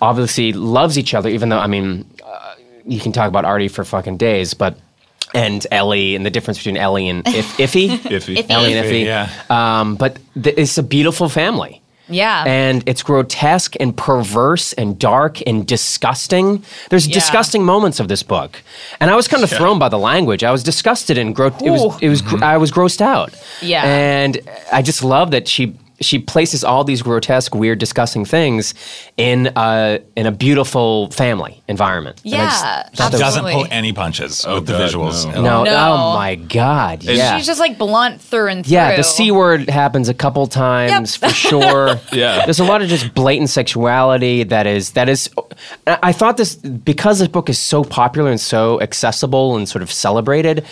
obviously 0.01 0.53
loves 0.53 0.97
each 0.97 1.13
other, 1.13 1.27
even 1.29 1.49
though 1.49 1.59
I 1.59 1.67
mean, 1.67 2.05
uh, 2.25 2.53
you 2.87 3.01
can 3.01 3.11
talk 3.11 3.27
about 3.27 3.43
Artie 3.43 3.67
for 3.67 3.83
fucking 3.83 4.15
days, 4.17 4.53
but. 4.53 4.75
And 5.33 5.65
Elly, 5.71 6.15
and 6.15 6.25
the 6.25 6.29
difference 6.31 6.57
between 6.57 6.77
Elly 6.77 7.07
and 7.07 7.27
if, 7.27 7.57
Iphy, 7.57 7.89
Iphy. 7.99 8.37
Iphy. 8.37 8.45
Elly 8.49 8.73
and 8.73 8.85
Iphy, 8.87 9.05
yeah. 9.05 9.29
Um, 9.49 9.95
but 9.95 10.17
th- 10.41 10.55
it's 10.57 10.77
a 10.77 10.83
beautiful 10.83 11.29
family. 11.29 11.81
Yeah. 12.11 12.43
And 12.47 12.81
it's 12.87 13.03
grotesque 13.03 13.75
and 13.79 13.95
perverse 13.95 14.73
and 14.73 14.97
dark 14.97 15.41
and 15.45 15.67
disgusting. 15.67 16.63
There's 16.89 17.07
Yeah. 17.07 17.13
disgusting 17.13 17.63
moments 17.63 17.99
of 17.99 18.07
this 18.07 18.23
book. 18.23 18.63
And 18.99 19.11
I 19.11 19.15
was 19.15 19.27
kind 19.27 19.43
of 19.43 19.49
thrown 19.51 19.77
by 19.77 19.89
the 19.89 19.99
language. 19.99 20.43
I 20.43 20.51
was 20.51 20.63
disgusted 20.63 21.19
and 21.19 21.35
gro- 21.35 21.53
it 21.63 21.69
was 21.69 22.01
it 22.01 22.09
was 22.09 22.23
gr- 22.23 22.43
I 22.43 22.57
was 22.57 22.71
grossed 22.71 23.01
out. 23.01 23.31
Yeah. 23.61 23.83
And 23.85 24.39
I 24.73 24.81
just 24.81 25.03
love 25.03 25.29
that 25.31 25.47
she 25.47 25.75
she 26.01 26.19
places 26.19 26.63
all 26.63 26.83
these 26.83 27.01
grotesque, 27.01 27.53
weird, 27.53 27.79
disgusting 27.79 28.25
things 28.25 28.73
in 29.17 29.51
a 29.55 29.99
in 30.15 30.25
a 30.25 30.31
beautiful 30.31 31.09
family 31.11 31.61
environment. 31.67 32.21
And 32.25 32.35
I 32.35 32.37
just 32.45 32.63
Yeah, 32.63 32.83
thought 32.95 33.11
that 33.11 33.19
Doesn't 33.19 33.43
pull 33.45 33.67
any 33.69 33.91
punches 33.93 34.45
Oh, 34.47 34.55
with 34.55 34.67
the 34.67 34.73
God, 34.77 34.91
visuals. 34.91 35.25
no. 35.33 35.41
No, 35.41 35.59
oh 35.61 35.63
No. 35.65 35.93
oh 35.93 36.13
my 36.15 36.35
god. 36.35 37.03
Yeah. 37.03 37.37
She's 37.37 37.45
just 37.45 37.59
like 37.59 37.77
blunt 37.77 38.21
through 38.21 38.47
and 38.47 38.65
through. 38.65 38.73
Yeah, 38.73 38.95
the 38.95 39.03
C 39.03 39.31
word 39.31 39.69
happens 39.69 40.09
a 40.09 40.13
couple 40.13 40.47
times 40.47 41.15
for 41.15 41.29
sure. 41.29 41.99
Yeah. 42.11 42.45
There's 42.45 42.59
a 42.59 42.63
lot 42.65 42.81
of 42.81 42.87
just 42.89 43.13
blatant 43.13 43.49
sexuality 43.49 44.43
that 44.43 44.65
is 44.67 44.91
that 44.91 45.09
is 45.09 45.29
I 45.87 45.99
I 46.09 46.11
thought 46.11 46.37
this 46.37 46.55
because 46.55 47.19
this 47.19 47.27
book 47.27 47.49
is 47.49 47.59
so 47.59 47.83
popular 47.83 48.29
and 48.31 48.39
so 48.41 48.79
accessible 48.81 49.55
and 49.57 49.67
sort 49.69 49.81
of 49.83 49.91
celebrated, 49.91 50.65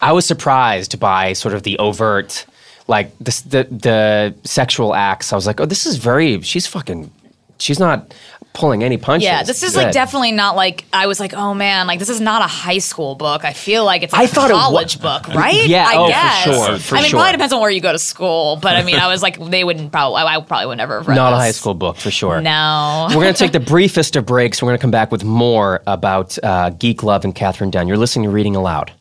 I 0.00 0.12
was 0.12 0.26
surprised 0.26 0.98
by 1.00 1.32
sort 1.32 1.54
of 1.54 1.62
the 1.62 1.78
overt 1.78 2.44
like 2.92 3.18
this 3.18 3.40
the 3.40 3.64
the 3.64 4.34
sexual 4.44 4.94
acts. 4.94 5.32
I 5.32 5.36
was 5.36 5.46
like, 5.46 5.60
"Oh, 5.60 5.66
this 5.66 5.86
is 5.86 5.96
very 5.96 6.42
she's 6.42 6.66
fucking 6.66 7.10
she's 7.58 7.80
not 7.80 8.14
pulling 8.52 8.84
any 8.84 8.98
punches." 8.98 9.24
Yeah, 9.24 9.42
this 9.44 9.62
is 9.62 9.74
like 9.74 9.86
Good. 9.86 9.94
definitely 9.94 10.32
not 10.32 10.56
like 10.56 10.84
I 10.92 11.06
was 11.06 11.18
like, 11.18 11.32
oh 11.32 11.54
man, 11.54 11.86
like 11.86 11.98
this 11.98 12.10
is 12.10 12.20
not 12.20 12.42
a 12.42 12.46
high 12.46 12.80
school 12.80 13.14
book. 13.14 13.46
I 13.46 13.54
feel 13.54 13.86
like 13.86 14.02
it's 14.02 14.12
I 14.12 14.24
a 14.24 14.28
thought 14.28 14.50
it 14.50 14.52
wa- 14.52 14.60
college 14.68 15.00
book, 15.00 15.26
right? 15.28 15.66
Yeah, 15.66 15.86
I 15.88 15.96
oh, 15.96 16.04
for 16.04 16.10
guess. 16.10 16.44
sure, 16.44 16.78
for 16.78 16.96
I 16.96 17.00
mean, 17.00 17.10
sure. 17.10 17.18
probably 17.18 17.32
depends 17.32 17.52
on 17.54 17.60
where 17.62 17.70
you 17.70 17.80
go 17.80 17.92
to 17.92 17.98
school, 17.98 18.56
but 18.60 18.76
I 18.76 18.82
mean, 18.84 18.96
I 18.96 19.08
was 19.08 19.22
like, 19.22 19.38
they 19.38 19.64
wouldn't 19.64 19.90
probably, 19.90 20.20
I 20.20 20.38
probably 20.42 20.66
would 20.66 20.76
never 20.76 20.98
have 20.98 21.08
read 21.08 21.16
not 21.16 21.32
a 21.32 21.36
this. 21.36 21.44
high 21.44 21.52
school 21.52 21.72
book 21.72 21.96
for 21.96 22.10
sure. 22.10 22.42
No. 22.42 23.06
We're 23.08 23.22
going 23.24 23.34
to 23.34 23.38
take 23.38 23.52
the 23.52 23.60
briefest 23.74 24.16
of 24.16 24.26
breaks. 24.26 24.60
We're 24.60 24.68
going 24.68 24.78
to 24.78 24.82
come 24.82 24.90
back 24.90 25.10
with 25.10 25.24
more 25.24 25.80
about 25.86 26.38
uh, 26.44 26.70
Geek 26.70 27.02
Love 27.02 27.24
and 27.24 27.34
Katherine 27.34 27.70
Dunn. 27.70 27.88
You're 27.88 27.96
listening 27.96 28.24
to 28.24 28.30
Reading 28.30 28.54
Aloud. 28.54 28.92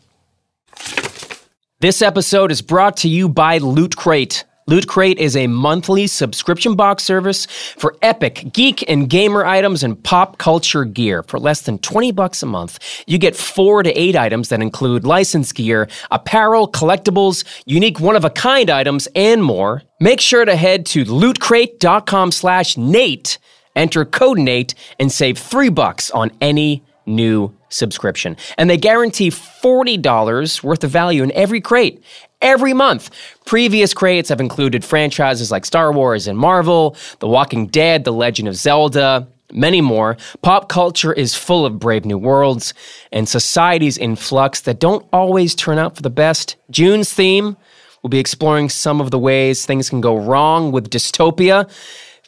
This 1.81 2.03
episode 2.03 2.51
is 2.51 2.61
brought 2.61 2.95
to 2.97 3.09
you 3.09 3.27
by 3.27 3.57
Loot 3.57 3.97
Crate. 3.97 4.43
Loot 4.67 4.87
Crate 4.87 5.17
is 5.17 5.35
a 5.35 5.47
monthly 5.47 6.05
subscription 6.05 6.75
box 6.75 7.01
service 7.01 7.47
for 7.47 7.97
epic 8.03 8.53
geek 8.53 8.87
and 8.87 9.09
gamer 9.09 9.43
items 9.43 9.81
and 9.81 10.03
pop 10.03 10.37
culture 10.37 10.85
gear. 10.85 11.23
For 11.23 11.39
less 11.39 11.61
than 11.61 11.79
20 11.79 12.11
bucks 12.11 12.43
a 12.43 12.45
month, 12.45 12.77
you 13.07 13.17
get 13.17 13.35
4 13.35 13.81
to 13.81 13.99
8 13.99 14.15
items 14.15 14.49
that 14.49 14.61
include 14.61 15.05
licensed 15.05 15.55
gear, 15.55 15.89
apparel, 16.11 16.71
collectibles, 16.71 17.45
unique 17.65 17.99
one-of-a-kind 17.99 18.69
items, 18.69 19.07
and 19.15 19.43
more. 19.43 19.81
Make 19.99 20.21
sure 20.21 20.45
to 20.45 20.55
head 20.55 20.85
to 20.85 21.03
lootcrate.com 21.03 22.31
slash 22.31 22.77
Nate, 22.77 23.39
enter 23.75 24.05
code 24.05 24.37
Nate, 24.37 24.75
and 24.99 25.11
save 25.11 25.39
3 25.39 25.69
bucks 25.69 26.11
on 26.11 26.29
any 26.41 26.83
new 27.05 27.53
subscription. 27.69 28.37
And 28.57 28.69
they 28.69 28.77
guarantee 28.77 29.29
$40 29.29 30.63
worth 30.63 30.83
of 30.83 30.91
value 30.91 31.23
in 31.23 31.31
every 31.31 31.61
crate 31.61 32.03
every 32.41 32.73
month. 32.73 33.11
Previous 33.45 33.93
crates 33.93 34.29
have 34.29 34.39
included 34.39 34.83
franchises 34.83 35.51
like 35.51 35.65
Star 35.65 35.91
Wars 35.91 36.27
and 36.27 36.37
Marvel, 36.37 36.95
The 37.19 37.27
Walking 37.27 37.67
Dead, 37.67 38.03
The 38.03 38.13
Legend 38.13 38.47
of 38.47 38.55
Zelda, 38.55 39.27
many 39.53 39.81
more. 39.81 40.17
Pop 40.41 40.69
culture 40.69 41.13
is 41.13 41.35
full 41.35 41.65
of 41.65 41.79
brave 41.79 42.05
new 42.05 42.17
worlds 42.17 42.73
and 43.11 43.27
societies 43.27 43.97
in 43.97 44.15
flux 44.15 44.61
that 44.61 44.79
don't 44.79 45.05
always 45.13 45.55
turn 45.55 45.77
out 45.77 45.95
for 45.95 46.01
the 46.01 46.09
best. 46.09 46.55
June's 46.69 47.13
theme 47.13 47.57
will 48.01 48.09
be 48.09 48.19
exploring 48.19 48.69
some 48.69 48.99
of 48.99 49.11
the 49.11 49.19
ways 49.19 49.65
things 49.65 49.89
can 49.89 50.01
go 50.01 50.17
wrong 50.17 50.71
with 50.71 50.89
dystopia 50.89 51.69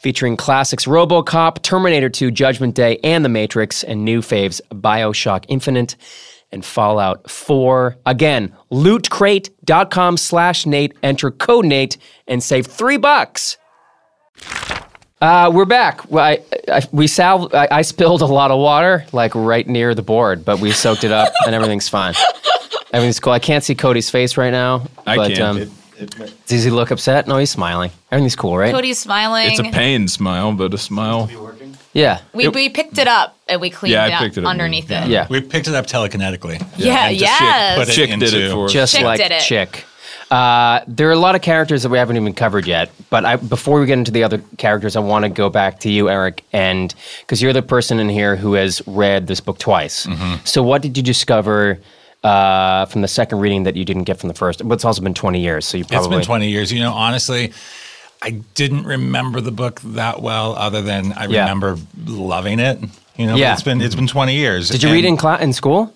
featuring 0.04 0.36
classics 0.36 0.86
Robocop, 0.86 1.64
Terminator 1.64 2.10
2, 2.10 2.30
Judgment 2.30 2.76
Day, 2.76 3.00
and 3.04 3.24
The 3.24 3.30
Matrix, 3.30 3.84
and 3.84 4.04
new 4.04 4.22
faves 4.22 4.60
Bioshock 4.70 5.46
Infinite 5.48 5.96
and 6.52 6.64
Fallout 6.64 7.32
4. 7.32 7.96
Again, 8.06 8.54
lootcrate.com 8.72 10.18
slash 10.18 10.66
Nate, 10.66 10.94
enter 11.02 11.32
code 11.32 11.66
Nate, 11.66 11.98
and 12.28 12.44
save 12.44 12.68
three 12.68 12.98
bucks. 12.98 13.58
Uh, 15.22 15.50
we're 15.54 15.64
back. 15.64 16.02
I, 16.14 16.44
I, 16.68 16.82
we 16.92 17.08
sal- 17.08 17.50
I, 17.56 17.70
I 17.72 17.82
spilled 17.82 18.22
a 18.22 18.26
lot 18.26 18.52
of 18.52 18.60
water, 18.60 19.06
like 19.14 19.34
right 19.34 19.66
near 19.66 19.96
the 19.96 20.02
board, 20.02 20.44
but 20.44 20.60
we 20.60 20.72
soaked 20.74 21.06
it 21.06 21.12
up, 21.14 21.32
and 21.46 21.56
everything's 21.56 21.88
fine. 21.88 22.14
Everything's 22.92 23.20
cool. 23.20 23.34
I 23.34 23.40
can't 23.40 23.64
see 23.64 23.74
Cody's 23.74 24.12
face 24.12 24.38
right 24.38 24.52
now. 24.52 24.86
I 25.08 25.16
but, 25.16 25.32
can. 25.32 25.42
Um, 25.42 25.58
It- 25.58 25.70
does 26.48 26.64
he 26.64 26.70
look 26.70 26.92
upset? 26.92 27.28
No, 27.28 27.38
he's 27.38 27.52
smiling. 27.52 27.92
Everything's 28.12 28.36
cool, 28.36 28.58
right? 28.58 28.74
Cody's 28.74 29.00
smiling. 29.00 29.48
It's 29.52 29.60
a 29.60 29.64
pain 29.64 30.08
smile, 30.08 30.52
but 30.54 30.74
a 30.74 30.78
smile. 30.78 31.30
Yeah. 31.94 32.22
we, 32.34 32.48
we 32.48 32.70
picked 32.70 32.98
it 32.98 33.08
up 33.08 33.38
and 33.48 33.62
we 33.62 33.70
cleaned 33.70 33.94
Yeah, 33.94 34.04
I 34.04 34.08
it 34.08 34.14
up 34.14 34.20
picked 34.22 34.38
it 34.38 34.44
up. 34.46 34.50
underneath 34.50 34.90
it. 34.90 35.08
Yeah. 35.08 35.28
We 35.30 35.42
picked 35.42 35.68
it 35.68 35.76
up 35.76 35.86
telekinetically. 35.86 36.60
Yeah, 36.78 37.08
And 37.08 37.18
just 37.20 37.40
yes. 37.40 37.78
put 37.78 37.90
it 37.90 37.92
Chick 37.92 38.20
did 38.20 38.34
it 38.34 38.52
for 38.52 38.66
us. 38.66 38.72
just 38.74 38.96
Chick 38.96 39.04
like 39.04 39.20
did 39.20 39.32
it. 39.32 39.42
Chick. 39.42 39.86
Uh, 40.32 40.84
there 40.88 41.08
are 41.10 41.12
a 41.12 41.18
lot 41.20 41.36
of 41.36 41.44
characters 41.44 41.84
that 41.84 41.90
we 41.90 41.98
haven't 42.00 42.16
even 42.16 42.34
covered 42.34 42.66
yet, 42.66 42.90
but 43.12 43.24
I, 43.24 43.36
before 43.36 43.80
we 43.80 43.86
get 43.86 44.00
into 44.00 44.12
the 44.12 44.24
other 44.24 44.40
characters, 44.58 44.96
I 44.96 45.00
want 45.00 45.26
to 45.26 45.30
go 45.30 45.48
back 45.50 45.80
to 45.82 45.92
you, 45.92 46.10
Erik, 46.10 46.44
and 46.52 46.94
because 47.20 47.40
you're 47.40 47.54
the 47.54 47.62
person 47.62 48.00
in 48.00 48.10
here 48.10 48.36
who 48.36 48.54
has 48.54 48.82
read 48.88 49.28
this 49.28 49.40
book 49.40 49.60
twice. 49.60 50.08
Mm-hmm. 50.08 50.44
So, 50.46 50.64
what 50.64 50.82
did 50.82 50.98
you 50.98 51.04
discover 51.04 51.80
uh, 52.24 52.86
from 52.86 53.02
the 53.02 53.08
second 53.08 53.40
reading 53.40 53.64
that 53.64 53.76
you 53.76 53.86
didn't 53.86 54.04
get 54.04 54.20
from 54.20 54.28
the 54.30 54.34
first? 54.34 54.66
But 54.68 54.76
it's 54.76 54.86
also 54.86 55.02
been 55.02 55.14
20 55.14 55.40
years, 55.40 55.66
so 55.66 55.78
you 55.78 55.86
probably 55.86 56.18
It's 56.18 56.26
been 56.26 56.26
20 56.26 56.50
years. 56.50 56.72
You 56.72 56.80
know, 56.80 56.94
honestly, 56.94 57.52
I 58.22 58.32
didn't 58.56 58.86
remember 58.86 59.42
the 59.42 59.52
book 59.52 59.82
that 59.82 60.22
well, 60.22 60.54
other 60.56 60.82
than 60.82 61.14
I 61.14 61.26
Yeah. 61.26 61.42
remember 61.42 61.78
loving 62.06 62.60
it. 62.60 62.80
You 63.18 63.28
know, 63.28 63.36
Yeah. 63.36 63.54
it's 63.54 63.64
been 63.64 63.82
it's 63.82 63.96
been 63.96 64.08
20 64.08 64.36
years. 64.36 64.70
Did 64.70 64.84
you 64.84 64.92
read 64.92 65.06
in, 65.06 65.18
cla- 65.18 65.40
in 65.40 65.54
school? 65.54 65.94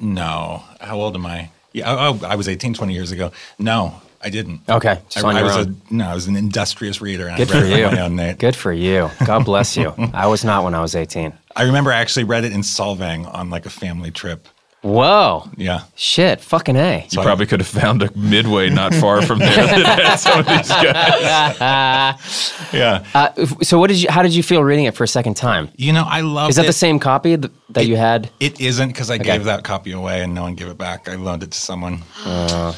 No. 0.00 0.62
How 0.80 0.96
old 1.00 1.14
am 1.14 1.26
I? 1.26 1.50
Yeah, 1.72 1.90
oh, 1.92 2.18
oh, 2.22 2.26
I 2.26 2.36
was 2.36 2.48
18, 2.48 2.72
20 2.74 2.94
years 2.94 3.10
ago. 3.10 3.32
No, 3.58 4.00
I 4.22 4.30
didn't. 4.30 4.60
Okay, 4.68 4.98
I, 5.16 5.20
I 5.20 5.42
was 5.42 5.56
own. 5.56 5.76
a 5.90 5.94
no, 5.94 6.06
I 6.08 6.14
was 6.14 6.26
an 6.28 6.36
industrious 6.36 7.00
reader. 7.00 7.26
And 7.28 7.36
Good 7.36 7.50
for 7.50 7.64
you. 7.64 7.86
my 7.86 8.00
own. 8.00 8.34
Good 8.36 8.54
for 8.56 8.72
you. 8.72 9.10
God 9.26 9.44
bless 9.44 9.76
you. 9.76 9.92
I 10.14 10.28
was 10.28 10.44
not 10.44 10.62
when 10.64 10.74
I 10.74 10.80
was 10.80 10.94
18. 10.94 11.32
I 11.56 11.62
remember 11.64 11.92
I 11.92 11.96
actually 11.96 12.24
read 12.24 12.44
it 12.44 12.52
in 12.52 12.60
Solvang 12.62 13.32
on 13.34 13.50
like 13.50 13.66
a 13.66 13.70
family 13.70 14.10
trip. 14.12 14.48
Whoa. 14.84 15.48
Yeah. 15.56 15.84
Shit. 15.96 16.40
Fucking 16.42 16.76
A. 16.76 17.06
You 17.10 17.22
probably 17.22 17.46
could 17.46 17.60
have 17.60 17.66
found 17.68 18.02
a 18.02 18.14
midway 18.16 18.68
not 18.68 18.94
far 18.94 19.22
from 19.22 19.38
there 19.38 19.48
that 19.48 19.98
had 19.98 20.16
some 20.16 20.40
of 20.40 20.46
these 20.46 20.68
guys. 20.68 22.52
Yeah. 22.72 23.04
Uh, 23.14 23.46
so, 23.62 23.78
what 23.78 23.88
did 23.88 24.02
you? 24.02 24.10
How 24.10 24.22
did 24.22 24.34
you 24.34 24.42
feel 24.42 24.62
reading 24.62 24.84
it 24.84 24.94
for 24.94 25.04
a 25.04 25.08
second 25.08 25.34
time? 25.36 25.70
you 25.76 25.92
know, 25.92 26.04
I 26.06 26.20
love 26.20 26.50
Is 26.50 26.56
that 26.56 26.64
it. 26.64 26.66
the 26.66 26.72
same 26.74 26.98
copy 26.98 27.36
th- 27.36 27.50
that 27.70 27.86
you 27.86 27.96
had? 27.96 28.28
It 28.40 28.60
isn't 28.60 28.88
because 28.88 29.10
I 29.10 29.16
gave 29.18 29.44
that 29.44 29.64
copy 29.64 29.92
away 29.92 30.20
and 30.22 30.34
no 30.34 30.42
one 30.42 30.54
gave 30.54 30.68
it 30.68 30.76
back. 30.78 31.08
I 31.08 31.14
loaned 31.14 31.42
it 31.42 31.52
to 31.52 31.58
someone. 31.58 32.02
No. 32.26 32.74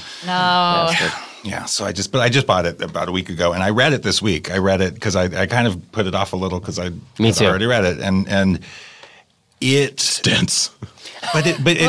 Yeah, 1.44 1.64
so 1.66 1.84
I 1.84 1.92
just, 1.92 2.10
but 2.10 2.20
I 2.22 2.28
just 2.28 2.46
bought 2.46 2.66
it 2.66 2.80
about 2.82 3.08
a 3.08 3.12
week 3.12 3.28
ago, 3.30 3.52
and 3.52 3.62
I 3.62 3.70
read 3.70 3.92
it 3.92 4.02
this 4.02 4.20
week. 4.20 4.50
I 4.50 4.58
read 4.58 4.80
it 4.80 4.94
because 4.94 5.14
I, 5.14 5.42
I 5.42 5.46
kind 5.46 5.68
of 5.68 5.92
put 5.92 6.06
it 6.06 6.14
off 6.14 6.32
a 6.32 6.36
little 6.36 6.58
because 6.58 6.78
I, 6.78 6.88
Me 6.88 6.98
'cause 7.18 7.40
I 7.40 7.44
too. 7.44 7.48
already 7.50 7.66
read 7.66 7.84
it, 7.84 8.00
and 8.00 8.28
and 8.28 8.60
it, 9.60 10.20
Dense. 10.24 10.70
But 11.32 11.46
it, 11.46 11.62
but 11.64 11.76
it, 11.76 11.88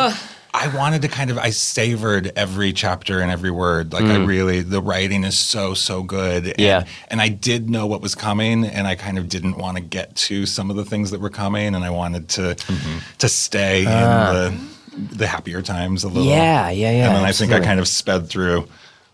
I 0.54 0.76
wanted 0.76 1.02
to 1.04 1.08
kind 1.08 1.30
of, 1.30 1.38
I 1.38 1.52
savored 1.52 2.32
every 2.36 2.74
chapter 2.74 3.20
and 3.20 3.30
every 3.32 3.52
word. 3.52 3.94
Like 3.94 4.06
I 4.06 4.16
really, 4.18 4.62
the 4.62 4.82
writing 4.82 5.24
is 5.24 5.38
so 5.38 5.74
so 5.76 6.02
good. 6.04 6.46
And, 6.48 6.56
Mm. 6.58 6.60
Yeah. 6.64 6.84
and 7.10 7.22
I 7.22 7.30
did 7.30 7.70
know 7.70 7.86
what 7.86 8.02
was 8.02 8.16
coming, 8.16 8.66
and 8.66 8.88
I 8.88 8.96
kind 8.96 9.18
of 9.18 9.30
didn't 9.30 9.58
want 9.58 9.78
to 9.78 9.84
get 9.84 10.16
to 10.16 10.46
some 10.46 10.70
of 10.72 10.76
the 10.76 10.86
things 10.86 11.12
that 11.12 11.20
were 11.22 11.30
coming, 11.30 11.76
and 11.76 11.84
I 11.84 11.90
wanted 11.92 12.30
to 12.30 12.42
Mm-hmm. 12.56 12.98
to 13.20 13.30
stay 13.30 13.80
in 13.82 13.86
the 13.86 14.58
the 14.98 15.28
happier 15.28 15.62
times 15.62 16.04
a 16.04 16.08
little. 16.08 16.32
Ah. 16.32 16.36
Yeah, 16.36 16.70
yeah, 16.72 16.92
yeah, 16.92 17.08
And 17.08 17.16
then 17.18 17.24
I 17.26 17.32
think 17.32 17.52
I 17.52 17.60
kind 17.60 17.80
of 17.80 17.88
sped 17.88 18.28
through 18.30 18.68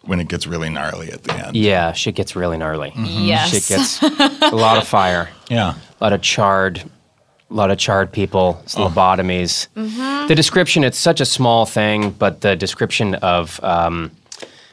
when 0.04 0.22
it 0.22 0.30
gets 0.30 0.48
really 0.48 0.70
gnarly 0.70 1.12
at 1.12 1.24
the 1.24 1.34
end. 1.34 1.56
Yeah, 1.58 1.92
shit 1.92 2.16
gets 2.16 2.36
really 2.38 2.58
gnarly. 2.58 2.94
Yes. 2.96 3.50
Shit 3.50 3.68
gets 3.68 4.02
a 4.02 4.56
lot 4.56 4.78
of 4.78 4.88
fire, 4.88 5.30
Yeah. 5.50 5.74
a 6.00 6.04
lot 6.04 6.14
of 6.14 6.22
charred, 6.22 6.84
a 7.50 7.54
lot 7.54 7.72
of 7.72 7.78
charred 7.78 8.12
people, 8.12 8.62
Oh. 8.76 8.88
lobotomies. 8.90 9.68
The 10.28 10.36
description, 10.36 10.84
it's 10.84 10.98
such 10.98 11.22
a 11.22 11.26
small 11.26 11.66
thing, 11.66 12.12
but 12.12 12.42
the 12.42 12.56
description 12.56 13.16
of 13.16 13.60
um, 13.64 14.12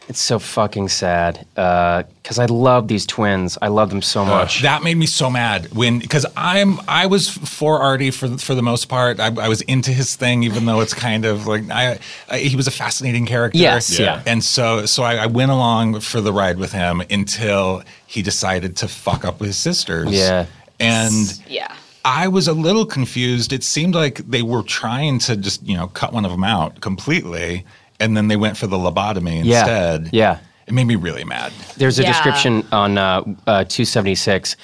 it's 0.08 0.20
so 0.20 0.38
fucking 0.40 0.88
sad 0.88 1.46
because 1.54 2.38
I 2.40 2.46
love 2.46 2.88
these 2.88 3.06
twins. 3.06 3.56
I 3.62 3.68
love 3.68 3.90
them 3.90 4.02
so 4.02 4.24
much. 4.24 4.62
That 4.62 4.82
made 4.82 4.96
me 4.96 5.06
so 5.06 5.30
mad 5.30 5.68
when 5.72 5.98
because 6.00 6.26
I'm 6.36 6.80
I 6.88 7.06
was 7.06 7.28
for 7.28 7.80
Artie 7.80 8.10
for 8.10 8.36
for 8.38 8.54
the 8.56 8.62
most 8.62 8.88
part. 8.88 9.20
I, 9.20 9.26
I 9.26 9.48
was 9.48 9.60
into 9.62 9.92
his 9.92 10.16
thing, 10.16 10.42
even 10.42 10.64
though 10.66 10.80
it's 10.80 10.94
kind 10.94 11.24
of 11.24 11.46
like 11.46 11.70
I, 11.70 11.98
I 12.28 12.38
he 12.38 12.56
was 12.56 12.66
a 12.66 12.72
fascinating 12.72 13.24
character. 13.26 13.58
Yes, 13.58 13.98
yeah. 14.00 14.22
And 14.26 14.42
so 14.42 14.84
so 14.86 15.04
I, 15.04 15.14
I 15.16 15.26
went 15.26 15.50
along 15.52 16.00
for 16.00 16.20
the 16.20 16.32
ride 16.32 16.58
with 16.58 16.72
him 16.72 17.02
until 17.10 17.82
he 18.06 18.22
decided 18.22 18.76
to 18.78 18.88
fuck 18.88 19.24
up 19.24 19.38
with 19.38 19.48
his 19.48 19.58
sisters. 19.58 20.10
Yeah. 20.10 20.46
And 20.80 21.40
Yeah. 21.46 21.72
I 22.04 22.28
was 22.28 22.48
a 22.48 22.52
little 22.52 22.86
confused. 22.86 23.52
It 23.52 23.62
seemed 23.62 23.94
like 23.94 24.16
they 24.28 24.42
were 24.42 24.62
trying 24.62 25.18
to 25.20 25.36
just, 25.36 25.62
you 25.66 25.76
know, 25.76 25.88
cut 25.88 26.12
one 26.12 26.24
of 26.24 26.30
them 26.30 26.44
out 26.44 26.80
completely, 26.80 27.64
and 27.98 28.16
then 28.16 28.28
they 28.28 28.36
went 28.36 28.56
for 28.56 28.66
the 28.66 28.76
lobotomy 28.78 29.44
Yeah. 29.44 29.60
instead. 29.60 30.10
Yeah. 30.12 30.38
It 30.66 30.72
made 30.74 30.86
me 30.86 30.96
really 30.96 31.24
mad. 31.24 31.52
There's 31.76 31.98
a 31.98 32.02
Yeah. 32.02 32.12
description 32.12 32.66
on 32.72 32.96
uh, 32.96 33.22
uh, 33.46 33.64
276. 33.64 34.56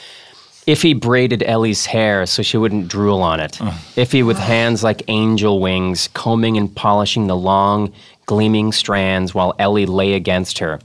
Iphy 0.66 0.98
braided 0.98 1.42
Elly's 1.46 1.86
hair 1.86 2.26
so 2.26 2.42
she 2.42 2.56
wouldn't 2.56 2.88
drool 2.88 3.22
on 3.22 3.38
it. 3.38 3.52
Iphy 3.96 4.24
with 4.26 4.38
hands 4.38 4.82
like 4.82 5.02
angel 5.08 5.60
wings, 5.60 6.08
combing 6.14 6.56
and 6.56 6.74
polishing 6.74 7.26
the 7.28 7.36
long, 7.36 7.92
gleaming 8.26 8.72
strands 8.72 9.32
while 9.34 9.54
Elly 9.60 9.86
lay 9.86 10.14
against 10.14 10.58
her. 10.58 10.80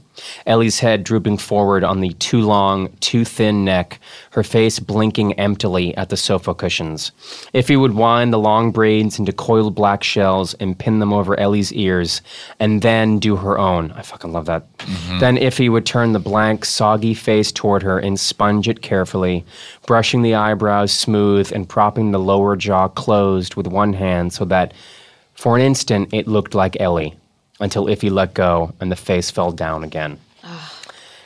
Elly's 0.46 0.80
head 0.80 1.04
drooping 1.04 1.38
forward 1.38 1.84
on 1.84 2.00
the 2.00 2.12
too 2.14 2.40
long, 2.40 2.88
too 3.00 3.24
thin 3.24 3.64
neck, 3.64 3.98
her 4.30 4.42
face 4.42 4.78
blinking 4.78 5.32
emptily 5.34 5.96
at 5.96 6.08
the 6.08 6.16
sofa 6.16 6.54
cushions. 6.54 7.12
Iphy 7.54 7.80
would 7.80 7.94
wind 7.94 8.32
the 8.32 8.38
long 8.38 8.70
braids 8.70 9.18
into 9.18 9.32
coiled 9.32 9.74
black 9.74 10.02
shells 10.02 10.54
and 10.54 10.78
pin 10.78 10.98
them 10.98 11.12
over 11.12 11.38
Elly's 11.38 11.72
ears, 11.72 12.22
and 12.60 12.82
then 12.82 13.18
do 13.18 13.36
her 13.36 13.58
own. 13.58 13.92
I 13.92 14.02
fucking 14.02 14.32
love 14.32 14.46
that. 14.46 14.76
Mm-hmm. 14.78 15.18
Then 15.18 15.36
Iphy 15.36 15.70
would 15.70 15.86
turn 15.86 16.12
the 16.12 16.18
blank, 16.18 16.64
soggy 16.64 17.14
face 17.14 17.52
toward 17.52 17.82
her 17.82 17.98
and 17.98 18.18
sponge 18.18 18.68
it 18.68 18.82
carefully, 18.82 19.44
brushing 19.86 20.22
the 20.22 20.34
eyebrows 20.34 20.92
smooth 20.92 21.52
and 21.52 21.68
propping 21.68 22.10
the 22.10 22.18
lower 22.18 22.56
jaw 22.56 22.88
closed 22.88 23.54
with 23.54 23.66
one 23.66 23.92
hand 23.92 24.32
so 24.32 24.44
that 24.44 24.72
for 25.34 25.56
an 25.56 25.62
instant 25.62 26.12
it 26.12 26.28
looked 26.28 26.54
like 26.54 26.80
Elly, 26.80 27.14
until 27.62 27.86
Iphy 27.86 28.10
let 28.10 28.34
go 28.34 28.72
and 28.80 28.92
the 28.92 28.96
face 28.96 29.30
fell 29.30 29.52
down 29.52 29.84
again. 29.84 30.18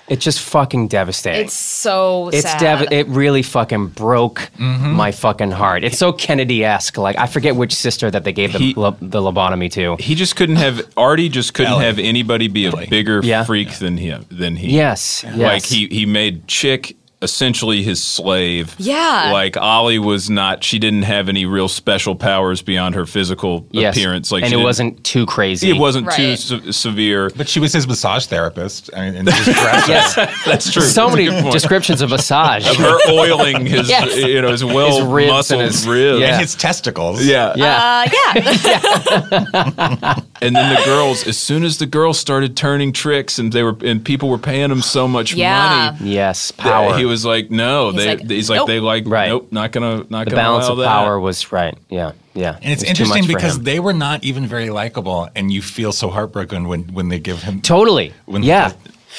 It's 0.08 0.24
just 0.24 0.38
fucking 0.40 0.86
devastating. 0.86 1.46
It's 1.46 1.52
so 1.54 2.28
It's 2.28 2.42
sad. 2.48 2.60
dev- 2.60 2.92
it 2.92 3.08
really 3.08 3.42
fucking 3.42 3.88
broke 3.88 4.38
mm-hmm. 4.56 4.92
my 4.92 5.10
fucking 5.10 5.50
heart. 5.50 5.82
It's 5.82 5.98
so 5.98 6.12
Kennedy 6.12 6.64
esque. 6.64 6.96
Like 6.96 7.16
I 7.18 7.26
forget 7.26 7.56
which 7.56 7.74
sister 7.74 8.08
that 8.08 8.22
they 8.22 8.32
gave 8.32 8.52
the, 8.52 8.60
He- 8.60 8.74
lo- 8.74 8.96
the 9.00 9.20
lobotomy 9.20 9.68
to. 9.72 9.96
He 9.98 10.14
just 10.14 10.36
couldn't 10.36 10.56
have 10.56 10.88
Artie 10.96 11.28
just 11.28 11.54
couldn't 11.54 11.72
Elly. 11.72 11.86
have 11.86 11.98
anybody 11.98 12.46
be 12.46 12.66
a 12.66 12.86
bigger 12.86 13.20
Yeah. 13.24 13.42
freak 13.42 13.72
than 13.80 13.96
him 13.96 14.26
than 14.30 14.54
he. 14.54 14.76
Yes, 14.76 15.24
yes. 15.26 15.36
Like 15.36 15.64
he 15.64 15.88
he 15.88 16.06
made 16.06 16.46
Chick 16.46 16.94
essentially 17.22 17.82
his 17.82 18.02
slave. 18.02 18.74
Yeah. 18.78 19.30
Like 19.32 19.56
Oly 19.56 19.98
was 19.98 20.28
not 20.28 20.62
she 20.62 20.78
didn't 20.78 21.02
have 21.04 21.28
any 21.30 21.46
real 21.46 21.66
special 21.66 22.14
powers 22.14 22.60
beyond 22.60 22.94
her 22.94 23.06
physical 23.06 23.66
yes. 23.70 23.96
appearance. 23.96 24.30
Like 24.30 24.42
and 24.44 24.52
she 24.52 24.60
it 24.60 24.62
wasn't 24.62 25.02
too 25.02 25.24
crazy. 25.24 25.70
it 25.70 25.78
wasn't 25.78 26.10
too 26.12 26.36
se- 26.36 26.72
severe. 26.72 27.30
But 27.34 27.48
she 27.48 27.58
was 27.58 27.72
his 27.72 27.88
massage 27.88 28.26
therapist. 28.26 28.90
I 28.94 29.06
mean, 29.06 29.16
and 29.16 29.28
just 29.28 29.46
Yes. 29.88 30.14
That's 30.44 30.70
true. 30.70 30.82
so 30.82 31.06
That's 31.08 31.16
many 31.16 31.50
descriptions 31.50 32.02
of 32.02 32.10
massage. 32.10 32.68
of 32.68 32.76
her 32.76 32.98
oiling 33.10 33.64
his 33.74 33.88
Yes. 33.88 34.14
you 34.16 34.42
know 34.42 34.50
his 34.50 34.62
well 34.64 34.98
His 35.00 35.06
ribs 35.06 35.26
and 35.50 35.60
muscled 35.60 35.60
his- 35.62 35.88
ribs. 35.88 36.20
Yeah. 36.20 36.26
and 36.32 36.40
his 36.42 36.54
testicles. 36.54 37.24
Yeah. 37.24 37.54
yeah. 37.56 38.04
Uh, 38.06 38.10
yeah. 38.34 40.20
And 40.42 40.54
then 40.54 40.74
the 40.74 40.82
girls, 40.84 41.26
as 41.26 41.38
soon 41.38 41.64
as 41.64 41.78
the 41.78 41.86
girls 41.86 42.18
started 42.18 42.58
turning 42.58 42.92
tricks 42.92 43.38
and 43.38 43.50
they 43.54 43.62
were 43.62 43.74
and 43.82 44.04
people 44.04 44.28
were 44.28 44.36
paying 44.36 44.68
them 44.68 44.82
so 44.82 45.08
much 45.08 45.32
Yeah. 45.32 45.92
money, 45.98 46.10
yes. 46.12 46.50
that 46.58 46.62
Power. 46.62 46.98
he 46.98 47.05
was 47.06 47.24
like, 47.24 47.50
no, 47.50 47.90
He's 47.92 48.04
they 48.04 48.16
like, 48.16 48.30
he's 48.30 48.50
like 48.50 48.56
nope. 48.58 48.66
they 48.68 48.80
like 48.80 49.04
Right. 49.06 49.28
nope, 49.28 49.48
not 49.50 49.72
gonna 49.72 50.04
not 50.10 50.24
the 50.26 50.30
gonna 50.32 50.36
balance 50.36 50.66
of 50.68 50.78
that. 50.78 50.86
power 50.86 51.18
was 51.18 51.50
right. 51.52 51.76
Yeah. 51.88 52.12
Yeah. 52.34 52.58
And 52.62 52.72
it's 52.72 52.82
It 52.82 52.90
was 52.90 52.98
too 52.98 53.04
much 53.08 53.16
interesting 53.18 53.34
because 53.36 53.60
they 53.60 53.80
were 53.80 53.94
not 53.94 54.22
even 54.24 54.46
very 54.46 54.68
likable, 54.70 55.28
and 55.34 55.50
you 55.50 55.62
feel 55.62 55.90
so 55.92 56.10
heartbroken 56.10 56.68
when, 56.68 56.82
when 56.92 57.08
they 57.08 57.18
give 57.18 57.42
him. 57.42 57.62
Totally. 57.62 58.12
When- 58.26 58.42
yeah. 58.42 58.72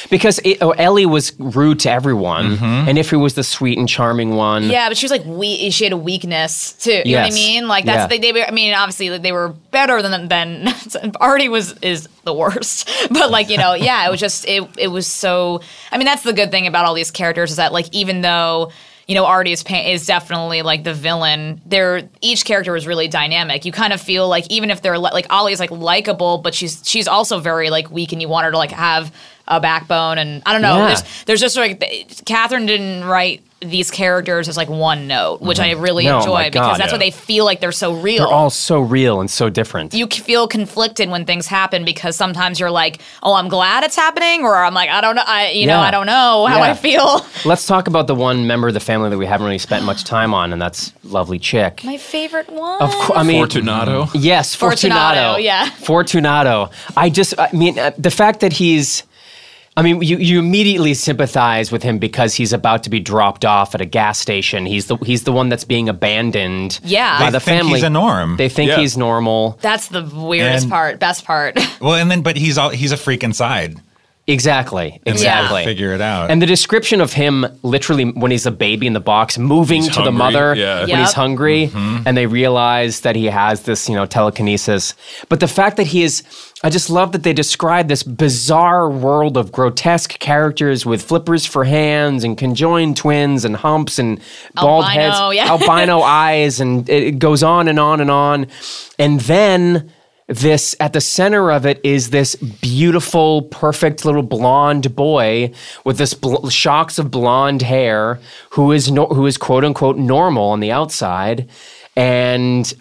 Because 0.09 0.39
it, 0.43 0.57
oh, 0.61 0.71
Elly 0.71 1.05
was 1.05 1.33
rude 1.39 1.79
to 1.81 1.91
everyone, 1.91 2.57
Mm-hmm. 2.57 2.89
and 2.89 2.97
Iphy 2.97 3.19
was 3.19 3.33
the 3.35 3.43
sweet 3.43 3.77
and 3.77 3.87
charming 3.89 4.35
one, 4.35 4.63
Yeah, 4.69 4.89
but 4.89 4.97
she 4.97 5.05
was 5.05 5.11
like 5.11 5.25
we. 5.25 5.69
She 5.71 5.83
had 5.83 5.93
a 5.93 5.97
weakness 5.97 6.73
too. 6.73 7.01
You 7.05 7.15
know 7.15 7.21
what 7.23 7.31
I 7.31 7.35
mean? 7.35 7.67
Like 7.67 7.85
that's 7.85 8.03
Yeah. 8.03 8.07
they, 8.07 8.19
they. 8.19 8.31
were- 8.39 8.47
I 8.47 8.51
mean, 8.51 8.73
obviously 8.73 9.09
like, 9.09 9.21
they 9.21 9.31
were 9.31 9.49
better 9.71 10.01
than 10.01 10.27
than 10.27 10.73
Artie 11.19 11.49
was 11.49 11.73
is 11.79 12.07
the 12.23 12.33
worst. 12.33 12.89
But 13.09 13.31
like 13.31 13.49
you 13.49 13.57
know, 13.57 13.73
yeah, 13.73 14.05
it 14.07 14.11
was 14.11 14.19
just 14.19 14.47
it. 14.47 14.63
It 14.77 14.87
was 14.89 15.07
so. 15.07 15.61
I 15.91 15.97
mean, 15.97 16.05
that's 16.05 16.23
the 16.23 16.33
good 16.33 16.51
thing 16.51 16.67
about 16.67 16.85
all 16.85 16.93
these 16.93 17.11
characters 17.11 17.51
is 17.51 17.57
that 17.57 17.71
like 17.73 17.87
even 17.93 18.21
though. 18.21 18.71
You 19.09 19.15
know, 19.15 19.23
Artie 19.25 19.53
is, 19.53 19.63
pa- 19.63 19.85
is 19.87 20.05
definitely 20.05 20.63
like 20.63 20.83
the 20.83 20.93
villain. 20.93 21.61
They're 21.65 22.09
each 22.19 22.43
character 22.43 22.75
is 22.75 22.85
really 22.85 23.07
dynamic. 23.07 23.63
You 23.63 23.71
kind 23.71 23.93
of 23.93 24.01
feel 24.01 24.27
like 24.27 24.45
even 24.51 24.69
if 24.69 24.81
they're 24.81 24.99
li- 24.99 25.11
like 25.13 25.31
Oly's 25.31 25.61
like 25.61 25.71
likable, 25.71 26.39
but 26.39 26.53
she's 26.53 26.81
she's 26.85 27.07
also 27.07 27.39
very 27.39 27.69
like 27.69 27.89
weak, 27.89 28.11
and 28.11 28.21
you 28.21 28.27
want 28.27 28.43
her 28.43 28.51
to 28.51 28.57
like 28.57 28.71
have 28.71 29.13
a 29.47 29.59
backbone. 29.59 30.17
And 30.17 30.43
I 30.45 30.53
don't 30.53 30.61
know. 30.61 30.77
Yeah. 30.77 30.87
There's 30.87 31.23
there's 31.25 31.41
just 31.41 31.57
like 31.57 31.83
Katherine 32.25 32.65
didn't 32.65 33.03
write 33.05 33.43
these 33.59 33.89
characters 33.89 34.47
as 34.47 34.55
like 34.55 34.69
one 34.69 35.07
note, 35.07 35.41
which 35.41 35.59
I 35.59 35.71
really 35.71 36.05
No, 36.05 36.19
enjoy 36.19 36.33
my 36.33 36.49
because 36.51 36.77
that's 36.77 36.91
yeah. 36.91 36.95
why 36.95 36.99
they 36.99 37.09
feel 37.09 37.43
like 37.43 37.59
they're 37.59 37.71
so 37.71 37.91
real. 37.95 38.19
they're 38.19 38.27
all 38.31 38.51
so 38.51 38.79
real 38.79 39.19
and 39.19 39.31
so 39.31 39.49
different. 39.49 39.95
you 39.95 40.05
feel 40.05 40.47
conflicted 40.47 41.09
when 41.09 41.25
things 41.25 41.47
happen 41.47 41.83
because 41.83 42.15
sometimes 42.15 42.59
you're 42.59 42.69
like, 42.69 43.01
"Oh, 43.23 43.33
I'm 43.33 43.47
glad 43.47 43.83
it's 43.83 43.95
happening," 43.95 44.43
or 44.43 44.55
I'm 44.57 44.75
like, 44.75 44.91
"I 44.91 45.01
don't 45.01 45.15
know, 45.15 45.23
I 45.25 45.49
you 45.53 45.65
know, 45.65 45.79
I 45.79 45.89
don't 45.89 46.05
know 46.05 46.45
how 46.45 46.61
I 46.61 46.75
feel." 46.75 47.25
Let's 47.45 47.65
talk 47.65 47.87
about 47.87 48.05
the 48.05 48.13
one 48.13 48.45
member 48.45 48.67
of 48.67 48.75
the 48.75 48.79
family 48.79 49.09
that 49.09 49.17
we 49.17 49.25
haven't 49.25 49.45
really 49.47 49.57
spent 49.57 49.83
much 49.85 50.03
time 50.03 50.35
on, 50.35 50.53
and 50.53 50.61
that's 50.61 50.93
lovely 51.03 51.39
chick. 51.39 51.81
My 51.83 51.97
favorite 51.97 52.51
one. 52.51 52.79
Of 52.79 52.91
course, 52.91 53.17
I 53.17 53.23
mean, 53.23 53.41
Fortunato. 53.41 54.07
Yes, 54.13 54.53
Fortunato, 54.53 54.99
Fortunato. 55.33 55.37
yeah. 55.39 55.69
Fortunato. 55.71 56.69
I 56.95 57.09
just, 57.09 57.33
I 57.39 57.49
mean, 57.53 57.79
uh, 57.79 57.89
the 57.97 58.11
fact 58.11 58.41
that 58.41 58.53
he's, 58.53 59.01
I 59.77 59.83
mean, 59.83 60.01
you, 60.01 60.17
you 60.17 60.39
immediately 60.39 60.93
sympathize 60.95 61.71
with 61.71 61.83
him 61.83 61.99
because 61.99 62.33
he's 62.33 62.51
about 62.51 62.83
to 62.83 62.89
be 62.89 62.99
dropped 62.99 63.45
off 63.45 63.75
at 63.75 63.79
a 63.81 63.85
gas 63.85 64.17
station. 64.19 64.65
He's 64.65 64.87
the 64.87 64.97
he's 64.97 65.23
the 65.23 65.31
one 65.31 65.49
that's 65.49 65.63
being 65.63 65.87
abandoned. 65.87 66.79
Yeah. 66.83 67.19
by 67.19 67.25
They 67.25 67.31
the 67.31 67.39
think 67.39 67.59
family. 67.61 67.73
he's 67.75 67.83
a 67.83 67.89
norm. 67.89 68.37
They 68.37 68.49
think 68.49 68.69
Yeah. 68.71 68.77
he's 68.79 68.97
normal. 68.97 69.59
That's 69.61 69.87
the 69.89 70.01
weirdest 70.03 70.63
And- 70.63 70.71
part, 70.71 70.99
best 70.99 71.23
part. 71.25 71.57
Well, 71.79 71.93
and 71.93 72.09
then, 72.09 72.23
but 72.23 72.35
he's 72.37 72.57
all, 72.57 72.69
he's 72.69 72.91
a 72.91 72.97
freak 72.97 73.23
inside. 73.23 73.79
Exactly. 74.29 74.99
Exactly. 75.05 75.63
Figure 75.63 75.93
it 75.93 76.01
out. 76.01 76.29
And 76.29 76.41
the 76.41 76.45
description 76.45 76.99
of 76.99 77.13
him 77.13 77.45
literally 77.63 78.05
when 78.11 78.29
he's 78.29 78.45
a 78.45 78.51
baby 78.51 78.85
in 78.85 78.91
the 78.91 78.99
box 78.99 79.37
moving 79.37 79.83
He's 79.83 79.95
to 79.95 80.01
the 80.01 80.11
mother 80.11 80.53
yeah. 80.53 80.81
when 80.81 80.89
Yep. 80.89 80.99
he's 80.99 81.13
hungry 81.13 81.67
Mm-hmm. 81.67 82.03
and 82.05 82.17
they 82.17 82.25
realize 82.25 83.01
that 83.01 83.15
he 83.15 83.25
has 83.27 83.61
this, 83.63 83.87
you 83.87 83.95
know, 83.95 84.05
telekinesis. 84.05 84.95
But 85.29 85.39
the 85.39 85.47
fact 85.47 85.77
that 85.77 85.87
he 85.87 86.03
is 86.03 86.23
I 86.63 86.69
just 86.71 86.89
love 86.89 87.11
that 87.11 87.21
they 87.21 87.33
describe 87.33 87.87
this 87.87 88.01
bizarre 88.01 88.89
world 88.89 89.37
of 89.37 89.51
grotesque 89.51 90.17
characters 90.17 90.85
with 90.87 91.03
flippers 91.03 91.45
for 91.45 91.65
hands 91.65 92.23
and 92.23 92.35
conjoined 92.35 92.97
twins 92.97 93.45
and 93.45 93.55
humps 93.55 93.99
and 93.99 94.19
bald 94.55 94.85
Albino, 94.85 95.01
heads, 95.01 95.35
yeah. 95.35 95.47
albino 95.51 96.01
eyes, 96.01 96.59
and 96.59 96.89
it 96.89 97.19
goes 97.19 97.43
on 97.43 97.67
and 97.67 97.79
on 97.79 98.01
and 98.01 98.09
on. 98.09 98.47
And 98.97 99.19
then 99.21 99.91
this 100.25 100.75
at 100.79 100.93
the 100.93 101.01
center 101.01 101.51
of 101.51 101.65
it 101.65 101.79
is 101.83 102.09
this 102.09 102.35
beautiful, 102.35 103.43
perfect 103.43 104.03
little 104.03 104.23
blonde 104.23 104.95
boy 104.95 105.51
with 105.85 105.97
this 105.99 106.13
bl- 106.13 106.49
shocks 106.49 106.97
of 106.97 107.11
blonde 107.11 107.61
hair 107.61 108.19
who 108.51 108.71
is 108.71 108.91
no- 108.91 109.07
who 109.07 109.25
is 109.27 109.37
quote 109.37 109.63
unquote 109.63 109.97
normal 109.97 110.45
on 110.45 110.59
the 110.59 110.71
outside, 110.71 111.47
and 111.95 112.73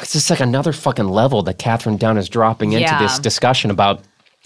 it's 0.00 0.12
just 0.12 0.30
like 0.30 0.40
another 0.40 0.72
fucking 0.72 1.08
level 1.08 1.42
that 1.42 1.58
Katherine 1.58 1.96
Dunn 1.96 2.16
is 2.18 2.28
dropping 2.28 2.72
into 2.72 2.82
Yeah. 2.84 2.98
this 3.02 3.18
discussion 3.18 3.70
about 3.70 4.00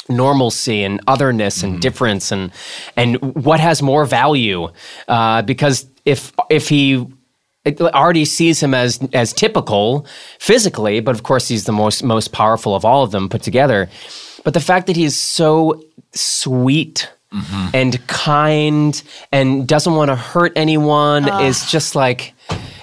normalcy 0.08 0.82
and 0.84 1.00
otherness 1.06 1.62
and 1.62 1.80
difference 1.80 2.32
and 2.32 2.50
and 2.96 3.16
what 3.44 3.60
has 3.60 3.82
more 3.82 4.04
value. 4.06 4.68
Uh, 5.06 5.42
because 5.42 5.86
if 6.04 6.32
if 6.50 6.68
he 6.68 7.06
it 7.64 7.80
already 7.80 8.24
sees 8.24 8.62
him 8.62 8.72
as 8.74 8.98
as 9.12 9.32
typical 9.34 10.06
physically 10.38 11.00
but 11.00 11.14
of 11.14 11.22
course 11.24 11.48
he's 11.48 11.64
the 11.64 11.72
most 11.72 12.02
most 12.02 12.32
powerful 12.32 12.74
of 12.74 12.84
all 12.84 13.02
of 13.02 13.10
them 13.10 13.28
put 13.28 13.42
together. 13.42 13.88
But 14.44 14.54
the 14.54 14.60
fact 14.60 14.86
that 14.86 14.96
he 14.96 15.04
is 15.04 15.18
so 15.18 15.82
sweet 16.14 17.10
and 17.74 18.04
kind 18.06 19.02
and 19.30 19.68
doesn't 19.68 19.94
want 19.94 20.08
to 20.08 20.16
hurt 20.16 20.52
anyone 20.56 21.28
is 21.42 21.70
just 21.70 21.94
like 21.94 22.32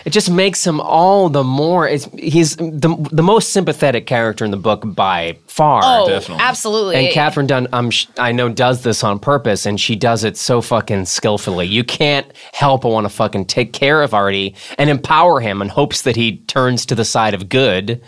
it 0.06 0.12
just 0.12 0.30
makes 0.30 0.66
him 0.66 0.80
all 0.80 1.30
the 1.30 1.44
more 1.44 1.88
it's, 1.88 2.06
he's 2.14 2.56
the, 2.58 2.96
the 3.12 3.24
most 3.24 3.50
sympathetic 3.50 4.06
character 4.06 4.46
in 4.46 4.52
the 4.52 4.58
book 4.58 4.84
by 4.86 5.38
far 5.48 5.82
oh, 5.84 6.04
oh, 6.04 6.10
Definitely. 6.10 6.44
absolutely. 6.44 6.96
and 6.96 7.14
Katherine 7.14 7.48
Dunn, 7.48 7.68
I'm 7.74 7.90
sh- 7.90 8.08
I 8.18 8.32
know 8.32 8.50
does 8.50 8.84
this 8.84 9.04
on 9.04 9.20
purpose, 9.20 9.66
and 9.66 9.80
she 9.80 9.96
does 9.96 10.24
it 10.24 10.38
so 10.38 10.62
fucking 10.62 11.06
skillfully. 11.06 11.66
You 11.66 11.84
can't 11.84 12.32
help 12.54 12.86
but 12.86 12.90
want 12.90 13.06
to 13.06 13.10
fucking 13.10 13.46
take 13.46 13.74
care 13.74 14.04
of 14.04 14.14
Artie 14.14 14.56
and 14.78 14.90
empower 14.90 15.40
him 15.40 15.62
in 15.62 15.70
hopes 15.70 16.04
that 16.04 16.16
he 16.16 16.38
turns 16.38 16.86
to 16.86 16.96
the 16.96 17.06
side 17.06 17.34
of 17.34 17.50
good, 17.50 18.02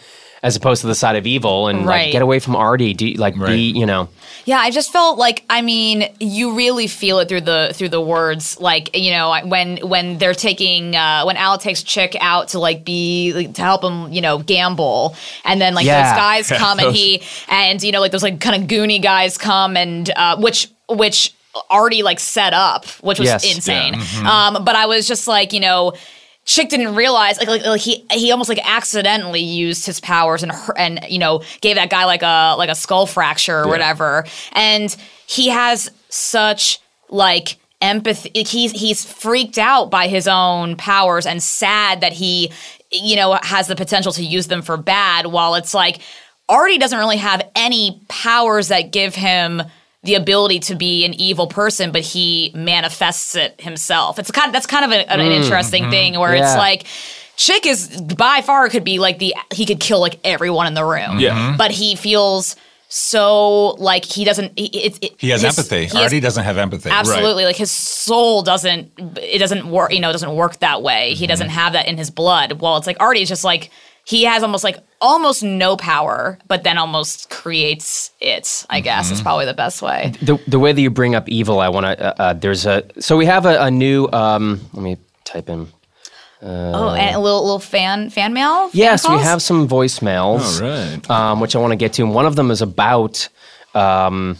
as 0.48 0.56
opposed 0.56 0.82
to 0.82 0.88
the 0.88 0.96
side 0.96 1.16
of 1.16 1.28
evil, 1.28 1.68
and 1.68 1.86
Right. 1.86 2.04
like 2.06 2.12
get 2.12 2.22
away 2.22 2.40
from 2.40 2.56
Artie. 2.56 2.94
Do 2.94 3.06
like 3.14 3.36
Right. 3.38 3.50
be 3.50 3.72
you 3.80 3.86
know 3.86 4.08
Yeah, 4.46 4.60
I 4.60 4.72
just 4.72 4.92
felt 4.94 5.18
like 5.18 5.44
I 5.50 5.62
mean, 5.62 6.08
you 6.20 6.54
really 6.56 6.88
feel 6.88 7.20
it 7.20 7.28
through 7.28 7.42
the 7.42 7.72
through 7.74 7.90
the 7.90 8.00
words. 8.02 8.58
Like 8.60 8.96
you 8.96 9.12
know, 9.12 9.36
when 9.46 9.78
when 9.78 10.18
they're 10.20 10.34
taking 10.34 10.96
uh, 10.96 11.24
when 11.26 11.36
Al 11.38 11.58
takes 11.58 11.84
Chick 11.84 12.16
out 12.22 12.48
to 12.50 12.60
like 12.60 12.86
be 12.86 13.34
like, 13.36 13.54
to 13.56 13.62
help 13.62 13.84
him, 13.84 14.12
you 14.14 14.22
know, 14.22 14.38
gamble, 14.40 15.16
and 15.44 15.60
then 15.62 15.74
like 15.76 15.86
Yeah. 15.86 16.12
those 16.14 16.18
guys 16.18 16.60
come 16.64 16.80
and 16.80 16.96
he 16.96 17.22
and 17.50 17.84
you 17.84 17.92
know 17.92 18.00
like 18.00 18.12
those 18.14 18.24
like 18.24 18.40
kind 18.40 18.56
of 18.62 18.70
goony 18.70 19.02
guys 19.02 19.38
come 19.38 19.76
and 19.76 20.10
uh, 20.16 20.38
which 20.38 20.70
which 20.90 21.34
already 21.72 22.04
like 22.04 22.20
set 22.20 22.54
up, 22.54 22.86
which 23.02 23.20
was 23.20 23.28
Yes. 23.28 23.44
insane. 23.56 23.96
Yeah. 23.96 24.48
Um, 24.48 24.64
but 24.64 24.76
I 24.76 24.86
was 24.86 25.08
just 25.08 25.28
like, 25.28 25.52
you 25.54 25.60
know. 25.60 25.94
Chick 26.48 26.70
didn't 26.70 26.96
realize 26.96 27.38
like, 27.38 27.50
like, 27.50 27.66
like 27.66 27.82
he 27.82 28.06
he 28.10 28.32
almost 28.32 28.48
like 28.48 28.60
accidentally 28.64 29.42
used 29.42 29.86
his 29.86 30.00
powers 30.00 30.44
and 30.44 30.54
and 30.78 31.02
you 31.10 31.20
know 31.20 31.44
gave 31.62 31.76
that 31.76 31.90
guy 31.90 32.06
like 32.06 32.24
a 32.24 32.56
like 32.58 32.70
a 32.70 32.76
skull 32.76 33.06
fracture 33.06 33.60
or 33.60 33.68
whatever. 33.68 34.26
And 34.54 34.96
he 35.28 35.50
has 35.50 35.92
such 36.08 36.80
like 37.10 37.58
empathy 37.82 38.32
he's 38.44 38.72
he's 38.72 39.06
freaked 39.06 39.58
out 39.58 39.92
by 39.92 40.08
his 40.08 40.28
own 40.28 40.78
powers 40.78 41.26
and 41.28 41.44
sad 41.44 42.02
that 42.02 42.14
he 42.14 42.52
you 42.92 43.16
know 43.18 43.38
has 43.44 43.68
the 43.68 43.76
potential 43.76 44.12
to 44.14 44.24
use 44.24 44.48
them 44.48 44.62
for 44.62 44.78
bad 44.78 45.28
while 45.28 45.54
it's 45.54 45.74
like 45.74 46.00
Artie 46.50 46.78
doesn't 46.78 46.98
really 46.98 47.18
have 47.18 47.42
any 47.56 48.02
powers 48.08 48.70
that 48.70 48.92
give 48.92 49.14
him 49.14 49.62
the 50.08 50.16
ability 50.16 50.60
to 50.62 50.76
be 50.76 51.04
an 51.04 51.14
evil 51.14 51.48
person, 51.48 51.92
but 51.92 52.02
he 52.02 52.52
manifests 52.56 53.36
it 53.36 53.60
himself. 53.60 54.18
It's 54.18 54.32
kind 54.32 54.48
of, 54.48 54.54
that's 54.54 54.66
kind 54.66 54.86
of 54.86 54.92
a, 54.92 55.12
an, 55.12 55.20
an 55.20 55.32
interesting 55.34 55.84
mm-hmm. 55.84 55.92
thing 55.92 56.20
where 56.20 56.34
it's 56.34 56.56
like 56.56 56.86
Chick 57.36 57.66
is 57.66 58.02
by 58.02 58.42
far 58.42 58.70
could 58.70 58.86
be 58.86 59.00
like 59.00 59.20
the 59.20 59.36
he 59.54 59.66
could 59.66 59.80
kill 59.80 60.00
like 60.00 60.20
everyone 60.24 60.66
in 60.66 60.74
the 60.74 60.86
room. 60.86 61.20
Yeah. 61.20 61.38
Mm-hmm. 61.38 61.58
but 61.58 61.72
he 61.72 61.96
feels 61.96 62.56
so 62.90 63.72
like 63.72 64.06
he 64.06 64.24
doesn't. 64.24 64.58
He, 64.58 64.68
it, 64.68 64.98
it, 65.02 65.12
He 65.18 65.30
has 65.30 65.42
his- 65.42 65.58
empathy. 65.58 65.86
he 65.88 65.98
has- 65.98 66.22
doesn't 66.22 66.46
have 66.46 66.58
empathy. 66.58 66.90
Absolutely, 66.90 67.44
like 67.44 67.58
his 67.58 67.70
soul 67.70 68.44
doesn't. 68.44 68.92
It 69.22 69.40
doesn't 69.40 69.70
work. 69.70 69.92
You 69.92 70.00
know, 70.00 70.10
it 70.10 70.14
doesn't 70.14 70.34
work 70.34 70.58
that 70.60 70.82
way. 70.82 71.14
He 71.14 71.28
doesn't 71.28 71.50
have 71.50 71.74
that 71.74 71.88
in 71.88 71.98
his 71.98 72.10
blood. 72.10 72.62
Well, 72.62 72.78
it's 72.78 72.88
like 72.88 72.98
Artie 73.02 73.22
is 73.22 73.30
just 73.30 73.44
like 73.44 73.72
he 74.08 74.24
has 74.24 74.42
almost 74.42 74.64
like 74.64 74.78
almost 75.02 75.44
no 75.44 75.76
power, 75.76 76.40
but 76.48 76.64
then 76.64 76.78
almost 76.78 77.30
creates 77.30 78.12
it. 78.22 78.66
I 78.70 78.80
guess 78.80 79.12
is 79.12 79.22
probably 79.22 79.46
the 79.46 79.54
best 79.54 79.82
way. 79.82 80.14
the 80.22 80.40
the 80.48 80.60
way 80.60 80.72
that 80.72 80.80
you 80.80 80.90
bring 80.90 81.14
up 81.14 81.28
evil, 81.28 81.60
I 81.60 81.68
want 81.68 81.86
to. 81.88 82.00
Uh, 82.00 82.24
uh, 82.24 82.34
there's 82.34 82.66
a 82.66 82.86
so 83.02 83.18
we 83.18 83.26
have 83.26 83.46
a, 83.46 83.64
a 83.64 83.70
new. 83.70 84.08
Um, 84.14 84.62
let 84.72 84.82
me 84.82 84.98
type 85.26 85.50
in. 85.50 85.68
oh, 86.42 86.94
and 86.94 87.16
a 87.18 87.20
little 87.20 87.44
little 87.44 87.60
fan 87.60 88.10
fan 88.10 88.34
mail. 88.34 88.70
Fan 88.70 88.72
Yes, 88.80 89.10
we 89.10 89.18
have 89.18 89.42
some 89.42 89.68
voicemails. 89.68 90.62
All 90.62 90.70
right. 90.70 91.10
um, 91.12 91.42
which 91.42 91.54
I 91.54 91.60
want 91.60 91.74
to 91.74 91.78
get 91.78 91.92
to. 91.94 92.04
And 92.04 92.16
one 92.16 92.26
of 92.26 92.38
them 92.38 92.50
is 92.50 92.62
about 92.62 93.28
um, 93.76 94.38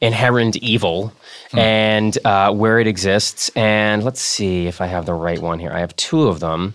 inherent 0.00 0.56
evil 0.56 1.12
and 1.52 2.16
uh, 2.24 2.50
where 2.54 2.80
it 2.80 2.86
exists. 2.86 3.50
And 3.54 4.04
let's 4.04 4.22
see 4.22 4.68
if 4.68 4.80
I 4.80 4.86
have 4.86 5.04
the 5.04 5.12
right 5.12 5.38
one 5.38 5.58
here. 5.58 5.70
I 5.70 5.80
have 5.80 5.94
two 5.96 6.28
of 6.28 6.40
them. 6.40 6.72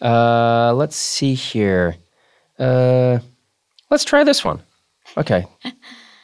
Uh, 0.00 0.72
let's 0.74 0.96
see 0.96 1.34
here. 1.34 1.96
Uh, 2.58 3.18
let's 3.90 4.04
try 4.04 4.24
this 4.24 4.44
one. 4.44 4.60
Okay. 5.16 5.46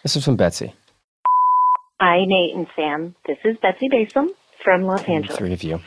this 0.02 0.16
is 0.16 0.24
from 0.24 0.36
Betsy. 0.36 0.74
Hi, 2.00 2.24
Nate 2.24 2.54
and 2.54 2.66
Sam. 2.76 3.14
This 3.26 3.38
is 3.44 3.56
Betsy 3.62 3.88
Basom 3.88 4.28
from 4.62 4.82
Los 4.82 5.02
Angeles, 5.04 5.36
Three 5.36 5.52
of 5.52 5.62
you. 5.62 5.80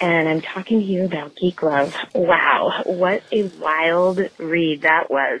and 0.00 0.28
I'm 0.28 0.40
talking 0.40 0.80
to 0.80 0.84
you 0.84 1.04
about 1.04 1.36
Geek 1.36 1.62
Love. 1.62 1.94
Wow, 2.14 2.82
what 2.84 3.22
a 3.32 3.44
wild 3.60 4.20
read 4.38 4.82
that 4.82 5.10
was. 5.10 5.40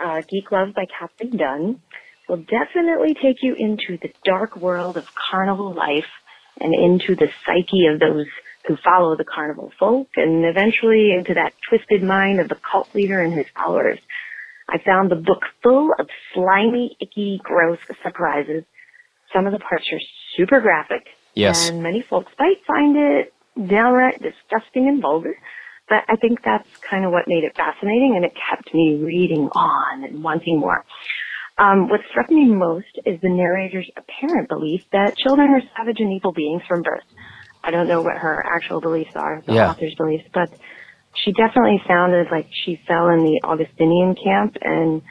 Uh, 0.00 0.22
Geek 0.28 0.50
Love 0.52 0.74
by 0.74 0.84
Katherine 0.98 1.36
Dunn 1.36 1.80
will 2.28 2.36
definitely 2.38 3.14
take 3.20 3.42
you 3.42 3.54
into 3.54 3.98
the 4.00 4.12
dark 4.24 4.56
world 4.56 4.96
of 4.96 5.06
carnival 5.14 5.72
life 5.72 6.06
and 6.60 6.74
into 6.74 7.16
the 7.16 7.30
psyche 7.44 7.86
of 7.86 7.98
those 8.00 8.26
who 8.68 8.76
follow 8.84 9.16
the 9.16 9.24
carnival 9.24 9.72
folk 9.80 10.08
and 10.16 10.44
eventually 10.44 11.12
into 11.12 11.34
that 11.34 11.54
twisted 11.68 12.02
mind 12.02 12.38
of 12.38 12.48
the 12.48 12.58
cult 12.70 12.94
leader 12.94 13.20
and 13.20 13.32
his 13.32 13.46
followers. 13.56 13.98
I 14.68 14.78
found 14.84 15.10
the 15.10 15.16
book 15.16 15.42
full 15.62 15.90
of 15.98 16.08
slimy, 16.34 16.96
icky, 17.00 17.40
gross 17.42 17.78
surprises. 18.02 18.64
Some 19.32 19.46
of 19.46 19.52
the 19.52 19.58
parts 19.58 19.86
are 19.90 20.00
super 20.36 20.60
graphic. 20.60 21.06
Yes. 21.34 21.70
And 21.70 21.82
many 21.82 22.02
folks 22.02 22.30
might 22.38 22.64
find 22.66 22.96
it 22.96 23.32
downright 23.66 24.22
disgusting 24.22 24.86
and 24.86 25.00
vulgar. 25.00 25.34
But 25.88 26.04
I 26.06 26.16
think 26.16 26.40
that's 26.44 26.68
kind 26.88 27.06
of 27.06 27.12
what 27.12 27.26
made 27.26 27.44
it 27.44 27.56
fascinating 27.56 28.12
and 28.16 28.24
it 28.24 28.32
kept 28.50 28.74
me 28.74 29.00
reading 29.02 29.48
on 29.54 30.04
and 30.04 30.22
wanting 30.22 30.60
more. 30.60 30.84
Um, 31.56 31.88
what 31.88 32.00
struck 32.10 32.30
me 32.30 32.44
most 32.44 32.86
is 33.04 33.20
the 33.20 33.30
narrator's 33.30 33.90
apparent 33.96 34.48
belief 34.48 34.84
that 34.92 35.16
children 35.16 35.50
are 35.50 35.62
savage 35.76 35.96
and 35.98 36.12
evil 36.12 36.32
beings 36.32 36.62
from 36.68 36.82
birth. 36.82 37.02
I 37.64 37.70
don't 37.70 37.88
know 37.88 38.02
what 38.02 38.16
her 38.16 38.42
actual 38.46 38.80
beliefs 38.80 39.10
are, 39.14 39.42
the 39.46 39.52
Yeah. 39.54 39.70
author's 39.70 39.94
beliefs, 39.96 40.24
but 40.32 40.48
she 41.24 41.32
definitely 41.32 41.82
sounded 41.88 42.28
like 42.30 42.46
she 42.64 42.76
fell 42.86 43.08
in 43.08 43.24
the 43.24 43.40
Augustinian 43.44 44.14
camp 44.14 44.56
and 44.62 45.02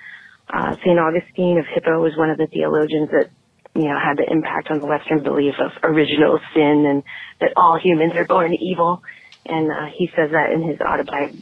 uh, 0.53 0.75
St. 0.79 0.97
Augustine 0.97 1.57
of 1.59 1.65
Hippo 1.73 2.01
was 2.01 2.15
one 2.17 2.29
of 2.29 2.37
the 2.37 2.47
theologians 2.47 3.09
that, 3.11 3.27
you 3.75 3.83
know, 3.89 3.99
had 3.99 4.17
the 4.17 4.31
impact 4.31 4.71
on 4.71 4.79
the 4.79 4.85
Western 4.87 5.21
belief 5.23 5.55
of 5.59 5.71
original 5.83 6.39
sin 6.55 6.85
and 6.87 7.03
that 7.41 7.51
all 7.57 7.77
humans 7.81 8.13
are 8.15 8.25
born 8.25 8.53
evil. 8.53 9.01
And 9.45 9.71
uh, 9.71 9.91
he 9.97 10.07
says 10.15 10.31
that 10.31 10.51
in 10.51 10.63
his 10.63 10.79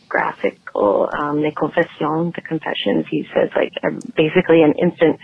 autobiographical, 0.09 1.09
um, 1.17 1.41
Les 1.41 1.53
Confessions, 1.57 2.33
the 2.35 2.41
Confessions. 2.41 3.05
He 3.09 3.25
says, 3.33 3.49
like, 3.55 3.73
basically 4.15 4.61
an 4.61 4.73
infant 4.81 5.19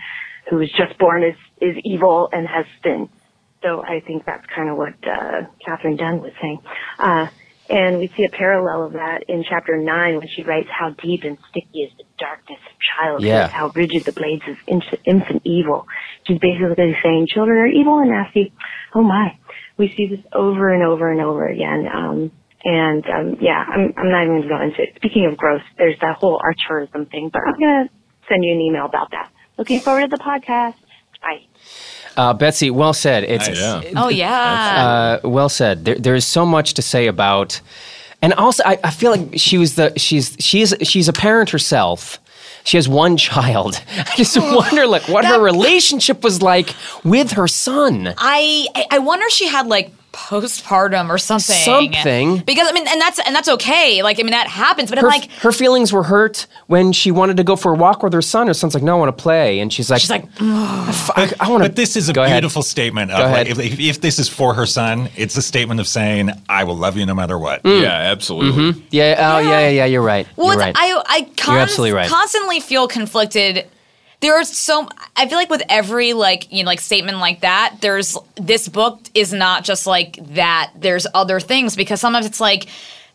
who 0.50 0.56
was 0.56 0.70
just 0.76 0.98
born 0.98 1.22
is, 1.22 1.36
is 1.60 1.76
evil 1.84 2.28
and 2.32 2.46
has 2.46 2.66
sin. 2.82 3.08
So 3.62 3.82
I 3.82 4.00
think 4.00 4.24
that's 4.26 4.44
kind 4.54 4.68
of 4.68 4.76
what 4.76 4.94
uh, 5.06 5.42
Katherine 5.64 5.96
Dunn 5.96 6.20
was 6.20 6.32
saying. 6.40 6.60
Uh, 6.98 7.26
and 7.70 7.98
we 7.98 8.08
see 8.16 8.24
a 8.24 8.28
parallel 8.28 8.86
of 8.86 8.92
that 8.94 9.24
in 9.28 9.44
chapter 9.48 9.76
9 9.78 10.18
when 10.18 10.28
she 10.28 10.42
writes 10.42 10.68
how 10.70 10.90
deep 10.90 11.22
and 11.24 11.38
sticky 11.50 11.82
is 11.84 11.92
the 11.96 12.04
darkness 12.18 12.58
of 12.66 12.76
childhood, 12.98 13.26
Yeah. 13.28 13.48
how 13.48 13.68
rigid 13.74 14.04
the 14.04 14.12
blades 14.12 14.42
of 14.48 14.56
infant, 14.66 15.00
infant 15.06 15.42
evil. 15.44 15.86
She's 16.26 16.38
basically 16.38 16.96
saying 17.02 17.28
children 17.32 17.58
are 17.58 17.66
evil 17.68 18.00
and 18.00 18.10
nasty. 18.10 18.52
Oh 18.94 19.02
my. 19.02 19.38
We 19.78 19.94
see 19.96 20.06
this 20.06 20.20
over 20.32 20.72
and 20.74 20.82
over 20.82 21.10
and 21.10 21.20
over 21.20 21.46
again. 21.46 21.86
Um, 21.92 22.32
and 22.64 23.04
um, 23.08 23.36
yeah, 23.40 23.64
I'm, 23.66 23.94
I'm 23.96 24.10
not 24.10 24.24
even 24.24 24.36
going 24.36 24.42
to 24.42 24.48
go 24.48 24.60
into 24.60 24.82
it. 24.82 24.92
Speaking 24.96 25.26
of 25.26 25.36
gross, 25.36 25.62
there's 25.78 25.98
that 26.00 26.16
whole 26.16 26.40
Arturism 26.40 27.10
thing, 27.10 27.30
but 27.32 27.42
I'm 27.46 27.58
going 27.58 27.88
to 27.88 27.94
send 28.28 28.44
you 28.44 28.52
an 28.52 28.60
email 28.60 28.84
about 28.86 29.12
that. 29.12 29.30
Looking 29.56 29.80
forward 29.80 30.10
to 30.10 30.16
the 30.16 30.22
podcast. 30.22 30.74
Bye. 31.22 31.46
Uh, 32.16 32.34
Betsy, 32.34 32.70
well 32.70 32.92
said. 32.92 33.24
It's 33.24 33.48
Yeah. 33.48 33.82
Oh 33.96 34.08
yeah. 34.08 35.18
uh, 35.22 35.28
well 35.28 35.48
said. 35.48 35.84
There, 35.84 35.94
there 35.96 36.14
is 36.14 36.26
so 36.26 36.44
much 36.46 36.74
to 36.74 36.82
say 36.82 37.06
about, 37.06 37.60
and 38.20 38.32
also 38.34 38.62
I, 38.64 38.78
I 38.84 38.90
feel 38.90 39.10
like 39.12 39.30
she 39.36 39.58
was 39.58 39.74
the 39.76 39.92
she's 39.98 40.36
she's 40.38 40.74
she's 40.82 41.08
a 41.08 41.12
parent 41.12 41.50
herself. 41.50 42.18
She 42.64 42.76
has 42.76 42.88
one 42.88 43.16
child. 43.16 43.82
I 43.96 44.14
just 44.16 44.36
wonder, 44.60 44.86
like, 44.86 45.08
what 45.08 45.24
her 45.24 45.40
relationship 45.40 46.22
was 46.22 46.42
like 46.42 46.74
with 47.02 47.32
her 47.32 47.48
son. 47.48 48.14
I 48.18 48.66
I- 48.74 48.86
I 48.92 48.98
wonder 48.98 49.26
if 49.26 49.32
she 49.32 49.48
had 49.48 49.66
like 49.66 49.90
postpartum 50.12 51.08
or 51.08 51.18
something. 51.18 51.56
Something. 51.56 52.38
Because 52.38 52.68
I 52.68 52.72
mean, 52.72 52.86
and 52.88 53.00
that's 53.00 53.18
and 53.20 53.34
that's 53.34 53.48
okay. 53.48 54.02
Like 54.02 54.18
I 54.20 54.22
mean, 54.22 54.32
that 54.32 54.46
happens. 54.46 54.90
But 54.90 54.98
Her, 54.98 55.06
I'm 55.06 55.20
like, 55.20 55.30
her 55.40 55.52
feelings 55.52 55.92
were 55.92 56.02
hurt 56.02 56.46
when 56.66 56.92
she 56.92 57.10
wanted 57.10 57.36
to 57.38 57.44
go 57.44 57.56
for 57.56 57.72
a 57.72 57.74
walk 57.74 58.02
with 58.02 58.12
her 58.12 58.22
son. 58.22 58.46
Her 58.46 58.54
son's 58.54 58.74
like, 58.74 58.82
"No, 58.82 58.96
I 58.96 58.98
want 59.00 59.16
to 59.16 59.22
play," 59.22 59.60
and 59.60 59.72
she's 59.72 59.90
like, 59.90 60.00
she's 60.00 60.10
like, 60.10 60.24
I, 60.40 61.32
I 61.40 61.50
want 61.50 61.62
to." 61.64 61.68
But 61.70 61.76
this 61.76 61.96
is 61.96 62.08
a 62.08 62.12
Go 62.12 62.22
ahead. 62.22 62.42
beautiful 62.42 62.62
statement 62.62 63.10
of 63.10 63.18
Go 63.18 63.24
like, 63.24 63.48
ahead. 63.48 63.48
if, 63.48 63.58
if, 63.58 63.80
if 63.80 64.00
this 64.00 64.18
is 64.18 64.28
for 64.28 64.54
her 64.54 64.66
son, 64.66 65.08
it's 65.16 65.36
a 65.36 65.42
statement 65.42 65.80
of 65.80 65.86
saying, 65.88 66.30
I 66.48 66.64
will 66.64 66.76
love 66.76 66.96
you 66.96 67.06
no 67.06 67.14
matter 67.14 67.38
what. 67.38 67.62
Mm. 67.62 67.82
Yeah, 67.82 67.88
absolutely. 67.90 68.82
Yeah. 68.90 69.16
Oh, 69.36 69.38
yeah. 69.38 69.60
Yeah. 69.60 69.68
Yeah. 69.68 69.84
You're 69.86 70.02
right. 70.02 70.26
Well, 70.36 70.48
you're 70.48 70.54
it's- 70.60 70.74
right. 70.74 70.76
I 70.76 71.02
I 71.18 71.22
con- 71.36 71.58
absolutely 71.58 71.92
right. 71.92 72.08
constantly 72.08 72.60
feel 72.60 72.86
conflicted. 72.88 73.66
There's 74.22 74.56
so 74.56 74.88
I 75.16 75.28
feel 75.28 75.36
like 75.36 75.50
with 75.50 75.64
every 75.68 76.12
like 76.12 76.50
you 76.52 76.62
know 76.62 76.68
like 76.68 76.80
statement 76.80 77.18
like 77.18 77.40
that, 77.40 77.78
there's 77.80 78.16
this 78.36 78.68
book 78.68 79.00
is 79.14 79.32
not 79.32 79.64
just 79.64 79.84
like 79.84 80.16
that. 80.34 80.70
There's 80.76 81.08
other 81.12 81.40
things 81.40 81.76
because 81.76 82.00
sometimes 82.00 82.24
it's 82.24 82.40
like. 82.40 82.68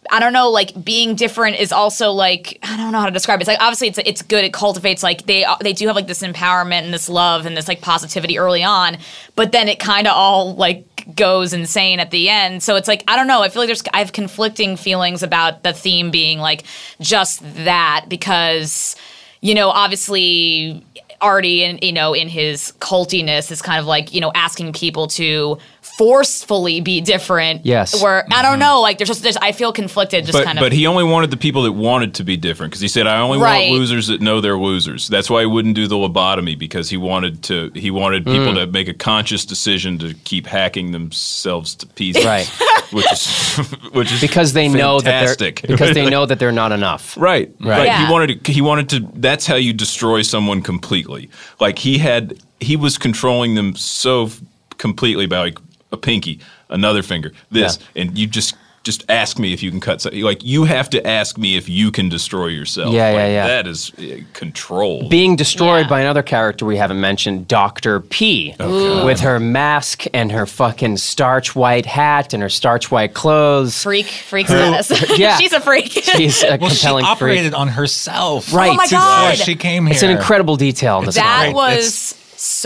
I 0.09 0.21
don't 0.21 0.31
know, 0.31 0.51
like 0.51 0.85
being 0.85 1.15
different 1.15 1.59
is 1.59 1.73
also 1.73 2.11
like 2.11 2.59
I 2.63 2.77
don't 2.77 2.93
know 2.93 2.99
how 2.99 3.07
to 3.07 3.11
describe 3.11 3.39
it. 3.39 3.41
It's 3.41 3.47
like 3.49 3.59
obviously 3.59 3.89
it's 3.89 3.97
it's 3.97 4.21
good. 4.21 4.45
It 4.45 4.53
cultivates 4.53 5.03
like 5.03 5.25
they 5.25 5.45
they 5.59 5.73
do 5.73 5.87
have 5.87 5.97
like 5.97 6.07
this 6.07 6.23
empowerment 6.23 6.83
and 6.83 6.93
this 6.93 7.09
love 7.09 7.45
and 7.45 7.57
this 7.57 7.67
like 7.67 7.81
positivity 7.81 8.37
early 8.39 8.63
on, 8.63 8.99
but 9.35 9.51
then 9.51 9.67
it 9.67 9.79
kind 9.79 10.07
of 10.07 10.13
all 10.13 10.55
like 10.55 10.85
goes 11.15 11.51
insane 11.51 11.99
at 11.99 12.11
the 12.11 12.29
end. 12.29 12.63
So 12.63 12.77
it's 12.77 12.87
like 12.87 13.03
I 13.07 13.17
don't 13.17 13.27
know. 13.27 13.41
I 13.41 13.49
feel 13.49 13.61
like 13.61 13.67
there's 13.67 13.83
I 13.91 13.97
have 13.99 14.13
conflicting 14.13 14.77
feelings 14.77 15.23
about 15.23 15.63
the 15.63 15.73
theme 15.73 16.09
being 16.09 16.39
like 16.39 16.63
just 17.01 17.41
that 17.65 18.05
because 18.07 18.95
you 19.41 19.53
know 19.55 19.69
obviously 19.69 20.83
Artie 21.21 21.63
and 21.63 21.83
you 21.83 21.93
know 21.93 22.13
in 22.13 22.27
his 22.27 22.73
cultiness 22.79 23.51
is 23.51 23.61
kind 23.61 23.79
of 23.79 23.85
like 23.85 24.13
you 24.13 24.21
know 24.21 24.31
asking 24.35 24.73
people 24.73 25.07
to 25.07 25.57
forcefully 25.97 26.81
be 26.81 27.01
different. 27.01 27.65
Yes. 27.65 28.01
Where 28.01 28.25
I 28.31 28.41
don't 28.41 28.53
mm-hmm. 28.53 28.59
know, 28.59 28.81
like 28.81 28.97
there's 28.97 29.09
just 29.09 29.23
there's, 29.23 29.37
I 29.37 29.51
feel 29.51 29.71
conflicted. 29.71 30.25
Just 30.25 30.37
But, 30.37 30.45
kind 30.45 30.57
of. 30.57 30.63
but 30.63 30.73
he 30.73 30.87
only 30.87 31.03
wanted 31.03 31.31
the 31.31 31.37
people 31.37 31.63
that 31.63 31.71
wanted 31.71 32.15
to 32.15 32.23
be 32.23 32.37
different 32.37 32.71
because 32.71 32.81
he 32.81 32.87
said, 32.87 33.07
"I 33.07 33.19
only 33.19 33.39
Right. 33.39 33.69
want 33.69 33.79
losers 33.79 34.07
that 34.07 34.21
know 34.21 34.41
they're 34.41 34.57
losers." 34.57 35.07
That's 35.07 35.29
why 35.29 35.41
he 35.41 35.45
wouldn't 35.45 35.75
do 35.75 35.87
the 35.87 35.95
lobotomy 35.95 36.57
because 36.57 36.89
he 36.89 36.97
wanted 36.97 37.43
to. 37.43 37.71
He 37.73 37.91
wanted 37.91 38.25
people 38.25 38.53
mm. 38.53 38.55
to 38.55 38.67
make 38.67 38.87
a 38.87 38.93
conscious 38.93 39.45
decision 39.45 39.97
to 39.99 40.13
keep 40.23 40.47
hacking 40.47 40.91
themselves 40.91 41.75
to 41.75 41.87
pieces. 41.87 42.25
Right. 42.25 42.47
which 42.91 43.11
is 43.11 43.57
which 43.91 44.11
is 44.11 44.21
because 44.21 44.53
they 44.53 44.67
know 44.67 44.99
that 44.99 45.37
they're 45.37 45.51
because 45.67 45.93
they 45.93 46.09
know 46.09 46.25
that 46.25 46.39
they're 46.39 46.51
not 46.51 46.71
enough. 46.71 47.17
Right, 47.17 47.53
right. 47.59 47.85
Yeah. 47.85 48.05
He 48.05 48.11
wanted 48.11 48.43
to. 48.45 48.51
He 48.51 48.61
wanted 48.61 48.89
to. 48.89 48.99
That's 49.15 49.45
how 49.45 49.55
you 49.55 49.73
destroy 49.73 50.21
someone 50.21 50.61
completely. 50.61 51.29
Like 51.59 51.79
he 51.79 51.97
had. 51.97 52.37
He 52.59 52.75
was 52.75 52.97
controlling 52.97 53.53
them 53.55 53.75
so 53.75 54.29
completely 54.77 55.27
by 55.27 55.39
like 55.39 55.57
a 55.91 55.97
pinky, 55.97 56.39
another 56.69 57.03
finger, 57.03 57.31
this, 57.51 57.79
and 57.95 58.17
you 58.17 58.27
just 58.27 58.55
just 58.83 59.03
ask 59.09 59.37
me 59.37 59.51
if 59.51 59.61
you 59.61 59.69
can 59.69 59.81
cut 59.81 59.99
something. 59.99 60.21
Like 60.21 60.45
you 60.45 60.63
have 60.63 60.89
to 60.91 61.05
ask 61.05 61.37
me 61.37 61.57
if 61.57 61.67
you 61.67 61.91
can 61.91 62.07
destroy 62.07 62.45
yourself. 62.47 62.93
Yeah, 62.93 63.09
yeah, 63.11 63.17
Like, 63.17 63.31
yeah. 63.31 63.47
That 63.47 63.67
is 63.67 63.91
uh, 63.99 64.21
control. 64.31 65.09
being 65.09 65.35
destroyed 65.35 65.87
Yeah. 65.87 65.89
by 65.89 65.99
another 65.99 66.23
character 66.23 66.65
we 66.65 66.77
haven't 66.77 67.01
mentioned, 67.01 67.49
Dr. 67.49 67.99
P, 67.99 68.55
with 68.57 69.19
her 69.19 69.41
mask 69.41 70.05
and 70.13 70.31
her 70.31 70.45
fucking 70.45 70.95
starch 70.97 71.53
white 71.53 71.85
hat 71.85 72.33
and 72.33 72.41
her 72.41 72.47
starch 72.47 72.89
white 72.89 73.13
clothes. 73.13 73.83
Freak, 73.83 74.05
freak 74.05 74.47
status. 74.47 74.89
Yeah. 75.19 75.35
She's 75.39 75.51
a 75.51 75.59
freak. 75.59 75.91
She's 75.91 76.41
a 76.43 76.57
compelling 76.57 76.59
freak. 76.59 76.61
Well, 76.61 76.69
she 76.69 77.03
operated 77.05 77.51
freak. 77.51 77.59
on 77.59 77.67
herself. 77.67 78.53
Right. 78.53 78.71
Oh 78.71 78.75
my 78.75 78.87
God. 78.87 79.31
Before 79.31 79.43
she 79.45 79.55
came 79.57 79.85
here. 79.87 79.95
It's 79.95 80.03
an 80.03 80.11
incredible 80.11 80.55
detail 80.55 80.99
in 80.99 81.05
this 81.07 81.15
that 81.15 81.47
novel. 81.47 81.59
Right, 81.61 81.75
was 81.75 82.13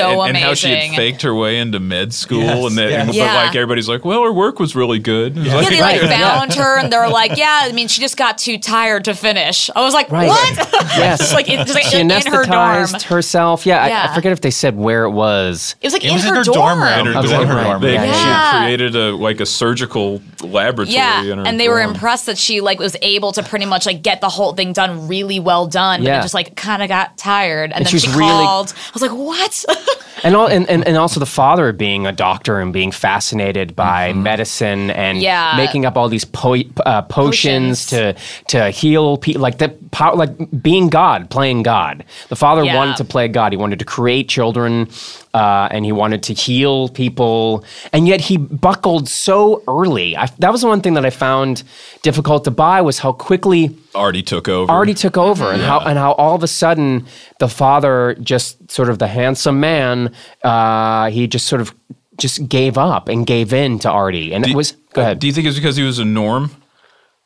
so 0.02 0.22
and, 0.22 0.36
and 0.36 0.38
how 0.46 0.54
she 0.54 0.70
had 0.72 0.96
faked 0.96 1.22
her 1.24 1.34
way 1.36 1.58
into 1.60 1.80
med 1.80 2.14
school, 2.14 2.40
Yes, 2.44 2.66
and 2.68 2.78
that, 2.78 2.90
yes. 2.90 3.06
but 3.08 3.16
Yeah. 3.16 3.36
like 3.36 3.56
everybody's 3.56 3.88
like, 3.90 4.04
well, 4.06 4.24
her 4.24 4.32
work 4.34 4.60
was 4.60 4.76
really 4.76 5.00
good. 5.00 5.38
It's 5.38 5.48
yeah, 5.48 5.56
like- 5.56 5.70
they 5.70 5.82
like 5.82 6.02
Right. 6.02 6.10
found 6.12 6.54
her 6.56 6.78
and 6.80 6.92
they're 6.92 7.10
like, 7.10 7.38
yeah, 7.38 7.62
I 7.64 7.72
mean, 7.72 7.88
she 7.88 8.02
just 8.02 8.18
got 8.18 8.38
too 8.38 8.58
tired 8.58 9.06
to 9.06 9.14
finish. 9.14 9.70
I 9.76 9.82
was 9.82 9.94
like, 9.94 10.10
Right. 10.12 10.28
what? 10.28 10.58
Yes. 10.98 11.20
just 11.20 11.34
like, 11.34 11.50
it, 11.50 11.58
just 11.60 11.74
like 11.74 11.84
she 11.86 12.00
in 12.00 12.10
her 12.10 12.18
anesthetized 12.20 13.04
herself. 13.04 13.66
Yeah, 13.66 13.82
I, 13.82 14.12
I 14.12 14.16
forget 14.16 14.32
if 14.32 14.42
they 14.42 14.52
said 14.52 14.76
where 14.76 15.04
it 15.06 15.12
was. 15.12 15.76
It 15.82 15.86
was 15.88 15.94
like 15.94 16.04
It 16.04 16.08
in, 16.10 16.14
was 16.16 16.24
her 16.24 16.30
in 16.30 16.36
her 16.36 16.44
dorm. 16.44 16.58
dorm 16.58 16.82
room. 16.82 17.00
in 17.08 17.14
her 17.14 17.22
was 17.22 17.32
dorm 17.32 17.42
in 17.44 17.48
her 17.48 17.56
room. 17.56 17.64
dorm, 17.66 17.82
They- 17.82 17.94
yeah, 17.94 18.04
She 18.14 18.20
had 18.20 18.66
created 18.66 18.96
a 18.96 19.16
like 19.16 19.40
a 19.40 19.46
surgical 19.46 20.22
laboratory. 20.44 20.96
Yeah, 20.96 21.24
in 21.24 21.38
her 21.40 21.48
and 21.48 21.60
they 21.60 21.70
were 21.70 21.80
impressed 21.82 22.26
that 22.26 22.38
she 22.38 22.60
like 22.62 22.80
was 22.80 22.96
able 23.02 23.32
to 23.34 23.44
pretty 23.44 23.66
much 23.66 23.86
like 23.86 24.02
get 24.02 24.22
the 24.22 24.30
whole 24.30 24.54
thing 24.54 24.74
done 24.74 25.08
really 25.08 25.40
well 25.40 25.68
done, 25.68 26.02
but 26.02 26.08
Yeah. 26.08 26.20
it 26.20 26.24
just 26.24 26.34
like 26.34 26.56
kind 26.56 26.82
of 26.82 26.90
got 26.90 27.18
tired, 27.18 27.66
and, 27.66 27.74
And 27.74 27.86
then 27.86 27.92
she 27.92 28.00
she 28.00 28.10
really- 28.10 28.28
called. 28.44 28.74
I 28.76 28.92
was 28.94 29.02
like, 29.02 29.12
what? 29.12 29.66
And, 30.24 30.36
all, 30.36 30.46
and, 30.46 30.70
and, 30.70 30.88
and 30.88 30.98
also 30.98 31.20
the 31.20 31.26
father 31.26 31.74
being 31.74 32.06
a 32.06 32.12
doctor 32.12 32.60
and 32.60 32.72
being 32.72 32.92
fascinated 32.92 33.76
by 33.76 34.14
medicine 34.14 34.92
and 34.92 35.18
Yeah. 35.20 35.54
making 35.58 35.84
up 35.88 35.98
all 35.98 36.10
these 36.10 36.26
po- 36.26 36.62
uh, 36.86 37.02
potions, 37.04 37.88
to 37.88 38.16
to 38.50 38.70
heal 38.70 39.18
people 39.18 39.42
like 39.42 39.58
the 39.58 39.70
power 39.90 40.16
like 40.16 40.30
being 40.62 40.90
God 40.90 41.32
playing 41.32 41.64
God. 41.64 42.04
The 42.30 42.36
father 42.36 42.64
Yeah. 42.64 42.76
wanted 42.76 42.98
to 42.98 43.04
play 43.04 43.30
God. 43.30 43.52
He 43.52 43.58
wanted 43.58 43.80
to 43.80 43.86
create 43.86 44.30
children 44.30 44.88
uh, 45.34 45.68
and 45.72 45.86
he 45.86 45.92
wanted 45.92 46.24
to 46.24 46.34
heal 46.34 46.90
people. 46.90 47.64
And 47.94 48.08
yet 48.08 48.22
he 48.22 48.38
buckled 48.38 49.08
so 49.08 49.64
early. 49.68 50.18
I, 50.18 50.28
that 50.40 50.52
was 50.52 50.62
the 50.62 50.68
one 50.68 50.82
thing 50.82 50.94
that 50.96 51.06
I 51.06 51.10
found 51.10 51.64
difficult 52.02 52.44
to 52.46 52.52
buy 52.52 52.82
was 52.82 53.00
how 53.00 53.14
quickly 53.14 53.76
Artie 53.96 54.24
took 54.24 54.48
over. 54.48 54.72
already 54.72 54.94
took 54.94 55.18
over 55.18 55.52
and 55.52 55.62
how 55.62 55.80
and 55.82 55.98
how 55.98 56.14
all 56.14 56.36
of 56.36 56.44
a 56.44 56.48
sudden 56.48 57.06
the 57.40 57.48
father 57.48 58.16
just 58.22 58.72
sort 58.72 58.90
of 58.90 59.00
the 59.00 59.08
handsome 59.08 59.60
man 59.60 60.14
uh, 60.44 61.10
he 61.10 61.28
just 61.28 61.48
sort 61.48 61.62
of 61.62 61.74
just 62.18 62.48
gave 62.48 62.78
up 62.78 63.08
and 63.10 63.28
gave 63.28 63.54
in 63.54 63.80
to 63.80 63.90
Artie 63.90 64.34
and 64.34 64.46
it 64.48 64.56
was 64.56 64.74
go 64.94 65.02
ahead 65.02 65.20
Do 65.20 65.28
you 65.28 65.34
think 65.34 65.46
it's 65.48 65.58
because 65.58 65.76
he 65.76 65.84
was 65.84 66.00
a 66.00 66.06
norm? 66.06 66.52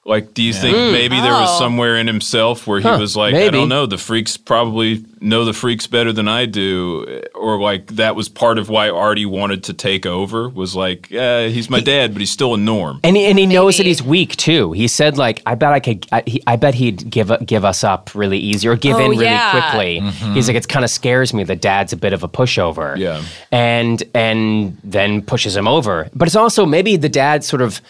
Like, 0.08 0.36
do 0.36 0.44
you 0.44 0.54
think 0.54 0.78
hmm. 0.78 0.92
maybe 0.92 1.20
there 1.20 1.34
was 1.34 1.50
Oh. 1.50 1.58
somewhere 1.60 1.98
in 1.98 2.06
himself 2.06 2.68
where 2.68 2.80
he 2.80 2.88
Huh, 2.88 2.98
was 3.00 3.16
like, 3.18 3.34
I 3.34 3.50
don't 3.50 3.70
know, 3.70 3.88
the 3.88 3.98
freaks 3.98 4.38
probably 4.38 5.04
know 5.20 5.46
the 5.46 5.54
freaks 5.54 5.88
better 5.88 6.14
than 6.14 6.28
I 6.28 6.46
do, 6.46 7.24
or 7.34 7.60
like 7.60 7.88
that 7.96 8.16
was 8.16 8.30
part 8.30 8.60
of 8.60 8.70
why 8.70 8.88
Artie 8.92 9.26
wanted 9.26 9.64
to 9.64 9.74
take 9.74 10.06
over? 10.06 10.48
Was 10.48 10.76
like, 10.76 11.10
yeah, 11.10 11.48
he's 11.48 11.72
my 11.72 11.80
dad, 11.80 12.14
but 12.14 12.20
he's 12.20 12.30
still 12.30 12.54
a 12.54 12.58
norm. 12.58 13.00
and 13.04 13.18
he, 13.18 13.26
and 13.26 13.40
he 13.40 13.48
knows 13.48 13.78
that 13.78 13.88
he's 13.88 14.04
weak 14.04 14.36
too. 14.36 14.74
He 14.74 14.88
said 14.88 15.18
like 15.18 15.42
I 15.48 15.56
bet 15.56 15.74
I 15.74 15.80
could 15.80 16.06
I, 16.12 16.22
he, 16.28 16.44
I 16.46 16.56
bet 16.56 16.76
he'd 16.76 17.10
give 17.10 17.32
give 17.44 17.66
us 17.66 17.84
up 17.84 18.14
really 18.14 18.38
easy 18.38 18.68
or 18.68 18.76
give 18.76 18.98
Oh, 18.98 19.00
in 19.06 19.10
really 19.10 19.26
yeah. 19.26 19.50
quickly. 19.72 20.02
Mm-hmm. 20.02 20.34
He's 20.36 20.48
like 20.48 20.56
it 20.58 20.68
kind 20.68 20.86
of 20.86 20.92
scares 20.92 21.34
me 21.34 21.44
that 21.46 21.62
dad's 21.62 21.94
a 21.94 21.98
bit 21.98 22.14
of 22.14 22.22
a 22.24 22.28
pushover. 22.30 22.96
Yeah. 22.96 23.24
And 23.52 24.04
and 24.14 24.78
then 24.84 25.24
pushes 25.24 25.56
him 25.56 25.68
over. 25.68 26.10
But 26.14 26.28
it's 26.28 26.36
also 26.36 26.68
maybe 26.68 26.96
the 26.96 27.10
dad 27.10 27.44
sort 27.44 27.64
of 27.64 27.82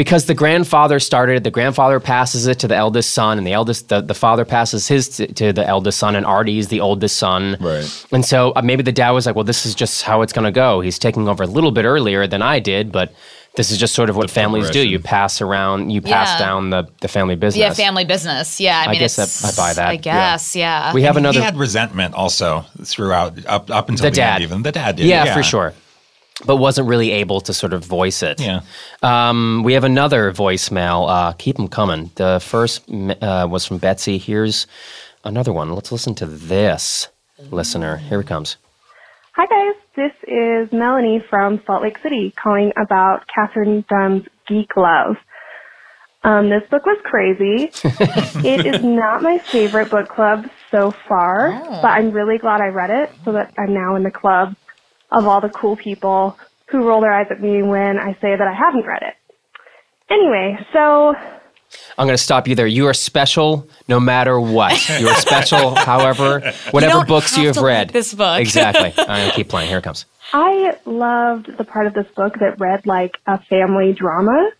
because 0.00 0.24
the 0.24 0.32
grandfather 0.34 0.98
started, 0.98 1.36
it, 1.36 1.44
the 1.44 1.50
grandfather 1.50 2.00
passes 2.00 2.46
it 2.46 2.58
to 2.60 2.66
the 2.66 2.74
eldest 2.74 3.10
son, 3.10 3.36
and 3.36 3.46
the 3.46 3.52
eldest, 3.52 3.90
the, 3.90 4.00
the 4.00 4.14
father 4.14 4.46
passes 4.46 4.88
his 4.88 5.10
to, 5.18 5.26
to 5.34 5.52
the 5.52 5.66
eldest 5.68 5.98
son, 5.98 6.16
and 6.16 6.24
Artie's 6.24 6.68
the 6.68 6.80
oldest 6.80 7.18
son. 7.18 7.58
Right. 7.60 8.06
And 8.10 8.24
so 8.24 8.54
uh, 8.56 8.62
maybe 8.62 8.82
the 8.82 8.92
dad 8.92 9.10
was 9.10 9.26
like, 9.26 9.34
well, 9.36 9.44
this 9.44 9.66
is 9.66 9.74
just 9.74 10.02
how 10.04 10.22
it's 10.22 10.32
going 10.32 10.46
to 10.46 10.52
go. 10.52 10.80
He's 10.80 10.98
taking 10.98 11.28
over 11.28 11.42
a 11.42 11.46
little 11.46 11.70
bit 11.70 11.84
earlier 11.84 12.26
than 12.26 12.40
I 12.40 12.60
did, 12.60 12.90
but 12.92 13.12
this 13.56 13.70
is 13.70 13.76
just 13.76 13.94
sort 13.94 14.08
of 14.08 14.16
what 14.16 14.30
families 14.30 14.70
do. 14.70 14.88
You 14.88 15.00
pass 15.00 15.42
around, 15.42 15.90
you 15.90 16.00
pass 16.00 16.30
Yeah. 16.40 16.46
down 16.46 16.70
the, 16.70 16.88
the 17.02 17.08
family 17.08 17.36
business. 17.36 17.60
yeah, 17.60 17.74
family 17.74 18.06
business. 18.06 18.58
Yeah, 18.58 18.78
I, 18.80 18.84
I 18.84 18.90
mean, 18.92 19.00
guess 19.00 19.16
that- 19.16 19.52
I 19.52 19.54
buy 19.54 19.74
that, 19.74 19.88
I 19.88 19.96
guess, 19.96 20.56
yeah. 20.56 20.94
We 20.94 21.02
have 21.02 21.18
And 21.18 21.26
another 21.26 21.40
He 21.40 21.44
had 21.44 21.56
resentment 21.58 22.14
also 22.14 22.64
throughout 22.84 23.44
up 23.44 23.70
up 23.70 23.90
until 23.90 24.04
The 24.04 24.10
the, 24.12 24.16
dad. 24.16 24.34
end. 24.36 24.44
Even 24.44 24.62
the 24.62 24.72
dad 24.72 24.96
did. 24.96 25.04
yeah, 25.04 25.34
for 25.34 25.42
sure. 25.42 25.74
But 26.44 26.56
wasn't 26.56 26.88
really 26.88 27.10
able 27.10 27.40
to 27.42 27.52
sort 27.52 27.72
of 27.72 27.84
voice 27.84 28.22
it. 28.22 28.40
Yeah. 28.40 28.60
Um, 29.02 29.62
we 29.62 29.74
have 29.74 29.84
another 29.84 30.32
voicemail. 30.32 31.08
Uh, 31.08 31.32
keep 31.32 31.56
them 31.56 31.68
coming. 31.68 32.10
The 32.14 32.40
first 32.40 32.88
uh, 32.90 33.46
was 33.50 33.66
from 33.66 33.78
Betsy. 33.78 34.16
Here's 34.16 34.66
another 35.24 35.52
one. 35.52 35.72
Let's 35.72 35.92
listen 35.92 36.14
to 36.16 36.26
this 36.26 37.08
listener. 37.50 37.96
Here 37.96 38.20
it 38.20 38.26
comes. 38.26 38.56
Hi 39.36 39.46
guys, 39.46 39.80
this 39.96 40.12
is 40.28 40.72
Melanie 40.72 41.24
from 41.30 41.62
Salt 41.64 41.82
Lake 41.82 41.96
City 42.02 42.34
calling 42.42 42.72
about 42.76 43.24
Katherine 43.34 43.84
Dunn's 43.88 44.26
Geek 44.46 44.76
Love. 44.76 45.16
Um, 46.24 46.50
this 46.50 46.62
book 46.68 46.84
was 46.84 46.98
crazy. 47.04 47.70
it 48.46 48.66
is 48.66 48.84
not 48.84 49.22
my 49.22 49.38
favorite 49.38 49.88
book 49.88 50.08
club 50.08 50.50
so 50.70 50.90
far, 51.08 51.52
but 51.80 51.86
I'm 51.86 52.10
really 52.10 52.36
glad 52.36 52.60
I 52.60 52.66
read 52.66 52.90
it 52.90 53.10
so 53.24 53.32
that 53.32 53.54
I'm 53.56 53.72
now 53.72 53.94
in 53.94 54.02
the 54.02 54.10
club 54.10 54.54
of 55.10 55.26
all 55.26 55.40
the 55.40 55.48
cool 55.48 55.76
people 55.76 56.38
who 56.66 56.86
roll 56.86 57.00
their 57.00 57.12
eyes 57.12 57.26
at 57.30 57.40
me 57.40 57.62
when 57.62 57.98
I 57.98 58.12
say 58.14 58.36
that 58.36 58.46
I 58.46 58.54
haven't 58.54 58.86
read 58.86 59.02
it. 59.02 59.14
Anyway, 60.08 60.58
so 60.72 61.14
I'm 61.98 62.06
going 62.06 62.16
to 62.16 62.22
stop 62.22 62.48
you 62.48 62.54
there. 62.54 62.66
You 62.66 62.86
are 62.86 62.94
special 62.94 63.68
no 63.88 64.00
matter 64.00 64.40
what. 64.40 64.88
You 64.88 65.08
are 65.08 65.20
special, 65.20 65.74
however, 65.76 66.52
whatever 66.70 66.92
don't 66.94 67.08
books 67.08 67.36
you 67.36 67.46
have 67.46 67.56
have 67.56 67.64
read. 67.64 67.90
this 67.90 68.12
book. 68.14 68.40
exactly. 68.40 68.92
I'm 68.96 69.06
going 69.06 69.30
to 69.30 69.36
keep 69.36 69.48
playing. 69.48 69.68
Here 69.68 69.78
it 69.78 69.84
comes. 69.84 70.06
I 70.32 70.76
loved 70.84 71.56
the 71.56 71.64
part 71.64 71.86
of 71.86 71.94
this 71.94 72.06
book 72.16 72.34
that 72.40 72.60
read 72.60 72.86
like 72.86 73.16
a 73.26 73.40
family 73.44 73.92
drama, 73.92 74.50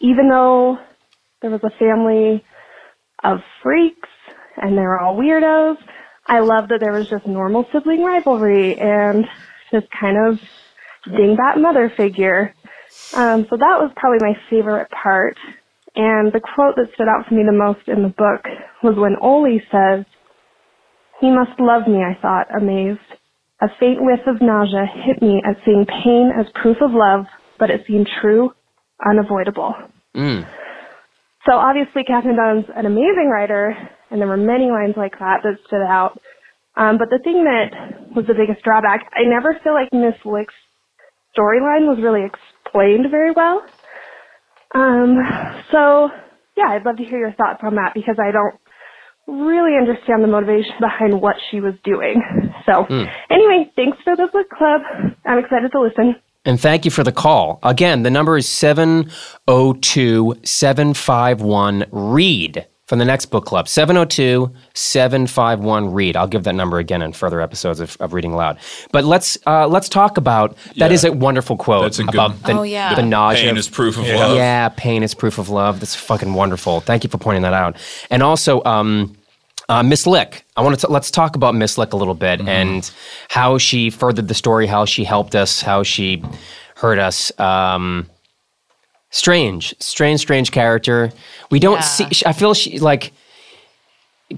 even 0.00 0.28
though 0.28 0.78
there 1.40 1.50
was 1.50 1.62
a 1.64 1.70
family 1.70 2.44
of 3.22 3.40
freaks 3.62 4.08
and 4.56 4.76
they 4.76 4.82
were 4.82 4.98
all 4.98 5.16
weirdos. 5.16 5.76
I 6.26 6.40
loved 6.40 6.70
that 6.70 6.80
there 6.80 6.92
was 6.92 7.08
just 7.08 7.26
normal 7.26 7.66
sibling 7.72 8.02
rivalry 8.04 8.78
and 8.78 9.26
this 9.72 9.84
kind 9.98 10.16
of 10.18 10.38
dingbat 11.08 11.60
mother 11.60 11.92
figure. 11.96 12.54
Um, 13.14 13.46
so 13.50 13.56
that 13.56 13.80
was 13.80 13.90
probably 13.96 14.18
my 14.20 14.34
favorite 14.50 14.88
part. 14.90 15.36
And 15.94 16.32
the 16.32 16.40
quote 16.40 16.76
that 16.76 16.88
stood 16.94 17.08
out 17.08 17.26
for 17.28 17.34
me 17.34 17.42
the 17.44 17.52
most 17.52 17.86
in 17.88 18.02
the 18.02 18.08
book 18.08 18.44
was 18.82 18.94
when 18.96 19.16
Oly 19.20 19.62
says, 19.70 20.04
He 21.20 21.30
must 21.30 21.58
love 21.60 21.86
me, 21.86 22.00
I 22.02 22.18
thought, 22.20 22.46
amazed. 22.56 23.00
A 23.60 23.68
faint 23.78 23.98
whiff 24.00 24.20
of 24.26 24.40
nausea 24.40 24.86
hit 25.04 25.22
me 25.22 25.42
at 25.48 25.56
seeing 25.64 25.84
pain 25.86 26.32
as 26.38 26.46
proof 26.60 26.78
of 26.80 26.90
love, 26.92 27.26
but 27.58 27.70
it 27.70 27.82
seemed 27.86 28.08
true, 28.20 28.50
unavoidable. 29.06 29.74
So 31.46 31.52
obviously 31.56 32.04
Katherine 32.04 32.36
Dunn's 32.36 32.66
an 32.74 32.86
amazing 32.86 33.28
writer, 33.30 33.76
and 34.10 34.20
there 34.20 34.28
were 34.28 34.36
many 34.36 34.66
lines 34.70 34.94
like 34.96 35.18
that 35.18 35.40
that 35.42 35.58
stood 35.66 35.82
out. 35.82 36.18
Um, 36.76 36.98
but 36.98 37.10
the 37.10 37.20
thing 37.22 37.44
that 37.44 38.14
was 38.16 38.26
the 38.26 38.34
biggest 38.34 38.64
drawback, 38.64 39.10
I 39.14 39.28
never 39.28 39.58
feel 39.62 39.74
like 39.74 39.92
Miss 39.92 40.16
Lick's 40.24 40.54
storyline 41.36 41.88
was 41.88 41.98
really 42.02 42.24
explained 42.24 43.06
very 43.10 43.32
well. 43.32 43.62
Um, 44.74 45.18
so 45.70 46.08
yeah, 46.56 46.68
I'd 46.68 46.84
love 46.84 46.96
to 46.96 47.04
hear 47.04 47.18
your 47.18 47.32
thoughts 47.32 47.60
on 47.62 47.74
that 47.76 47.92
because 47.94 48.16
I 48.18 48.30
don't 48.30 48.54
really 49.26 49.76
understand 49.76 50.22
the 50.22 50.28
motivation 50.28 50.74
behind 50.80 51.20
what 51.20 51.36
she 51.50 51.60
was 51.60 51.74
doing. 51.84 52.22
So 52.64 52.86
anyway, 53.28 53.68
thanks 53.74 53.98
for 54.04 54.14
the 54.14 54.28
book 54.32 54.48
club. 54.48 54.82
I'm 55.26 55.38
excited 55.38 55.72
to 55.72 55.80
listen. 55.80 56.14
And 56.44 56.60
thank 56.60 56.84
you 56.84 56.92
for 56.92 57.02
the 57.02 57.10
call. 57.10 57.58
Again, 57.64 58.04
the 58.04 58.10
number 58.10 58.36
is 58.36 58.48
702 58.48 60.34
751 60.44 61.86
READ 61.90 62.66
for 62.92 62.96
the 62.96 63.06
next 63.06 63.26
book 63.26 63.46
club. 63.46 63.66
702 63.68 64.52
751 64.74 65.94
READ. 65.94 66.14
I'll 66.14 66.26
give 66.28 66.44
that 66.44 66.54
number 66.54 66.78
again 66.78 67.00
in 67.00 67.14
further 67.14 67.40
episodes 67.40 67.80
of, 67.80 67.96
of 68.00 68.12
Reading 68.12 68.34
Aloud. 68.34 68.58
But 68.92 69.06
let's 69.06 69.38
uh, 69.46 69.66
let's 69.66 69.88
talk 69.88 70.18
about 70.18 70.56
that 70.76 70.76
Yeah. 70.76 70.88
is 70.90 71.02
a 71.04 71.10
wonderful 71.10 71.56
quote 71.56 71.84
That's 71.84 71.98
a 72.00 72.02
good- 72.04 72.14
about 72.14 72.42
the, 72.42 72.52
Oh, 72.52 72.62
yeah. 72.64 72.94
the 72.94 73.00
nausea. 73.02 73.46
Pain 73.46 73.56
is 73.56 73.66
proof 73.70 73.96
of 73.96 74.06
love. 74.06 74.36
Yeah, 74.36 74.68
pain 74.76 75.02
is 75.02 75.14
proof 75.14 75.38
of 75.38 75.48
love. 75.48 75.80
That's 75.80 75.94
fucking 75.94 76.34
wonderful. 76.34 76.80
Thank 76.80 77.02
you 77.02 77.08
for 77.08 77.16
pointing 77.16 77.44
that 77.44 77.54
out. 77.54 77.76
And 78.10 78.22
also, 78.22 78.62
um, 78.64 79.16
uh, 79.70 79.82
Miss 79.82 80.06
Lick. 80.06 80.44
I 80.58 80.60
want 80.60 80.78
to 80.78 80.88
let's 80.90 81.10
talk 81.10 81.34
about 81.34 81.54
Miss 81.54 81.78
Lick 81.78 81.94
a 81.94 81.96
little 81.96 82.12
bit 82.12 82.40
Mm-hmm. 82.40 82.48
and 82.50 82.90
how 83.30 83.56
she 83.56 83.88
furthered 83.88 84.28
the 84.28 84.34
story, 84.34 84.66
how 84.66 84.84
she 84.84 85.02
helped 85.04 85.34
us, 85.34 85.62
how 85.62 85.82
she 85.82 86.22
hurt 86.76 86.98
us. 86.98 87.32
Um, 87.40 88.06
strange, 89.12 89.74
strange, 89.78 90.18
strange 90.20 90.50
character. 90.50 91.12
We 91.50 91.60
don't 91.60 91.74
Yeah. 91.76 91.80
see. 91.82 92.06
I 92.26 92.32
feel 92.32 92.52
she 92.54 92.80
like 92.80 93.12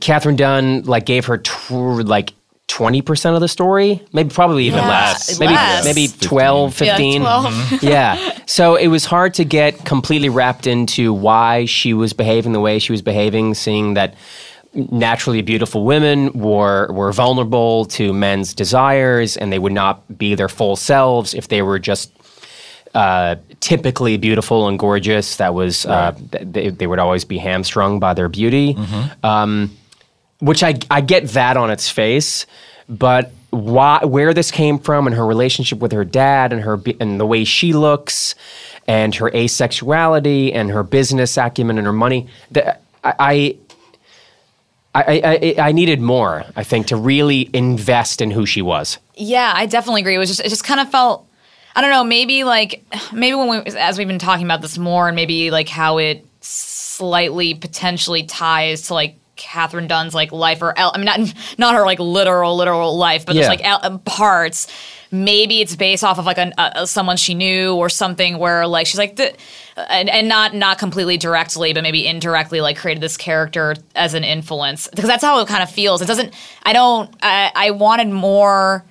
Katherine 0.01 0.37
Dunn 0.37 0.83
like 0.83 1.07
gave 1.07 1.25
her 1.27 1.39
tw- 1.39 1.71
like 2.05 2.33
twenty 2.67 3.01
percent 3.03 3.35
of 3.35 3.41
the 3.41 3.49
story, 3.49 4.03
maybe 4.13 4.31
probably 4.31 4.67
even 4.67 4.81
Yeah, 4.81 4.89
less, 4.89 5.39
maybe 5.39 5.53
less. 5.55 5.85
maybe 5.85 6.09
12, 6.09 6.81
Yeah, 6.81 6.97
15. 6.97 7.21
12. 7.23 7.45
Mm-hmm. 7.45 7.87
yeah. 7.87 8.39
So 8.47 8.75
it 8.75 8.89
was 8.89 9.05
hard 9.05 9.35
to 9.35 9.45
get 9.45 9.85
completely 9.85 10.29
wrapped 10.29 10.67
into 10.67 11.13
why 11.13 11.67
she 11.67 11.95
was 11.95 12.13
behaving 12.13 12.53
the 12.53 12.61
way 12.61 12.79
she 12.79 12.91
was 12.93 13.03
behaving, 13.03 13.55
seeing 13.55 13.95
that 13.95 14.15
naturally 14.75 15.41
beautiful 15.43 15.85
women 15.85 16.33
were 16.33 16.91
were 16.93 17.13
vulnerable 17.13 17.85
to 17.85 18.13
men's 18.13 18.53
desires 18.53 19.37
and 19.37 19.53
they 19.53 19.59
would 19.61 19.73
not 19.73 20.19
be 20.19 20.35
their 20.35 20.49
full 20.49 20.75
selves 20.75 21.33
if 21.33 21.47
they 21.47 21.63
were 21.63 21.79
just 21.79 22.11
uh, 22.95 23.37
typically 23.61 24.17
beautiful 24.17 24.69
and 24.69 24.79
gorgeous. 24.79 25.37
That 25.37 25.55
was 25.55 25.85
uh, 25.87 26.17
they, 26.31 26.71
they 26.71 26.87
would 26.87 26.99
always 26.99 27.25
be 27.25 27.39
hamstrung 27.39 27.99
by 28.01 28.15
their 28.15 28.29
beauty, 28.29 28.77
um, 29.23 29.77
which 30.41 30.63
I 30.63 30.75
I 30.91 31.01
get 31.01 31.29
that 31.31 31.57
on 31.57 31.71
its 31.71 31.91
face, 31.91 32.47
but 32.89 33.33
why 33.51 34.05
where 34.05 34.35
this 34.35 34.51
came 34.51 34.79
from 34.79 35.07
and 35.07 35.15
her 35.15 35.27
relationship 35.27 35.79
with 35.79 35.93
her 35.93 36.05
dad 36.05 36.53
and 36.53 36.63
her 36.63 36.81
and 37.01 37.21
the 37.21 37.27
way 37.27 37.45
she 37.45 37.73
looks 37.73 38.35
and 38.87 39.15
her 39.15 39.31
asexuality 39.31 40.55
and 40.55 40.71
her 40.71 40.83
business 40.83 41.37
acumen 41.37 41.79
and 41.79 41.87
her 41.87 41.93
money. 41.93 42.29
The, 42.51 42.77
I, 43.03 43.15
I 43.19 43.57
I, 44.97 45.57
I, 45.59 45.69
I 45.71 45.73
needed 45.73 46.01
more, 46.01 46.45
I 46.55 46.63
think, 46.63 46.87
to 46.89 46.97
really 46.97 47.51
invest 47.53 48.21
in 48.21 48.31
who 48.31 48.47
she 48.47 48.63
was. 48.63 48.99
Yeah, 49.17 49.53
I 49.53 49.67
definitely 49.67 50.03
agree. 50.03 50.15
It 50.15 50.19
was 50.19 50.29
just 50.29 50.41
it 50.41 50.51
just 50.51 50.63
kind 50.63 50.79
of 50.79 50.89
felt 50.89 51.27
I 51.77 51.81
don't 51.81 51.91
know, 51.91 52.05
maybe 52.05 52.45
like 52.45 52.85
maybe 53.13 53.35
when 53.35 53.49
we 53.49 53.57
as 53.73 53.99
we've 53.99 54.07
been 54.09 54.19
talking 54.19 54.45
about 54.47 54.63
this 54.63 54.79
more 54.79 55.09
and 55.09 55.17
maybe 55.17 55.51
like 55.51 55.69
how 55.69 55.99
it 55.99 56.25
slightly 56.41 57.55
potentially 57.55 58.23
ties 58.25 58.83
to 58.83 58.95
like 58.95 59.17
Katherine 59.37 59.89
Dunn's 59.89 60.15
like 60.15 60.31
life 60.31 60.63
or 60.63 60.73
I 60.79 60.97
mean 60.97 61.07
not 61.07 61.35
not 61.59 61.75
her 61.75 61.85
like 61.85 61.99
literal 61.99 62.57
literal 62.57 62.97
life, 62.97 63.27
but 63.27 63.35
Yeah. 63.35 63.49
just 63.53 63.63
like 63.63 64.05
parts. 64.05 64.69
Maybe 65.11 65.61
it's 65.61 65.77
based 65.77 66.03
off 66.03 66.19
of 66.19 66.27
like 66.27 66.39
an, 66.39 66.53
uh, 66.59 66.87
someone 66.87 67.17
she 67.17 67.35
knew 67.35 67.75
or 67.77 67.89
something 67.89 68.39
where 68.39 68.67
like 68.67 68.89
she's 68.89 68.99
like 68.99 69.15
the, 69.15 69.33
and, 69.77 70.09
and 70.11 70.29
not 70.29 70.55
not 70.55 70.79
completely 70.79 71.17
directly, 71.19 71.73
but 71.73 71.83
maybe 71.85 72.05
indirectly 72.07 72.61
like 72.61 72.77
created 72.77 73.01
this 73.01 73.17
character 73.17 73.77
as 73.95 74.15
an 74.15 74.25
influence 74.25 74.89
because 74.89 75.07
that's 75.09 75.23
how 75.23 75.39
it 75.41 75.47
kind 75.49 75.63
of 75.63 75.71
feels. 75.71 76.03
It 76.03 76.07
doesn't. 76.07 76.35
I 76.65 76.73
don't. 76.73 77.15
I, 77.23 77.53
I 77.55 77.71
wanted 77.73 78.09
more 78.09 78.85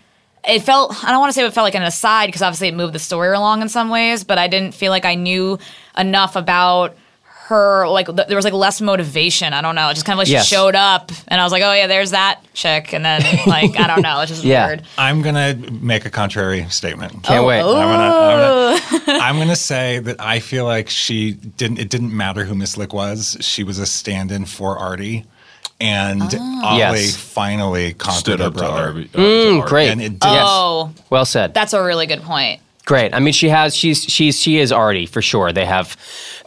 it 0.48 0.60
felt 0.62 1.04
i 1.04 1.12
don't 1.12 1.20
want 1.20 1.30
to 1.30 1.34
say 1.34 1.46
it 1.46 1.54
felt 1.54 1.64
like 1.66 1.76
an 1.76 1.84
aside 1.84 2.28
because 2.28 2.42
obviously 2.42 2.68
it 2.68 2.76
moved 2.76 2.94
the 2.94 3.00
story 3.00 3.34
along 3.36 3.62
in 3.62 3.70
some 3.70 3.90
ways 3.90 4.24
but 4.24 4.38
i 4.38 4.48
didn't 4.48 4.74
feel 4.74 4.90
like 4.92 5.06
i 5.06 5.16
knew 5.16 5.58
enough 5.98 6.36
about 6.36 6.96
her 7.26 7.88
like 7.90 8.06
th- 8.08 8.28
there 8.28 8.38
was 8.38 8.46
like 8.46 8.54
less 8.54 8.80
motivation 8.80 9.52
i 9.54 9.62
don't 9.62 9.76
know 9.76 9.90
it 9.90 9.94
just 9.94 10.06
kind 10.06 10.16
of 10.16 10.20
like 10.20 10.30
Yes. 10.30 10.48
she 10.48 10.56
showed 10.56 10.76
up 10.76 11.12
and 11.28 11.42
i 11.42 11.44
was 11.44 11.52
like 11.52 11.62
oh 11.62 11.74
yeah 11.74 11.88
there's 11.88 12.12
that 12.12 12.42
chick 12.54 12.94
and 12.94 13.04
then 13.04 13.22
like 13.48 13.78
i 13.78 13.86
don't 13.86 14.02
know 14.02 14.22
it's 14.22 14.32
just 14.32 14.44
Yeah. 14.46 14.68
weird 14.68 14.84
I'm 14.98 15.22
gonna 15.22 15.56
make 15.82 16.06
a 16.06 16.10
contrary 16.10 16.66
statement. 16.70 17.24
Can't 17.24 17.44
oh. 17.44 17.48
wait. 17.48 17.60
I'm 17.60 17.66
gonna, 17.66 18.04
I'm, 18.04 19.06
gonna, 19.06 19.20
I'm 19.24 19.38
gonna 19.38 19.56
say 19.56 20.00
that 20.00 20.22
I 20.22 20.40
feel 20.40 20.66
like 20.66 20.90
she 20.90 21.34
didn't. 21.34 21.80
It 21.80 21.90
didn't 21.90 22.16
matter 22.16 22.44
who 22.46 22.56
Miss 22.56 22.78
Lick 22.78 22.94
was. 22.94 23.38
She 23.42 23.64
was 23.64 23.80
a 23.80 23.86
stand-in 23.86 24.46
for 24.46 24.78
Artie, 24.78 25.26
and 25.84 26.22
Oly 26.24 26.78
Yes. 26.80 27.16
finally 27.16 27.94
conquered 27.94 28.20
Stood 28.20 28.40
her 28.40 28.46
up 28.48 28.54
to 28.54 28.60
brother. 28.60 28.84
Artie. 28.88 29.10
uh, 29.14 29.18
to 29.18 29.56
Artie. 29.60 29.70
Great. 29.70 29.90
And 29.92 30.02
it 30.02 30.20
did. 30.20 30.24
Yes. 30.24 30.46
oh 30.48 30.92
Well 31.10 31.26
said. 31.26 31.54
that's 31.54 31.74
a 31.74 31.84
really 31.84 32.06
good 32.08 32.22
point 32.22 32.62
Great. 32.86 33.14
I 33.14 33.20
mean, 33.20 33.32
she 33.32 33.48
has. 33.48 33.74
She's. 33.78 34.04
She's. 34.04 34.38
She 34.38 34.58
is 34.60 34.74
already 34.74 35.06
for 35.06 35.22
sure. 35.22 35.54
They 35.54 35.64
have. 35.66 35.96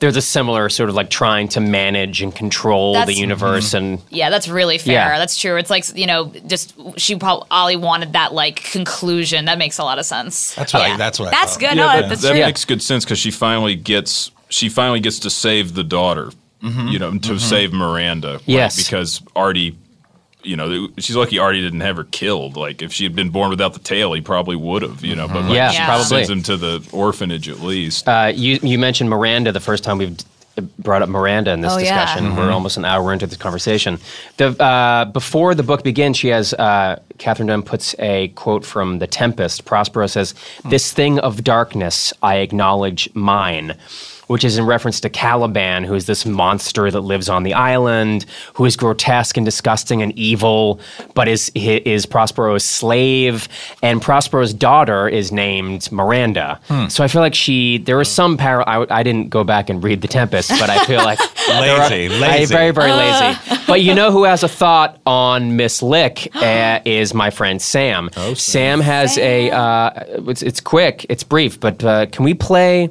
There's 0.00 0.16
a 0.18 0.20
similar 0.20 0.68
sort 0.68 0.90
of 0.90 0.94
like 0.94 1.08
trying 1.08 1.48
to 1.48 1.60
manage 1.60 2.20
and 2.20 2.34
control 2.34 2.92
the 2.92 2.98
That's- 2.98 3.16
universe 3.18 3.72
and. 3.72 4.02
yeah 4.10 4.28
that's 4.28 4.46
really 4.46 4.76
fair 4.76 4.92
Yeah. 4.92 5.18
that's 5.18 5.38
true 5.38 5.56
it's 5.56 5.70
like 5.70 5.84
you 5.96 6.06
know 6.06 6.30
just 6.46 6.74
she 7.00 7.16
probably 7.16 7.46
Oly 7.50 7.76
wanted 7.76 8.12
that 8.12 8.34
like 8.34 8.56
conclusion 8.70 9.46
that 9.46 9.56
makes 9.56 9.78
a 9.78 9.84
lot 9.84 9.98
of 9.98 10.04
sense 10.04 10.54
That's 10.56 10.74
what 10.74 10.82
I- 10.82 10.96
that's 10.98 11.18
what 11.18 11.28
I 11.28 11.30
that's 11.30 11.52
thought. 11.52 11.60
good 11.60 11.76
Yeah, 11.78 11.86
no 11.86 12.00
that, 12.02 12.08
that's 12.10 12.20
that 12.20 12.32
true 12.32 12.40
makes 12.40 12.66
good 12.66 12.82
sense 12.82 13.06
because 13.06 13.18
she 13.18 13.30
finally 13.30 13.74
gets 13.74 14.30
she 14.50 14.68
finally 14.68 15.00
gets 15.00 15.18
to 15.20 15.30
save 15.30 15.72
the 15.72 15.84
daughter, 15.84 16.32
you 16.66 16.98
know, 16.98 17.16
to 17.18 17.38
save 17.38 17.72
Miranda. 17.72 18.32
like, 18.34 18.42
Yes. 18.46 18.76
because 18.82 19.22
Artie, 19.34 19.76
you 20.42 20.56
know, 20.56 20.88
she's 20.98 21.16
lucky 21.16 21.38
Artie 21.38 21.60
didn't 21.60 21.80
have 21.80 21.96
her 21.96 22.04
killed. 22.04 22.56
Like 22.56 22.82
if 22.82 22.92
she 22.92 23.04
had 23.04 23.14
been 23.16 23.30
born 23.30 23.50
without 23.50 23.72
the 23.74 23.80
tail, 23.80 24.12
he 24.12 24.20
probably 24.20 24.56
would 24.56 24.82
have, 24.82 25.04
you 25.04 25.16
know. 25.16 25.26
But 25.28 25.44
like, 25.44 25.54
Yeah, 25.54 25.70
she 25.70 25.82
probably. 25.84 26.04
sends 26.04 26.30
him 26.30 26.42
to 26.44 26.56
the 26.56 26.88
orphanage 26.92 27.48
at 27.48 27.60
least. 27.60 28.08
Uh, 28.08 28.32
you 28.34 28.58
you 28.62 28.78
mentioned 28.78 29.10
Miranda 29.10 29.52
the 29.52 29.60
first 29.60 29.82
time 29.84 29.98
we've 29.98 30.16
brought 30.78 31.02
up 31.02 31.08
Miranda 31.10 31.50
in 31.52 31.60
this 31.60 31.72
Oh, 31.72 31.76
yeah. 31.78 32.00
discussion. 32.04 32.34
We're 32.34 32.50
almost 32.50 32.78
an 32.78 32.86
hour 32.86 33.12
into 33.12 33.26
this 33.26 33.36
conversation. 33.36 33.98
The 34.38 34.48
uh, 34.62 35.04
before 35.06 35.54
the 35.54 35.62
book 35.62 35.82
begins, 35.84 36.16
she 36.16 36.28
has 36.28 36.54
uh, 36.54 36.98
Katherine 37.18 37.48
Dunn 37.48 37.62
puts 37.62 37.94
a 37.98 38.28
quote 38.28 38.64
from 38.64 38.98
The 38.98 39.06
Tempest. 39.06 39.64
Prospero 39.66 40.06
says, 40.06 40.32
"This 40.64 40.92
thing 40.92 41.18
of 41.18 41.44
darkness, 41.44 42.12
I 42.22 42.36
acknowledge 42.36 43.08
mine." 43.14 43.74
Which 44.28 44.42
is 44.44 44.58
in 44.58 44.66
reference 44.66 45.00
to 45.02 45.08
Caliban, 45.08 45.84
who 45.84 45.94
is 45.94 46.06
this 46.06 46.26
monster 46.26 46.90
that 46.90 47.02
lives 47.02 47.28
on 47.28 47.44
the 47.44 47.54
island, 47.54 48.26
who 48.54 48.64
is 48.64 48.76
grotesque 48.76 49.36
and 49.36 49.46
disgusting 49.46 50.02
and 50.02 50.10
evil, 50.18 50.80
but 51.14 51.28
is 51.28 51.52
is 51.54 52.06
Prospero's 52.06 52.64
slave, 52.64 53.48
and 53.82 54.02
Prospero's 54.02 54.52
daughter 54.52 55.08
is 55.08 55.30
named 55.30 55.90
Miranda. 55.92 56.58
So 56.88 57.04
I 57.04 57.08
feel 57.08 57.22
like 57.22 57.34
she 57.36 57.78
there 57.78 57.96
was 57.98 58.10
some 58.10 58.36
power. 58.36 58.68
I, 58.68 58.84
I 58.90 59.02
didn't 59.04 59.30
go 59.30 59.44
back 59.44 59.70
and 59.70 59.82
read 59.84 60.00
The 60.02 60.08
Tempest, 60.08 60.50
but 60.50 60.70
I 60.70 60.84
feel 60.86 60.98
like 61.04 61.18
there 61.46 61.76
are- 61.80 61.88
Lazy, 61.88 62.14
I- 62.14 62.18
lazy. 62.18 62.52
very 62.54 62.70
very 62.72 62.90
lazy. 63.02 63.38
But 63.68 63.82
you 63.82 63.94
know 63.94 64.10
who 64.10 64.24
has 64.24 64.42
a 64.42 64.48
thought 64.48 64.98
on 65.06 65.54
Miss 65.56 65.82
Lick 65.82 66.34
uh, 66.34 66.80
is 66.84 67.14
my 67.14 67.30
friend 67.30 67.62
Sam. 67.62 68.10
Sam 68.34 68.80
has 68.80 69.16
a. 69.18 69.50
Uh, 69.52 69.90
it's 70.28 70.42
it's 70.42 70.60
quick, 70.60 71.06
it's 71.08 71.22
brief, 71.22 71.60
but 71.60 71.84
uh, 71.84 72.06
can 72.06 72.24
we 72.24 72.34
play 72.34 72.90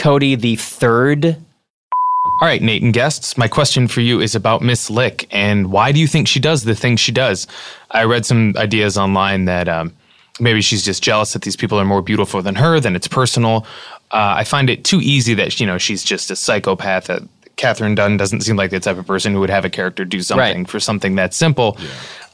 Cody 0.00 0.34
the 0.34 0.56
third? 0.56 1.26
All 1.26 2.48
right, 2.48 2.62
Nate 2.62 2.82
and 2.82 2.94
guests, 2.94 3.36
my 3.36 3.48
question 3.48 3.86
for 3.86 4.00
you 4.00 4.18
is 4.18 4.34
about 4.34 4.62
Miss 4.62 4.88
Lick 4.88 5.26
and 5.30 5.70
why 5.70 5.92
do 5.92 6.00
you 6.00 6.06
think 6.06 6.26
she 6.26 6.40
does 6.40 6.64
the 6.64 6.74
things 6.74 6.98
she 7.00 7.12
does? 7.12 7.46
I 7.90 8.04
read 8.04 8.24
some 8.24 8.54
ideas 8.56 8.96
online 8.96 9.44
that 9.44 9.68
um, 9.68 9.94
maybe 10.40 10.62
she's 10.62 10.82
just 10.82 11.02
jealous 11.02 11.34
that 11.34 11.42
these 11.42 11.54
people 11.56 11.78
are 11.78 11.84
more 11.84 12.00
beautiful 12.00 12.40
than 12.40 12.54
her, 12.54 12.80
then 12.80 12.96
it's 12.96 13.08
personal. 13.08 13.66
Uh, 14.10 14.36
I 14.38 14.44
find 14.44 14.70
it 14.70 14.84
too 14.84 15.00
easy 15.02 15.34
that 15.34 15.60
you 15.60 15.66
know 15.66 15.76
she's 15.76 16.02
just 16.02 16.30
a 16.30 16.36
psychopath. 16.36 17.04
That 17.04 17.22
Katherine 17.56 17.94
Dunn 17.94 18.16
doesn't 18.16 18.40
seem 18.40 18.56
like 18.56 18.70
the 18.70 18.80
type 18.80 18.96
of 18.96 19.06
person 19.06 19.34
who 19.34 19.40
would 19.40 19.50
have 19.50 19.66
a 19.66 19.70
character 19.70 20.06
do 20.06 20.22
something 20.22 20.58
Right. 20.60 20.68
for 20.70 20.80
something 20.80 21.16
that 21.16 21.34
simple. 21.34 21.76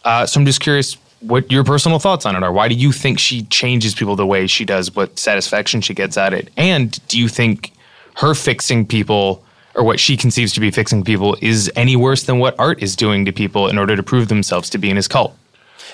Uh, 0.05 0.25
so 0.25 0.39
I'm 0.39 0.47
just 0.47 0.61
curious 0.61 0.97
what 1.21 1.51
your 1.51 1.65
personal 1.65 1.99
thoughts 1.99 2.27
on 2.27 2.37
it 2.37 2.43
are. 2.43 2.53
Why 2.53 2.69
do 2.69 2.75
you 2.75 2.93
think 2.93 3.19
she 3.19 3.43
changes 3.45 3.95
people 3.95 4.17
the 4.17 4.27
way 4.27 4.47
she 4.47 4.65
does? 4.65 4.95
What 4.95 5.19
satisfaction 5.19 5.81
she 5.81 5.95
gets 5.95 6.17
at 6.17 6.33
it? 6.35 6.51
And 6.57 6.99
do 7.09 7.19
you 7.19 7.29
think 7.29 7.73
her 8.17 8.35
fixing 8.35 8.87
people 8.87 9.43
or 9.75 9.85
what 9.85 10.01
she 10.01 10.17
conceives 10.17 10.53
to 10.55 10.61
be 10.61 10.71
fixing 10.71 11.05
people 11.05 11.37
is 11.43 11.71
any 11.77 11.97
worse 11.97 12.23
than 12.25 12.39
what 12.39 12.59
art 12.59 12.83
is 12.83 12.97
doing 12.97 13.25
to 13.27 13.33
people 13.33 13.69
in 13.69 13.77
order 13.79 13.95
to 13.97 14.03
prove 14.03 14.29
themselves 14.29 14.71
to 14.71 14.79
be 14.79 14.89
in 14.91 14.97
his 14.97 15.09
cult? 15.09 15.37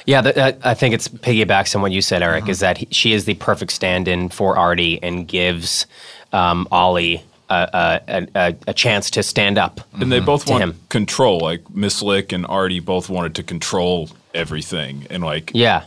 Yeah, 0.06 0.22
th- 0.22 0.36
uh, 0.36 0.52
I 0.64 0.74
think 0.74 0.94
it's 0.94 1.08
piggybacks 1.08 1.76
on 1.76 1.82
what 1.82 1.92
you 1.92 2.02
said, 2.02 2.22
Erik. 2.22 2.48
Is 2.48 2.58
that 2.60 2.78
he, 2.78 2.88
she 2.90 3.12
is 3.12 3.24
the 3.24 3.34
perfect 3.34 3.72
stand-in 3.72 4.28
for 4.28 4.56
Artie 4.56 5.00
and 5.02 5.28
gives 5.28 5.86
um, 6.32 6.66
Oly 6.72 7.22
a, 7.48 8.00
a, 8.08 8.26
a, 8.34 8.56
a 8.68 8.74
chance 8.74 9.10
to 9.12 9.22
stand 9.22 9.58
up. 9.58 9.80
and 9.92 10.10
they 10.10 10.18
both 10.20 10.48
want 10.48 10.62
him. 10.62 10.80
control. 10.88 11.38
Like 11.40 11.68
Miss 11.70 12.02
Lick 12.02 12.32
and 12.32 12.46
Artie 12.46 12.80
both 12.80 13.08
wanted 13.08 13.34
to 13.36 13.42
control 13.42 14.08
everything, 14.34 15.06
and 15.10 15.22
like 15.22 15.50
Yeah, 15.54 15.84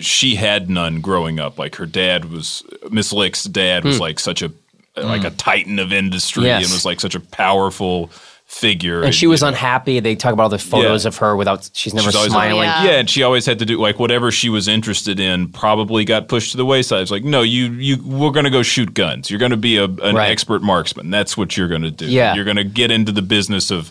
she 0.00 0.36
had 0.36 0.70
none 0.70 1.00
growing 1.00 1.38
up. 1.40 1.58
Like 1.58 1.76
her 1.76 1.86
dad 1.86 2.26
was 2.26 2.62
Miss 2.90 3.12
Lick's 3.12 3.44
dad 3.44 3.84
was 3.84 4.00
like 4.00 4.18
such 4.20 4.42
a 4.42 4.52
like 4.96 5.24
a 5.24 5.30
titan 5.30 5.78
of 5.78 5.92
industry 5.92 6.42
Hmm. 6.42 6.46
Yes. 6.46 6.64
and 6.64 6.72
was 6.72 6.84
like 6.84 7.00
such 7.00 7.14
a 7.14 7.20
powerful 7.20 8.10
figure. 8.46 9.02
and 9.04 9.14
she 9.14 9.28
was 9.28 9.40
you 9.40 9.44
know, 9.44 9.48
unhappy. 9.50 10.00
They 10.00 10.16
talk 10.16 10.32
about 10.32 10.42
all 10.42 10.48
the 10.48 10.58
photos 10.58 11.04
Yeah. 11.04 11.08
of 11.08 11.16
her 11.18 11.36
without. 11.36 11.70
She's 11.72 11.94
never 11.94 12.06
She's 12.08 12.16
always 12.16 12.32
smiling. 12.32 12.64
Yeah. 12.64 12.84
yeah, 12.84 12.90
and 12.98 13.08
she 13.08 13.22
always 13.22 13.46
had 13.46 13.60
to 13.60 13.64
do 13.64 13.78
like 13.80 14.00
whatever 14.00 14.32
she 14.32 14.48
was 14.48 14.66
interested 14.66 15.20
in. 15.20 15.48
Probably 15.50 16.04
got 16.04 16.26
pushed 16.28 16.50
to 16.50 16.56
the 16.56 16.64
wayside. 16.66 17.02
It's 17.02 17.12
like, 17.12 17.22
no, 17.24 17.42
you 17.42 17.66
you 17.74 18.02
we're 18.04 18.32
gonna 18.32 18.50
go 18.50 18.62
shoot 18.64 18.92
guns. 18.92 19.30
You're 19.30 19.38
gonna 19.38 19.56
be 19.56 19.76
a, 19.76 19.84
an 19.84 20.16
Right. 20.16 20.30
expert 20.30 20.62
marksman. 20.62 21.10
That's 21.10 21.36
what 21.36 21.56
you're 21.56 21.68
gonna 21.68 21.92
do. 21.92 22.06
Yeah. 22.06 22.34
you're 22.34 22.44
gonna 22.44 22.64
get 22.64 22.90
into 22.90 23.12
the 23.12 23.22
business 23.22 23.70
of 23.70 23.90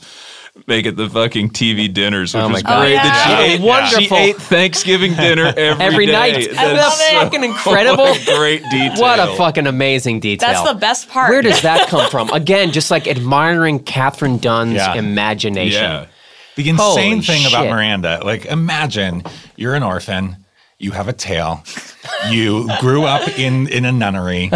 making 0.68 0.96
the 0.96 1.10
fucking 1.10 1.50
TV 1.52 1.92
dinners, 1.94 2.34
which 2.34 2.42
Oh 2.44 2.50
my 2.50 2.58
is 2.58 2.64
God. 2.64 2.82
great. 2.82 2.94
Oh, 2.94 3.04
that 3.04 3.26
she 3.26 3.34
oh, 3.34 3.54
ate, 3.56 3.62
Wonderful. 3.62 4.18
She 4.18 4.24
ate 4.24 4.36
Thanksgiving 4.38 5.14
dinner 5.16 5.46
every, 5.58 5.86
Every 5.86 6.06
day. 6.06 6.12
night. 6.12 6.50
That 6.52 6.76
That's 6.76 7.00
is 7.00 7.08
so- 7.10 7.20
fucking 7.22 7.44
incredible. 7.52 8.04
what 8.06 8.22
a 8.22 8.36
great 8.38 8.64
detail. 8.70 9.02
What 9.02 9.20
a 9.20 9.36
fucking 9.36 9.68
amazing 9.68 10.20
detail. 10.20 10.50
That's 10.50 10.72
the 10.72 10.78
best 10.80 11.10
part. 11.10 11.30
Where 11.32 11.42
does 11.42 11.62
that 11.62 11.88
come 11.90 12.10
from? 12.12 12.30
Again, 12.32 12.72
just 12.72 12.92
like 12.92 13.08
admiring 13.08 13.80
Katherine 13.80 14.38
Dunn's 14.38 14.74
Yeah. 14.76 14.96
imagination. 14.96 15.82
yeah. 15.84 16.06
The 16.56 16.70
insane 16.70 17.12
Holy 17.14 17.22
thing 17.22 17.46
about. 17.48 17.68
Miranda, 17.68 18.22
like 18.26 18.46
imagine 18.46 19.24
you're 19.56 19.76
an 19.76 19.84
orphan, 19.84 20.36
you 20.78 20.92
have 20.92 21.08
a 21.08 21.14
tail, 21.14 21.64
you 22.30 22.68
grew 22.82 23.06
up 23.06 23.28
in 23.40 23.68
in 23.68 23.86
a 23.86 23.92
nunnery, 23.94 24.52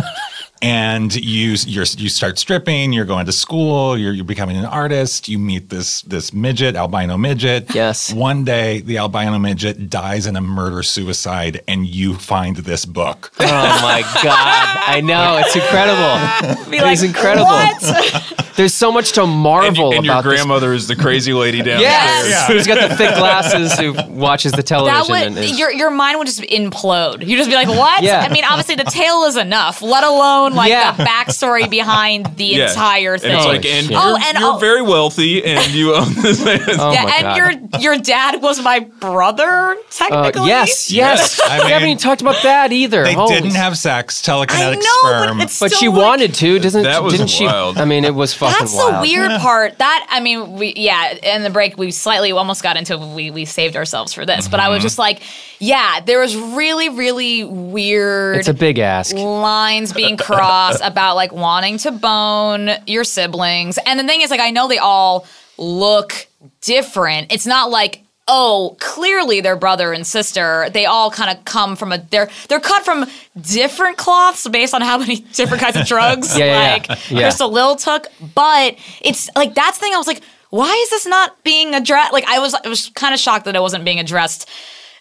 and 0.64 1.14
you 1.14 1.56
you're, 1.68 1.84
you 1.98 2.08
start 2.08 2.40
stripping. 2.40 2.94
You're 2.94 3.04
going 3.06 3.26
to 3.26 3.34
school. 3.34 3.98
You're, 3.98 4.14
you're 4.14 4.24
becoming 4.24 4.56
an 4.56 4.64
artist. 4.66 5.28
You 5.28 5.38
meet 5.38 5.70
this 5.70 6.02
this 6.04 6.34
midget, 6.34 6.76
albino 6.78 7.18
midget. 7.18 7.76
Yes. 7.76 8.14
One 8.14 8.46
day, 8.46 8.80
the 8.80 8.98
albino 8.98 9.38
midget 9.38 9.90
dies 9.90 10.26
in 10.26 10.38
a 10.38 10.42
murder 10.42 10.82
suicide, 10.82 11.62
and 11.68 11.86
you 11.86 12.16
find 12.16 12.56
this 12.56 12.86
book. 12.86 13.32
Oh 13.40 13.46
my 13.46 14.02
god! 14.24 14.78
I 14.88 15.02
know 15.02 15.38
it's 15.44 15.56
incredible. 15.56 16.72
Be 16.72 16.78
It's 16.78 17.04
incredible. 17.04 17.46
What? 17.46 18.40
There's 18.56 18.74
so 18.74 18.92
much 18.92 19.14
to 19.14 19.24
And, 19.24 19.32
marvel 19.32 19.94
and 19.94 20.06
your 20.06 20.14
about 20.14 20.24
this. 20.24 20.34
grandmother 20.36 20.74
is 20.74 20.88
the 20.88 20.96
crazy 20.96 21.34
lady 21.34 21.58
downstairs. 21.64 21.82
Yes, 21.82 22.48
he's 22.48 22.68
got 22.68 22.88
the 22.88 22.96
thick 22.96 23.16
glasses 23.16 23.74
who 23.80 23.94
watches 24.14 24.52
the 24.52 24.58
that 24.58 24.68
television. 24.68 25.10
would 25.12 25.22
and 25.24 25.38
is, 25.40 25.58
your 25.60 25.72
your 25.72 25.90
mind 25.90 26.20
would 26.20 26.28
just 26.28 26.40
implode. 26.42 27.26
You'd 27.26 27.38
just 27.38 27.50
be 27.50 27.56
like, 27.56 27.68
"What?" 27.68 28.04
Yeah. 28.04 28.20
I 28.20 28.30
mean, 28.30 28.46
obviously 28.46 28.76
the 28.76 28.84
tale 28.84 29.24
is 29.24 29.38
enough, 29.38 29.82
let 29.82 30.04
alone 30.04 30.53
like 30.56 30.70
Yeah. 30.70 30.92
the 30.94 31.04
backstory 31.04 31.70
behind 31.70 32.26
the 32.38 32.46
Yeah. 32.46 32.70
entire 32.70 33.14
And 33.14 33.22
thing. 33.22 33.36
it's 33.36 33.46
Oh, 33.46 33.50
like, 33.50 33.66
and 33.66 33.84
shit. 33.84 33.92
you're, 33.92 34.00
Oh, 34.02 34.18
and 34.24 34.40
you're 34.40 34.54
oh- 34.54 34.58
very 34.60 34.82
wealthy, 34.82 35.44
and 35.44 35.72
you 35.74 35.96
own 35.96 36.14
this. 36.22 36.42
oh 36.44 36.92
yeah, 36.92 37.06
and 37.18 37.24
god! 37.24 37.38
your 37.82 37.94
your 37.94 37.98
dad 38.02 38.42
was 38.42 38.62
my 38.62 38.80
brother, 38.80 39.72
Uh, 39.72 39.76
technically. 39.92 40.48
yes, 40.48 40.92
yes. 40.92 41.40
I 41.50 41.64
we 41.66 41.72
haven't 41.72 41.90
even 41.90 41.98
talked 41.98 42.22
about 42.22 42.42
that 42.44 42.72
either. 42.72 43.04
They 43.04 43.14
Holy 43.14 43.36
didn't 43.36 43.56
have 43.56 43.78
sex, 43.78 44.28
I 44.28 44.32
telekinetic 44.32 44.76
know, 44.78 44.82
sperm. 45.10 45.38
but 45.38 45.44
it's 45.46 45.60
But 45.60 45.74
she 45.74 45.88
like- 45.90 45.98
wanted 46.02 46.34
to, 46.36 46.60
doesn't? 46.60 46.84
That 46.84 47.04
was 47.04 47.14
didn't 47.14 47.30
she? 47.30 47.46
wild. 47.46 47.78
I 47.78 47.86
mean, 47.86 48.04
it 48.06 48.14
was 48.16 48.34
fucking 48.34 48.56
That's 48.60 48.74
wild. 48.76 48.96
the 48.96 49.00
weird 49.02 49.32
part. 49.42 49.78
That 49.80 50.06
I 50.10 50.20
mean, 50.20 50.54
we 50.54 50.74
yeah. 50.76 51.14
In 51.14 51.44
the 51.44 51.50
break, 51.50 51.78
we 51.78 51.92
slightly 51.92 52.32
almost 52.32 52.64
got 52.64 52.78
into 52.78 52.98
we 52.98 53.32
we 53.32 53.46
saved 53.46 53.76
ourselves 53.76 54.14
for 54.14 54.26
this, 54.26 54.48
but 54.48 54.60
I 54.60 54.70
was 54.70 54.78
Mm-hmm. 54.78 54.84
just 54.84 54.98
like, 55.00 55.20
yeah, 55.60 56.00
there 56.06 56.20
was 56.20 56.36
really 56.36 56.90
really 56.90 57.44
weird. 57.44 58.38
It's 58.38 58.48
a 58.48 58.54
big 58.54 58.80
ask. 58.80 59.16
lines 59.16 59.94
being 59.94 60.18
crossed 60.18 60.42
about 60.84 61.16
like 61.16 61.32
wanting 61.32 61.78
to 61.80 61.92
bone 61.92 62.70
your 62.88 63.04
siblings. 63.04 63.78
And 63.86 64.00
the 64.00 64.04
thing 64.04 64.22
is, 64.22 64.30
like, 64.30 64.40
I 64.40 64.52
know 64.52 64.68
they 64.68 64.78
all 64.78 65.26
look 65.58 66.28
different. 66.62 67.32
It's 67.32 67.46
not 67.46 67.70
like, 67.70 68.02
oh, 68.28 68.76
clearly 68.80 69.42
they're 69.42 69.56
brother 69.56 69.92
and 69.94 70.06
sister. 70.08 70.70
They 70.72 70.86
all 70.86 71.12
kind 71.12 71.38
of 71.38 71.44
come 71.46 71.76
from 71.76 71.92
a 71.92 71.98
they're 71.98 72.30
they're 72.48 72.60
cut 72.60 72.86
from 72.86 73.06
different 73.40 73.98
cloths 73.98 74.48
based 74.48 74.74
on 74.74 74.82
how 74.82 74.98
many 74.98 75.16
different 75.34 75.62
kinds 75.62 75.76
of 75.76 75.86
drugs 75.86 76.38
Yeah, 76.38 76.46
yeah, 76.46 76.74
like 76.74 76.88
yeah. 76.88 76.96
Yeah. 77.10 77.20
Crystal 77.22 77.52
Lil 77.52 77.76
took. 77.76 78.08
But 78.34 78.78
it's 79.02 79.30
like 79.36 79.54
that's 79.54 79.78
the 79.78 79.84
thing 79.84 79.94
I 79.94 79.98
was 79.98 80.08
like, 80.08 80.24
why 80.50 80.72
is 80.72 80.90
this 80.90 81.06
not 81.06 81.44
being 81.44 81.74
addressed? 81.74 82.14
Like 82.14 82.26
I 82.28 82.40
was 82.40 82.54
I 82.54 82.68
was 82.68 82.90
kind 82.90 83.14
of 83.14 83.20
shocked 83.20 83.46
that 83.46 83.56
it 83.56 83.62
wasn't 83.62 83.86
being 83.86 84.00
addressed 84.00 84.50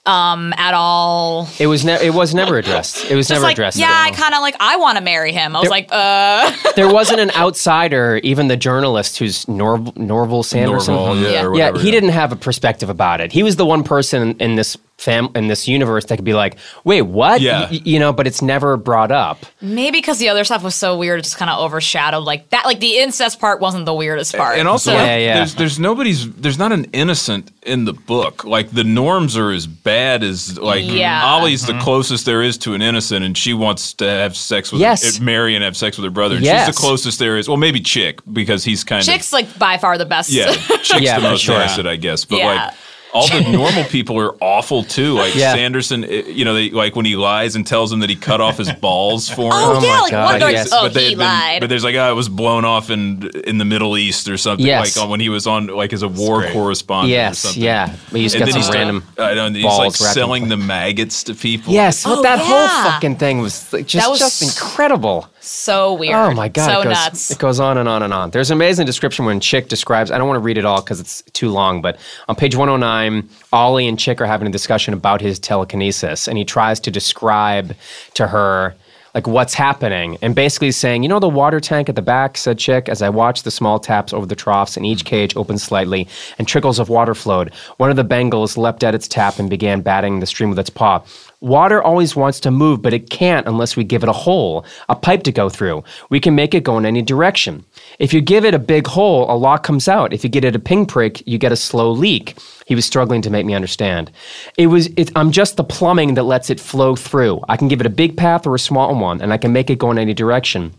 um 0.04 0.52
at 0.56 0.74
all. 0.74 1.48
It 1.60 1.68
was 1.68 1.84
never. 1.84 2.02
It 2.02 2.12
was 2.12 2.34
never 2.34 2.58
addressed. 2.58 3.04
It 3.10 3.14
was 3.14 3.28
Just 3.28 3.36
never 3.36 3.44
like, 3.44 3.54
addressed. 3.54 3.78
yeah, 3.78 3.88
I 3.92 4.10
kind 4.10 4.34
of 4.34 4.40
like 4.40 4.56
I 4.58 4.76
want 4.76 4.98
to 4.98 5.04
marry 5.04 5.30
him. 5.32 5.54
I 5.54 5.60
was 5.60 5.64
There- 5.68 5.70
like, 5.70 5.88
uh 5.92 6.50
there 6.74 6.92
wasn't 6.92 7.20
an 7.26 7.30
outsider, 7.32 8.18
even 8.24 8.48
the 8.48 8.56
journalist 8.56 9.18
who's 9.18 9.44
Norv- 9.46 9.96
Norval 9.96 10.42
Sanderson. 10.42 10.94
Normal, 10.94 11.16
yeah, 11.18 11.28
Yeah. 11.30 11.44
or 11.44 11.54
Yeah, 11.56 11.66
whatever, 11.70 11.78
he 11.84 11.90
didn't 11.92 12.08
have 12.10 12.32
a 12.32 12.36
perspective 12.36 12.88
about 12.90 13.20
it. 13.20 13.30
He 13.32 13.42
was 13.44 13.56
the 13.56 13.66
one 13.66 13.84
person 13.84 14.36
in 14.40 14.56
this 14.56 14.76
fam 15.02 15.28
in 15.34 15.48
this 15.48 15.66
universe 15.68 16.04
that 16.06 16.16
could 16.16 16.24
be 16.24 16.34
like, 16.34 16.56
"Wait, 16.84 17.02
what?" 17.02 17.40
Yeah. 17.40 17.68
Y- 17.70 17.80
you 17.84 17.98
know, 17.98 18.12
but 18.12 18.26
it's 18.26 18.40
never 18.42 18.76
brought 18.76 19.10
up. 19.10 19.44
Maybe 19.60 19.98
because 19.98 20.18
the 20.18 20.28
other 20.28 20.44
stuff 20.44 20.62
was 20.62 20.74
so 20.74 20.96
weird, 20.96 21.18
it 21.18 21.22
just 21.22 21.36
kind 21.36 21.50
of 21.50 21.58
overshadowed. 21.60 22.24
Like 22.24 22.48
that, 22.50 22.64
like 22.64 22.80
the 22.80 22.98
incest 22.98 23.40
part 23.40 23.60
wasn't 23.60 23.86
the 23.86 23.94
weirdest 23.94 24.36
part. 24.36 24.58
And 24.58 24.68
also, 24.68 24.92
Yeah, 24.92 25.16
yeah. 25.16 25.34
there's 25.36 25.54
there's 25.56 25.78
nobody's 25.78 26.30
there's 26.34 26.58
not 26.58 26.72
an 26.72 26.84
innocent 26.92 27.50
in 27.62 27.84
the 27.84 27.92
book. 27.92 28.44
Like 28.44 28.70
the 28.70 28.84
norms 28.84 29.36
are 29.36 29.50
as 29.50 29.66
bad 29.66 30.22
as 30.22 30.58
like 30.58 30.84
Yeah. 30.86 31.36
Oly's 31.36 31.66
the 31.66 31.72
mm-hmm. 31.72 31.82
closest 31.82 32.24
there 32.26 32.42
is 32.42 32.56
to 32.58 32.74
an 32.74 32.82
innocent, 32.82 33.24
and 33.24 33.36
she 33.36 33.54
wants 33.54 33.92
to 33.94 34.04
have 34.08 34.36
sex 34.36 34.72
with 34.72 34.80
Yes. 34.80 35.20
Eh, 35.20 35.22
marry 35.22 35.54
and 35.54 35.64
have 35.64 35.76
sex 35.76 35.96
with 35.96 36.04
her 36.04 36.10
brother. 36.10 36.36
And 36.36 36.44
Yes. 36.44 36.66
she's 36.66 36.74
the 36.74 36.80
closest 36.80 37.18
there 37.18 37.36
is. 37.36 37.48
Well, 37.48 37.56
maybe 37.56 37.80
Chick 37.80 38.20
because 38.32 38.64
he's 38.64 38.84
kind 38.84 39.02
Chick's 39.04 39.32
of 39.32 39.38
Chick's 39.40 39.50
like 39.52 39.58
by 39.58 39.78
far 39.78 39.98
the 39.98 40.06
best. 40.06 40.30
yeah. 40.30 40.52
Chick's 40.52 40.92
Yeah, 41.00 41.18
the 41.20 41.28
most 41.30 41.42
sure. 41.42 41.56
acid, 41.60 41.86
I 41.86 41.96
guess. 41.96 42.24
But 42.24 42.38
Yeah. 42.38 42.46
like. 42.66 42.74
All 43.14 43.28
the 43.28 43.40
normal 43.52 43.84
people 43.84 44.18
are 44.18 44.34
awful 44.40 44.84
too. 44.84 45.14
Like 45.14 45.34
Yeah. 45.34 45.54
Sanderson, 45.54 46.04
eh, 46.04 46.22
you 46.26 46.44
know, 46.44 46.54
they, 46.54 46.70
like 46.70 46.96
when 46.96 47.04
he 47.04 47.14
lies 47.16 47.54
and 47.56 47.66
tells 47.66 47.90
them 47.90 48.00
that 48.00 48.08
he 48.10 48.16
cut 48.16 48.40
off 48.40 48.56
his 48.58 48.72
balls 48.72 49.28
for 49.28 49.46
him. 49.46 49.50
Oh, 49.52 49.78
Oh 49.78 49.80
yeah, 49.84 49.88
my 49.94 50.00
like 50.00 50.10
God, 50.10 50.30
one 50.32 50.40
guy. 50.40 50.50
yes. 50.50 50.70
Oh, 50.72 50.84
but 50.84 50.94
they 50.94 51.04
he 51.08 51.10
been- 51.10 51.18
lied. 51.26 51.60
But 51.60 51.68
there's 51.68 51.84
like, 51.84 51.94
oh, 51.94 52.10
it 52.10 52.14
was 52.14 52.28
blown 52.28 52.64
off 52.64 52.90
in 52.90 53.28
in 53.44 53.58
the 53.58 53.64
Middle 53.64 53.96
East 53.98 54.28
or 54.28 54.36
something. 54.38 54.64
Yes. 54.66 54.96
Like 54.96 55.04
on, 55.04 55.10
when 55.10 55.20
he 55.20 55.28
was 55.28 55.46
on 55.46 55.66
like 55.66 55.92
as 55.92 56.02
a 56.02 56.08
war 56.08 56.40
great. 56.40 56.52
correspondent. 56.52 57.10
or 57.12 57.14
yes, 57.14 57.56
yeah. 57.56 57.94
But 58.10 58.20
he's 58.20 58.34
And 58.34 58.40
got 58.40 58.44
then 58.46 58.52
some 58.54 58.62
he's 58.62 58.70
random. 58.74 59.04
I 59.18 59.34
don't 59.34 59.36
know, 59.36 59.46
and 59.46 59.56
he's 59.56 59.64
like 59.66 59.94
selling 59.94 60.48
the 60.48 60.56
maggots 60.56 61.24
to 61.24 61.34
people. 61.34 61.72
Yes, 61.72 62.06
Oh, 62.06 62.16
but 62.16 62.22
that 62.22 62.38
yeah. 62.38 62.44
whole 62.46 62.90
fucking 62.92 63.16
thing 63.16 63.40
was 63.40 63.72
like, 63.72 63.86
just 63.86 64.04
That 64.04 64.10
was 64.10 64.18
just 64.20 64.42
incredible. 64.42 65.28
So 65.52 65.92
weird. 65.92 66.14
Oh 66.14 66.32
my 66.32 66.48
god! 66.48 66.64
so 66.64 66.80
it 66.80 66.84
goes, 66.84 66.92
nuts. 66.92 67.30
It 67.30 67.38
goes 67.38 67.60
on 67.60 67.76
and 67.76 67.86
on 67.86 68.02
and 68.02 68.12
on. 68.12 68.30
There's 68.30 68.50
an 68.50 68.56
amazing 68.56 68.86
description 68.86 69.26
when 69.26 69.38
Chick 69.38 69.68
describes. 69.68 70.10
I 70.10 70.16
don't 70.16 70.26
want 70.26 70.36
to 70.36 70.42
read 70.42 70.56
it 70.56 70.64
all 70.64 70.80
because 70.80 70.98
it's 70.98 71.22
too 71.34 71.50
long, 71.50 71.82
but 71.82 71.98
on 72.26 72.36
page 72.36 72.56
109, 72.56 73.28
Oly 73.52 73.86
and 73.86 73.98
Chick 73.98 74.22
are 74.22 74.26
having 74.26 74.48
a 74.48 74.50
discussion 74.50 74.94
about 74.94 75.20
his 75.20 75.38
telekinesis, 75.38 76.26
and 76.26 76.38
he 76.38 76.44
tries 76.46 76.80
to 76.80 76.90
describe 76.90 77.76
to 78.14 78.28
her 78.28 78.74
like 79.14 79.26
what's 79.26 79.52
happening, 79.52 80.16
and 80.22 80.34
basically 80.34 80.70
saying, 80.70 81.02
"You 81.02 81.10
know 81.10 81.20
the 81.20 81.28
water 81.28 81.60
tank 81.60 81.90
at 81.90 81.96
the 81.96 82.02
back," 82.02 82.38
said 82.38 82.58
Chick, 82.58 82.88
as 82.88 83.02
I 83.02 83.10
watched 83.10 83.44
the 83.44 83.50
small 83.50 83.78
taps 83.78 84.14
over 84.14 84.24
the 84.24 84.34
troughs, 84.34 84.78
in 84.78 84.86
each 84.86 85.04
cage 85.04 85.36
open 85.36 85.58
slightly, 85.58 86.08
and 86.38 86.48
trickles 86.48 86.78
of 86.78 86.88
water 86.88 87.14
flowed. 87.14 87.52
One 87.76 87.90
of 87.90 87.96
the 87.96 88.06
Bengals 88.06 88.56
leapt 88.56 88.82
at 88.82 88.94
its 88.94 89.06
tap 89.06 89.38
and 89.38 89.50
began 89.50 89.82
batting 89.82 90.20
the 90.20 90.26
stream 90.26 90.48
with 90.48 90.58
its 90.58 90.70
paw. 90.70 91.02
Water 91.42 91.82
always 91.82 92.14
wants 92.14 92.38
to 92.40 92.52
move, 92.52 92.82
but 92.82 92.94
it 92.94 93.10
can't 93.10 93.48
unless 93.48 93.76
we 93.76 93.82
give 93.82 94.04
it 94.04 94.08
a 94.08 94.12
hole, 94.12 94.64
a 94.88 94.94
pipe 94.94 95.24
to 95.24 95.32
go 95.32 95.48
through. 95.48 95.82
We 96.08 96.20
can 96.20 96.36
make 96.36 96.54
it 96.54 96.62
go 96.62 96.78
in 96.78 96.86
any 96.86 97.02
direction. 97.02 97.64
If 97.98 98.14
you 98.14 98.20
give 98.20 98.44
it 98.44 98.54
a 98.54 98.60
big 98.60 98.86
hole, 98.86 99.28
a 99.28 99.34
lot 99.34 99.64
comes 99.64 99.88
out. 99.88 100.12
If 100.12 100.22
you 100.22 100.30
get 100.30 100.44
it 100.44 100.54
a 100.54 100.60
pinprick, 100.60 101.20
you 101.26 101.38
get 101.38 101.50
a 101.50 101.56
slow 101.56 101.90
leak. 101.90 102.38
He 102.64 102.76
was 102.76 102.84
struggling 102.84 103.22
to 103.22 103.30
make 103.30 103.44
me 103.44 103.54
understand. 103.54 104.12
It 104.56 104.68
was. 104.68 104.86
It, 104.96 105.10
I'm 105.16 105.32
just 105.32 105.56
the 105.56 105.64
plumbing 105.64 106.14
that 106.14 106.22
lets 106.22 106.48
it 106.48 106.60
flow 106.60 106.94
through. 106.94 107.40
I 107.48 107.56
can 107.56 107.66
give 107.66 107.80
it 107.80 107.86
a 107.86 107.90
big 107.90 108.16
path 108.16 108.46
or 108.46 108.54
a 108.54 108.58
small 108.60 108.94
one, 108.94 109.20
and 109.20 109.32
I 109.32 109.36
can 109.36 109.52
make 109.52 109.68
it 109.68 109.80
go 109.80 109.90
in 109.90 109.98
any 109.98 110.14
direction. 110.14 110.72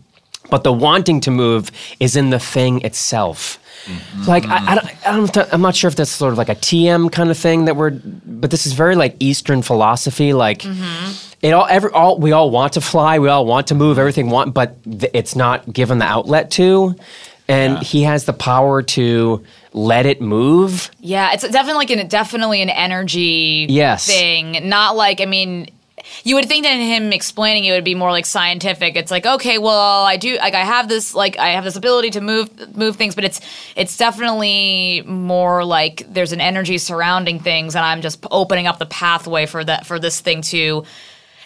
But 0.50 0.62
the 0.62 0.72
wanting 0.72 1.20
to 1.20 1.30
move 1.30 1.70
is 2.00 2.16
in 2.16 2.30
the 2.30 2.38
thing 2.38 2.82
itself. 2.82 3.58
Mm-hmm. 3.84 4.22
Like 4.24 4.46
I, 4.46 4.72
I, 4.72 4.74
don't, 4.74 5.06
I 5.06 5.26
don't, 5.26 5.54
I'm 5.54 5.60
not 5.60 5.74
sure 5.76 5.88
if 5.88 5.96
that's 5.96 6.10
sort 6.10 6.32
of 6.32 6.38
like 6.38 6.48
a 6.48 6.54
TM 6.54 7.12
kind 7.12 7.30
of 7.30 7.36
thing 7.36 7.66
that 7.66 7.76
we're, 7.76 7.90
but 7.90 8.50
this 8.50 8.66
is 8.66 8.72
very 8.72 8.94
like 8.94 9.16
Eastern 9.20 9.62
philosophy. 9.62 10.32
Like 10.32 10.60
mm-hmm. 10.60 11.12
it 11.42 11.52
all, 11.52 11.66
every, 11.68 11.90
all 11.90 12.18
we 12.18 12.32
all 12.32 12.50
want 12.50 12.74
to 12.74 12.80
fly, 12.80 13.18
we 13.18 13.28
all 13.28 13.44
want 13.44 13.66
to 13.68 13.74
move, 13.74 13.98
everything 13.98 14.30
want, 14.30 14.54
but 14.54 14.82
th- 14.84 15.10
it's 15.12 15.36
not 15.36 15.70
given 15.72 15.98
the 15.98 16.06
outlet 16.06 16.50
to, 16.52 16.94
and 17.46 17.78
he 17.82 18.04
has 18.04 18.24
the 18.24 18.32
power 18.32 18.80
to 18.82 19.44
let 19.74 20.06
it 20.06 20.20
move. 20.20 20.90
Yeah, 21.00 21.32
it's 21.32 21.42
definitely 21.42 21.86
like 21.86 21.90
an 21.90 22.08
definitely 22.08 22.62
an 22.62 22.70
energy 22.70 23.66
Yes. 23.68 24.06
thing. 24.06 24.68
Not 24.68 24.96
like 24.96 25.20
I 25.20 25.26
mean, 25.26 25.68
you 26.22 26.34
would 26.34 26.46
think 26.46 26.64
that 26.64 26.72
in 26.72 26.80
him 26.80 27.12
explaining 27.12 27.64
it 27.64 27.72
would 27.72 27.84
be 27.84 27.94
more 27.94 28.10
like 28.10 28.26
scientific. 28.26 28.96
It's 28.96 29.10
like 29.10 29.26
okay, 29.26 29.58
well, 29.58 30.04
I 30.04 30.16
do 30.16 30.36
like 30.36 30.54
I 30.54 30.64
have 30.64 30.88
this 30.88 31.14
like 31.14 31.38
I 31.38 31.48
have 31.48 31.64
this 31.64 31.76
ability 31.76 32.10
to 32.10 32.20
move 32.20 32.76
move 32.76 32.96
things, 32.96 33.14
but 33.14 33.24
it's 33.24 33.40
it's 33.76 33.96
definitely 33.96 35.02
more 35.06 35.64
like 35.64 36.04
there's 36.08 36.32
an 36.32 36.40
energy 36.40 36.78
surrounding 36.78 37.40
things, 37.40 37.74
and 37.74 37.84
I'm 37.84 38.02
just 38.02 38.24
opening 38.30 38.66
up 38.66 38.78
the 38.78 38.86
pathway 38.86 39.46
for 39.46 39.64
that 39.64 39.86
for 39.86 39.98
this 39.98 40.20
thing 40.20 40.42
to. 40.42 40.84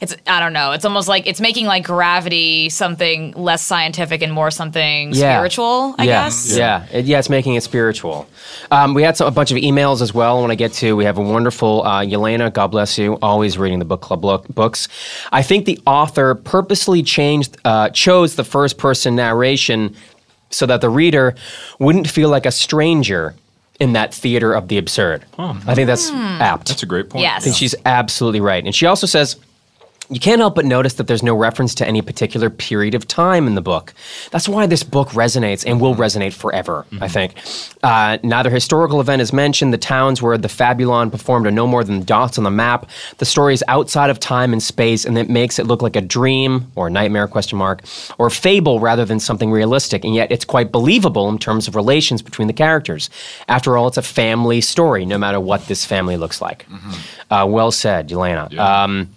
It's 0.00 0.14
I 0.26 0.38
don't 0.38 0.52
know. 0.52 0.72
It's 0.72 0.84
almost 0.84 1.08
like 1.08 1.26
it's 1.26 1.40
making 1.40 1.66
like 1.66 1.84
gravity 1.84 2.68
something 2.68 3.32
less 3.32 3.64
scientific 3.66 4.22
and 4.22 4.32
more 4.32 4.50
something 4.50 5.12
Yeah. 5.12 5.36
spiritual. 5.38 5.94
I 5.98 6.04
yeah. 6.04 6.24
guess. 6.24 6.56
Yeah, 6.56 6.86
it, 6.92 7.04
yeah, 7.06 7.18
it's 7.18 7.28
making 7.28 7.54
it 7.56 7.62
spiritual. 7.64 8.28
Um, 8.70 8.94
we 8.94 9.02
had 9.02 9.16
some, 9.16 9.26
a 9.26 9.30
bunch 9.32 9.50
of 9.50 9.56
emails 9.58 10.00
as 10.00 10.14
well. 10.14 10.40
When 10.40 10.50
I 10.52 10.54
get 10.54 10.72
to, 10.74 10.94
we 10.94 11.04
have 11.04 11.18
a 11.18 11.22
wonderful 11.22 11.82
uh, 11.82 12.02
Yelena. 12.02 12.52
God 12.52 12.68
bless 12.68 12.96
you. 12.96 13.18
Always 13.22 13.58
reading 13.58 13.80
the 13.80 13.84
book 13.84 14.00
club 14.00 14.24
look, 14.24 14.46
books. 14.48 14.88
I 15.32 15.42
think 15.42 15.64
the 15.64 15.80
author 15.86 16.36
purposely 16.36 17.02
changed, 17.02 17.56
uh, 17.64 17.88
chose 17.90 18.36
the 18.36 18.44
first 18.44 18.78
person 18.78 19.16
narration 19.16 19.96
so 20.50 20.64
that 20.66 20.80
the 20.80 20.88
reader 20.90 21.34
wouldn't 21.80 22.08
feel 22.08 22.28
like 22.28 22.46
a 22.46 22.52
stranger 22.52 23.34
in 23.80 23.92
that 23.94 24.14
theater 24.14 24.54
of 24.54 24.68
the 24.68 24.78
absurd. 24.78 25.24
I 25.38 25.74
think 25.74 25.86
that's 25.86 26.10
apt. 26.10 26.68
That's 26.68 26.82
a 26.82 26.86
great 26.86 27.10
point. 27.10 27.22
Yes. 27.22 27.42
I 27.42 27.44
think 27.44 27.56
she's 27.56 27.74
absolutely 27.84 28.40
right. 28.40 28.64
And 28.64 28.74
she 28.74 28.86
also 28.86 29.06
says, 29.06 29.36
you 30.10 30.20
can't 30.20 30.40
help 30.40 30.54
but 30.54 30.64
notice 30.64 30.94
that 30.94 31.06
there's 31.06 31.22
no 31.22 31.34
reference 31.36 31.74
to 31.76 31.86
any 31.86 32.00
particular 32.00 32.48
period 32.48 32.94
of 32.94 33.06
time 33.06 33.46
in 33.46 33.54
the 33.54 33.60
book. 33.60 33.92
That's 34.30 34.48
why 34.48 34.66
this 34.66 34.82
book 34.82 35.08
resonates 35.10 35.64
and 35.66 35.80
will 35.80 35.94
resonate 35.94 36.32
forever, 36.32 36.86
I 37.00 37.08
think. 37.08 37.34
Uh, 37.82 38.16
neither 38.22 38.48
historical 38.48 39.00
event 39.00 39.20
is 39.20 39.32
mentioned. 39.32 39.72
The 39.72 39.78
towns 39.78 40.22
where 40.22 40.38
the 40.38 40.48
Fabulon 40.48 41.10
performed 41.10 41.46
are 41.46 41.50
no 41.50 41.66
more 41.66 41.84
than 41.84 42.04
dots 42.04 42.38
on 42.38 42.44
the 42.44 42.50
map. 42.50 42.88
The 43.18 43.26
story 43.26 43.52
is 43.52 43.62
outside 43.68 44.08
of 44.08 44.18
time 44.18 44.52
and 44.52 44.62
space, 44.62 45.04
and 45.04 45.18
it 45.18 45.28
makes 45.28 45.58
it 45.58 45.66
look 45.66 45.82
like 45.82 45.96
a 45.96 46.00
dream 46.00 46.70
or 46.74 46.86
a 46.86 46.90
nightmare, 46.90 47.28
question 47.28 47.58
mark, 47.58 47.82
or 48.18 48.28
a 48.28 48.30
fable 48.30 48.80
rather 48.80 49.04
than 49.04 49.20
something 49.20 49.50
realistic. 49.50 50.04
And 50.04 50.14
yet 50.14 50.32
it's 50.32 50.44
quite 50.44 50.72
believable 50.72 51.28
in 51.28 51.38
terms 51.38 51.68
of 51.68 51.76
relations 51.76 52.22
between 52.22 52.48
the 52.48 52.54
characters. 52.54 53.10
After 53.48 53.76
all, 53.76 53.88
it's 53.88 53.98
a 53.98 54.02
family 54.02 54.62
story, 54.62 55.04
no 55.04 55.18
matter 55.18 55.38
what 55.38 55.66
this 55.66 55.84
family 55.84 56.16
looks 56.16 56.40
like. 56.40 56.66
Uh, 57.30 57.46
well 57.48 57.70
said, 57.70 58.08
Yelena. 58.08 58.56
Um, 58.58 59.10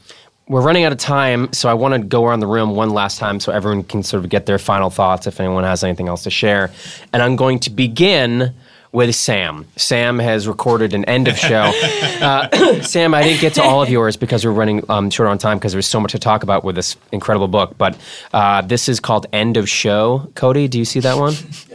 we're 0.48 0.62
running 0.62 0.84
out 0.84 0.92
of 0.92 0.98
time, 0.98 1.52
so 1.54 1.70
I 1.70 1.74
want 1.74 1.94
to 1.94 2.00
go 2.00 2.26
around 2.26 2.42
the 2.42 2.48
room 2.48 2.76
one 2.76 2.90
last 2.90 3.18
time 3.18 3.40
so 3.40 3.52
everyone 3.52 3.84
can 3.84 4.04
sort 4.04 4.24
of 4.24 4.30
get 4.30 4.46
their 4.46 4.60
final 4.60 4.90
thoughts 4.90 5.28
if 5.28 5.40
anyone 5.40 5.64
has 5.64 5.84
anything 5.84 6.08
else 6.08 6.24
to 6.24 6.30
share. 6.30 6.72
And 7.14 7.24
I'm 7.24 7.36
going 7.36 7.60
to 7.60 7.70
begin 7.70 8.54
with 8.92 9.16
Sam. 9.16 9.66
Sam 9.78 10.20
has 10.20 10.48
recorded 10.48 10.94
an 10.94 11.06
end 11.06 11.28
of 11.28 11.38
show. 11.38 11.72
uh, 12.22 12.82
Sam, 12.82 13.14
I 13.14 13.24
didn't 13.24 13.40
get 13.40 13.54
to 13.54 13.64
all 13.64 13.82
of 13.82 13.90
yours 13.90 14.18
because 14.18 14.44
we're 14.44 14.52
running 14.52 14.84
um, 14.90 15.10
short 15.10 15.30
on 15.30 15.38
time 15.38 15.58
because 15.58 15.72
there's 15.72 15.88
so 15.88 16.00
much 16.00 16.12
to 16.12 16.20
talk 16.20 16.44
about 16.44 16.64
with 16.64 16.76
this 16.76 16.98
incredible 17.12 17.48
book. 17.48 17.78
But 17.78 17.98
uh, 18.34 18.62
this 18.62 18.90
is 18.90 19.00
called 19.00 19.28
End 19.32 19.58
of 19.58 19.70
Show. 19.70 20.30
Cody, 20.36 20.68
do 20.68 20.78
you 20.78 20.86
see 20.86 21.00
that 21.00 21.18
one? 21.18 21.34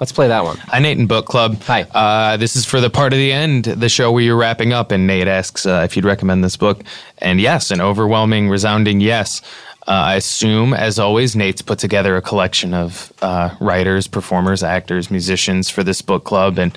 Let's 0.00 0.12
play 0.12 0.28
that 0.28 0.44
one. 0.44 0.56
Hi, 0.56 0.78
Nate 0.78 0.96
and 0.96 1.06
Book 1.06 1.26
Club. 1.26 1.60
Hi. 1.64 1.82
Uh, 1.82 2.38
this 2.38 2.56
is 2.56 2.64
for 2.64 2.80
the 2.80 2.88
part 2.88 3.12
of 3.12 3.18
the 3.18 3.30
end, 3.30 3.66
the 3.66 3.90
show 3.90 4.10
where 4.10 4.22
you're 4.22 4.36
wrapping 4.36 4.72
up, 4.72 4.92
and 4.92 5.06
Nate 5.06 5.28
asks 5.28 5.66
uh, 5.66 5.82
if 5.84 5.94
you'd 5.94 6.06
recommend 6.06 6.42
this 6.42 6.56
book. 6.56 6.82
And 7.18 7.38
yes, 7.38 7.70
an 7.70 7.82
overwhelming, 7.82 8.48
resounding 8.48 9.02
yes. 9.02 9.42
Uh, 9.86 9.90
I 9.90 10.14
assume, 10.14 10.72
as 10.72 10.98
always, 10.98 11.36
Nate's 11.36 11.60
put 11.60 11.78
together 11.78 12.16
a 12.16 12.22
collection 12.22 12.72
of 12.72 13.12
uh, 13.20 13.54
writers, 13.60 14.06
performers, 14.06 14.62
actors, 14.62 15.10
musicians 15.10 15.68
for 15.68 15.84
this 15.84 16.00
book 16.00 16.24
club. 16.24 16.58
And 16.58 16.76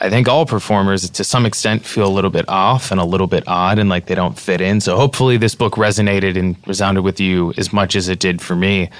I 0.00 0.10
think 0.10 0.26
all 0.26 0.44
performers, 0.44 1.08
to 1.08 1.22
some 1.22 1.46
extent, 1.46 1.84
feel 1.84 2.08
a 2.08 2.10
little 2.10 2.30
bit 2.30 2.48
off 2.48 2.90
and 2.90 3.00
a 3.00 3.04
little 3.04 3.28
bit 3.28 3.44
odd 3.46 3.78
and 3.78 3.88
like 3.88 4.06
they 4.06 4.16
don't 4.16 4.36
fit 4.36 4.60
in. 4.60 4.80
So 4.80 4.96
hopefully, 4.96 5.36
this 5.36 5.54
book 5.54 5.74
resonated 5.74 6.36
and 6.36 6.56
resounded 6.66 7.04
with 7.04 7.20
you 7.20 7.54
as 7.58 7.72
much 7.72 7.94
as 7.94 8.08
it 8.08 8.18
did 8.18 8.42
for 8.42 8.56
me. 8.56 8.90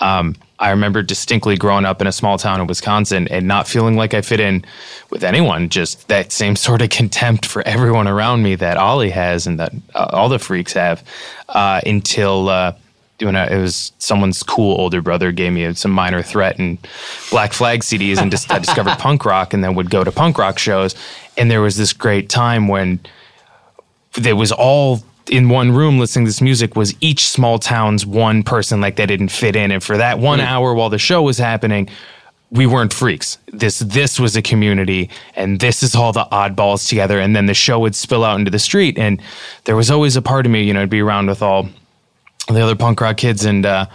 Um, 0.00 0.36
I 0.60 0.70
remember 0.70 1.02
distinctly 1.02 1.56
growing 1.56 1.84
up 1.84 2.00
in 2.00 2.06
a 2.06 2.12
small 2.12 2.36
town 2.36 2.60
in 2.60 2.66
Wisconsin 2.66 3.28
and 3.28 3.46
not 3.46 3.68
feeling 3.68 3.96
like 3.96 4.12
I 4.12 4.22
fit 4.22 4.40
in 4.40 4.64
with 5.10 5.22
anyone. 5.22 5.68
Just 5.68 6.08
that 6.08 6.32
same 6.32 6.56
sort 6.68 6.82
of 6.82 6.90
contempt 6.90 7.46
for 7.46 7.62
everyone 7.62 8.08
around 8.08 8.42
me 8.42 8.54
that 8.56 8.76
Oly 8.76 9.10
has 9.10 9.46
and 9.46 9.58
that 9.60 9.72
uh, 9.94 10.08
all 10.12 10.28
the 10.28 10.38
freaks 10.38 10.72
have. 10.72 11.02
Uh, 11.48 11.80
until 11.86 12.48
uh, 12.48 12.72
when 13.20 13.36
I, 13.36 13.46
it 13.48 13.60
was 13.60 13.92
someone's 13.98 14.42
cool 14.42 14.80
older 14.80 15.00
brother 15.00 15.32
gave 15.32 15.52
me 15.52 15.72
some 15.74 15.90
minor 15.90 16.22
threat 16.22 16.58
and 16.58 16.78
Black 17.30 17.52
Flag 17.52 17.80
CDs, 17.80 18.18
and 18.18 18.30
just 18.30 18.50
I 18.50 18.58
discovered 18.58 18.90
punk 18.98 19.24
rock, 19.24 19.54
and 19.54 19.62
then 19.62 19.74
would 19.74 19.90
go 19.90 20.04
to 20.04 20.12
punk 20.12 20.38
rock 20.38 20.58
shows. 20.58 20.94
And 21.36 21.50
there 21.50 21.60
was 21.60 21.76
this 21.76 21.92
great 21.92 22.28
time 22.28 22.68
when 22.68 23.00
there 24.14 24.36
was 24.36 24.52
all 24.52 25.02
in 25.30 25.48
one 25.48 25.72
room 25.72 25.98
listening 25.98 26.24
to 26.24 26.28
this 26.30 26.40
music 26.40 26.76
was 26.76 26.94
each 27.00 27.28
small 27.28 27.58
town's 27.58 28.06
one 28.06 28.42
person 28.42 28.80
like 28.80 28.96
they 28.96 29.06
didn't 29.06 29.28
fit 29.28 29.56
in. 29.56 29.70
And 29.70 29.82
for 29.82 29.96
that 29.96 30.18
one 30.18 30.40
hour 30.40 30.74
while 30.74 30.90
the 30.90 30.98
show 30.98 31.22
was 31.22 31.38
happening 31.38 31.88
we 32.50 32.66
weren't 32.66 32.94
freaks. 32.94 33.36
This 33.52 33.78
this 33.80 34.18
was 34.18 34.34
a 34.36 34.42
community 34.42 35.10
and 35.36 35.60
this 35.60 35.82
is 35.82 35.94
all 35.94 36.12
the 36.12 36.24
oddballs 36.32 36.88
together. 36.88 37.20
And 37.20 37.36
then 37.36 37.46
the 37.46 37.54
show 37.54 37.78
would 37.80 37.94
spill 37.94 38.24
out 38.24 38.38
into 38.38 38.50
the 38.50 38.58
street 38.58 38.98
and 38.98 39.20
there 39.64 39.76
was 39.76 39.90
always 39.90 40.16
a 40.16 40.22
part 40.22 40.46
of 40.46 40.52
me 40.52 40.62
you 40.62 40.72
know 40.72 40.82
i'd 40.82 40.90
be 40.90 41.00
around 41.00 41.26
with 41.26 41.42
all 41.42 41.68
the 42.48 42.60
other 42.60 42.74
punk 42.74 43.00
rock 43.00 43.18
kids 43.18 43.44
and 43.44 43.66
uh, 43.66 43.86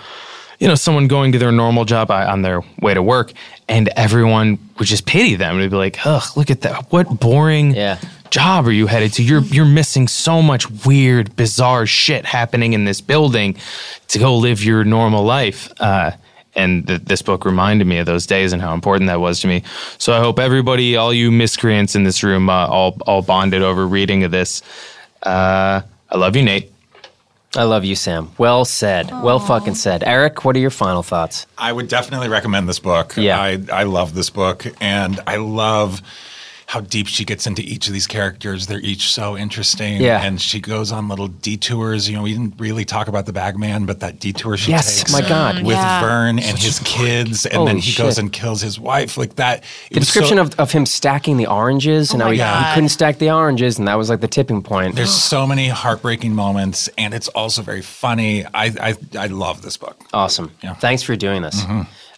you 0.60 0.68
know 0.68 0.76
someone 0.76 1.08
going 1.08 1.32
to 1.32 1.40
their 1.40 1.52
normal 1.52 1.86
job 1.86 2.12
uh, 2.12 2.26
on 2.30 2.44
their 2.44 2.62
way 2.80 2.94
to 2.94 3.02
work 3.02 3.34
and 3.68 3.90
everyone 3.96 4.60
would 4.78 4.88
just 4.88 5.06
pity 5.06 5.36
them. 5.36 5.60
And 5.60 5.72
be 5.72 5.76
like 5.76 6.06
ugh 6.06 6.38
look 6.38 6.52
at 6.52 6.62
that. 6.62 6.92
What 6.92 7.20
boring 7.20 7.74
Yeah. 7.74 7.98
Job 8.34 8.66
are 8.66 8.72
you 8.72 8.88
headed 8.88 9.14
to 9.14 9.24
you're 9.24 9.44
you're 9.44 9.64
missing 9.64 10.08
so 10.08 10.42
much 10.42 10.68
weird 10.88 11.36
bizarre 11.36 11.86
shit 11.86 12.26
happening 12.26 12.74
in 12.74 12.84
this 12.84 13.00
building 13.00 13.56
to 14.08 14.18
go 14.18 14.36
live 14.36 14.64
your 14.64 14.84
normal 14.84 15.24
life 15.24 15.72
uh, 15.80 16.10
and 16.56 16.88
th- 16.88 17.02
this 17.02 17.22
book 17.22 17.46
reminded 17.46 17.86
me 17.86 18.00
of 18.00 18.08
those 18.08 18.26
days 18.26 18.52
and 18.52 18.60
how 18.60 18.74
important 18.74 19.08
that 19.08 19.20
was 19.20 19.40
to 19.42 19.48
me. 19.48 19.62
So 20.00 20.14
I 20.14 20.20
hope 20.20 20.40
everybody, 20.40 20.96
all 20.96 21.14
you 21.14 21.30
miscreants 21.30 21.96
in 21.96 22.06
this 22.06 22.24
room, 22.24 22.50
uh, 22.50 22.66
all 22.66 22.98
all 23.06 23.22
bonded 23.22 23.62
over 23.62 23.86
reading 23.86 24.24
of 24.24 24.32
this. 24.32 24.64
Uh, 25.22 25.82
I 26.10 26.18
love 26.18 26.36
you, 26.36 26.42
Nate. 26.42 26.72
I 27.56 27.66
love 27.66 27.86
you, 27.86 27.96
Sam. 27.96 28.32
Well 28.40 28.66
said. 28.66 29.12
Well 29.12 29.38
fucking 29.38 29.76
said. 29.76 30.04
Erik, 30.06 30.44
what 30.44 30.56
are 30.56 30.60
your 30.60 30.72
final 30.72 31.04
thoughts? 31.04 31.46
I 31.56 31.72
would 31.72 31.88
definitely 31.88 32.30
recommend 32.30 32.68
this 32.68 32.80
book. 32.80 33.14
Yeah. 33.16 33.40
I, 33.40 33.60
I 33.72 33.84
love 33.84 34.16
this 34.16 34.32
book, 34.32 34.66
and 34.82 35.20
I 35.28 35.36
love 35.36 36.02
how 36.74 36.82
deep 36.82 37.06
she 37.06 37.24
gets 37.24 37.46
into 37.46 37.62
each 37.62 37.86
of 37.86 37.94
these 37.94 38.08
characters. 38.08 38.66
They're 38.66 38.80
each 38.80 39.12
so 39.14 39.38
interesting. 39.38 40.02
Yeah. 40.02 40.24
And 40.24 40.42
she 40.42 40.60
goes 40.60 40.92
on 40.92 41.08
little 41.08 41.28
detours. 41.28 42.10
You 42.10 42.16
know, 42.16 42.24
we 42.24 42.32
didn't 42.34 42.56
really 42.60 42.84
talk 42.84 43.08
about 43.08 43.28
the 43.28 43.32
bagman, 43.34 43.86
but 43.86 44.00
that 44.00 44.20
detour 44.20 44.58
she 44.58 44.72
Yes, 44.72 44.98
takes 44.98 45.14
my 45.14 45.22
God. 45.22 45.58
with 45.64 45.76
Yeah. 45.78 46.02
Vern 46.02 46.40
and 46.40 46.58
his 46.58 46.80
kids, 46.80 47.46
and 47.46 47.54
Holy 47.56 47.68
then 47.74 47.78
he 47.78 47.96
goes 47.96 48.18
and 48.18 48.34
kills 48.34 48.60
his 48.62 48.80
wife. 48.80 49.18
Like 49.18 49.36
that. 49.36 49.64
The 49.92 50.00
description 50.00 50.38
so- 50.38 50.42
of, 50.44 50.60
of 50.60 50.72
him 50.72 50.88
stacking 50.88 51.38
the 51.38 51.46
oranges 51.46 52.12
and 52.12 52.22
how 52.24 52.32
he, 52.32 52.38
he 52.40 52.74
couldn't 52.74 52.90
stack 52.90 53.20
the 53.20 53.30
oranges, 53.30 53.78
and 53.78 53.88
that 53.88 53.96
was 54.00 54.10
like 54.10 54.22
the 54.22 54.28
tipping 54.28 54.64
point. 54.64 54.96
There's 54.96 55.14
so 55.14 55.46
many 55.46 55.68
heartbreaking 55.68 56.34
moments, 56.34 56.90
and 56.98 57.14
it's 57.14 57.28
also 57.30 57.62
very 57.62 57.84
funny. 57.84 58.46
I 58.46 58.66
I, 58.82 58.96
I 59.18 59.28
love 59.28 59.62
this 59.62 59.78
book. 59.78 59.96
awesome. 60.12 60.52
Yeah. 60.64 60.74
Thanks 60.74 61.04
for 61.04 61.16
doing 61.16 61.44
this. 61.44 61.62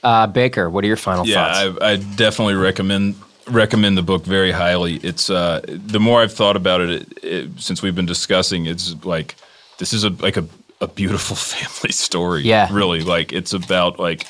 Uh, 0.01 0.27
Baker, 0.27 0.69
what 0.69 0.83
are 0.83 0.87
your 0.87 0.95
final 0.97 1.27
Yeah, 1.27 1.51
thoughts? 1.65 1.79
I, 1.81 1.91
I 1.91 1.95
definitely 1.97 2.53
recommend 2.53 3.15
recommend 3.47 3.97
the 3.97 4.01
book 4.03 4.25
very 4.25 4.51
highly. 4.51 4.95
It's 4.97 5.29
uh, 5.29 5.61
the 5.67 5.99
more 5.99 6.21
I've 6.21 6.33
thought 6.33 6.55
about 6.55 6.81
it, 6.81 6.89
it, 6.89 7.23
it 7.23 7.49
since 7.59 7.81
we've 7.81 7.95
been 7.95 8.05
discussing, 8.05 8.65
it's 8.65 8.95
like 9.05 9.35
this 9.77 9.93
is 9.93 10.03
a 10.03 10.09
like 10.09 10.37
a, 10.37 10.45
a 10.81 10.87
beautiful 10.87 11.35
family 11.53 11.91
story. 11.91 12.43
Yeah. 12.43 12.69
really. 12.71 13.01
Like 13.01 13.33
it's 13.33 13.53
about 13.53 13.99
like 13.99 14.25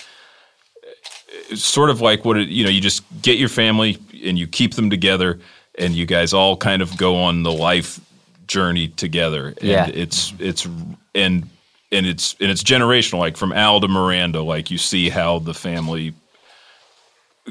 it's 1.50 1.64
sort 1.64 1.90
of 1.90 2.02
like 2.02 2.26
what 2.26 2.38
it, 2.38 2.50
you 2.50 2.64
know. 2.64 2.70
You 2.70 2.82
just 2.82 3.04
get 3.22 3.38
your 3.38 3.50
family 3.50 3.98
and 4.24 4.38
you 4.38 4.48
keep 4.48 4.74
them 4.76 4.90
together, 4.90 5.40
and 5.78 5.94
you 5.94 6.06
guys 6.06 6.34
all 6.34 6.58
kind 6.58 6.82
of 6.82 6.96
go 6.98 7.16
on 7.18 7.44
the 7.44 7.52
life 7.52 8.00
journey 8.48 8.88
together. 8.90 9.48
And 9.48 9.58
Yeah. 9.70 9.88
it's 9.94 10.34
it's 10.40 10.66
and 11.14 11.50
and 11.92 12.06
it's 12.06 12.36
and 12.40 12.50
it's 12.52 12.64
generational. 12.64 13.20
Like 13.20 13.38
from 13.38 13.52
Al 13.54 13.80
to 13.82 13.88
Miranda, 13.88 14.42
like 14.42 14.72
you 14.72 14.78
see 14.78 15.10
how 15.10 15.40
the 15.40 15.54
family 15.54 16.14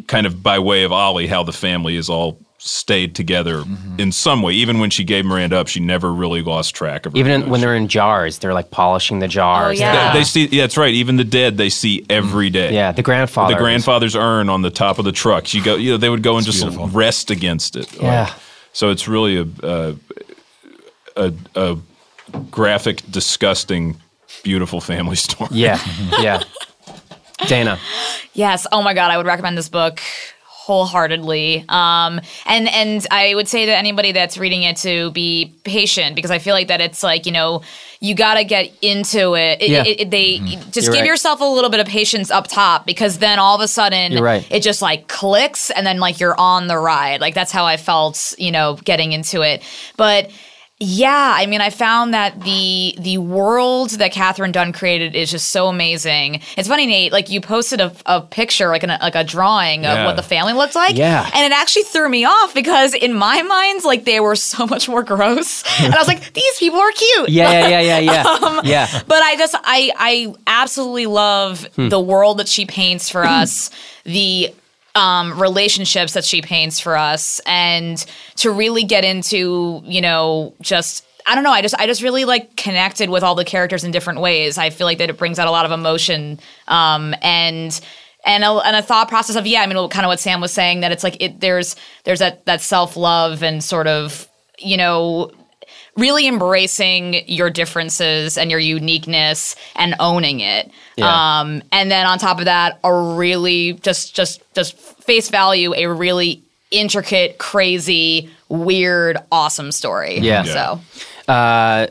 kind 0.07 0.27
of 0.27 0.43
by 0.43 0.59
way 0.59 0.85
of 0.85 0.93
Oly, 0.93 1.27
how 1.27 1.43
the 1.43 1.53
family 1.53 1.97
is 1.97 2.09
all 2.09 2.39
stayed 2.59 3.15
together 3.15 3.59
mm-hmm. 3.59 4.01
in 4.01 4.11
some 4.11 4.41
way. 4.41 4.55
Even 4.55 4.79
when 4.79 4.89
she 4.89 5.05
gave 5.05 5.25
Miranda 5.27 5.59
up, 5.59 5.69
she 5.69 5.81
never 5.81 6.13
really 6.13 6.43
lost 6.43 6.75
track 6.75 7.05
of 7.05 7.13
her. 7.13 7.19
Even 7.19 7.43
in, 7.43 7.51
when 7.51 7.61
they're 7.61 7.77
in 7.77 7.89
jars, 7.89 8.39
they're 8.39 8.55
like 8.55 8.71
polishing 8.71 9.19
the 9.19 9.29
jars. 9.29 9.79
Oh, 9.79 9.85
yeah. 9.85 10.13
they, 10.13 10.21
they 10.21 10.25
see, 10.25 10.47
yeah, 10.47 10.63
that's 10.63 10.79
right. 10.79 10.93
Even 10.95 11.17
the 11.17 11.25
dead, 11.25 11.59
they 11.59 11.69
see 11.69 12.01
mm-hmm. 12.01 12.13
every 12.13 12.51
day. 12.51 12.73
Yeah, 12.73 12.93
the 12.93 13.03
grandfather. 13.03 13.55
The 13.55 13.61
grandfather's 13.61 14.17
urn 14.17 14.49
on 14.49 14.63
the 14.63 14.71
top 14.71 14.99
of 14.99 15.05
the 15.05 15.13
truck. 15.13 15.53
You 15.53 15.63
go, 15.63 15.77
you 15.77 15.93
know, 15.93 15.97
they 15.99 16.09
would 16.09 16.23
go 16.23 16.37
and 16.37 16.47
just 16.47 16.63
beautiful. 16.63 16.89
rest 16.89 17.31
against 17.31 17.77
it. 17.77 17.93
Yeah. 18.01 18.33
so 18.73 18.91
it's 18.91 19.07
really 19.07 19.37
a, 19.37 19.47
a, 19.63 19.97
a, 21.17 21.33
a 21.55 21.79
graphic, 22.51 23.03
disgusting, 23.11 24.01
beautiful 24.43 24.81
family 24.81 25.17
story. 25.17 25.51
Yeah, 25.53 25.79
yeah. 26.19 26.44
Dana. 27.49 27.79
Yes. 28.33 28.67
Oh 28.73 28.83
my 28.83 28.95
God, 28.95 29.11
I 29.11 29.17
would 29.17 29.27
recommend 29.27 29.57
this 29.59 29.69
book 29.69 30.01
wholeheartedly. 30.65 31.65
Um, 31.69 32.21
and 32.47 32.69
and 32.69 33.07
I 33.11 33.35
would 33.35 33.49
say 33.49 33.67
to 33.67 33.77
anybody 33.77 34.13
that's 34.13 34.39
reading 34.39 34.63
it 34.63 34.77
to 34.79 35.11
be 35.11 35.53
patient 35.65 36.17
because 36.17 36.31
I 36.31 36.39
feel 36.39 36.55
like 36.55 36.69
that 36.69 36.81
it's 36.81 37.03
like 37.03 37.27
you 37.27 37.33
know 37.33 37.63
you 38.01 38.15
got 38.15 38.35
to 38.35 38.45
get 38.45 38.73
into 38.83 39.35
it. 39.35 39.63
It- 39.63 39.71
Yeah. 39.71 39.85
it- 39.85 40.01
it- 40.01 40.11
they 40.11 40.39
just 40.39 40.87
You're 40.87 40.93
give 40.95 41.01
right. 41.03 41.07
yourself 41.07 41.41
a 41.41 41.45
little 41.45 41.71
bit 41.71 41.81
of 41.81 41.87
patience 41.87 42.31
up 42.31 42.49
top 42.49 42.87
because 42.87 43.19
then 43.19 43.39
all 43.39 43.55
of 43.55 43.61
a 43.63 43.69
sudden 43.69 44.23
right. 44.23 44.47
it 44.51 44.61
just 44.63 44.83
like 44.83 45.09
clicks 45.09 45.71
and 45.71 45.87
then 45.87 46.01
like 46.01 46.19
you're 46.21 46.39
on 46.39 46.67
the 46.67 46.77
ride. 46.79 47.21
Like 47.21 47.35
that's 47.35 47.53
how 47.53 47.65
I 47.65 47.77
felt, 47.77 48.35
you 48.39 48.51
know, 48.51 48.77
getting 48.85 49.13
into 49.13 49.41
it. 49.43 49.63
But 49.97 50.31
yeah, 50.85 51.33
I 51.37 51.47
mean, 51.47 51.61
I 51.61 51.71
found 51.71 52.15
that 52.15 52.41
the 52.43 52.95
the 52.99 53.19
world 53.19 53.91
that 53.91 54.13
Katherine 54.13 54.53
Dunn 54.53 54.73
created 54.73 55.15
is 55.15 55.31
just 55.31 55.49
so 55.49 55.69
amazing. 55.69 56.41
It's 56.57 56.69
funny, 56.69 56.87
Nate. 56.87 57.13
Like 57.13 57.31
you 57.31 57.41
posted 57.41 57.81
a, 57.81 57.93
a 58.07 58.21
picture, 58.21 58.69
like 58.69 58.83
an, 58.83 58.91
like 59.01 59.15
a 59.15 59.25
drawing 59.25 59.87
of 59.87 59.95
Yeah. 59.97 60.05
what 60.07 60.17
the 60.17 60.23
family 60.23 60.53
looked 60.53 60.75
like. 60.75 60.97
Yeah. 60.97 61.29
and 61.35 61.45
it 61.53 61.57
actually 61.57 61.85
threw 61.85 62.09
me 62.09 62.25
off 62.25 62.55
because 62.55 62.95
in 62.95 63.15
my 63.15 63.43
mind, 63.43 63.85
like 63.85 64.05
they 64.05 64.21
were 64.21 64.37
so 64.37 64.67
much 64.75 64.89
more 64.89 65.03
gross, 65.03 65.65
and 65.81 65.95
I 65.95 65.99
was 65.99 66.09
like, 66.09 66.33
these 66.35 66.57
people 66.59 66.79
are 66.79 66.93
cute. 66.93 67.29
Yeah, 67.31 67.69
yeah, 67.69 67.81
yeah, 67.81 67.99
yeah, 67.99 68.23
Um, 68.43 68.61
yeah. 68.65 68.89
Yeah. 68.93 69.03
But 69.07 69.23
I 69.23 69.37
just 69.37 69.55
I 69.63 69.91
I 69.97 70.35
absolutely 70.47 71.07
love 71.07 71.65
Hmm. 71.77 71.89
the 71.89 72.01
world 72.01 72.39
that 72.39 72.49
she 72.49 72.67
paints 72.67 73.09
for 73.11 73.25
us, 73.41 73.71
the 74.05 74.53
um, 74.95 75.41
relationships 75.41 76.13
that 76.15 76.25
she 76.25 76.43
paints 76.43 76.81
for 76.81 76.97
us, 76.97 77.41
and 77.47 78.05
to 78.37 78.51
really 78.51 78.85
get 78.85 79.05
into 79.05 79.83
you 79.85 80.01
know 80.01 80.55
just. 80.61 81.07
I 81.27 81.35
don't 81.35 81.43
know. 81.43 81.53
I 81.53 81.63
just 81.63 81.75
I 81.79 81.87
just 81.87 82.03
really 82.03 82.27
like 82.27 82.55
connected 82.55 83.09
with 83.09 83.23
all 83.23 83.35
the 83.35 83.47
characters 83.47 83.83
in 83.83 83.93
different 83.93 84.21
ways. 84.21 84.59
I 84.59 84.69
feel 84.69 84.87
like 84.87 84.99
that 84.99 85.09
it 85.09 85.17
brings 85.17 85.39
out 85.39 85.49
a 85.49 85.51
lot 85.51 85.65
of 85.65 85.73
emotion 85.73 86.39
um, 86.69 87.15
and 87.23 87.81
and 88.27 88.45
a, 88.45 88.51
and 88.51 88.77
a 88.77 88.83
thought 88.83 89.09
process 89.09 89.37
of 89.37 89.47
yeah. 89.47 89.63
I 89.63 89.67
mean, 89.67 89.89
kind 89.89 90.05
of 90.05 90.09
what 90.09 90.21
Sam 90.21 90.43
was 90.43 90.53
saying 90.53 90.81
that 90.81 90.93
it's 90.93 91.03
like 91.03 91.17
it 91.21 91.41
there's 91.41 91.77
there's 92.05 92.19
that 92.19 92.45
that 92.45 92.61
self 92.61 92.95
love 92.97 93.43
and 93.43 93.65
sort 93.65 93.87
of 93.87 94.29
you 94.59 94.77
know 94.77 95.31
really 95.97 96.27
embracing 96.27 97.29
your 97.29 97.51
differences 97.51 98.37
and 98.37 98.51
your 98.51 98.61
uniqueness 98.61 99.57
and 99.77 99.95
owning 100.01 100.41
it. 100.41 100.71
Yeah. 100.97 101.41
Um, 101.41 101.63
and 101.71 101.91
then 101.91 102.07
on 102.07 102.19
top 102.19 102.39
of 102.39 102.47
that, 102.47 102.79
a 102.83 102.93
really 102.93 103.75
just 103.75 104.15
just 104.15 104.43
just 104.55 104.77
face 104.77 105.29
value, 105.31 105.75
a 105.75 105.87
really 105.87 106.43
intricate, 106.71 107.39
crazy, 107.39 108.31
weird, 108.49 109.19
awesome 109.31 109.71
story. 109.71 110.19
Yeah. 110.19 110.43
So 110.45 110.81
Uh, 111.29 111.87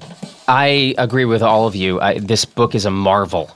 I 0.47 0.93
agree 0.97 1.25
with 1.25 1.41
all 1.41 1.65
of 1.67 1.75
you. 1.75 1.99
I, 2.01 2.19
this 2.19 2.45
book 2.45 2.75
is 2.75 2.85
a 2.85 2.91
marvel. 2.91 3.49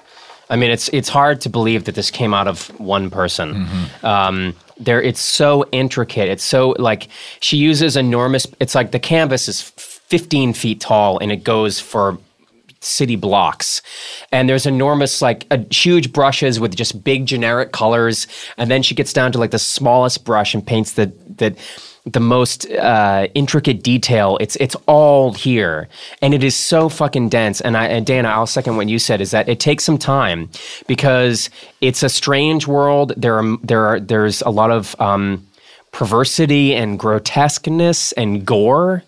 I 0.49 0.55
mean, 0.55 0.71
it's 0.71 0.89
it's 0.93 1.09
hard 1.09 1.41
to 1.41 1.49
believe 1.49 1.83
that 1.83 1.95
this 1.95 2.09
came 2.09 2.33
out 2.33 2.47
of 2.47 2.67
one 2.79 3.09
person. 3.09 3.67
Um, 4.01 4.55
there, 4.79 5.01
it's 5.01 5.19
so 5.19 5.65
intricate. 5.71 6.29
It's 6.29 6.43
so 6.43 6.73
like 6.79 7.09
she 7.41 7.57
uses 7.57 7.97
enormous. 7.97 8.47
It's 8.59 8.73
like 8.73 8.91
the 8.91 8.99
canvas 8.99 9.47
is 9.49 9.61
15 10.07 10.53
feet 10.53 10.79
tall, 10.79 11.19
and 11.19 11.31
it 11.31 11.43
goes 11.43 11.79
for 11.79 12.17
city 12.79 13.15
blocks. 13.15 13.81
And 14.31 14.47
there's 14.47 14.65
enormous 14.65 15.21
like 15.21 15.45
uh, 15.51 15.59
huge 15.69 16.13
brushes 16.13 16.59
with 16.59 16.75
just 16.75 17.03
big 17.03 17.25
generic 17.25 17.71
colors. 17.71 18.27
And 18.57 18.69
then 18.71 18.83
she 18.83 18.95
gets 18.95 19.13
down 19.13 19.31
to 19.33 19.37
like 19.37 19.51
the 19.51 19.59
smallest 19.59 20.25
brush 20.25 20.53
and 20.53 20.65
paints 20.65 20.93
the 20.93 21.07
the 21.37 21.55
the 22.05 22.19
most 22.21 22.69
uh, 22.71 23.27
intricate 23.33 23.83
detail. 23.83 24.37
It's 24.39 24.55
it's 24.57 24.75
all 24.85 25.33
here. 25.33 25.89
And 26.21 26.33
it 26.33 26.43
is 26.43 26.55
so 26.55 26.87
fucking 26.87 27.29
dense. 27.29 27.59
And 27.61 27.75
I 27.75 27.87
and 27.87 28.05
Dana 28.05 28.29
I'll 28.29 28.47
second 28.47 28.77
what 28.77 28.87
you 28.87 28.99
said 28.99 29.21
is 29.21 29.31
that 29.31 29.49
it 29.49 29.59
takes 29.59 29.83
some 29.83 29.97
time 29.97 30.49
because 30.87 31.49
it's 31.81 32.03
a 32.03 32.09
strange 32.09 32.67
world. 32.67 33.13
There 33.17 33.37
are 33.37 33.57
there 33.63 33.85
are 33.85 33.99
there's 33.99 34.41
a 34.43 34.49
lot 34.49 34.71
of 34.71 34.95
um, 35.01 35.45
perversity 35.91 36.75
and 36.75 36.97
grotesqueness 36.97 38.13
and 38.13 38.45
gore. 38.45 39.03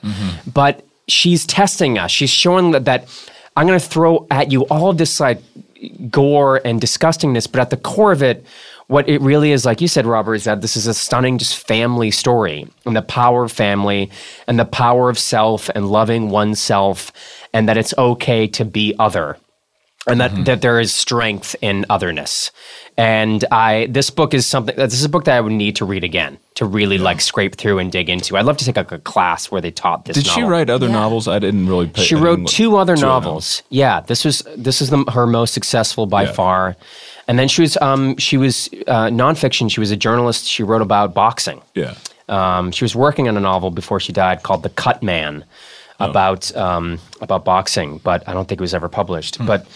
But 0.52 0.86
she's 1.12 1.46
testing 1.46 1.98
us. 1.98 2.12
She's 2.12 2.30
showing 2.30 2.72
that, 2.72 2.86
that 2.86 3.08
i'm 3.56 3.68
going 3.68 3.80
to 3.80 3.86
throw 3.86 4.26
at 4.32 4.52
you 4.52 4.62
all 4.68 4.94
this 4.94 5.20
like 5.20 5.42
gore 6.10 6.62
and 6.66 6.82
disgustingness 6.82 7.52
but 7.52 7.62
at 7.62 7.70
the 7.70 7.78
core 7.78 8.12
of 8.12 8.24
it 8.24 8.46
what 8.88 9.08
it 9.08 9.22
really 9.22 9.52
is 9.52 9.66
like 9.66 9.82
you 9.82 9.88
said 9.88 10.06
robert 10.06 10.36
is 10.36 10.46
that 10.46 10.62
this 10.62 10.76
is 10.76 10.88
a 10.88 10.94
stunning 10.94 11.38
just 11.38 11.68
family 11.68 12.10
story 12.12 12.68
and 12.86 12.96
the 12.96 13.02
power 13.02 13.44
of 13.44 13.52
family 13.52 14.10
and 14.48 14.60
the 14.60 14.66
power 14.66 15.10
of 15.10 15.20
self 15.20 15.70
and 15.76 15.90
loving 15.90 16.30
oneself 16.30 17.12
and 17.54 17.68
that 17.68 17.78
it's 17.78 17.94
okay 17.98 18.48
to 18.48 18.66
be 18.66 18.96
other 19.00 19.38
and 20.08 20.20
that, 20.22 20.46
that 20.46 20.62
there 20.62 20.80
is 20.80 20.94
strength 20.94 21.56
in 21.62 21.86
otherness. 21.90 22.52
And 22.98 23.46
I 23.52 23.88
this 23.90 24.10
book 24.10 24.34
is 24.34 24.46
something 24.46 24.76
this 24.76 24.94
is 24.94 25.06
a 25.06 25.10
book 25.10 25.24
that 25.26 25.38
I 25.38 25.42
would 25.42 25.54
need 25.54 25.76
to 25.78 25.86
read 25.86 26.04
again 26.04 26.38
to 26.56 26.66
really 26.66 26.98
like 26.98 27.22
scrape 27.22 27.56
through 27.56 27.80
and 27.80 27.92
dig 27.92 28.10
into. 28.10 28.36
I'd 28.36 28.46
love 28.46 28.58
to 28.58 28.66
take 28.66 28.76
like 28.76 28.92
a 28.92 29.00
class 29.00 29.50
where 29.52 29.62
they 29.62 29.72
taught 29.72 30.04
this. 30.06 30.16
Did 30.18 30.28
she 30.28 30.42
write 30.44 30.70
other 30.70 30.90
novels? 30.90 31.28
I 31.28 31.40
didn't 31.40 31.68
really. 31.68 31.88
Pay, 31.88 32.02
She 32.04 32.16
wrote 32.16 32.40
look- 32.40 32.50
two 32.50 32.76
other 32.76 32.96
two 32.98 33.04
novels. 33.04 33.64
Yeah, 33.70 34.02
this 34.02 34.26
was 34.26 34.44
this 34.58 34.82
is 34.82 34.90
the, 34.90 35.04
her 35.14 35.26
most 35.28 35.54
successful 35.54 36.08
by 36.08 36.24
Yeah. 36.24 36.32
far. 36.34 36.76
And 37.30 37.38
then 37.40 37.48
she 37.48 37.62
was 37.62 37.78
um, 37.78 38.18
she 38.18 38.38
was 38.38 38.70
uh, 38.88 39.08
nonfiction. 39.08 39.72
She 39.72 39.80
was 39.80 39.92
a 39.92 39.98
journalist. 39.98 40.46
She 40.48 40.64
wrote 40.64 40.82
about 40.82 41.14
boxing. 41.14 41.62
Yeah. 41.76 41.94
Um, 42.28 42.72
she 42.72 42.84
was 42.84 42.96
working 42.96 43.28
on 43.30 43.38
a 43.38 43.40
novel 43.40 43.72
before 43.72 44.00
she 44.00 44.12
died 44.12 44.44
called 44.44 44.64
The 44.64 44.70
Cut 44.70 45.02
Man 45.04 45.46
about 46.02 46.54
um, 46.56 47.00
about 47.22 47.46
boxing, 47.46 48.00
but 48.00 48.28
I 48.28 48.34
don't 48.34 48.48
think 48.48 48.60
it 48.60 48.64
was 48.64 48.74
ever 48.74 48.90
published. 48.90 49.38
But 49.46 49.68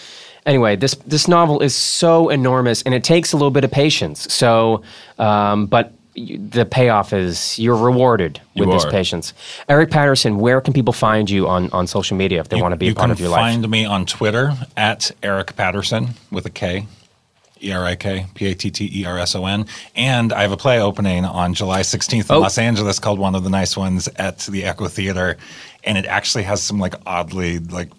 anyway, 0.46 0.76
this 0.76 0.94
this 1.06 1.28
novel 1.28 1.60
is 1.60 1.74
so 1.74 2.28
enormous, 2.28 2.82
and 2.82 2.94
it 2.94 3.04
takes 3.04 3.32
a 3.32 3.36
little 3.36 3.50
bit 3.50 3.64
of 3.64 3.70
patience. 3.70 4.32
So, 4.32 4.82
um, 5.18 5.66
but 5.66 5.92
the 6.16 6.64
payoff 6.64 7.12
is 7.12 7.58
you're 7.58 7.76
rewarded 7.76 8.40
with 8.54 8.68
You 8.68 8.74
this 8.74 8.84
patience. 8.84 9.34
Erik 9.68 9.90
Patterson, 9.90 10.38
where 10.38 10.60
can 10.60 10.72
people 10.72 10.92
find 10.92 11.28
you 11.28 11.48
on 11.48 11.70
on 11.72 11.86
social 11.86 12.16
media 12.16 12.40
if 12.40 12.48
they 12.48 12.60
want 12.60 12.72
to 12.72 12.76
be 12.76 12.88
a 12.88 12.94
part 12.94 13.10
of 13.10 13.18
your 13.18 13.30
life? 13.30 13.40
You 13.40 13.52
can 13.54 13.62
find 13.62 13.70
me 13.70 13.84
on 13.84 14.06
Twitter 14.06 14.52
at 14.76 15.10
Erik 15.22 15.56
Patterson 15.56 16.10
with 16.30 16.46
a 16.46 16.50
K. 16.50 16.86
E 17.62 17.72
R 17.72 17.84
I 17.84 17.94
K 17.96 18.26
P 18.34 18.50
A 18.50 18.54
T 18.54 18.70
T 18.70 18.90
E 19.00 19.04
R 19.06 19.18
S 19.18 19.34
O 19.34 19.46
N. 19.46 19.64
And 19.96 20.32
I 20.34 20.42
have 20.42 20.52
a 20.52 20.56
play 20.56 20.80
opening 20.80 21.24
on 21.24 21.54
July 21.54 21.80
16th 21.80 22.28
in 22.28 22.36
Oh. 22.36 22.40
Los 22.40 22.58
Angeles 22.58 22.98
called 22.98 23.18
One 23.18 23.34
of 23.34 23.42
the 23.42 23.48
Nice 23.48 23.74
Ones 23.76 24.06
at 24.16 24.40
the 24.40 24.64
Echo 24.64 24.86
Theater. 24.86 25.38
And 25.86 25.98
it 25.98 26.06
actually 26.06 26.44
has 26.44 26.62
some 26.62 26.78
like 26.78 26.94
oddly 27.06 27.58
like 27.58 27.90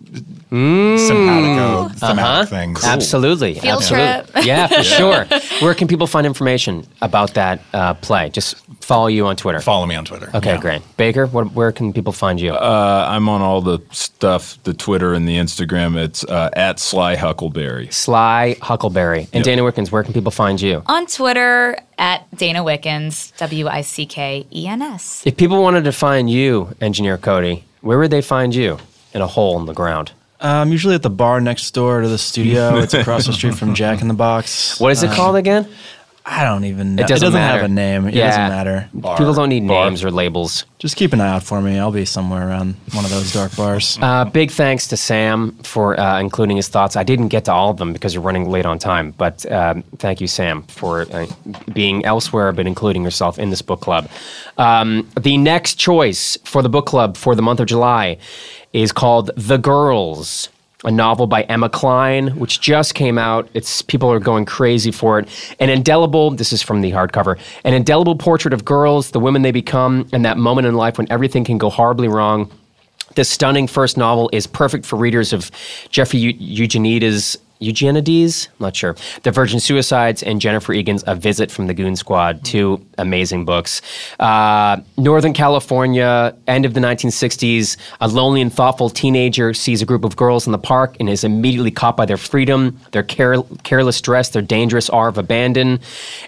simpatico 0.49 1.89
thematic 1.89 2.49
things. 2.49 2.79
Mm. 2.79 2.83
Uh-huh. 2.83 2.93
Absolutely. 2.93 3.53
Field 3.55 3.81
absolutely. 3.81 4.31
trip. 4.33 4.45
Yeah, 4.45 4.67
for 4.67 4.83
sure. 4.83 5.25
Where 5.61 5.73
can 5.73 5.87
people 5.87 6.07
find 6.07 6.25
information 6.27 6.85
about 7.01 7.33
that 7.33 7.61
uh, 7.73 7.93
play? 7.95 8.29
Just 8.29 8.55
follow 8.81 9.07
you 9.07 9.25
on 9.25 9.35
Twitter. 9.35 9.59
Follow 9.59 9.85
me 9.85 9.95
on 9.95 10.05
Twitter. 10.05 10.29
Okay, 10.35 10.53
Yeah. 10.53 10.61
great. 10.61 10.81
Baker, 10.97 11.25
what, 11.27 11.51
where 11.53 11.71
can 11.71 11.93
people 11.93 12.13
find 12.13 12.39
you? 12.39 12.53
Uh, 12.53 13.05
I'm 13.09 13.27
on 13.29 13.41
all 13.41 13.61
the 13.61 13.79
stuff, 13.91 14.57
the 14.63 14.73
Twitter 14.73 15.13
and 15.13 15.27
the 15.27 15.37
Instagram. 15.37 15.95
It's 15.95 16.23
uh, 16.23 16.49
at 16.53 16.79
Sly 16.79 17.15
Huckleberry. 17.15 17.89
Sly 17.91 18.55
Huckleberry. 18.61 19.27
And 19.33 19.43
Dana 19.43 19.63
Wickens, 19.63 19.91
where 19.91 20.03
can 20.03 20.13
people 20.13 20.31
find 20.31 20.61
you? 20.61 20.83
On 20.85 21.05
Twitter 21.07 21.77
at 21.97 22.27
Dana 22.37 22.63
Wickens, 22.63 23.31
W 23.37 23.67
I 23.67 23.81
C 23.81 24.05
K 24.05 24.45
E 24.53 24.67
N 24.67 24.81
S. 24.81 25.23
If 25.25 25.37
people 25.37 25.61
wanted 25.63 25.83
to 25.85 25.91
find 25.91 26.29
you, 26.29 26.75
Engineer 26.81 27.17
Cody, 27.17 27.63
where 27.85 27.99
would 27.99 28.09
they 28.11 28.21
find 28.21 28.53
you? 28.55 28.79
In 29.13 29.21
a 29.21 29.27
hole 29.27 29.57
in 29.59 29.65
the 29.65 29.73
ground. 29.73 30.11
I'm 30.41 30.71
usually 30.71 30.95
at 30.95 31.03
the 31.03 31.09
bar 31.09 31.39
next 31.39 31.71
door 31.71 32.01
to 32.01 32.09
the 32.09 32.17
studio. 32.17 32.77
It's 32.79 32.93
across 32.93 33.25
the 33.27 33.33
street 33.33 33.55
from 33.55 33.73
Jack 33.75 34.01
in 34.01 34.07
the 34.07 34.13
Box. 34.13 34.79
What 34.79 34.91
is 34.91 35.03
it 35.03 35.11
Uh, 35.11 35.15
called 35.15 35.35
again? 35.37 35.67
I 36.27 36.43
don't 36.43 36.63
even 36.63 36.95
know. 36.95 37.03
It 37.03 37.07
doesn't 37.07 37.33
matter. 37.33 37.61
have 37.61 37.65
a 37.69 37.73
name. 37.73 38.07
It 38.07 38.15
Yeah. 38.15 38.25
doesn't 38.27 38.49
matter. 38.49 38.89
People 39.15 39.33
don't 39.35 39.49
need 39.49 39.67
bar. 39.67 39.85
names 39.85 40.03
or 40.03 40.09
labels. 40.09 40.65
Just 40.79 40.95
keep 40.95 41.13
an 41.13 41.21
eye 41.21 41.29
out 41.29 41.43
for 41.43 41.61
me. 41.61 41.77
I'll 41.77 41.91
be 41.91 42.03
somewhere 42.05 42.47
around 42.49 42.75
one 42.93 43.05
of 43.05 43.11
those 43.11 43.31
dark 43.31 43.55
bars. 43.55 43.99
Uh, 44.05 44.25
big 44.25 44.49
thanks 44.49 44.87
to 44.87 44.97
Sam 44.97 45.51
for 45.63 45.99
uh, 45.99 46.19
including 46.19 46.57
his 46.57 46.67
thoughts. 46.67 46.95
I 46.95 47.03
didn't 47.03 47.27
get 47.27 47.45
to 47.45 47.53
all 47.53 47.69
of 47.69 47.77
them 47.77 47.93
because 47.93 48.13
you're 48.15 48.23
running 48.23 48.49
late 48.49 48.65
on 48.65 48.79
time, 48.79 49.13
but 49.17 49.49
um, 49.51 49.83
thank 49.99 50.19
you, 50.19 50.27
Sam, 50.27 50.63
for 50.63 51.01
uh, 51.13 51.27
being 51.73 52.03
elsewhere 52.05 52.51
but 52.53 52.65
including 52.65 53.03
yourself 53.03 53.37
in 53.37 53.51
this 53.51 53.61
book 53.61 53.81
club. 53.81 54.09
Um, 54.57 55.07
the 55.19 55.37
next 55.37 55.75
choice 55.75 56.37
for 56.43 56.61
the 56.63 56.69
book 56.69 56.87
club 56.87 57.17
for 57.17 57.35
the 57.35 57.41
month 57.43 57.59
of 57.59 57.67
July 57.67 58.17
is 58.73 58.91
called 58.91 59.29
The 59.37 59.57
Girls. 59.57 60.49
A 60.85 60.91
novel 60.91 61.25
by 61.25 61.41
Emma 61.43 61.67
Cline, 61.67 62.27
which 62.37 62.61
just 62.61 62.93
came 62.93 63.17
out. 63.17 63.49
It's 63.55 63.81
people 63.81 64.11
are 64.11 64.19
going 64.19 64.45
crazy 64.45 64.91
for 64.91 65.17
it. 65.17 65.27
An 65.59 65.69
indelible. 65.69 66.29
This 66.31 66.53
is 66.53 66.61
from 66.61 66.81
the 66.81 66.91
hardcover. 66.91 67.39
An 67.63 67.73
indelible 67.73 68.15
portrait 68.15 68.53
of 68.53 68.63
girls, 68.63 69.09
the 69.09 69.19
women 69.19 69.41
they 69.41 69.51
become, 69.51 70.07
and 70.13 70.23
that 70.25 70.37
moment 70.37 70.67
in 70.67 70.75
life 70.75 70.99
when 70.99 71.11
everything 71.11 71.43
can 71.43 71.57
go 71.57 71.71
horribly 71.71 72.07
wrong. 72.07 72.51
This 73.15 73.29
stunning 73.29 73.67
first 73.67 73.97
novel 73.97 74.29
is 74.31 74.45
perfect 74.45 74.85
for 74.85 74.97
readers 74.97 75.33
of 75.33 75.49
Jeffrey 75.89 76.19
Eugenides. 76.19 77.37
Eugenides? 77.65 78.47
I'm 78.59 78.65
not 78.65 78.75
sure. 78.75 78.95
The 79.23 79.31
Virgin 79.31 79.59
Suicides 79.59 80.23
and 80.23 80.39
Jennifer 80.39 80.73
Egan's 80.73 81.03
A 81.07 81.15
Visit 81.15 81.51
from 81.51 81.67
the 81.67 81.73
Goon 81.73 81.95
Squad, 81.95 82.43
two 82.43 82.85
amazing 82.97 83.45
books. 83.45 83.81
Uh, 84.19 84.77
Northern 84.97 85.33
California, 85.33 86.35
end 86.47 86.65
of 86.65 86.73
the 86.73 86.79
1960s, 86.79 87.77
a 87.99 88.07
lonely 88.07 88.41
and 88.41 88.53
thoughtful 88.53 88.89
teenager 88.89 89.53
sees 89.53 89.81
a 89.81 89.85
group 89.85 90.03
of 90.03 90.15
girls 90.15 90.45
in 90.45 90.51
the 90.51 90.57
park 90.57 90.95
and 90.99 91.09
is 91.09 91.23
immediately 91.23 91.71
caught 91.71 91.97
by 91.97 92.05
their 92.05 92.17
freedom, 92.17 92.79
their 92.91 93.03
care- 93.03 93.41
careless 93.63 93.99
dress, 94.01 94.29
their 94.29 94.41
dangerous 94.41 94.89
awe 94.89 95.07
of 95.07 95.17
abandon. 95.17 95.79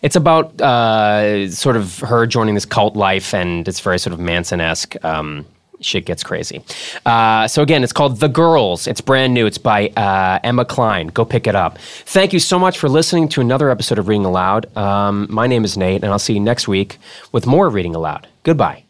It's 0.02 0.16
about 0.16 0.60
uh, 0.62 1.50
sort 1.52 1.76
of 1.76 2.00
her 2.00 2.26
joining 2.26 2.56
this 2.56 2.66
cult 2.66 2.96
life, 2.96 3.34
and 3.34 3.68
it's 3.68 3.80
very 3.80 4.00
sort 4.00 4.14
of 4.14 4.20
Manson 4.20 4.62
esque. 4.62 4.96
Um, 5.04 5.46
shit 5.82 6.06
gets 6.06 6.24
crazy. 6.24 6.64
Uh, 7.06 7.48
so 7.48 7.62
again, 7.62 7.84
it's 7.84 7.94
called 7.94 8.20
The 8.20 8.28
Girls. 8.28 8.88
It's 8.88 9.02
brand 9.02 9.34
new. 9.34 9.46
It's 9.46 9.58
by 9.58 9.90
uh, 9.90 10.40
Emma 10.44 10.66
Cline. 10.66 11.08
Go 11.08 11.26
pick 11.26 11.48
it 11.48 11.56
up. 11.56 11.78
Thank 11.80 12.34
you 12.34 12.40
so 12.40 12.58
much 12.58 12.78
for 12.78 12.90
listening 12.90 13.30
to 13.30 13.42
another 13.42 13.70
episode 13.70 14.00
of 14.00 14.08
Reading 14.08 14.26
Aloud. 14.26 14.76
Um, 14.78 15.28
my 15.30 15.48
name 15.48 15.64
is 15.64 15.78
Nate, 15.78 16.04
and 16.04 16.12
I'll 16.12 16.20
see 16.20 16.34
you 16.34 16.40
next 16.40 16.68
week 16.68 16.98
with 17.32 17.46
more 17.46 17.70
Reading 17.70 17.96
Aloud. 17.96 18.28
Goodbye. 18.44 18.84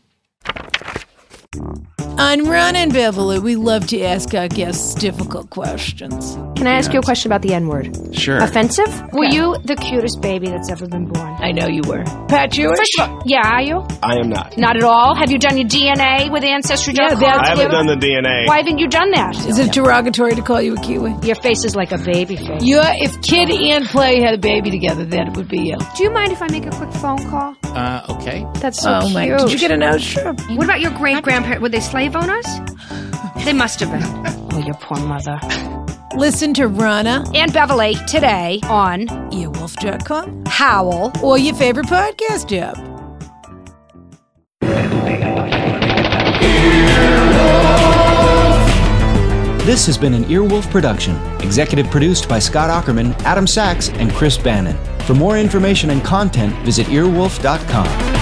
On 2.20 2.46
Ron 2.50 2.76
and 2.76 2.92
Beverly, 2.92 3.38
we 3.38 3.56
love 3.56 3.86
to 3.88 4.02
ask 4.02 4.34
our 4.34 4.48
guests 4.48 4.96
difficult 4.96 5.52
questions. 5.52 6.36
Can 6.58 6.66
I 6.66 6.72
ask 6.74 6.92
you 6.92 7.00
a 7.00 7.04
question 7.04 7.32
about 7.32 7.44
the 7.44 7.54
N 7.54 7.68
word? 7.68 7.96
Sure. 8.16 8.38
Offensive? 8.38 8.88
Were 9.14 9.26
you 9.26 9.56
the 9.64 9.76
cutest 9.76 10.20
baby 10.22 10.48
that's 10.50 10.72
ever 10.72 10.88
been 10.88 11.06
born? 11.06 11.36
I 11.40 11.52
know 11.52 11.68
you 11.68 11.82
were. 11.88 12.04
Pat 12.28 12.52
Jewish? 12.52 12.76
First 12.78 13.00
of 13.00 13.10
all, 13.12 13.22
yeah, 13.28 13.48
are 13.48 13.62
you? 13.62 13.86
I 14.02 14.16
am 14.18 14.30
not. 14.30 14.58
Not 14.58 14.76
at 14.78 14.84
all. 14.84 15.14
Have 15.16 15.30
you 15.30 15.38
done 15.38 15.58
your 15.60 15.68
DNA 15.68 16.32
with 16.32 16.44
Ancestry.com? 16.44 17.06
Yeah, 17.06 17.16
that's 17.20 17.40
I 17.40 17.48
haven't 17.50 17.66
Give- 17.66 17.72
done 17.72 17.86
the 17.86 17.96
DNA. 17.96 18.48
Why 18.48 18.58
haven't 18.58 18.80
you 18.80 18.88
done 18.88 19.12
that? 19.12 19.36
Is 19.46 19.60
it 19.60 19.72
derogatory 19.72 20.34
to 20.34 20.42
call 20.42 20.60
you 20.62 20.74
a 20.74 20.82
Kiwi? 20.82 21.14
Your 21.22 21.36
face 21.36 21.64
is 21.66 21.76
like 21.76 21.92
a 21.92 22.00
baby 22.00 22.36
face. 22.36 22.64
You're, 22.64 22.82
if 22.84 23.22
Kid 23.22 23.52
and 23.52 23.86
Play 23.86 24.22
had 24.22 24.34
a 24.34 24.40
baby 24.40 24.72
together, 24.72 25.06
then 25.06 25.28
it 25.28 25.38
would 25.38 25.48
be 25.48 25.68
you. 25.68 25.78
Do 25.96 26.04
you 26.04 26.10
mind 26.10 26.32
if 26.32 26.42
I 26.42 26.48
make 26.48 26.66
a 26.66 26.72
quick 26.72 26.92
phone 26.94 27.20
call? 27.30 27.56
Uh, 27.64 28.02
okay. 28.10 28.44
That's 28.56 28.82
so 28.82 28.92
oh 28.96 29.02
cute. 29.02 29.14
my! 29.14 29.28
Did 29.28 29.52
you 29.52 29.60
get 29.60 29.70
a 29.70 29.78
nose 29.78 30.04
strip? 30.04 30.40
What 30.50 30.64
about 30.64 30.82
your 30.82 30.92
great 30.92 31.24
grandparents? 31.48 31.62
Were 31.62 31.70
they 31.70 31.80
slave 31.80 32.16
owners? 32.16 32.46
they 33.46 33.54
must 33.54 33.80
have 33.80 33.92
been. 33.92 34.38
Oh, 34.58 34.60
your 34.60 34.74
poor 34.76 34.98
mother. 34.98 35.40
Listen 36.16 36.52
to 36.56 36.68
Rana, 36.68 37.24
And 37.36 37.54
Beverly 37.54 37.94
today 38.08 38.60
on 38.64 39.06
earwolf.com, 39.30 40.46
Howl. 40.48 41.12
or 41.22 41.38
your 41.38 41.54
favorite 41.54 41.86
podcast 41.86 42.52
app. 42.58 42.76
This 49.66 49.86
has 49.86 49.98
been 49.98 50.14
an 50.14 50.24
Earwolf 50.26 50.70
production, 50.72 51.18
executive 51.42 51.88
produced 51.92 52.30
by 52.30 52.40
Scott 52.40 52.70
Aukerman, 52.70 53.14
Adam 53.24 53.46
Sachs, 53.46 53.90
and 53.90 54.10
Chris 54.14 54.38
Bannon. 54.38 54.78
For 55.02 55.14
more 55.14 55.38
information 55.38 55.90
and 55.90 56.02
content, 56.06 56.54
visit 56.64 56.88
earwolf.com. 56.88 58.17